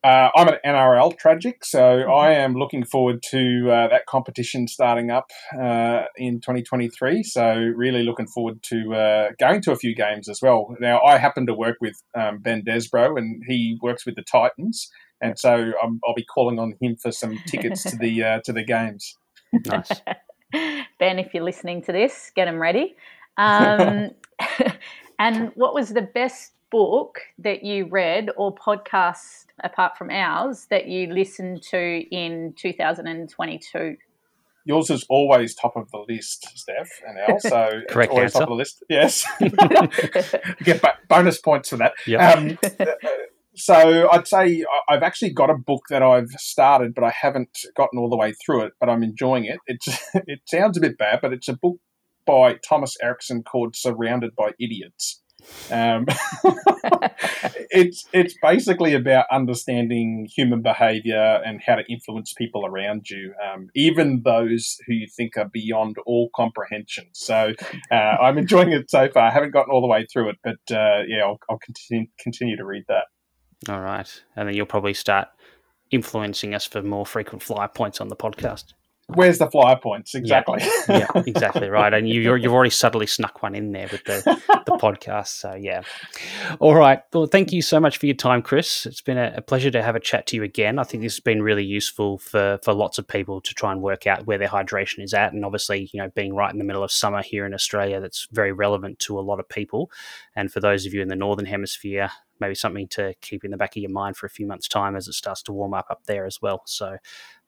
Uh, 0.05 0.29
I'm 0.35 0.47
an 0.47 0.57
NRL 0.63 1.17
tragic, 1.17 1.65
so 1.65 1.79
mm-hmm. 1.79 2.11
I 2.11 2.33
am 2.33 2.53
looking 2.53 2.85
forward 2.85 3.23
to 3.31 3.71
uh, 3.71 3.87
that 3.87 4.05
competition 4.05 4.67
starting 4.67 5.09
up 5.09 5.31
uh, 5.59 6.03
in 6.15 6.41
2023. 6.41 7.23
So 7.23 7.55
really 7.75 8.03
looking 8.03 8.27
forward 8.27 8.61
to 8.69 8.93
uh, 8.93 9.29
going 9.39 9.61
to 9.63 9.71
a 9.71 9.75
few 9.75 9.95
games 9.95 10.29
as 10.29 10.43
well. 10.43 10.75
Now 10.79 11.01
I 11.01 11.17
happen 11.17 11.47
to 11.47 11.55
work 11.55 11.77
with 11.81 11.95
um, 12.15 12.37
Ben 12.37 12.61
Desbrow, 12.61 13.17
and 13.17 13.41
he 13.47 13.79
works 13.81 14.05
with 14.05 14.13
the 14.13 14.21
Titans, 14.21 14.91
and 15.25 15.39
so 15.39 15.73
i 15.81 15.85
will 15.85 16.13
be 16.15 16.23
calling 16.23 16.59
on 16.59 16.75
him 16.79 16.95
for 16.95 17.11
some 17.11 17.37
tickets 17.47 17.83
to 17.83 17.97
the 17.97 18.23
uh, 18.23 18.39
to 18.45 18.53
the 18.53 18.63
games. 18.63 19.17
Nice, 19.65 19.89
Ben. 20.99 21.19
If 21.19 21.33
you're 21.33 21.43
listening 21.43 21.81
to 21.83 21.91
this, 21.91 22.31
get 22.35 22.45
them 22.45 22.61
ready. 22.61 22.95
Um, 23.37 24.11
and 25.19 25.51
what 25.55 25.73
was 25.73 25.89
the 25.89 26.01
best 26.01 26.51
book 26.71 27.21
that 27.39 27.63
you 27.63 27.87
read 27.87 28.29
or 28.37 28.53
podcast 28.53 29.45
apart 29.63 29.97
from 29.97 30.09
ours 30.09 30.67
that 30.69 30.87
you 30.87 31.11
listened 31.11 31.63
to 31.63 32.05
in 32.11 32.53
2022? 32.57 33.97
Yours 34.67 34.89
is 34.89 35.05
always 35.09 35.53
top 35.53 35.75
of 35.75 35.89
the 35.91 36.03
list, 36.09 36.47
Steph 36.57 36.89
and 37.07 37.19
Al. 37.19 37.39
So 37.39 37.81
correct 37.89 38.11
always 38.11 38.35
answer. 38.35 38.39
top 38.39 38.49
of 38.49 38.49
the 38.49 38.55
list. 38.55 38.83
Yes, 38.89 39.25
get 40.63 40.83
bonus 41.07 41.39
points 41.39 41.69
for 41.69 41.77
that. 41.77 41.93
Yep. 42.07 42.37
Um, 42.37 42.57
so 43.55 44.09
I'd 44.11 44.27
say 44.27 44.63
I've 44.89 45.03
actually 45.03 45.33
got 45.33 45.49
a 45.49 45.57
book 45.57 45.83
that 45.89 46.03
I've 46.03 46.29
started, 46.37 46.93
but 46.93 47.03
I 47.03 47.11
haven't 47.11 47.57
gotten 47.75 47.99
all 47.99 48.09
the 48.09 48.17
way 48.17 48.33
through 48.33 48.65
it. 48.65 48.73
But 48.79 48.89
I'm 48.89 49.03
enjoying 49.03 49.45
it. 49.45 49.59
It's 49.67 49.87
it 50.13 50.41
sounds 50.45 50.77
a 50.77 50.81
bit 50.81 50.97
bad, 50.97 51.19
but 51.21 51.33
it's 51.33 51.47
a 51.47 51.53
book 51.53 51.77
by 52.25 52.55
Thomas 52.67 52.95
Erikson 53.01 53.43
called 53.43 53.75
"Surrounded 53.75 54.35
by 54.35 54.51
Idiots." 54.59 55.21
Um, 55.71 56.05
it's 57.69 58.05
it's 58.13 58.35
basically 58.41 58.93
about 58.93 59.25
understanding 59.31 60.27
human 60.33 60.61
behavior 60.61 61.41
and 61.45 61.61
how 61.65 61.75
to 61.75 61.83
influence 61.89 62.33
people 62.33 62.65
around 62.65 63.09
you, 63.09 63.33
um, 63.43 63.69
even 63.75 64.21
those 64.23 64.77
who 64.87 64.93
you 64.93 65.07
think 65.15 65.37
are 65.37 65.49
beyond 65.49 65.97
all 66.05 66.29
comprehension. 66.35 67.05
So 67.13 67.53
uh, 67.91 67.95
I'm 67.95 68.37
enjoying 68.37 68.71
it 68.71 68.89
so 68.89 69.09
far. 69.13 69.23
I 69.27 69.31
haven't 69.31 69.51
gotten 69.51 69.71
all 69.71 69.81
the 69.81 69.87
way 69.87 70.05
through 70.11 70.29
it, 70.29 70.37
but 70.43 70.75
uh, 70.75 71.03
yeah, 71.07 71.23
I'll, 71.23 71.39
I'll 71.49 71.59
continue 71.59 72.07
continue 72.19 72.57
to 72.57 72.65
read 72.65 72.85
that. 72.87 73.05
All 73.69 73.81
right, 73.81 74.23
and 74.35 74.47
then 74.47 74.55
you'll 74.55 74.65
probably 74.65 74.93
start 74.93 75.27
influencing 75.91 76.53
us 76.53 76.65
for 76.65 76.81
more 76.81 77.05
frequent 77.05 77.43
fly 77.43 77.67
points 77.67 78.01
on 78.01 78.07
the 78.09 78.15
podcast. 78.15 78.73
Where's 79.07 79.37
the 79.37 79.49
flyer 79.51 79.75
points 79.75 80.15
exactly? 80.15 80.61
Yeah, 80.89 81.05
yeah 81.13 81.23
exactly 81.27 81.69
right. 81.69 81.93
And 81.93 82.09
you, 82.09 82.35
you've 82.35 82.51
already 82.51 82.71
subtly 82.71 83.05
snuck 83.05 83.43
one 83.43 83.53
in 83.53 83.71
there 83.71 83.87
with 83.91 84.03
the, 84.03 84.23
the 84.65 84.71
podcast. 84.81 85.27
So 85.27 85.53
yeah. 85.53 85.83
All 86.59 86.73
right. 86.73 87.01
Well, 87.13 87.27
thank 87.27 87.53
you 87.53 87.61
so 87.61 87.79
much 87.79 87.99
for 87.99 88.07
your 88.07 88.15
time, 88.15 88.41
Chris. 88.41 88.87
It's 88.87 89.01
been 89.01 89.19
a, 89.19 89.35
a, 89.37 89.41
pleasure 89.43 89.69
to 89.69 89.83
have 89.83 89.95
a 89.95 89.99
chat 89.99 90.25
to 90.27 90.35
you 90.35 90.41
again. 90.41 90.79
I 90.79 90.83
think 90.85 91.03
this 91.03 91.13
has 91.13 91.19
been 91.19 91.43
really 91.43 91.63
useful 91.63 92.17
for 92.17 92.57
for 92.63 92.73
lots 92.73 92.97
of 92.97 93.07
people 93.07 93.41
to 93.41 93.53
try 93.53 93.71
and 93.71 93.79
work 93.79 94.07
out 94.07 94.25
where 94.25 94.39
their 94.39 94.47
hydration 94.47 95.03
is 95.03 95.13
at, 95.13 95.33
and 95.33 95.45
obviously, 95.45 95.87
you 95.93 96.01
know, 96.01 96.09
being 96.15 96.33
right 96.33 96.51
in 96.51 96.57
the 96.57 96.65
middle 96.65 96.83
of 96.83 96.91
summer 96.91 97.21
here 97.21 97.45
in 97.45 97.53
Australia, 97.53 97.99
that's 97.99 98.27
very 98.31 98.53
relevant 98.53 98.97
to 98.99 99.19
a 99.19 99.21
lot 99.21 99.39
of 99.39 99.47
people. 99.47 99.91
And 100.35 100.51
for 100.51 100.59
those 100.61 100.87
of 100.87 100.95
you 100.95 101.03
in 101.03 101.09
the 101.09 101.15
northern 101.15 101.45
hemisphere, 101.45 102.09
maybe 102.39 102.55
something 102.55 102.87
to 102.89 103.13
keep 103.21 103.43
in 103.43 103.51
the 103.51 103.57
back 103.57 103.75
of 103.75 103.81
your 103.81 103.91
mind 103.91 104.17
for 104.17 104.25
a 104.25 104.29
few 104.29 104.45
months' 104.45 104.67
time 104.67 104.95
as 104.95 105.07
it 105.07 105.13
starts 105.13 105.41
to 105.43 105.53
warm 105.53 105.73
up 105.73 105.87
up 105.89 106.05
there 106.05 106.25
as 106.25 106.41
well. 106.41 106.61
So, 106.65 106.97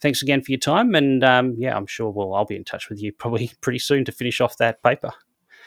thanks 0.02 0.22
again 0.22 0.42
for 0.42 0.52
your 0.52 0.60
time, 0.60 0.96
and 0.96 1.24
um, 1.24 1.56
yeah, 1.58 1.76
I'm 1.76 1.88
sure 1.88 2.10
we'll 2.10 2.34
I'll 2.34 2.46
be 2.46 2.56
in 2.56 2.64
touch 2.64 2.90
with 2.90 3.02
you 3.02 3.12
probably 3.12 3.52
pretty 3.62 3.80
soon 3.80 4.06
to 4.06 4.12
finish 4.12 4.42
off 4.42 4.58
that 4.58 4.82
paper. 4.84 5.12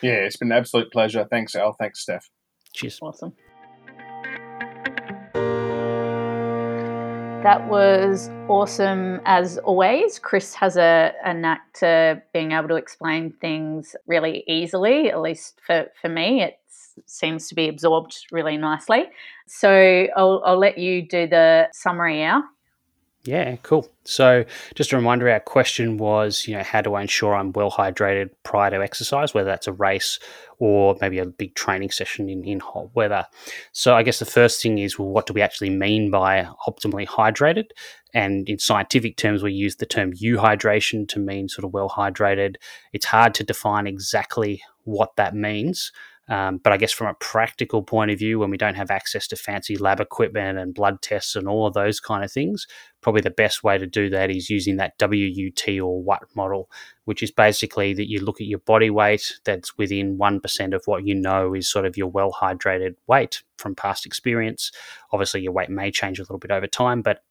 Yeah, 0.02 0.12
it's 0.12 0.36
been 0.36 0.50
an 0.52 0.58
absolute 0.58 0.90
pleasure. 0.92 1.26
Thanks, 1.30 1.54
Al. 1.54 1.74
Thanks, 1.74 2.00
Steph. 2.00 2.30
Cheers. 2.72 2.98
Awesome. 3.02 3.34
That 7.42 7.68
was 7.68 8.28
awesome 8.48 9.22
as 9.24 9.56
always. 9.56 10.18
Chris 10.18 10.52
has 10.54 10.76
a, 10.76 11.14
a 11.24 11.32
knack 11.32 11.72
to 11.76 12.22
being 12.34 12.52
able 12.52 12.68
to 12.68 12.74
explain 12.74 13.32
things 13.40 13.96
really 14.06 14.44
easily, 14.46 15.10
at 15.10 15.22
least 15.22 15.58
for, 15.66 15.86
for 16.02 16.10
me. 16.10 16.42
It 16.42 16.59
seems 17.06 17.48
to 17.48 17.54
be 17.54 17.68
absorbed 17.68 18.26
really 18.30 18.56
nicely. 18.56 19.04
So 19.46 20.06
I'll, 20.16 20.42
I'll 20.44 20.58
let 20.58 20.78
you 20.78 21.06
do 21.06 21.26
the 21.26 21.68
summary 21.72 22.18
now. 22.18 22.44
Yeah, 23.24 23.56
cool. 23.56 23.86
So, 24.04 24.46
just 24.74 24.92
a 24.92 24.96
reminder 24.96 25.28
our 25.28 25.40
question 25.40 25.98
was, 25.98 26.48
you 26.48 26.56
know, 26.56 26.62
how 26.62 26.80
do 26.80 26.94
I 26.94 27.02
ensure 27.02 27.34
I'm 27.34 27.52
well 27.52 27.70
hydrated 27.70 28.30
prior 28.44 28.70
to 28.70 28.82
exercise, 28.82 29.34
whether 29.34 29.50
that's 29.50 29.66
a 29.66 29.74
race 29.74 30.18
or 30.58 30.96
maybe 31.02 31.18
a 31.18 31.26
big 31.26 31.54
training 31.54 31.90
session 31.90 32.30
in, 32.30 32.42
in 32.44 32.60
hot 32.60 32.94
weather? 32.94 33.26
So, 33.72 33.94
I 33.94 34.04
guess 34.04 34.20
the 34.20 34.24
first 34.24 34.62
thing 34.62 34.78
is, 34.78 34.98
well, 34.98 35.08
what 35.08 35.26
do 35.26 35.34
we 35.34 35.42
actually 35.42 35.68
mean 35.68 36.10
by 36.10 36.48
optimally 36.66 37.06
hydrated? 37.06 37.66
And 38.14 38.48
in 38.48 38.58
scientific 38.58 39.18
terms, 39.18 39.42
we 39.42 39.52
use 39.52 39.76
the 39.76 39.86
term 39.86 40.14
euhydration 40.14 41.06
to 41.08 41.18
mean 41.18 41.50
sort 41.50 41.66
of 41.66 41.74
well 41.74 41.90
hydrated. 41.90 42.56
It's 42.94 43.06
hard 43.06 43.34
to 43.34 43.44
define 43.44 43.86
exactly 43.86 44.62
what 44.84 45.16
that 45.16 45.34
means. 45.34 45.92
Um, 46.30 46.58
but 46.58 46.72
I 46.72 46.76
guess 46.76 46.92
from 46.92 47.08
a 47.08 47.14
practical 47.14 47.82
point 47.82 48.12
of 48.12 48.18
view, 48.20 48.38
when 48.38 48.50
we 48.50 48.56
don't 48.56 48.76
have 48.76 48.92
access 48.92 49.26
to 49.28 49.36
fancy 49.36 49.76
lab 49.76 49.98
equipment 49.98 50.58
and 50.58 50.72
blood 50.72 51.02
tests 51.02 51.34
and 51.34 51.48
all 51.48 51.66
of 51.66 51.74
those 51.74 51.98
kind 51.98 52.22
of 52.22 52.30
things, 52.30 52.68
probably 53.00 53.20
the 53.20 53.30
best 53.30 53.64
way 53.64 53.76
to 53.78 53.86
do 53.86 54.08
that 54.10 54.30
is 54.30 54.48
using 54.48 54.76
that 54.76 54.94
WUT 55.00 55.80
or 55.80 56.00
WUT 56.00 56.22
model, 56.36 56.70
which 57.04 57.20
is 57.20 57.32
basically 57.32 57.92
that 57.94 58.08
you 58.08 58.20
look 58.20 58.40
at 58.40 58.46
your 58.46 58.60
body 58.60 58.90
weight 58.90 59.40
that's 59.44 59.76
within 59.76 60.18
1% 60.18 60.74
of 60.74 60.82
what 60.86 61.04
you 61.04 61.16
know 61.16 61.52
is 61.52 61.68
sort 61.68 61.84
of 61.84 61.96
your 61.96 62.06
well 62.08 62.32
hydrated 62.40 62.94
weight 63.08 63.42
from 63.58 63.74
past 63.74 64.06
experience. 64.06 64.70
Obviously, 65.12 65.40
your 65.40 65.52
weight 65.52 65.68
may 65.68 65.90
change 65.90 66.20
a 66.20 66.22
little 66.22 66.38
bit 66.38 66.52
over 66.52 66.68
time, 66.68 67.02
but 67.02 67.24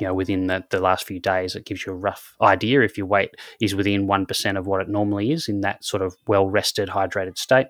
you 0.00 0.06
know, 0.06 0.14
within 0.14 0.46
the, 0.46 0.64
the 0.70 0.80
last 0.80 1.06
few 1.06 1.20
days, 1.20 1.54
it 1.54 1.66
gives 1.66 1.84
you 1.84 1.92
a 1.92 1.96
rough 1.96 2.34
idea 2.40 2.80
if 2.80 2.96
your 2.96 3.06
weight 3.06 3.34
is 3.60 3.74
within 3.74 4.06
1% 4.06 4.58
of 4.58 4.66
what 4.66 4.80
it 4.80 4.88
normally 4.88 5.32
is 5.32 5.48
in 5.48 5.60
that 5.60 5.84
sort 5.84 6.02
of 6.02 6.16
well 6.26 6.48
rested, 6.48 6.88
hydrated 6.88 7.36
state 7.36 7.66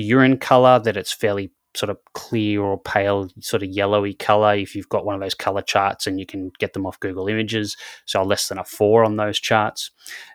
urine 0.00 0.38
color 0.38 0.78
that 0.78 0.96
it's 0.96 1.12
fairly 1.12 1.52
sort 1.76 1.90
of 1.90 1.98
clear 2.14 2.62
or 2.62 2.80
pale, 2.80 3.28
sort 3.40 3.62
of 3.62 3.68
yellowy 3.68 4.14
color. 4.14 4.54
If 4.54 4.76
you've 4.76 4.88
got 4.88 5.04
one 5.04 5.14
of 5.14 5.20
those 5.20 5.34
color 5.34 5.62
charts 5.62 6.06
and 6.06 6.20
you 6.20 6.26
can 6.26 6.52
get 6.58 6.72
them 6.72 6.86
off 6.86 7.00
Google 7.00 7.26
Images, 7.26 7.76
so 8.06 8.22
less 8.22 8.48
than 8.48 8.58
a 8.58 8.64
four 8.64 9.04
on 9.04 9.16
those 9.16 9.40
charts, 9.40 9.90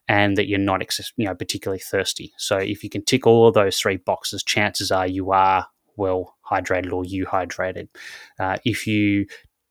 and 0.07 0.35
that 0.37 0.47
you're 0.47 0.59
not, 0.59 0.81
you 1.15 1.25
know, 1.25 1.35
particularly 1.35 1.79
thirsty. 1.79 2.33
So 2.37 2.57
if 2.57 2.83
you 2.83 2.89
can 2.89 3.05
tick 3.05 3.25
all 3.25 3.47
of 3.47 3.53
those 3.53 3.79
three 3.79 3.97
boxes, 3.97 4.43
chances 4.43 4.91
are 4.91 5.07
you 5.07 5.31
are 5.31 5.67
well 5.95 6.35
hydrated 6.49 6.91
or 6.91 7.03
euhydrated. 7.03 7.87
Uh, 8.39 8.57
if 8.65 8.87
you 8.87 9.25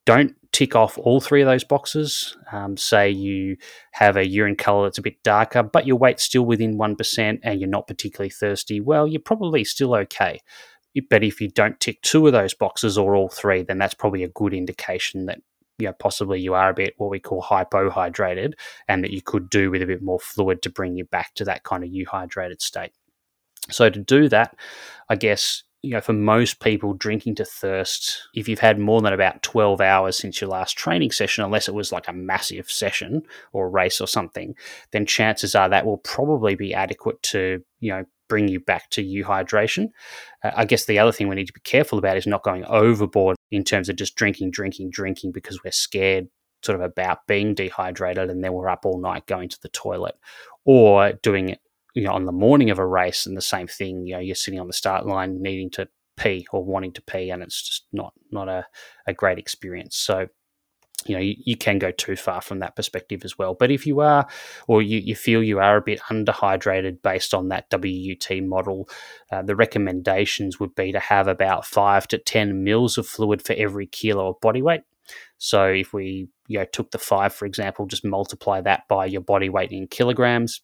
don't 0.09 0.35
tick 0.53 0.75
off 0.75 0.97
all 0.97 1.21
three 1.21 1.43
of 1.43 1.47
those 1.47 1.65
boxes, 1.65 2.35
um, 2.51 2.79
say 2.79 3.11
you 3.11 3.59
have 3.93 4.17
a 4.17 4.27
urine 4.27 4.57
color 4.57 4.87
that's 4.87 4.97
a 4.97 5.03
bit 5.03 5.23
darker, 5.23 5.63
but 5.63 5.87
your 5.87 5.97
weight's 5.97 6.23
still 6.23 6.47
within 6.47 6.79
1% 6.79 7.41
and 7.43 7.61
you're 7.61 7.69
not 7.69 7.87
particularly 7.87 8.31
thirsty, 8.31 8.81
well, 8.81 9.07
you're 9.07 9.21
probably 9.21 9.65
still 9.65 9.95
okay. 9.95 10.41
But 11.11 11.25
if 11.25 11.43
you 11.43 11.51
don't 11.51 11.79
tick 11.79 12.01
two 12.01 12.27
of 12.27 12.33
those 12.33 12.55
boxes 12.55 12.97
or 12.97 13.15
all 13.15 13.29
three, 13.29 13.63
then 13.63 13.77
that's 13.77 13.93
probably 13.93 14.25
a 14.25 14.29
good 14.29 14.55
indication 14.55 15.27
that 15.27 15.41
you 15.79 15.89
know, 15.89 15.93
possibly 15.93 16.41
you 16.41 16.55
are 16.55 16.71
a 16.71 16.75
bit 16.75 16.95
what 16.97 17.11
we 17.11 17.21
call 17.21 17.43
hypohydrated 17.43 18.55
and 18.89 19.05
that 19.05 19.11
you 19.11 19.21
could 19.21 19.51
do 19.51 19.71
with 19.71 19.83
a 19.83 19.87
bit 19.87 20.03
more 20.03 20.19
fluid 20.19 20.63
to 20.63 20.71
bring 20.71 20.97
you 20.97 21.05
back 21.05 21.35
to 21.35 21.45
that 21.45 21.65
kind 21.65 21.85
of 21.85 21.91
euhydrated 21.91 22.63
state. 22.63 22.93
So 23.71 23.91
to 23.91 24.01
do 24.01 24.31
that, 24.31 24.57
I 25.11 25.17
guess 25.17 25.65
you 25.83 25.91
know, 25.91 26.01
for 26.01 26.13
most 26.13 26.61
people, 26.61 26.93
drinking 26.95 27.37
to 27.37 27.45
thirst, 27.45 28.29
if 28.35 28.49
you've 28.49 28.59
had 28.59 28.79
more 28.79 29.01
than 29.01 29.13
about 29.13 29.43
12 29.43 29.81
hours 29.81 30.19
since 30.19 30.41
your 30.41 30.51
last 30.51 30.77
training 30.77 31.13
session, 31.13 31.45
unless 31.45 31.69
it 31.69 31.75
was 31.75 31.93
like 31.93 32.09
a 32.09 32.13
massive 32.13 32.71
session 32.71 33.23
or 33.53 33.71
race 33.71 34.01
or 34.01 34.09
something, 34.09 34.55
then 34.91 35.07
chances 35.07 35.55
are 35.55 35.69
that 35.69 35.87
will 35.87 35.99
probably 35.99 36.57
be 36.57 36.75
adequate 36.75 37.23
to, 37.23 37.63
you 37.79 37.93
know, 37.93 38.05
bring 38.29 38.49
you 38.49 38.59
back 38.59 38.91
to 38.91 39.05
euhydration. 39.05 39.91
Uh, 40.43 40.51
I 40.57 40.65
guess 40.65 40.85
the 40.85 40.99
other 40.99 41.13
thing 41.13 41.29
we 41.29 41.37
need 41.37 41.47
to 41.47 41.53
be 41.53 41.61
careful 41.61 41.99
about 41.99 42.17
is 42.17 42.27
not 42.27 42.43
going 42.43 42.65
overboard 42.65 43.37
in 43.51 43.63
terms 43.63 43.89
of 43.89 43.97
just 43.97 44.17
drinking, 44.17 44.51
drinking, 44.51 44.91
drinking 44.91 45.33
because 45.33 45.63
we're 45.63 45.71
scared 45.71 46.29
sort 46.63 46.75
of 46.77 46.83
about 46.83 47.27
being 47.29 47.55
dehydrated 47.55 48.31
and 48.31 48.43
then 48.43 48.53
we're 48.53 48.69
up 48.69 48.85
all 48.85 49.01
night 49.01 49.27
going 49.27 49.49
to 49.49 49.61
the 49.63 49.69
toilet 49.69 50.17
or 50.65 51.13
doing 51.23 51.57
you 51.99 52.05
know 52.05 52.13
on 52.13 52.25
the 52.25 52.33
morning 52.33 52.71
of 52.71 52.79
a 52.79 52.87
race 52.87 53.27
and 53.27 53.37
the 53.37 53.43
same 53.43 53.67
thing 53.67 54.07
you 54.07 54.15
know 54.15 54.21
you're 54.21 54.35
sitting 54.35 54.61
on 54.61 54.67
the 54.67 54.73
start 54.73 55.07
line 55.07 55.43
needing 55.43 55.71
to 55.71 55.89
pee 56.19 56.47
or 56.53 56.65
wanting 56.65 56.93
to 56.93 57.03
pee 57.03 57.31
and 57.31 57.43
it's 57.43 57.63
just 57.63 57.87
not 57.93 58.13
not 58.31 58.49
a, 58.49 58.67
a 59.07 59.15
great 59.15 59.39
experience. 59.39 59.97
So 59.97 60.27
you 61.07 61.15
know 61.15 61.21
you, 61.21 61.37
you, 61.39 61.57
can 61.57 61.79
go 61.79 61.93
too 61.93 62.17
far 62.17 62.41
from 62.41 62.59
that 62.59 62.75
perspective 62.75 63.25
as 63.25 63.39
well. 63.39 63.55
But 63.55 63.71
if 63.71 63.87
you 63.87 64.01
are 64.01 64.27
or 64.67 64.83
you, 64.83 64.99
you 64.99 65.15
feel 65.15 65.43
you 65.43 65.61
are 65.61 65.77
a 65.77 65.83
bit 65.83 66.01
underhydrated 66.11 67.03
based 67.03 67.33
on 67.33 67.49
that 67.49 67.67
wut 67.73 68.43
model 68.43 68.89
uh, 69.31 69.43
the 69.43 69.57
recommendations 69.57 70.59
would 70.59 70.75
be 70.75 70.91
to 70.93 70.99
have 70.99 71.29
about 71.29 71.65
5 71.65 72.09
to 72.09 72.19
10 72.19 72.65
mils 72.65 72.99
of 72.99 73.07
fluid 73.07 73.43
for 73.43 73.55
every 73.55 73.87
kilo 73.87 74.31
of 74.31 74.41
body 74.41 74.61
weight. 74.61 74.83
So 75.39 75.67
if 75.67 75.93
we 75.93 76.29
you 76.49 76.59
know 76.59 76.65
took 76.65 76.91
the 76.91 76.99
5 76.99 77.33
for 77.33 77.47
example 77.47 77.87
just 77.87 78.05
multiply 78.05 78.61
that 78.63 78.83
by 78.89 79.07
your 79.07 79.23
body 79.23 79.49
weight 79.49 79.71
in 79.71 79.87
kilograms 79.87 80.63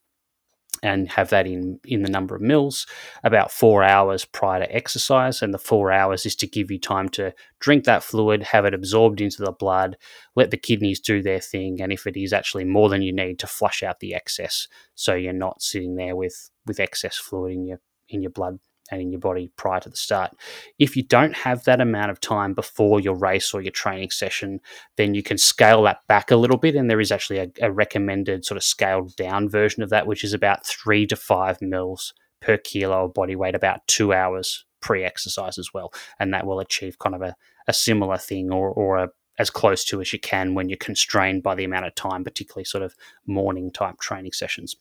and 0.85 1.11
have 1.11 1.31
that 1.31 1.47
in 1.47 1.81
in 1.85 2.03
the 2.03 2.11
number 2.11 2.37
of 2.37 2.43
mils 2.43 2.87
about 3.25 3.51
four 3.51 3.83
hours 3.83 4.25
prior 4.25 4.61
to 4.61 4.75
exercise. 4.75 5.43
And 5.43 5.53
the 5.53 5.59
four 5.59 5.91
hours 5.91 6.27
is 6.27 6.37
to 6.37 6.47
give 6.47 6.71
you 6.71 6.79
time 6.79 7.09
to 7.11 7.35
drink 7.59 7.85
that 7.85 8.03
fluid 8.03 8.43
have 8.43 8.65
it 8.65 8.75
absorbed 8.75 9.21
into 9.21 9.43
the 9.43 9.53
blood 9.53 9.97
let 10.37 10.51
the 10.51 10.57
kidneys 10.57 11.01
do 11.01 11.23
their 11.23 11.41
thing. 11.41 11.81
And 11.81 11.93
if 11.93 12.07
it 12.07 12.17
is 12.17 12.33
actually 12.33 12.65
more 12.65 12.89
than 12.89 13.03
you 13.03 13.13
need 13.13 13.39
to 13.39 13.47
flush 13.47 13.83
out 13.83 14.01
the 14.01 14.15
excess 14.15 14.69
so 14.95 15.15
you're 15.15 15.33
not 15.33 15.63
sitting 15.63 15.97
there 15.97 16.15
with 16.15 16.51
with 16.67 16.79
excess 16.79 17.17
fluid 17.17 17.53
in 17.53 17.65
your 17.67 17.81
in 18.09 18.23
your 18.23 18.31
blood 18.31 18.59
and 18.91 19.01
in 19.01 19.11
your 19.11 19.21
body 19.21 19.51
prior 19.57 19.81
to 19.81 19.89
the 19.89 19.97
start. 19.97 20.33
If 20.79 20.97
you 20.97 21.03
don't 21.03 21.35
have 21.37 21.65
that 21.65 21.81
amount 21.81 22.11
of 22.11 22.21
time 22.21 22.55
before 22.55 23.01
your 23.01 23.17
race 23.17 23.55
or 23.55 23.63
your 23.63 23.73
training 23.73 24.11
session, 24.11 24.61
then 24.97 25.15
you 25.15 25.23
can 25.23 25.39
scale 25.39 25.83
that 25.85 26.07
back 26.07 26.31
a 26.31 26.37
little 26.37 26.59
bit. 26.59 26.75
And 26.75 26.91
there 26.91 27.01
is 27.01 27.13
actually 27.13 27.39
a, 27.39 27.49
a 27.63 27.73
recommended 27.73 28.45
sort 28.45 28.57
of 28.57 28.65
scaled 28.65 29.17
down 29.17 29.49
version 29.49 29.83
of 29.83 29.91
that, 29.91 30.07
which 30.07 30.25
is 30.25 30.33
about 30.33 30.67
three 30.67 31.07
to 31.07 31.17
five 31.17 31.61
mils 31.63 32.13
per 32.41 32.57
kilo 32.59 33.07
of 33.07 33.15
body 33.15 33.37
weight, 33.37 33.55
about 33.55 33.87
two 33.87 34.13
hours 34.13 34.65
pre 34.81 35.03
exercise 35.03 35.59
as 35.59 35.71
well. 35.73 35.93
And 36.21 36.35
that 36.35 36.47
will 36.47 36.61
achieve 36.61 36.99
kind 36.99 37.15
of 37.15 37.23
a, 37.23 37.35
a 37.67 37.73
similar 37.73 38.19
thing 38.19 38.53
or, 38.53 38.69
or 38.71 38.99
a 38.99 39.09
as 39.39 39.51
close 39.51 39.85
to 39.85 40.01
as 40.01 40.13
you 40.13 40.19
can 40.19 40.55
when 40.55 40.69
you're 40.69 40.79
constrained 40.79 41.43
by 41.43 41.55
the 41.55 41.65
amount 41.65 41.87
of 41.87 41.95
time, 41.95 42.23
particularly 42.23 42.65
sort 42.65 42.85
of 42.85 42.95
morning 43.27 43.73
type 43.73 43.99
training 43.99 44.33
sessions. 44.33 44.77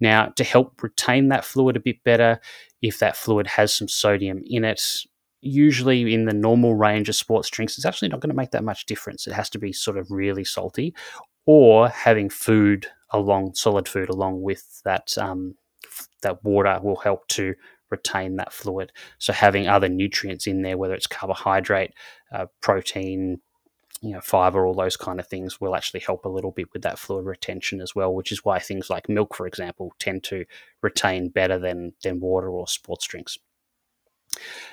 Now, 0.00 0.26
to 0.36 0.44
help 0.44 0.82
retain 0.82 1.28
that 1.28 1.44
fluid 1.44 1.76
a 1.76 1.80
bit 1.80 2.02
better, 2.04 2.40
if 2.82 2.98
that 2.98 3.16
fluid 3.16 3.46
has 3.46 3.72
some 3.72 3.88
sodium 3.88 4.42
in 4.46 4.64
it, 4.64 4.82
usually 5.42 6.12
in 6.12 6.26
the 6.26 6.34
normal 6.34 6.74
range 6.74 7.08
of 7.08 7.16
sports 7.16 7.48
drinks, 7.48 7.76
it's 7.76 7.86
actually 7.86 8.08
not 8.08 8.20
going 8.20 8.30
to 8.30 8.36
make 8.36 8.50
that 8.50 8.64
much 8.64 8.86
difference. 8.86 9.26
It 9.26 9.32
has 9.32 9.50
to 9.50 9.58
be 9.58 9.72
sort 9.72 9.98
of 9.98 10.10
really 10.10 10.44
salty, 10.44 10.94
or 11.46 11.88
having 11.88 12.28
food 12.30 12.86
along 13.12 13.54
solid 13.54 13.88
food 13.88 14.08
along 14.08 14.42
with 14.42 14.80
that 14.84 15.16
um, 15.18 15.54
that 16.22 16.44
water 16.44 16.78
will 16.82 16.96
help 16.96 17.26
to 17.28 17.54
retain 17.90 18.36
that 18.36 18.52
fluid. 18.52 18.92
So 19.18 19.32
having 19.32 19.66
other 19.66 19.88
nutrients 19.88 20.46
in 20.46 20.62
there, 20.62 20.78
whether 20.78 20.94
it's 20.94 21.06
carbohydrate, 21.06 21.92
uh, 22.32 22.46
protein, 22.60 23.40
you 24.00 24.12
know, 24.12 24.20
fiber, 24.20 24.66
all 24.66 24.74
those 24.74 24.96
kind 24.96 25.20
of 25.20 25.26
things 25.26 25.60
will 25.60 25.76
actually 25.76 26.00
help 26.00 26.24
a 26.24 26.28
little 26.28 26.52
bit 26.52 26.72
with 26.72 26.82
that 26.82 26.98
fluid 26.98 27.26
retention 27.26 27.80
as 27.80 27.94
well, 27.94 28.14
which 28.14 28.32
is 28.32 28.44
why 28.44 28.58
things 28.58 28.88
like 28.88 29.08
milk, 29.08 29.34
for 29.34 29.46
example, 29.46 29.92
tend 29.98 30.22
to 30.24 30.44
retain 30.82 31.28
better 31.28 31.58
than, 31.58 31.92
than 32.02 32.20
water 32.20 32.48
or 32.48 32.66
sports 32.66 33.06
drinks. 33.06 33.38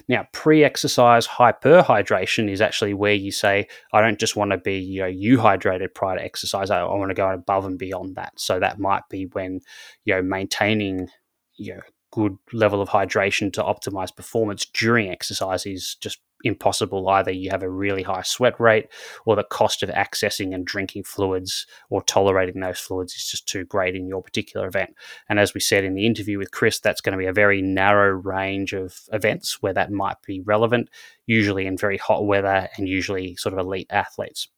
Now, 0.07 0.27
pre-exercise 0.31 1.27
hyperhydration 1.27 2.49
is 2.49 2.61
actually 2.61 2.93
where 2.93 3.13
you 3.13 3.31
say, 3.31 3.67
I 3.91 4.01
don't 4.01 4.19
just 4.19 4.35
want 4.35 4.51
to 4.51 4.57
be, 4.57 4.77
you 4.77 5.01
know, 5.01 5.11
euhydrated 5.11 5.93
prior 5.93 6.17
to 6.17 6.23
exercise. 6.23 6.69
I, 6.69 6.81
I 6.81 6.95
want 6.95 7.09
to 7.09 7.15
go 7.15 7.29
above 7.29 7.65
and 7.65 7.77
beyond 7.77 8.15
that. 8.15 8.39
So 8.39 8.59
that 8.59 8.79
might 8.79 9.03
be 9.09 9.25
when, 9.25 9.59
you 10.05 10.13
know, 10.13 10.21
maintaining, 10.21 11.09
you 11.55 11.75
know, 11.75 11.81
good 12.11 12.37
level 12.53 12.81
of 12.81 12.89
hydration 12.89 13.51
to 13.53 13.63
optimize 13.63 14.15
performance 14.15 14.65
during 14.65 15.09
exercise 15.09 15.65
is 15.65 15.95
just 15.95 16.19
impossible. 16.43 17.07
Either 17.09 17.31
you 17.31 17.49
have 17.49 17.64
a 17.64 17.69
really 17.69 18.03
high 18.03 18.22
sweat 18.22 18.59
rate, 18.59 18.88
or 19.26 19.35
the 19.35 19.43
cost 19.43 19.84
of 19.84 19.89
accessing 19.89 20.53
and 20.53 20.65
drinking 20.65 21.03
fluids 21.03 21.65
or 21.89 22.01
tolerating 22.03 22.61
those 22.61 22.80
fluids 22.80 23.14
is 23.14 23.27
just 23.27 23.47
too 23.47 23.65
great 23.65 23.95
in 23.95 24.07
your 24.07 24.22
particular 24.22 24.68
event. 24.68 24.95
And 25.30 25.39
as 25.39 25.53
we 25.53 25.59
said 25.59 25.84
in 25.84 25.95
the 25.95 26.05
interview 26.05 26.38
with 26.38 26.51
Chris, 26.51 26.80
that's 26.80 27.01
going 27.01 27.14
to 27.14 27.18
be 27.18 27.27
a 27.27 27.34
very 27.34 27.61
narrow 27.61 28.09
range 28.11 28.73
of 28.73 28.99
events 29.11 29.61
where 29.61 29.73
that 29.73 29.91
might 29.91 30.22
be 30.26 30.41
relevant, 30.41 30.89
usually 31.26 31.65
in 31.65 31.77
very 31.77 31.97
hot 31.97 32.26
weather 32.26 32.69
and 32.77 32.88
usually 32.88 33.35
sort 33.35 33.53
of 33.53 33.59
elite 33.59 33.88
athletes. 33.89 34.49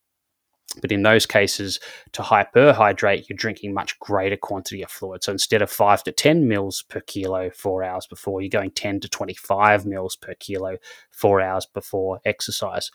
But 0.82 0.92
in 0.92 1.02
those 1.02 1.26
cases, 1.26 1.80
to 2.14 2.22
hyperhydrate, 2.22 3.28
you're 3.28 3.38
drinking 3.38 3.74
much 3.74 3.98
greater 4.00 4.38
quantity 4.38 4.84
of 4.84 4.92
fluid. 4.92 5.24
So 5.24 5.32
instead 5.32 5.62
of 5.62 5.72
5 5.72 6.04
to 6.04 6.12
10 6.12 6.48
mils 6.48 6.84
per 6.84 7.02
kilo 7.02 7.50
four 7.50 7.84
hours 7.84 8.06
before, 8.06 8.42
you're 8.42 8.50
going 8.50 8.72
10 8.72 9.00
to 9.02 9.10
25 9.10 9.86
mils 9.86 10.16
per 10.16 10.36
kilo 10.36 10.78
four 11.10 11.42
hours 11.42 11.66
before 11.66 12.22
exercise. 12.24 12.92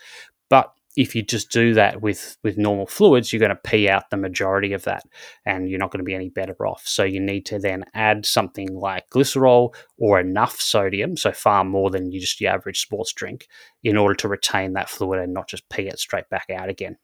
But 0.48 0.72
if 0.96 1.16
you 1.16 1.22
just 1.22 1.50
do 1.50 1.74
that 1.74 2.00
with, 2.00 2.36
with 2.44 2.56
normal 2.56 2.86
fluids, 2.86 3.32
you're 3.32 3.40
going 3.40 3.50
to 3.50 3.56
pee 3.56 3.88
out 3.88 4.10
the 4.10 4.16
majority 4.16 4.72
of 4.72 4.84
that 4.84 5.02
and 5.44 5.68
you're 5.68 5.80
not 5.80 5.90
going 5.90 5.98
to 5.98 6.04
be 6.04 6.14
any 6.14 6.28
better 6.28 6.54
off. 6.64 6.86
So 6.86 7.02
you 7.02 7.18
need 7.18 7.44
to 7.46 7.58
then 7.58 7.84
add 7.94 8.24
something 8.24 8.72
like 8.72 9.10
glycerol 9.10 9.74
or 9.98 10.20
enough 10.20 10.60
sodium, 10.60 11.16
so 11.16 11.32
far 11.32 11.64
more 11.64 11.90
than 11.90 12.12
you 12.12 12.20
just 12.20 12.40
your 12.40 12.52
average 12.52 12.80
sports 12.80 13.12
drink, 13.12 13.48
in 13.82 13.96
order 13.96 14.14
to 14.14 14.28
retain 14.28 14.74
that 14.74 14.88
fluid 14.88 15.18
and 15.18 15.34
not 15.34 15.48
just 15.48 15.68
pee 15.68 15.88
it 15.88 15.98
straight 15.98 16.30
back 16.30 16.48
out 16.50 16.68
again 16.68 16.96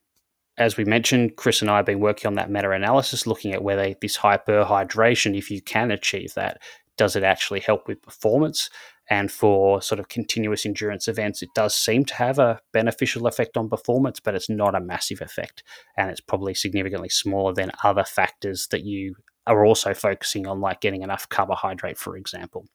as 0.60 0.76
we 0.76 0.84
mentioned, 0.84 1.36
Chris 1.36 1.62
and 1.62 1.70
I 1.70 1.78
have 1.78 1.86
been 1.86 2.00
working 2.00 2.28
on 2.28 2.34
that 2.34 2.50
meta 2.50 2.70
analysis, 2.70 3.26
looking 3.26 3.54
at 3.54 3.64
whether 3.64 3.94
this 4.00 4.18
hyperhydration, 4.18 5.36
if 5.36 5.50
you 5.50 5.62
can 5.62 5.90
achieve 5.90 6.34
that, 6.34 6.60
does 6.98 7.16
it 7.16 7.22
actually 7.22 7.60
help 7.60 7.88
with 7.88 8.02
performance? 8.02 8.68
And 9.08 9.32
for 9.32 9.80
sort 9.80 9.98
of 9.98 10.08
continuous 10.08 10.66
endurance 10.66 11.08
events, 11.08 11.42
it 11.42 11.48
does 11.54 11.74
seem 11.74 12.04
to 12.04 12.14
have 12.14 12.38
a 12.38 12.60
beneficial 12.74 13.26
effect 13.26 13.56
on 13.56 13.70
performance, 13.70 14.20
but 14.20 14.34
it's 14.34 14.50
not 14.50 14.74
a 14.74 14.80
massive 14.80 15.22
effect. 15.22 15.64
And 15.96 16.10
it's 16.10 16.20
probably 16.20 16.52
significantly 16.52 17.08
smaller 17.08 17.54
than 17.54 17.72
other 17.82 18.04
factors 18.04 18.68
that 18.70 18.84
you 18.84 19.14
are 19.46 19.64
also 19.64 19.94
focusing 19.94 20.46
on, 20.46 20.60
like 20.60 20.82
getting 20.82 21.02
enough 21.02 21.26
carbohydrate, 21.30 21.96
for 21.96 22.18
example. 22.18 22.66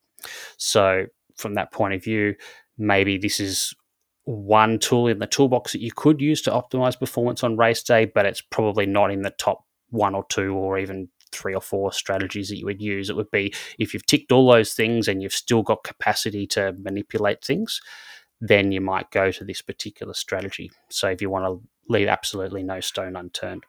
So, 0.58 1.06
from 1.38 1.54
that 1.54 1.72
point 1.72 1.94
of 1.94 2.04
view, 2.04 2.34
maybe 2.80 3.20
this 3.20 3.40
is 3.40 3.76
one 4.26 4.80
tool 4.80 5.08
in 5.08 5.20
the 5.20 5.28
toolbox 5.28 5.72
that 5.72 5.82
you 5.82 5.92
could 5.92 6.20
use 6.20 6.42
to 6.44 6.52
optimize 6.52 7.00
performance 7.00 7.44
on 7.44 7.58
race 7.58 7.84
day, 7.84 8.06
but 8.06 8.26
it's 8.26 8.42
probably 8.42 8.86
not 8.86 9.12
in 9.12 9.22
the 9.22 9.30
top 9.32 9.64
one 9.90 10.16
or 10.16 10.26
two 10.30 10.54
or 10.54 10.78
even 10.78 11.08
three 11.32 11.54
or 11.54 11.62
four 11.62 11.92
strategies 11.92 12.50
that 12.50 12.58
you 12.58 12.66
would 12.66 12.82
use. 12.82 13.10
It 13.10 13.16
would 13.16 13.32
be 13.32 13.54
if 13.78 13.94
you've 13.94 14.06
ticked 14.06 14.32
all 14.32 14.52
those 14.52 14.74
things 14.74 15.08
and 15.08 15.22
you've 15.22 15.34
still 15.34 15.62
got 15.62 15.84
capacity 15.84 16.48
to 16.48 16.74
manipulate 16.80 17.44
things, 17.44 17.82
then 18.42 18.72
you 18.72 18.82
might 18.82 19.12
go 19.12 19.32
to 19.32 19.44
this 19.44 19.62
particular 19.62 20.14
strategy. 20.14 20.72
So 20.90 21.10
if 21.10 21.22
you 21.22 21.30
want 21.30 21.46
to 21.46 21.68
leave 21.88 22.08
absolutely 22.08 22.64
no 22.64 22.80
stone 22.80 23.16
unturned. 23.16 23.66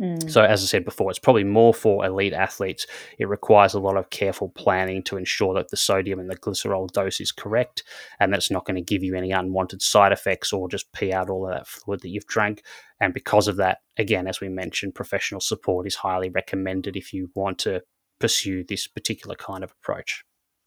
Mm. 0.00 0.30
So, 0.30 0.42
as 0.42 0.62
I 0.62 0.66
said 0.66 0.84
before, 0.84 1.10
it's 1.10 1.18
probably 1.18 1.44
more 1.44 1.72
for 1.72 2.04
elite 2.04 2.34
athletes. 2.34 2.86
It 3.18 3.28
requires 3.28 3.72
a 3.72 3.80
lot 3.80 3.96
of 3.96 4.10
careful 4.10 4.50
planning 4.50 5.02
to 5.04 5.16
ensure 5.16 5.54
that 5.54 5.70
the 5.70 5.76
sodium 5.76 6.18
and 6.18 6.28
the 6.28 6.36
glycerol 6.36 6.90
dose 6.90 7.20
is 7.20 7.32
correct 7.32 7.82
and 8.20 8.32
that 8.32 8.38
it's 8.38 8.50
not 8.50 8.66
going 8.66 8.76
to 8.76 8.82
give 8.82 9.02
you 9.02 9.14
any 9.14 9.30
unwanted 9.32 9.80
side 9.80 10.12
effects 10.12 10.52
or 10.52 10.68
just 10.68 10.92
pee 10.92 11.12
out 11.12 11.30
all 11.30 11.46
of 11.46 11.54
that 11.54 11.66
fluid 11.66 12.00
that 12.00 12.10
you've 12.10 12.26
drank. 12.26 12.62
And 13.00 13.14
because 13.14 13.48
of 13.48 13.56
that, 13.56 13.78
again, 13.96 14.26
as 14.26 14.40
we 14.40 14.48
mentioned, 14.48 14.94
professional 14.94 15.40
support 15.40 15.86
is 15.86 15.94
highly 15.94 16.28
recommended 16.28 16.96
if 16.96 17.12
you 17.12 17.30
want 17.34 17.58
to 17.60 17.82
pursue 18.18 18.64
this 18.64 18.86
particular 18.86 19.34
kind 19.34 19.64
of 19.64 19.72
approach. 19.72 20.24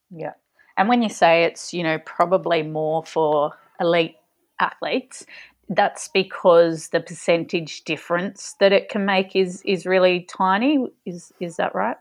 Yeah. 0.10 0.34
And 0.78 0.88
when 0.88 1.02
you 1.02 1.10
say 1.10 1.44
it's, 1.44 1.74
you 1.74 1.84
know, 1.84 2.00
probably 2.00 2.64
more 2.64 3.04
for 3.04 3.52
elite 3.80 4.16
athletes, 4.60 5.26
that's 5.70 6.08
because 6.08 6.90
the 6.90 7.00
percentage 7.00 7.84
difference 7.84 8.56
that 8.60 8.72
it 8.72 8.90
can 8.90 9.06
make 9.06 9.36
is 9.36 9.62
is 9.64 9.86
really 9.86 10.28
tiny. 10.30 10.88
Is 11.06 11.32
is 11.40 11.58
that 11.58 11.76
right? 11.76 11.98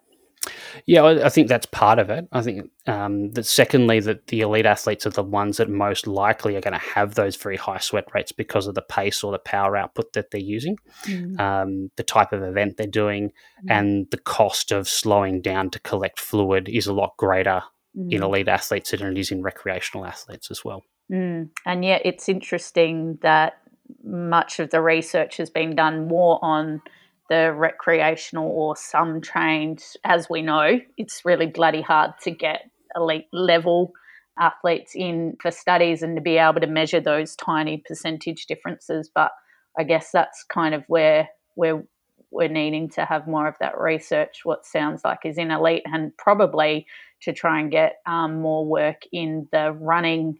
Yeah, 0.86 1.04
I 1.04 1.28
think 1.28 1.48
that's 1.48 1.66
part 1.66 1.98
of 1.98 2.08
it. 2.10 2.26
I 2.32 2.42
think 2.42 2.70
um, 2.86 3.30
that 3.32 3.44
secondly, 3.44 4.00
that 4.00 4.28
the 4.28 4.40
elite 4.40 4.66
athletes 4.66 5.06
are 5.06 5.10
the 5.10 5.22
ones 5.22 5.58
that 5.58 5.68
most 5.68 6.06
likely 6.06 6.56
are 6.56 6.60
going 6.60 6.72
to 6.72 6.78
have 6.78 7.14
those 7.14 7.36
very 7.36 7.56
high 7.56 7.78
sweat 7.78 8.04
rates 8.14 8.32
because 8.32 8.66
of 8.66 8.74
the 8.74 8.82
pace 8.82 9.22
or 9.22 9.32
the 9.32 9.38
power 9.38 9.76
output 9.76 10.12
that 10.14 10.30
they're 10.30 10.40
using, 10.40 10.78
mm. 11.04 11.38
um, 11.38 11.90
the 11.96 12.02
type 12.02 12.32
of 12.32 12.42
event 12.42 12.76
they're 12.76 12.86
doing, 12.86 13.28
mm. 13.28 13.70
and 13.70 14.06
the 14.10 14.18
cost 14.18 14.72
of 14.72 14.88
slowing 14.88 15.42
down 15.42 15.70
to 15.70 15.80
collect 15.80 16.18
fluid 16.18 16.68
is 16.68 16.86
a 16.86 16.94
lot 16.94 17.16
greater 17.18 17.62
mm. 17.96 18.10
in 18.12 18.22
elite 18.22 18.48
athletes 18.48 18.92
than 18.92 19.02
it 19.02 19.18
is 19.18 19.30
in 19.30 19.42
recreational 19.42 20.06
athletes 20.06 20.50
as 20.50 20.64
well. 20.64 20.82
Mm. 21.10 21.50
And 21.64 21.84
yet, 21.84 22.02
it's 22.04 22.28
interesting 22.28 23.18
that 23.22 23.62
much 24.04 24.58
of 24.58 24.70
the 24.70 24.80
research 24.80 25.38
has 25.38 25.50
been 25.50 25.74
done 25.74 26.08
more 26.08 26.38
on 26.42 26.82
the 27.28 27.52
recreational 27.52 28.50
or 28.50 28.76
some 28.76 29.20
trained. 29.20 29.82
As 30.04 30.28
we 30.30 30.42
know, 30.42 30.80
it's 30.96 31.24
really 31.24 31.46
bloody 31.46 31.82
hard 31.82 32.12
to 32.22 32.30
get 32.30 32.70
elite 32.94 33.28
level 33.32 33.92
athletes 34.38 34.92
in 34.94 35.36
for 35.40 35.50
studies 35.50 36.02
and 36.02 36.16
to 36.16 36.22
be 36.22 36.36
able 36.38 36.60
to 36.60 36.66
measure 36.66 37.00
those 37.00 37.36
tiny 37.36 37.82
percentage 37.86 38.46
differences. 38.46 39.10
But 39.12 39.32
I 39.78 39.84
guess 39.84 40.10
that's 40.10 40.44
kind 40.44 40.74
of 40.74 40.84
where 40.86 41.28
we're 41.56 42.48
needing 42.48 42.88
to 42.90 43.04
have 43.04 43.26
more 43.26 43.48
of 43.48 43.54
that 43.60 43.78
research. 43.78 44.40
What 44.44 44.66
sounds 44.66 45.02
like 45.04 45.20
is 45.24 45.38
in 45.38 45.50
elite, 45.50 45.82
and 45.86 46.16
probably 46.16 46.86
to 47.22 47.32
try 47.32 47.60
and 47.60 47.70
get 47.70 47.96
um, 48.06 48.40
more 48.40 48.64
work 48.64 49.02
in 49.12 49.48
the 49.50 49.72
running 49.72 50.38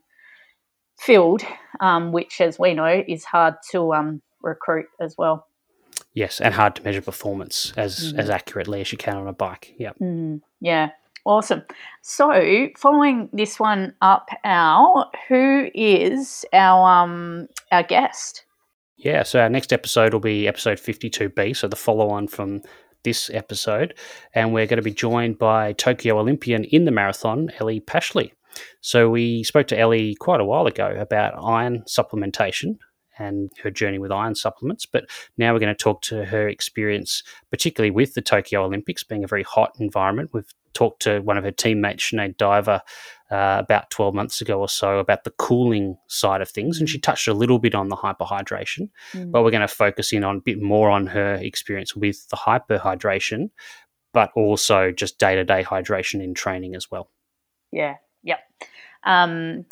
field, 0.99 1.43
um, 1.81 2.13
which, 2.13 2.41
as 2.41 2.59
we 2.59 2.75
know, 2.75 3.03
is 3.07 3.25
hard 3.25 3.55
to 3.71 3.95
um, 3.95 4.23
recruit 4.43 4.87
as 5.01 5.15
well. 5.17 5.47
Yes, 6.15 6.41
and 6.41 6.55
hard 6.55 6.77
to 6.77 6.83
measure 6.83 7.03
performance 7.03 7.73
as 7.77 8.13
mm. 8.13 8.19
as 8.19 8.31
accurately 8.31 8.81
as 8.81 8.91
you 8.91 8.99
can 8.99 9.17
on 9.17 9.29
a 9.29 9.33
bike. 9.33 9.75
Yeah. 9.79 9.93
Mm, 10.01 10.41
yeah. 10.61 10.91
Awesome. 11.25 11.63
So, 12.03 12.69
following 12.77 13.29
this 13.33 13.61
one 13.61 13.95
up, 14.01 14.29
Al, 14.45 15.11
who 15.29 15.69
is 15.75 16.45
our 16.53 17.03
um, 17.03 17.49
our 17.71 17.83
guest? 17.83 18.45
Yeah, 18.97 19.23
so 19.23 19.41
our 19.41 19.49
next 19.49 19.73
episode 19.73 20.13
will 20.13 20.21
be 20.21 20.49
episode 20.49 20.79
52B, 20.79 21.55
so 21.55 21.69
the 21.69 21.77
follow 21.77 22.11
on 22.11 22.27
from 22.27 22.63
this 23.05 23.31
episode. 23.31 23.95
And 24.35 24.53
we're 24.53 24.67
going 24.67 24.79
to 24.79 24.83
be 24.83 24.91
joined 24.91 25.39
by 25.39 25.73
Tokyo 25.75 26.19
Olympian 26.19 26.65
in 26.65 26.85
the 26.85 26.91
marathon, 26.91 27.51
Ellie 27.61 27.81
Pashley. 27.81 28.33
So 28.81 29.09
we 29.11 29.45
spoke 29.45 29.67
to 29.69 29.79
Ellie 29.79 30.15
quite 30.15 30.41
a 30.41 30.45
while 30.45 30.67
ago 30.67 30.95
about 30.99 31.35
iron 31.43 31.83
supplementation 31.89 32.79
and 33.19 33.51
her 33.63 33.71
journey 33.71 33.99
with 33.99 34.13
iron 34.13 34.35
supplements. 34.35 34.87
But 34.87 35.05
now 35.37 35.53
we're 35.53 35.59
going 35.59 35.75
to 35.75 35.83
talk 35.83 36.03
to 36.03 36.25
her 36.25 36.49
experience, 36.49 37.23
particularly 37.51 37.91
with 37.91 38.15
the 38.15 38.23
Tokyo 38.23 38.65
Olympics 38.65 39.05
being 39.05 39.25
a 39.25 39.29
very 39.29 39.43
hot 39.43 39.73
environment. 39.79 40.31
We've 40.33 40.53
talked 40.75 41.03
to 41.03 41.21
one 41.21 41.37
of 41.37 41.45
her 41.45 41.51
teammates, 41.51 42.11
Sinead 42.11 42.37
Diver, 42.37 42.81
uh, 43.31 43.57
about 43.59 43.91
12 43.91 44.15
months 44.15 44.41
ago 44.41 44.61
or 44.61 44.69
so 44.69 44.99
about 44.99 45.25
the 45.25 45.33
cooling 45.33 45.97
side 46.07 46.41
of 46.41 46.49
things. 46.49 46.79
And 46.79 46.89
she 46.89 46.99
touched 46.99 47.29
a 47.29 47.35
little 47.35 47.59
bit 47.59 47.75
on 47.75 47.89
the 47.89 47.97
hyperhydration, 47.97 48.89
mm. 49.13 49.31
but 49.31 49.43
we're 49.43 49.51
going 49.51 49.61
to 49.61 49.69
focus 49.69 50.13
in 50.13 50.25
on 50.25 50.37
a 50.37 50.41
bit 50.41 50.63
more 50.63 50.89
on 50.89 51.07
her 51.09 51.35
experience 51.35 51.97
with 51.97 52.29
the 52.29 52.37
hyperhydration, 52.37 53.51
but 54.15 54.31
also 54.37 54.93
just 54.93 55.19
day 55.19 55.35
to 55.35 55.45
day 55.45 55.65
hydration 55.65 56.23
in 56.23 56.33
training 56.35 56.75
as 56.75 56.91
well. 56.91 57.11
Yeah, 57.73 57.97
Yep. 58.29 58.41
Um, 59.05 59.65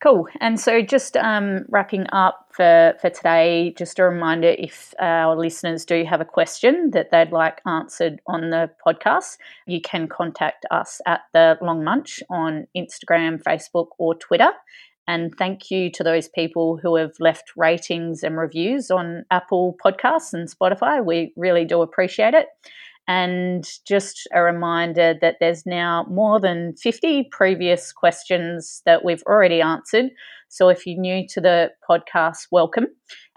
cool. 0.00 0.28
And 0.40 0.58
so, 0.60 0.80
just 0.80 1.16
um, 1.16 1.64
wrapping 1.68 2.06
up 2.12 2.46
for, 2.52 2.94
for 3.00 3.10
today, 3.10 3.74
just 3.76 3.98
a 3.98 4.04
reminder 4.04 4.54
if 4.56 4.94
our 5.00 5.36
listeners 5.36 5.84
do 5.84 6.04
have 6.04 6.20
a 6.20 6.24
question 6.24 6.90
that 6.92 7.10
they'd 7.10 7.32
like 7.32 7.60
answered 7.66 8.20
on 8.28 8.50
the 8.50 8.70
podcast, 8.86 9.36
you 9.66 9.80
can 9.80 10.06
contact 10.06 10.64
us 10.70 11.00
at 11.06 11.22
the 11.32 11.58
Long 11.60 11.82
Munch 11.82 12.22
on 12.30 12.66
Instagram, 12.76 13.42
Facebook, 13.42 13.88
or 13.98 14.14
Twitter. 14.14 14.50
And 15.06 15.34
thank 15.36 15.70
you 15.70 15.90
to 15.90 16.02
those 16.02 16.28
people 16.28 16.78
who 16.80 16.96
have 16.96 17.12
left 17.20 17.50
ratings 17.56 18.22
and 18.22 18.38
reviews 18.38 18.90
on 18.90 19.24
Apple 19.30 19.76
Podcasts 19.84 20.32
and 20.32 20.48
Spotify. 20.48 21.04
We 21.04 21.32
really 21.36 21.66
do 21.66 21.82
appreciate 21.82 22.32
it. 22.32 22.46
And 23.06 23.68
just 23.86 24.26
a 24.32 24.42
reminder 24.42 25.14
that 25.20 25.36
there's 25.38 25.66
now 25.66 26.06
more 26.08 26.40
than 26.40 26.74
50 26.76 27.28
previous 27.30 27.92
questions 27.92 28.80
that 28.86 29.04
we've 29.04 29.22
already 29.26 29.60
answered. 29.60 30.10
So 30.48 30.68
if 30.68 30.86
you're 30.86 30.98
new 30.98 31.26
to 31.28 31.40
the 31.40 31.70
podcast, 31.88 32.46
welcome. 32.50 32.86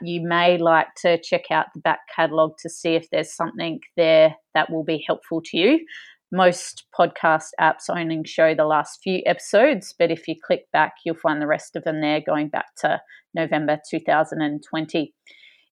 You 0.02 0.22
may 0.26 0.57
like 0.57 0.88
to 1.02 1.19
check 1.19 1.52
out 1.52 1.65
the 1.73 1.81
back 1.81 1.99
catalogue 2.15 2.53
to 2.61 2.69
see 2.69 2.95
if 2.95 3.10
there's 3.10 3.34
something 3.34 3.80
there 3.98 4.35
that 4.53 4.72
will 4.72 4.84
be 4.84 5.03
helpful 5.06 5.41
to 5.45 5.57
you. 5.57 5.85
Most 6.31 6.85
podcast 6.98 7.49
apps 7.60 7.89
only 7.89 8.22
show 8.26 8.53
the 8.53 8.65
last 8.65 8.99
few 9.02 9.22
episodes, 9.26 9.95
but 9.98 10.11
if 10.11 10.27
you 10.27 10.35
click 10.45 10.65
back, 10.72 10.94
you'll 11.06 11.15
find 11.15 11.41
the 11.41 11.48
rest 11.48 11.76
of 11.76 11.84
them 11.85 12.02
there 12.02 12.22
going 12.22 12.49
back 12.49 12.68
to 12.81 13.02
November 13.34 13.80
2020. 13.89 15.14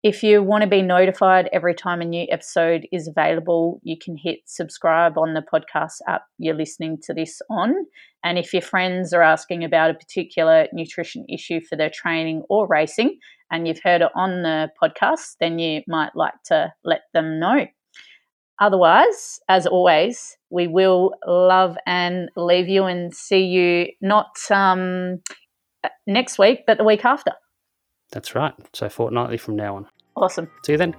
If 0.04 0.24
you 0.24 0.42
want 0.42 0.64
to 0.64 0.68
be 0.68 0.82
notified 0.82 1.48
every 1.54 1.76
time 1.76 2.02
a 2.02 2.06
new 2.06 2.26
episode 2.32 2.88
is 2.92 3.08
available, 3.08 3.80
you 3.84 3.98
can 4.04 4.18
hit 4.18 4.40
subscribe 4.48 5.16
on 5.16 5.36
the 5.36 5.44
podcast 5.44 5.98
app 6.08 6.24
you're 6.40 6.56
listening 6.56 6.98
to 7.04 7.14
this 7.14 7.40
on. 7.52 7.76
And 8.24 8.40
if 8.40 8.52
your 8.52 8.64
friends 8.64 9.14
are 9.14 9.22
asking 9.22 9.64
about 9.64 9.92
a 9.92 9.94
particular 9.94 10.66
nutrition 10.74 11.24
issue 11.30 11.62
for 11.62 11.76
their 11.76 11.92
training 11.94 12.42
or 12.50 12.68
racing, 12.68 13.20
and 13.52 13.68
you've 13.68 13.84
heard 13.84 14.02
it 14.02 14.10
on 14.16 14.42
the 14.42 14.70
podcast, 14.82 15.36
then 15.40 15.60
you 15.60 15.84
might 15.88 16.16
like 16.16 16.42
to 16.46 16.74
let 16.84 17.02
them 17.14 17.40
know. 17.40 17.68
Otherwise, 18.60 19.40
as 19.50 19.68
always, 19.68 20.36
we 20.50 20.66
will 20.66 21.14
love 21.28 21.78
and 21.86 22.30
leave 22.36 22.68
you 22.68 22.86
and 22.86 23.14
see 23.14 23.44
you 23.44 23.88
not 24.02 24.32
um, 24.50 25.20
next 26.08 26.40
week, 26.40 26.62
but 26.66 26.80
the 26.80 26.84
week 26.84 27.06
after. 27.06 27.34
That's 28.12 28.36
right. 28.36 28.54
So 28.74 28.90
fortnightly 28.90 29.38
from 29.38 29.56
now 29.56 29.76
on. 29.76 29.88
Awesome. 30.16 30.50
See 30.66 30.74
you 30.74 30.78
then. 30.78 30.96